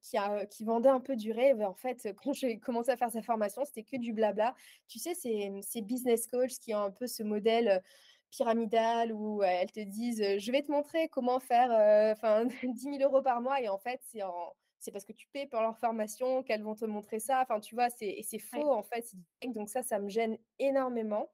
qui 0.01 0.17
a 0.17 0.45
qui 0.45 0.63
vendait 0.65 0.89
un 0.89 0.99
peu 1.01 1.15
du 1.15 1.31
rêve 1.31 1.61
en 1.61 1.73
fait, 1.73 2.13
quand 2.23 2.33
j'ai 2.33 2.59
commencé 2.59 2.91
à 2.91 2.97
faire 2.97 3.11
sa 3.11 3.21
formation, 3.21 3.63
c'était 3.65 3.83
que 3.83 3.97
du 3.97 4.13
blabla. 4.13 4.55
Tu 4.87 4.99
sais, 4.99 5.13
ces, 5.15 5.51
ces 5.63 5.81
business 5.81 6.27
coach 6.27 6.51
qui 6.59 6.73
ont 6.75 6.79
un 6.83 6.91
peu 6.91 7.07
ce 7.07 7.23
modèle, 7.23 7.81
pyramidal 8.29 9.11
où, 9.13 9.43
elles 9.43 9.71
te 9.71 9.79
disent, 9.81 10.23
«Je 10.39 10.51
vais 10.51 10.61
te 10.61 10.71
montrer 10.71 11.09
comment 11.09 11.39
faire, 11.39 11.71
heu, 11.71 12.11
enfin 12.13 12.45
10 12.63 12.87
000 12.87 13.21
€ 13.21 13.23
par 13.23 13.41
mois» 13.41 13.61
et 13.61 13.69
en 13.69 13.77
fait, 13.77 13.99
c'est 14.03 14.23
en 14.23 14.53
c'est 14.79 14.91
parce 14.91 15.05
que 15.05 15.13
tu 15.13 15.27
payes 15.27 15.45
pour 15.47 15.61
leur 15.61 15.77
formation 15.77 16.41
qu'elles 16.41 16.63
vont 16.63 16.73
te 16.73 16.85
montrer 16.85 17.19
ça. 17.19 17.41
Enfin, 17.43 17.59
tu 17.59 17.75
vois? 17.75 17.89
C'est 17.91 18.07
et 18.07 18.23
c'est 18.23 18.39
Ouais. 18.53 18.63
faux, 18.63 18.71
en 18.71 18.81
fait, 18.81 19.05
donc 19.45 19.69
ça, 19.69 19.83
ça 19.83 19.99
me 19.99 20.09
gêne 20.09 20.37
énormément 20.59 21.29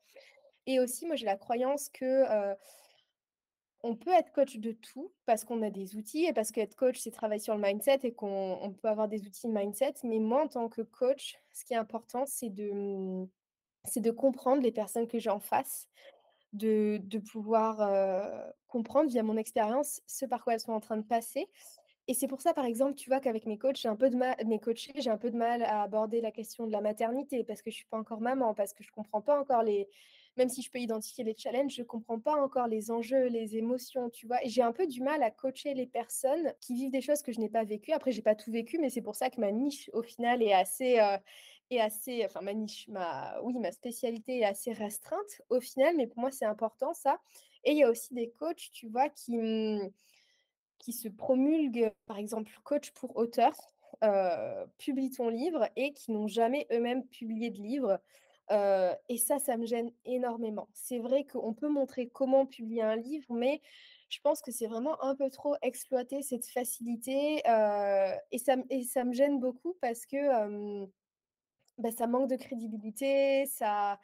et 0.66 0.80
aussi, 0.80 1.06
moi, 1.06 1.16
j'ai 1.16 1.26
la 1.26 1.38
croyance 1.38 1.90
que, 1.90 2.56
on 3.84 3.96
peut 3.96 4.12
être 4.12 4.32
coach 4.32 4.58
de 4.58 4.72
tout 4.72 5.14
parce 5.26 5.44
qu'on 5.44 5.62
a 5.62 5.70
des 5.70 5.96
outils 5.96 6.26
et 6.26 6.34
parce 6.34 6.52
qu'être 6.52 6.76
coach, 6.76 7.00
c'est 7.00 7.12
travailler 7.12 7.40
sur 7.40 7.56
le 7.56 7.62
mindset 7.62 8.00
et 8.04 8.14
qu'on 8.14 8.58
on 8.62 8.72
peut 8.72 8.88
avoir 8.88 9.08
des 9.08 9.26
outils 9.26 9.48
de 9.48 9.54
mindset. 9.54 9.94
Mais 10.04 10.20
moi, 10.20 10.44
en 10.44 10.48
tant 10.48 10.70
que 10.70 10.82
coach, 10.82 11.38
ce 11.54 11.64
qui 11.66 11.74
est 11.74 11.78
important, 11.78 12.26
c'est 12.26 12.50
de, 12.50 12.72
mmh, 12.72 13.30
c'est 13.86 14.02
de 14.02 14.12
comprendre 14.12 14.62
les 14.62 14.72
personnes 14.72 15.08
que 15.08 15.20
j'ai 15.20 15.30
en 15.30 15.40
face, 15.40 15.88
de 16.54 17.00
de 17.04 17.20
pouvoir, 17.20 17.78
comprendre 18.68 19.10
via 19.10 19.24
mon 19.24 19.38
expérience 19.38 20.02
ce 20.08 20.26
par 20.26 20.44
quoi 20.44 20.54
elles 20.54 20.60
sont 20.60 20.74
en 20.74 20.80
train 20.80 20.98
de 20.98 21.04
passer 21.06 21.48
et 22.08 22.14
c'est 22.14 22.28
pour 22.28 22.42
ça, 22.42 22.54
par 22.54 22.66
exemple, 22.66 22.96
tu 22.96 23.10
vois, 23.10 23.20
qu'avec 23.20 23.46
mes 23.46 23.58
coachs, 23.58 23.76
j'ai 23.78 23.90
un 23.90 23.98
peu 23.98 24.10
de 24.10 24.16
mal 24.16 24.36
mes 24.46 24.60
coachés, 24.60 24.94
j'ai 24.96 25.10
un 25.10 25.18
peu 25.18 25.30
de 25.30 25.36
mal 25.38 25.62
à 25.64 25.82
aborder 25.84 26.22
la 26.22 26.32
question 26.32 26.66
de 26.66 26.72
la 26.72 26.80
maternité 26.80 27.44
parce 27.44 27.62
que 27.62 27.70
je 27.70 27.76
suis 27.76 27.86
pas 27.86 27.98
encore 27.98 28.22
maman, 28.22 28.54
parce 28.54 28.74
que 28.74 28.84
je 28.84 28.92
comprends 28.92 29.22
pas 29.22 29.40
encore 29.40 29.64
les 29.64 29.90
même 30.38 30.50
si 30.50 30.62
je 30.62 30.72
peux 30.72 30.80
identifier 30.80 31.24
les 31.24 31.36
challenges, 31.38 31.74
je 31.76 31.84
comprends 31.84 32.20
pas 32.20 32.36
encore 32.42 32.68
les 32.68 32.92
enjeux, 32.92 33.28
les 33.28 33.58
émotions, 33.58 34.10
tu 34.10 34.28
vois? 34.28 34.40
J'ai 34.46 34.62
un 34.62 34.72
peu 34.74 34.88
du 34.88 35.02
mal 35.02 35.24
à 35.24 35.32
coacher 35.32 35.74
les 35.74 35.88
personnes 35.88 36.54
qui 36.62 36.76
vivent 36.76 36.92
des 36.92 37.02
choses 37.02 37.22
que 37.22 37.32
je 37.32 37.40
n'ai 37.40 37.50
pas 37.50 37.64
vécues. 37.64 37.92
Après, 37.94 38.12
j'ai 38.12 38.22
pas 38.22 38.36
tout 38.36 38.52
vécu, 38.52 38.78
mais 38.80 38.90
c'est 38.90 39.02
pour 39.02 39.16
ça 39.16 39.30
que 39.30 39.40
ma 39.42 39.52
niche, 39.52 39.90
au 39.94 40.04
final, 40.04 40.42
est 40.44 40.54
assez, 40.54 41.00
heu, 41.00 41.18
est 41.70 41.80
assez 41.80 42.24
enfin 42.26 42.42
ma 42.42 42.54
niche, 42.54 42.88
ma 42.90 43.40
oui, 43.44 43.58
ma 43.60 43.72
spécialité 43.72 44.40
est 44.40 44.46
assez 44.46 44.72
restreinte, 44.74 45.42
au 45.50 45.60
final, 45.60 45.96
mais 45.98 46.08
pour 46.08 46.20
moi, 46.20 46.32
c'est 46.32 46.46
important 46.46 46.94
ça 46.94 47.20
et 47.64 47.72
il 47.72 47.78
y 47.78 47.84
a 47.84 47.90
aussi 47.90 48.14
des 48.14 48.30
coachs, 48.32 48.70
tu 48.74 48.88
vois, 48.88 49.10
qui, 49.10 49.38
mmh 49.38 49.90
qui 50.80 50.94
se 50.94 51.08
promulguent, 51.10 51.92
par 52.06 52.18
exemple, 52.18 52.52
coach 52.64 52.92
pour 52.92 53.16
auteur, 53.18 53.54
heu, 54.04 54.66
publie 54.78 55.10
ton 55.12 55.30
livre 55.30 55.70
et 55.76 55.94
qui 55.94 56.12
n'ont 56.12 56.28
jamais 56.28 56.68
eux-mêmes 56.72 57.06
publié 57.08 57.50
de 57.50 57.58
livre, 57.62 58.00
et 58.50 59.18
ça, 59.18 59.40
ça 59.40 59.58
me 59.58 59.66
gêne 59.66 59.92
énormément. 60.06 60.68
C'est 60.74 61.00
vrai 61.00 61.26
qu'on 61.26 61.54
peut 61.54 61.70
montrer 61.70 62.08
comment 62.10 62.46
publier 62.46 62.82
un 62.82 62.96
livre, 62.96 63.34
mais 63.34 63.62
je 64.10 64.20
pense 64.22 64.42
que 64.42 64.52
c'est 64.52 64.68
vraiment 64.68 65.04
un 65.04 65.16
peu 65.16 65.30
trop 65.30 65.56
exploiter 65.62 66.22
cette 66.22 66.48
facilité, 66.48 67.42
et 67.46 68.38
ça 68.40 69.04
me 69.04 69.14
gêne 69.14 69.40
beaucoup 69.40 69.76
parce 69.82 70.06
que, 70.06 70.86
bah, 71.78 71.92
ça 71.92 72.08
manque 72.08 72.30
de 72.30 72.36
crédibilité, 72.36 73.46
ça 73.46 74.00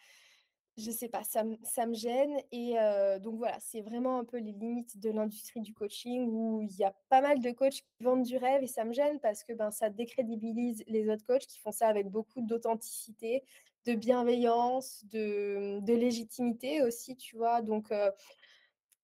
je 0.75 0.89
sais 0.89 1.07
pas, 1.07 1.21
ça 1.23 1.43
me 1.43 1.93
gêne 1.93 2.35
et 2.51 2.73
donc 3.21 3.37
voilà, 3.37 3.59
c'est 3.59 3.81
vraiment 3.81 4.17
un 4.17 4.25
peu 4.25 4.37
les 4.37 4.53
limites 4.53 4.99
de 4.99 5.11
l'industrie 5.11 5.61
du 5.61 5.71
coaching 5.73 6.27
où 6.27 6.61
il 6.63 6.75
y 6.75 6.83
a 6.83 6.95
pas 7.09 7.21
mal 7.21 7.39
de 7.41 7.51
coachs 7.51 7.73
qui 7.73 8.03
vendent 8.03 8.23
du 8.23 8.37
rêve 8.37 8.63
et 8.63 8.67
ça 8.67 8.83
me 8.83 8.91
gêne 8.91 9.19
parce 9.19 9.43
que, 9.43 9.53
ben, 9.53 9.69
ça 9.69 9.91
décrédibilise 9.91 10.83
les 10.87 11.09
autres 11.09 11.25
coachs 11.25 11.45
qui 11.45 11.59
font 11.59 11.71
ça 11.71 11.87
avec 11.87 12.07
beaucoup 12.09 12.41
d'authenticité, 12.41 13.43
de 13.85 13.93
bienveillance, 13.95 15.05
de, 15.05 15.79
mmh, 15.81 15.85
de 15.85 15.93
légitimité 15.93 16.81
aussi, 16.83 17.15
tu 17.17 17.37
vois? 17.37 17.61
Donc 17.61 17.91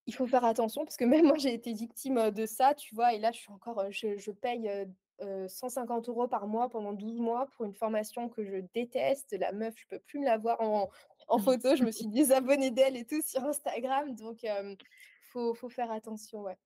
Il 0.08 0.16
faut 0.16 0.26
faire 0.28 0.44
attention 0.46 0.84
parce 0.86 0.98
que 0.98 1.06
même 1.06 1.28
moi 1.28 1.38
j'ai 1.38 1.54
été 1.54 1.74
victime, 1.74 2.32
de 2.32 2.46
ça, 2.46 2.74
tu 2.74 2.96
vois? 2.96 3.14
Et 3.14 3.20
là 3.20 3.32
je 3.32 3.40
suis 3.40 3.52
encore, 3.52 3.92
je 3.92 4.18
je 4.18 4.32
paye, 4.32 4.68
heu 4.70 4.88
heu, 5.22 5.48
150 5.50 6.26
€ 6.26 6.30
par 6.30 6.48
mois 6.48 6.70
pendant 6.70 6.94
12 6.94 7.20
mois 7.20 7.48
pour 7.48 7.66
une 7.66 7.74
formation 7.74 8.30
que 8.30 8.44
je 8.46 8.58
déteste. 8.74 9.34
La 9.40 9.52
meuf, 9.52 9.76
je 9.78 9.86
peux 9.88 10.00
plus 10.00 10.20
me 10.20 10.26
la 10.26 10.38
voir 10.38 10.62
en 10.62 10.90
en 11.28 11.38
photo, 11.40 11.76
je 11.76 11.84
me 11.84 11.92
suis 11.92 12.08
désabonnée 12.08 12.72
d'elle 12.72 12.98
et 12.98 13.06
tout 13.06 13.22
sur 13.22 13.44
Instagram 13.44 14.16
donc 14.16 14.44
hem, 14.44 14.78
faut 15.22 15.54
faut 15.54 15.70
faire 15.70 15.92
attention, 15.92 16.42
ouais. 16.42 16.58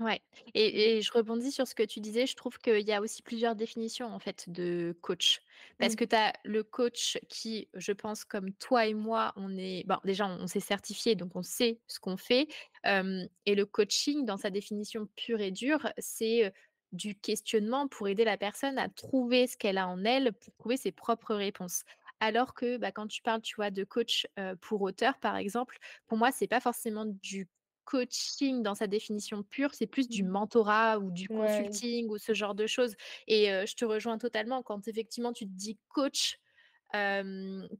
Ouais 0.00 0.22
et 0.54 0.96
et 0.96 1.02
je 1.02 1.12
rebondis 1.12 1.52
sur 1.52 1.66
ce 1.68 1.74
que 1.74 1.82
tu 1.82 2.00
disais, 2.00 2.26
je 2.26 2.34
trouve 2.34 2.56
qu'il 2.58 2.80
y 2.80 2.92
a 2.92 3.00
aussi 3.02 3.20
plusieurs 3.22 3.54
définitions 3.54 4.06
en 4.06 4.18
fait 4.18 4.48
de 4.48 4.96
coach. 5.02 5.40
Parce 5.78 5.94
Mmh. 5.94 5.96
que 5.96 6.04
tu 6.04 6.16
as 6.16 6.32
le 6.44 6.64
coach 6.64 7.18
qui, 7.28 7.68
je 7.74 7.92
pense 7.92 8.24
comme 8.24 8.54
toi 8.54 8.86
et 8.86 8.94
moi, 8.94 9.34
on 9.36 9.54
est 9.56 9.84
bon 9.86 9.96
déjà 10.04 10.26
on 10.26 10.40
on 10.42 10.46
s'est 10.46 10.60
certifié 10.60 11.14
donc 11.14 11.36
on 11.36 11.42
sait 11.42 11.82
ce 11.88 12.00
qu'on 12.00 12.16
fait, 12.16 12.48
hem 12.84 13.28
et 13.44 13.54
le 13.54 13.66
coaching 13.66 14.24
dans 14.24 14.38
sa 14.38 14.48
définition 14.50 15.06
pure 15.14 15.40
et 15.42 15.50
dure, 15.50 15.92
c'est, 15.98 16.46
heu, 16.46 16.52
du 16.92 17.14
questionnement 17.18 17.86
pour 17.86 18.08
aider 18.08 18.24
la 18.24 18.38
personne 18.38 18.78
à 18.78 18.88
trouver 18.88 19.46
ce 19.46 19.56
qu'elle 19.58 19.76
a 19.78 19.88
en 19.88 20.04
elle, 20.04 20.32
pour 20.32 20.54
trouver 20.58 20.76
ses 20.78 20.92
propres 20.92 21.34
réponses. 21.34 21.84
Alors 22.20 22.54
que, 22.54 22.76
bah, 22.76 22.92
quand 22.92 23.08
tu 23.08 23.20
parles, 23.22 23.40
tu 23.42 23.56
vois, 23.56 23.70
de 23.70 23.84
coach, 23.84 24.26
heu, 24.38 24.56
pour 24.56 24.80
auteur 24.82 25.18
par 25.18 25.36
exemple, 25.36 25.78
pour 26.06 26.16
moi 26.18 26.32
c'est 26.32 26.46
pas 26.48 26.60
forcément 26.60 27.04
du 27.06 27.48
Coaching 27.84 28.62
dans 28.62 28.74
sa 28.76 28.86
définition 28.86 29.42
pure, 29.42 29.74
c'est 29.74 29.86
plus 29.88 30.08
du 30.08 30.22
Mmh. 30.22 30.28
mentorat 30.28 30.98
ou 31.00 31.10
du 31.10 31.28
Ouais. 31.28 31.82
consulting 31.82 32.08
ou 32.08 32.18
ce 32.18 32.32
genre 32.34 32.54
de 32.54 32.66
choses 32.66 32.94
et 33.26 33.46
je 33.66 33.74
te 33.74 33.84
rejoins 33.84 34.18
totalement 34.18 34.62
quand 34.62 34.86
effectivement 34.88 35.32
tu 35.32 35.46
te 35.46 35.50
dis 35.52 35.78
coach, 35.88 36.38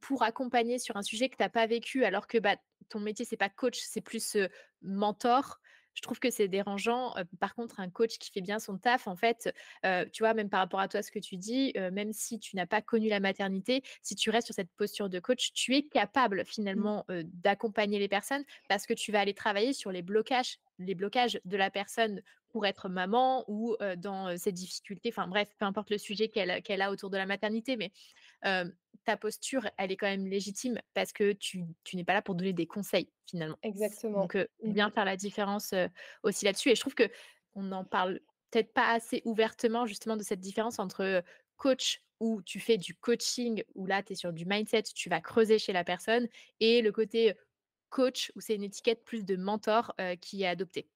pour 0.01 0.23
accompagner 0.25 0.79
sur 0.79 0.97
un 0.97 1.03
sujet 1.03 1.29
que 1.31 1.37
tu 1.37 1.45
as 1.45 1.51
pas 1.51 1.67
vécu 1.67 2.05
alors 2.05 2.27
que, 2.29 2.39
bah, 2.39 2.57
ton 2.91 3.01
métier 3.01 3.25
c'est 3.27 3.37
pas 3.39 3.49
coach, 3.51 3.81
c'est 3.81 4.01
plus, 4.03 4.37
mentor. 4.83 5.61
Je 5.95 6.03
trouve 6.03 6.19
que 6.19 6.31
c'est 6.31 6.49
dérangeant. 6.49 7.15
Par 7.41 7.55
contre, 7.55 7.81
un 7.81 7.91
coach 7.91 8.19
qui 8.19 8.31
fait 8.31 8.41
bien 8.41 8.59
son 8.59 8.79
taf, 8.79 9.07
en 9.07 9.17
fait, 9.17 9.53
tu 10.13 10.23
vois, 10.23 10.35
même 10.35 10.49
par 10.49 10.61
rapport 10.61 10.81
à 10.81 10.89
toi, 10.89 11.03
ce 11.03 11.11
que 11.11 11.19
tu 11.19 11.37
dis, 11.37 11.73
même 11.93 12.13
si 12.13 12.39
tu 12.39 12.57
n'as 12.57 12.67
pas 12.67 12.83
connu 12.83 13.09
la 13.09 13.21
maternité, 13.21 13.83
si 14.03 14.15
tu 14.15 14.31
restes 14.31 14.47
sur 14.47 14.55
cette 14.55 14.73
posture 14.77 15.09
de 15.09 15.21
coach, 15.21 15.53
tu 15.53 15.75
es 15.75 15.83
capable 15.83 16.45
Mmh. 16.75 16.87
finalement, 16.87 17.05
d'accompagner 17.09 17.99
les 17.99 18.09
personnes 18.09 18.45
parce 18.69 18.87
que 18.87 18.95
tu 18.95 19.13
vas 19.13 19.21
aller 19.21 19.35
travailler 19.35 19.73
sur 19.73 19.93
les 19.93 20.03
blocages 20.03 20.59
les 20.79 20.95
blocages 20.95 21.39
de 21.45 21.57
la 21.57 21.71
personne 21.71 22.23
pour 22.49 22.67
être 22.67 22.89
maman 22.89 23.45
ou, 23.49 23.77
dans, 23.97 24.37
ses 24.37 24.53
difficultés, 24.53 25.11
enfin 25.11 25.29
bref, 25.29 25.49
peu 25.59 25.65
importe 25.65 25.91
le 25.91 25.99
sujet 25.99 26.29
qu'elle 26.29 26.83
a 26.83 26.91
autour 26.91 27.11
de 27.11 27.17
la 27.17 27.27
maternité. 27.27 27.77
Mais, 27.77 27.93
ta 29.05 29.17
posture, 29.17 29.69
elle 29.79 29.93
est 29.93 29.97
quand 29.97 30.07
même 30.07 30.27
légitime 30.27 30.79
parce 30.95 31.13
que 31.13 31.33
tu 31.33 31.65
tu 31.85 31.97
n'es 31.97 32.05
pas 32.05 32.15
là 32.15 32.23
pour 32.23 32.35
donner 32.35 32.53
des 32.53 32.67
conseils 32.67 33.11
finalement. 33.27 33.59
Exactement. 33.63 34.23
donc, 34.23 34.37
bien 34.63 34.89
Mmh 34.89 34.93
faire 34.93 35.05
la 35.05 35.17
différence, 35.17 35.75
aussi 36.23 36.45
là-dessus 36.45 36.71
et 36.71 36.75
je 36.75 36.81
trouve 36.81 36.95
qu'on 36.95 37.63
n'en 37.63 37.85
parle 37.85 38.21
peut-être 38.51 38.73
pas 38.73 38.93
assez 38.93 39.23
ouvertement 39.25 39.87
justement 39.87 40.17
de 40.17 40.23
cette 40.23 40.41
différence 40.41 40.79
entre, 40.79 41.23
coach 41.57 42.03
où 42.21 42.43
tu 42.43 42.61
fais 42.61 42.77
du 42.79 42.95
coaching, 42.95 43.65
où 43.75 43.87
là 43.87 44.03
tu 44.03 44.13
es 44.13 44.17
sur 44.17 44.33
du 44.33 44.45
mindset, 44.47 44.83
tu 44.95 45.09
vas 45.09 45.21
creuser 45.21 45.59
chez 45.59 45.73
la 45.73 45.85
personne 45.85 46.29
et 46.61 46.83
le 46.83 46.93
côté, 46.93 47.35
coach 47.91 48.33
où 48.37 48.41
c'est 48.41 48.55
une 48.55 48.63
étiquette 48.65 49.05
plus 49.05 49.25
de 49.25 49.37
mentor, 49.37 49.95
qui 50.21 50.43
est 50.43 50.47
adoptée. 50.47 50.89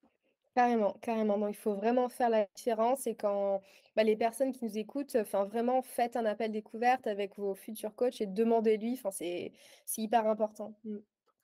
Carrément, 0.56 0.94
carrément. 1.02 1.36
Non, 1.36 1.48
il 1.48 1.54
faut 1.54 1.74
vraiment 1.74 2.08
faire 2.08 2.30
la 2.30 2.46
différence 2.56 3.06
et 3.06 3.14
quand, 3.14 3.60
bah, 3.94 4.04
les 4.04 4.16
personnes 4.16 4.52
qui 4.52 4.64
nous 4.64 4.78
écoutent, 4.78 5.14
enfin, 5.14 5.44
vraiment 5.44 5.82
faites 5.82 6.16
un 6.16 6.24
appel 6.24 6.50
découverte 6.50 7.06
avec 7.06 7.36
vos 7.36 7.54
futurs 7.54 7.94
coachs 7.94 8.22
et 8.22 8.26
demandez-lui, 8.26 8.94
enfin, 8.94 9.10
c'est 9.10 9.52
c'est 9.84 10.00
hyper 10.02 10.26
important. 10.26 10.74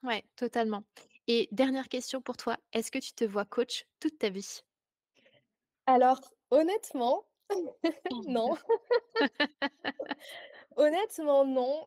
Ouais, 0.05 0.25
totalement 0.37 0.85
et 1.29 1.49
dernière 1.53 1.89
question 1.89 2.21
pour 2.23 2.37
toi, 2.37 2.57
est-ce 2.73 2.91
que 2.93 2.99
tu 2.99 3.13
te 3.15 3.25
vois 3.25 3.45
coach 3.45 3.87
toute 4.01 4.19
ta 4.19 4.29
vie? 4.31 4.63
Alors, 5.87 6.21
honnêtement, 6.51 7.25
non. 8.27 8.57
Honnêtement, 10.77 11.45
non. 11.45 11.87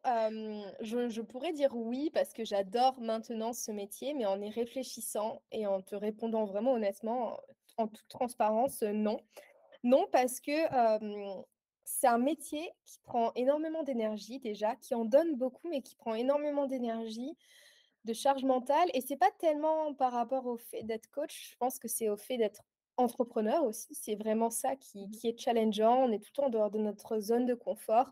Je 0.82 1.10
je 1.10 1.22
pourrais 1.22 1.54
dire 1.54 1.76
oui 1.76 2.10
parce 2.14 2.34
que 2.34 2.44
j'adore 2.46 3.00
maintenant 3.00 3.54
ce 3.54 3.72
métier, 3.72 4.14
mais 4.14 4.26
en 4.26 4.40
y 4.42 4.50
réfléchissant 4.50 5.42
et 5.52 5.66
en 5.68 5.82
te 5.82 5.96
répondant 5.96 6.46
vraiment 6.46 6.74
honnêtement, 6.74 7.40
en 7.78 7.88
toute 7.88 8.08
transparence, 8.08 8.84
heu, 8.84 8.92
non. 8.94 9.18
Non, 9.84 10.08
parce 10.12 10.40
que, 10.42 10.52
c'est 11.86 12.08
un 12.08 12.18
métier 12.20 12.72
qui 12.86 13.00
prend 13.02 13.32
énormément 13.36 13.84
d'énergie 13.84 14.40
déjà, 14.40 14.76
qui 14.78 14.96
en 14.96 15.06
donne 15.06 15.36
beaucoup, 15.36 15.70
mais 15.70 15.82
qui 15.82 15.96
prend 15.96 16.16
énormément 16.16 16.68
d'énergie, 16.68 17.38
de 18.06 18.14
charge 18.14 18.44
mentale 18.46 18.90
et 18.96 19.02
c'est 19.02 19.18
pas 19.18 19.32
tellement 19.40 19.94
par 19.96 20.14
rapport 20.14 20.46
au 20.48 20.58
fait 20.58 20.84
d'être 20.84 21.10
coach, 21.12 21.52
je 21.52 21.58
pense 21.58 21.80
que 21.80 21.88
c'est 21.90 22.10
au 22.10 22.18
fait 22.18 22.38
d'être 22.38 22.64
entrepreneur 22.98 23.64
aussi. 23.66 23.96
C'est 23.96 24.16
vraiment 24.16 24.50
ça 24.52 24.76
qui 24.78 25.08
Mmh 25.08 25.12
qui 25.12 25.28
est 25.30 25.40
challengeant. 25.40 25.98
On 26.06 26.12
est 26.12 26.20
tout 26.20 26.30
le 26.32 26.36
temps 26.38 26.46
en 26.48 26.50
dehors 26.50 26.72
de 26.72 26.80
notre 26.80 27.20
zone 27.20 27.46
de 27.48 27.56
confort 27.56 28.12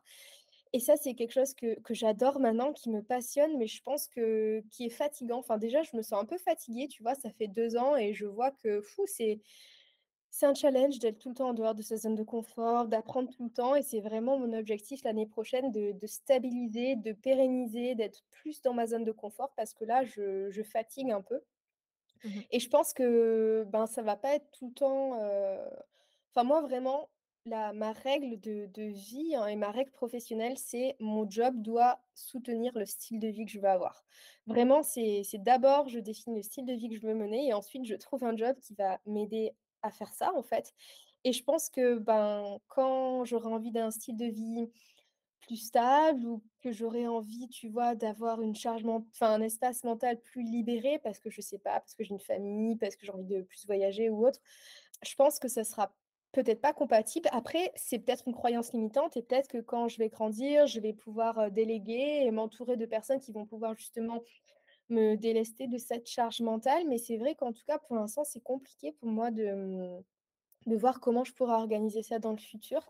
et 0.74 0.80
ça, 0.80 0.95
c'est 0.97 1.13
quelque 1.15 1.32
chose 1.34 1.53
que 1.53 1.80
que 1.82 1.93
j'adore 1.93 2.39
maintenant, 2.39 2.74
qui 2.74 2.89
me 2.89 3.01
passionne, 3.03 3.57
mais 3.57 3.67
je 3.67 3.82
pense 3.84 4.07
que 4.07 4.61
qui 4.71 4.86
est 4.86 4.89
fatigant. 4.89 5.39
Enfin, 5.39 5.57
déjà, 5.57 5.84
je 5.84 5.95
me 5.97 6.01
sens 6.01 6.21
un 6.21 6.26
peu 6.26 6.38
fatiguée, 6.38 6.88
tu 6.88 7.03
vois? 7.03 7.15
Ça 7.15 7.30
fait 7.32 7.47
2 7.47 7.78
ans 7.78 7.95
et 7.95 8.13
je 8.13 8.26
vois 8.26 8.51
que, 8.51 8.82
fou, 8.82 9.03
c'est 9.07 9.41
c'est 10.32 10.45
un 10.47 10.53
challenge 10.55 10.99
d'être 10.99 11.19
tout 11.19 11.30
le 11.30 11.36
temps 11.36 11.49
en 11.49 11.53
dehors 11.53 11.76
de 11.76 11.82
sa 11.84 11.97
zone 11.97 12.15
de 12.15 12.24
confort, 12.24 12.88
d'apprendre 12.89 13.30
tout 13.30 13.43
le 13.45 13.51
temps 13.51 13.76
et 13.76 13.84
c'est 13.84 14.01
vraiment 14.01 14.38
mon 14.39 14.53
objectif 14.53 15.03
l'année 15.03 15.28
prochaine 15.28 15.71
de 15.71 15.91
de 15.93 16.07
stabiliser, 16.07 16.95
de 16.97 17.13
pérenniser, 17.13 17.95
d'être 17.95 18.24
plus 18.32 18.61
dans 18.61 18.74
ma 18.74 18.88
zone 18.88 19.05
de 19.05 19.11
confort 19.13 19.53
parce 19.55 19.74
que 19.74 19.86
là, 19.86 20.03
je 20.05 20.49
je 20.51 20.63
fatigue 20.63 21.11
un 21.11 21.21
peu. 21.21 21.41
mh. 22.24 22.43
Et 22.51 22.59
je 22.59 22.69
pense 22.69 22.93
que, 22.93 23.65
ben, 23.67 23.86
ça 23.88 24.01
va 24.01 24.15
pas 24.15 24.36
être 24.36 24.49
tout 24.51 24.67
le 24.67 24.74
temps, 24.74 25.13
enfin 26.36 26.43
moi 26.43 26.61
vraiment, 26.61 27.09
la 27.46 27.74
ma 27.74 27.91
règle 27.91 28.39
de 28.39 28.84
vie, 28.84 29.36
hein, 29.36 29.48
et 29.48 29.56
ma 29.56 29.72
règle 29.72 29.91
professionnelle, 29.91 30.58
c'est 30.58 30.96
mon 31.00 31.30
job 31.30 31.62
doit 31.62 32.00
soutenir 32.14 32.72
le 32.78 32.86
style 32.86 33.20
de 33.20 33.28
vie 33.28 33.46
que 33.46 33.52
je 33.52 33.60
veux 33.60 33.68
avoir. 33.68 34.06
Vraiment, 34.48 34.84
c'est 34.84 35.24
d'abord 35.36 35.89
je 35.89 36.00
définis 36.00 36.38
le 36.38 36.44
style 36.44 36.66
de 36.66 36.74
vie 36.74 36.89
que 36.89 36.96
je 36.96 37.06
veux 37.06 37.16
mener 37.16 37.48
et 37.48 37.54
ensuite 37.54 37.86
je 37.86 37.96
trouve 37.96 38.24
un 38.24 38.36
job 38.36 38.56
qui 38.62 38.76
va 38.76 39.00
m'aider 39.06 39.52
à 39.82 39.91
faire 39.91 40.14
ça, 40.14 40.34
en 40.34 40.44
fait. 40.44 40.74
Et 41.26 41.34
je 41.34 41.44
pense 41.44 41.70
que, 41.70 41.98
ben, 41.98 42.60
quand 42.68 43.26
j'aurai 43.26 43.48
envie 43.48 43.72
d'un 43.72 43.91
style 43.91 44.18
de 44.18 44.26
vie 44.26 44.70
plus 45.41 45.58
stable 45.58 46.26
ou 46.26 46.41
que 46.62 46.72
j'aurais 46.72 47.08
envie, 47.08 47.50
tu 47.50 47.70
vois, 47.70 47.96
d'avoir 47.96 48.41
une 48.41 48.56
charge 48.56 48.84
un 49.22 49.41
espace 49.41 49.84
mental 49.84 50.20
plus 50.22 50.44
libéré 50.44 51.00
parce 51.00 51.20
que 51.20 51.30
je 51.30 51.41
sais 51.41 51.60
pas, 51.60 51.80
parce 51.82 51.96
que 51.96 52.04
j'ai 52.04 52.12
une 52.12 52.20
famille, 52.20 52.78
parce 52.78 52.96
que 52.96 53.06
j'ai 53.06 53.12
envie 53.12 53.26
de 53.26 53.41
plus 53.41 53.66
voyager 53.66 54.10
ou 54.10 54.26
autre. 54.26 54.39
Je 55.06 55.16
pense 55.16 55.39
que 55.39 55.50
ça 55.50 55.64
sera 55.64 55.94
peut-être 56.34 56.62
pas 56.62 56.74
compatible. 56.74 57.30
Après, 57.32 57.72
c'est 57.76 58.00
peut-être 58.00 58.28
une 58.28 58.34
croyance 58.36 58.74
limitante 58.74 59.18
et 59.18 59.24
peut-être 59.24 59.48
que 59.50 59.60
quand 59.60 59.88
je 59.88 59.98
vais 60.00 60.10
grandir, 60.10 60.68
je 60.68 60.80
vais 60.82 60.94
pouvoir, 60.94 61.40
heu, 61.40 61.52
déléguer 61.52 62.24
et 62.26 62.32
m'entourer 62.32 62.78
de 62.78 62.86
personnes 62.88 63.20
qui 63.22 63.32
vont 63.34 63.46
pouvoir 63.46 63.76
justement 63.78 64.24
me 64.90 65.16
délester 65.16 65.68
de 65.68 65.78
cette 65.78 66.08
charge 66.08 66.42
mentale. 66.42 66.86
Mais 66.90 66.98
c'est 67.00 67.18
vrai 67.18 67.36
qu'en 67.36 67.54
tout 67.54 67.64
cas, 67.68 67.80
pour 67.80 67.96
l'instant, 67.96 68.24
c'est 68.26 68.42
compliqué 68.42 68.94
pour 68.94 69.10
moi 69.10 69.32
de, 69.32 69.54
mmh, 69.54 70.04
de 70.66 70.76
voir 70.78 70.99
comment 70.99 71.24
je 71.24 71.34
pourrais 71.34 71.53
organiser 71.55 72.03
ça 72.03 72.20
dans 72.20 72.32
le 72.32 72.38
futur. 72.38 72.82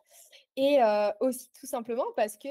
Et 0.56 0.80
aussi 1.20 1.50
tout 1.60 1.66
simplement 1.68 2.06
parce 2.16 2.38
que, 2.38 2.50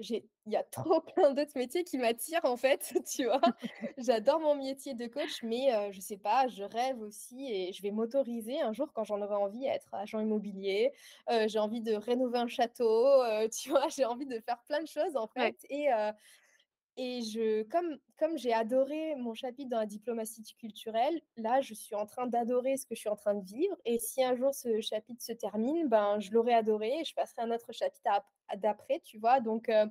j'ai 0.00 0.28
il 0.46 0.52
y 0.52 0.56
a 0.56 0.64
trop 0.64 1.00
plein 1.14 1.32
d'autres 1.34 1.52
métiers 1.56 1.84
qui 1.84 1.98
m'attirent 1.98 2.44
en 2.44 2.56
fait, 2.56 2.94
tu 3.08 3.24
vois? 3.26 3.40
J'adore 3.96 4.40
mon 4.40 4.56
métier 4.56 4.94
de 4.94 5.06
coach, 5.06 5.42
mais 5.44 5.72
heu, 5.72 5.92
je 5.92 6.00
sais 6.00 6.16
pas, 6.16 6.48
je 6.48 6.64
rêve 6.64 7.00
aussi 7.00 7.46
et 7.52 7.72
je 7.72 7.80
vais 7.82 7.92
m'autoriser 7.92 8.60
un 8.60 8.72
jour 8.72 8.92
quand 8.92 9.04
j'en 9.04 9.22
aurai 9.22 9.36
envie 9.36 9.68
à 9.68 9.74
être 9.74 9.94
agent 9.94 10.18
immobilier. 10.20 10.92
J'ai 11.46 11.58
envie 11.60 11.80
de 11.80 11.94
rénover 11.94 12.38
un 12.38 12.48
château, 12.48 13.06
tu 13.52 13.70
vois? 13.70 13.88
J'ai 13.88 14.04
envie 14.04 14.26
de 14.26 14.40
faire 14.40 14.62
plein 14.64 14.82
de 14.82 14.88
choses 14.88 15.16
en 15.16 15.28
Ouais. 15.36 15.52
fait 15.52 15.56
et 15.70 15.88
et 16.96 17.22
je 17.22 17.62
comme 17.64 17.98
comme 18.18 18.36
j'ai 18.38 18.52
adoré 18.52 19.16
mon 19.16 19.34
chapitre 19.34 19.70
dans 19.70 19.78
la 19.78 19.86
diplomatie 19.86 20.42
culturelle, 20.58 21.20
là, 21.36 21.60
je 21.60 21.74
suis 21.74 21.94
en 21.94 22.06
train 22.06 22.26
d'adorer 22.26 22.76
ce 22.76 22.86
que 22.86 22.94
je 22.94 23.00
suis 23.00 23.08
en 23.08 23.16
train 23.16 23.34
de 23.34 23.44
vivre 23.44 23.76
et 23.84 23.98
si 23.98 24.22
un 24.22 24.34
jour 24.36 24.54
ce 24.54 24.80
chapitre 24.80 25.22
se 25.22 25.32
termine, 25.32 25.88
ben, 25.88 26.20
je 26.20 26.30
l'aurai 26.32 26.54
adoré 26.54 27.00
et 27.00 27.04
je 27.04 27.14
passerai 27.14 27.42
un 27.42 27.50
autre 27.50 27.72
chapitre 27.72 28.10
d'après, 28.56 29.00
tu 29.00 29.18
vois? 29.18 29.40
Donc 29.40 29.68
heu, 29.68 29.86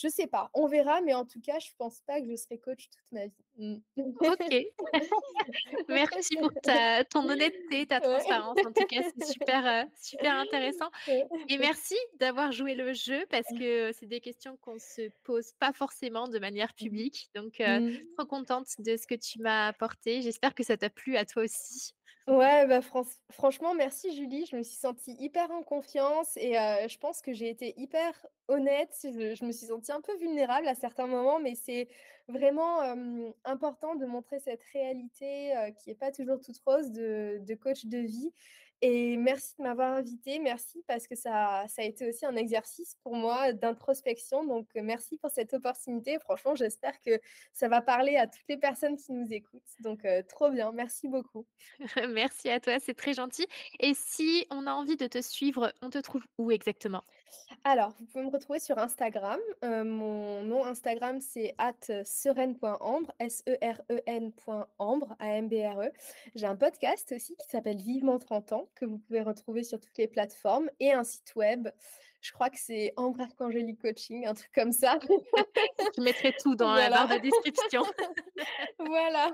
je 0.00 0.08
sais 0.08 0.26
pas, 0.26 0.50
on 0.54 0.66
verra, 0.66 1.00
mais 1.02 1.14
en 1.14 1.24
tout 1.26 1.40
cas, 1.40 1.58
je 1.58 1.70
pense 1.78 2.00
pas 2.02 2.20
que 2.20 2.28
je 2.30 2.36
serai 2.36 2.58
coach 2.58 2.88
toute 2.90 3.12
ma 3.12 3.26
vie. 3.26 3.82
OK. 4.20 4.72
Merci 5.88 6.36
pour 6.38 6.50
ta 6.62 7.04
ton 7.04 7.28
honnêteté, 7.28 7.86
ta 7.86 8.00
Ouais. 8.00 8.00
transparence. 8.00 8.64
En 8.64 8.72
tout 8.72 8.84
cas, 8.86 9.02
c'est 9.02 9.22
super, 9.24 9.66
heu, 9.66 9.88
super 9.96 10.34
intéressant 10.38 10.90
et 11.48 11.58
merci 11.58 11.96
d'avoir 12.20 12.52
joué 12.52 12.74
le 12.74 12.92
jeu 12.94 13.26
parce 13.30 13.52
que 13.52 13.92
c'est 13.92 14.06
des 14.06 14.20
questions 14.20 14.56
qu'on 14.58 14.78
se 14.78 15.10
pose 15.24 15.52
pas 15.58 15.72
forcément 15.72 16.28
de 16.28 16.38
manière 16.38 16.74
Mmh. 16.80 17.04
publique. 17.04 17.30
Donc, 17.34 17.60
heu, 17.60 17.80
Mmh. 17.80 18.18
trop 18.18 18.26
contente 18.26 18.68
de 18.80 18.96
ce 18.96 19.06
que 19.06 19.14
tu 19.16 19.40
m'as 19.40 19.68
apporté. 19.68 20.22
J'espère 20.22 20.54
que 20.54 20.64
ça 20.64 20.76
t'a 20.76 20.90
plu 20.90 21.16
à 21.16 21.24
toi 21.26 21.44
aussi. 21.44 21.92
Ouais, 22.28 22.66
bah, 22.66 22.82
franc 22.82 23.04
franchement, 23.30 23.74
merci 23.74 24.14
Julie. 24.14 24.44
Je 24.50 24.56
me 24.56 24.62
suis 24.62 24.76
sentie 24.76 25.16
hyper 25.18 25.50
en 25.50 25.62
confiance 25.62 26.36
et 26.36 26.52
je 26.54 26.98
pense 26.98 27.22
que 27.22 27.32
j'ai 27.32 27.48
été 27.48 27.72
hyper 27.80 28.12
honnête. 28.48 28.94
Je 29.02 29.44
me 29.46 29.50
suis 29.52 29.66
sentie 29.66 29.92
un 29.92 30.02
peu 30.02 30.14
vulnérable 30.18 30.68
à 30.68 30.74
certains 30.74 31.06
moments, 31.06 31.40
mais 31.40 31.54
c'est 31.54 31.88
vraiment, 32.28 32.80
important 33.44 33.94
de 33.94 34.04
montrer 34.04 34.40
cette 34.40 34.62
réalité, 34.74 35.54
qui 35.78 35.90
est 35.90 35.94
pas 35.94 36.12
toujours 36.12 36.38
toute 36.40 36.58
rose 36.66 36.92
de 36.92 37.54
coach 37.54 37.86
de 37.86 37.98
vie 37.98 38.32
et 38.80 39.16
merci 39.16 39.54
de 39.58 39.64
m'avoir 39.64 39.94
invitée. 39.94 40.38
Merci 40.38 40.82
parce 40.86 41.06
que 41.06 41.14
ça 41.16 41.66
a 41.76 41.82
été 41.82 42.08
aussi 42.08 42.26
un 42.26 42.36
exercice 42.36 42.96
pour 43.02 43.14
moi 43.14 43.52
d'introspection, 43.52 44.44
donc 44.44 44.68
heu, 44.76 44.82
merci 44.82 45.16
pour 45.18 45.30
cette 45.30 45.54
opportunité. 45.54 46.18
Franchement, 46.20 46.54
j'espère 46.54 47.00
que 47.00 47.20
ça 47.52 47.68
va 47.68 47.80
parler 47.80 48.16
à 48.16 48.26
toutes 48.26 48.48
les 48.48 48.56
personnes 48.56 48.96
qui 48.96 49.12
nous 49.12 49.32
écoutent, 49.32 49.62
donc 49.80 50.04
heu, 50.04 50.22
trop 50.28 50.50
bien. 50.50 50.72
Merci 50.72 51.08
beaucoup. 51.08 51.46
Merci 52.10 52.50
à 52.50 52.60
toi, 52.60 52.78
c'est 52.78 52.94
très 52.94 53.14
gentil 53.14 53.46
et 53.80 53.94
si 53.94 54.46
on 54.50 54.66
a 54.66 54.72
envie 54.72 54.96
de 54.96 55.06
te 55.06 55.20
suivre, 55.20 55.72
on 55.82 55.90
te 55.90 55.98
trouve 55.98 56.22
où 56.38 56.50
exactement? 56.50 57.02
Alors, 57.64 57.92
vous 57.98 58.06
pouvez 58.06 58.24
me 58.24 58.30
retrouver 58.30 58.58
sur 58.60 58.78
Instagram. 58.78 59.38
Heu, 59.64 59.84
mon 59.84 60.42
nom 60.42 60.64
Instagram, 60.64 61.20
c'est 61.20 61.54
@sereine.ambre, 62.04 63.12
S-E-R-E-N 63.18 64.32
point 64.32 64.66
ambre, 64.78 65.16
A-M-B-R-E. 65.18 65.90
J'ai 66.34 66.46
un 66.46 66.56
podcast 66.56 67.12
aussi 67.12 67.36
qui 67.36 67.48
s'appelle 67.48 67.78
Vivement 67.78 68.18
30 68.18 68.52
ans, 68.52 68.68
que 68.74 68.84
vous 68.84 68.98
pouvez 68.98 69.20
retrouver 69.22 69.64
sur 69.64 69.80
toutes 69.80 69.98
les 69.98 70.08
plateformes 70.08 70.70
et 70.80 70.92
un 70.92 71.04
site 71.04 71.34
web. 71.36 71.68
Je 72.20 72.32
crois 72.32 72.50
que 72.50 72.58
c'est 72.58 72.92
Ambre 72.96 73.20
Arcangeli 73.20 73.76
Coaching, 73.76 74.26
un 74.26 74.34
truc 74.34 74.50
comme 74.52 74.72
ça. 74.72 74.98
Je 75.96 76.02
mettrai 76.02 76.34
tout 76.42 76.54
dans 76.56 76.74
la 76.74 76.90
barre 76.90 77.08
de 77.08 77.18
description. 77.18 77.82
voilà. 78.78 79.30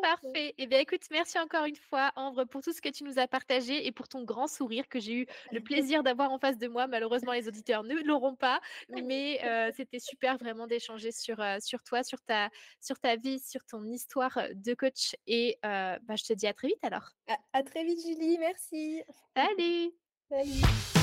Parfait. 0.00 0.54
Eh 0.58 0.66
bien, 0.66 0.78
écoute, 0.80 1.02
merci 1.10 1.38
encore 1.38 1.66
une 1.66 1.76
fois, 1.76 2.12
Ambre, 2.16 2.44
pour 2.44 2.62
tout 2.62 2.72
ce 2.72 2.80
que 2.80 2.88
tu 2.88 3.04
nous 3.04 3.18
as 3.18 3.28
partagé 3.28 3.86
et 3.86 3.92
pour 3.92 4.08
ton 4.08 4.24
grand 4.24 4.46
sourire 4.46 4.88
que 4.88 4.98
j'ai 4.98 5.12
eu 5.12 5.26
le 5.52 5.60
plaisir 5.60 6.02
d'avoir 6.02 6.32
en 6.32 6.38
face 6.38 6.56
de 6.56 6.66
moi. 6.66 6.86
Malheureusement, 6.86 7.32
les 7.32 7.46
auditeurs 7.46 7.84
ne 7.84 7.96
l'auront 8.02 8.36
pas, 8.36 8.60
mais 8.88 9.40
heu, 9.44 9.70
c'était 9.76 10.00
super 10.00 10.38
vraiment 10.38 10.66
d'échanger 10.66 11.12
sur, 11.12 11.40
heu, 11.40 11.58
sur 11.60 11.82
toi, 11.82 12.02
sur 12.02 12.20
ta 12.22 12.48
sur 12.80 12.98
ta 12.98 13.16
vie, 13.16 13.38
sur 13.38 13.64
ton 13.66 13.84
histoire, 13.84 14.38
de 14.54 14.74
coach 14.74 15.14
et 15.26 15.58
heu, 15.64 15.98
bah, 16.02 16.16
je 16.16 16.24
te 16.24 16.32
dis 16.32 16.46
à 16.46 16.54
très 16.54 16.68
vite 16.68 16.82
alors. 16.82 17.10
À 17.28 17.36
à 17.52 17.62
très 17.62 17.84
vite 17.84 18.00
Julie, 18.00 18.38
merci. 18.38 19.02
Salut! 19.36 19.92
Salut. 20.28 20.93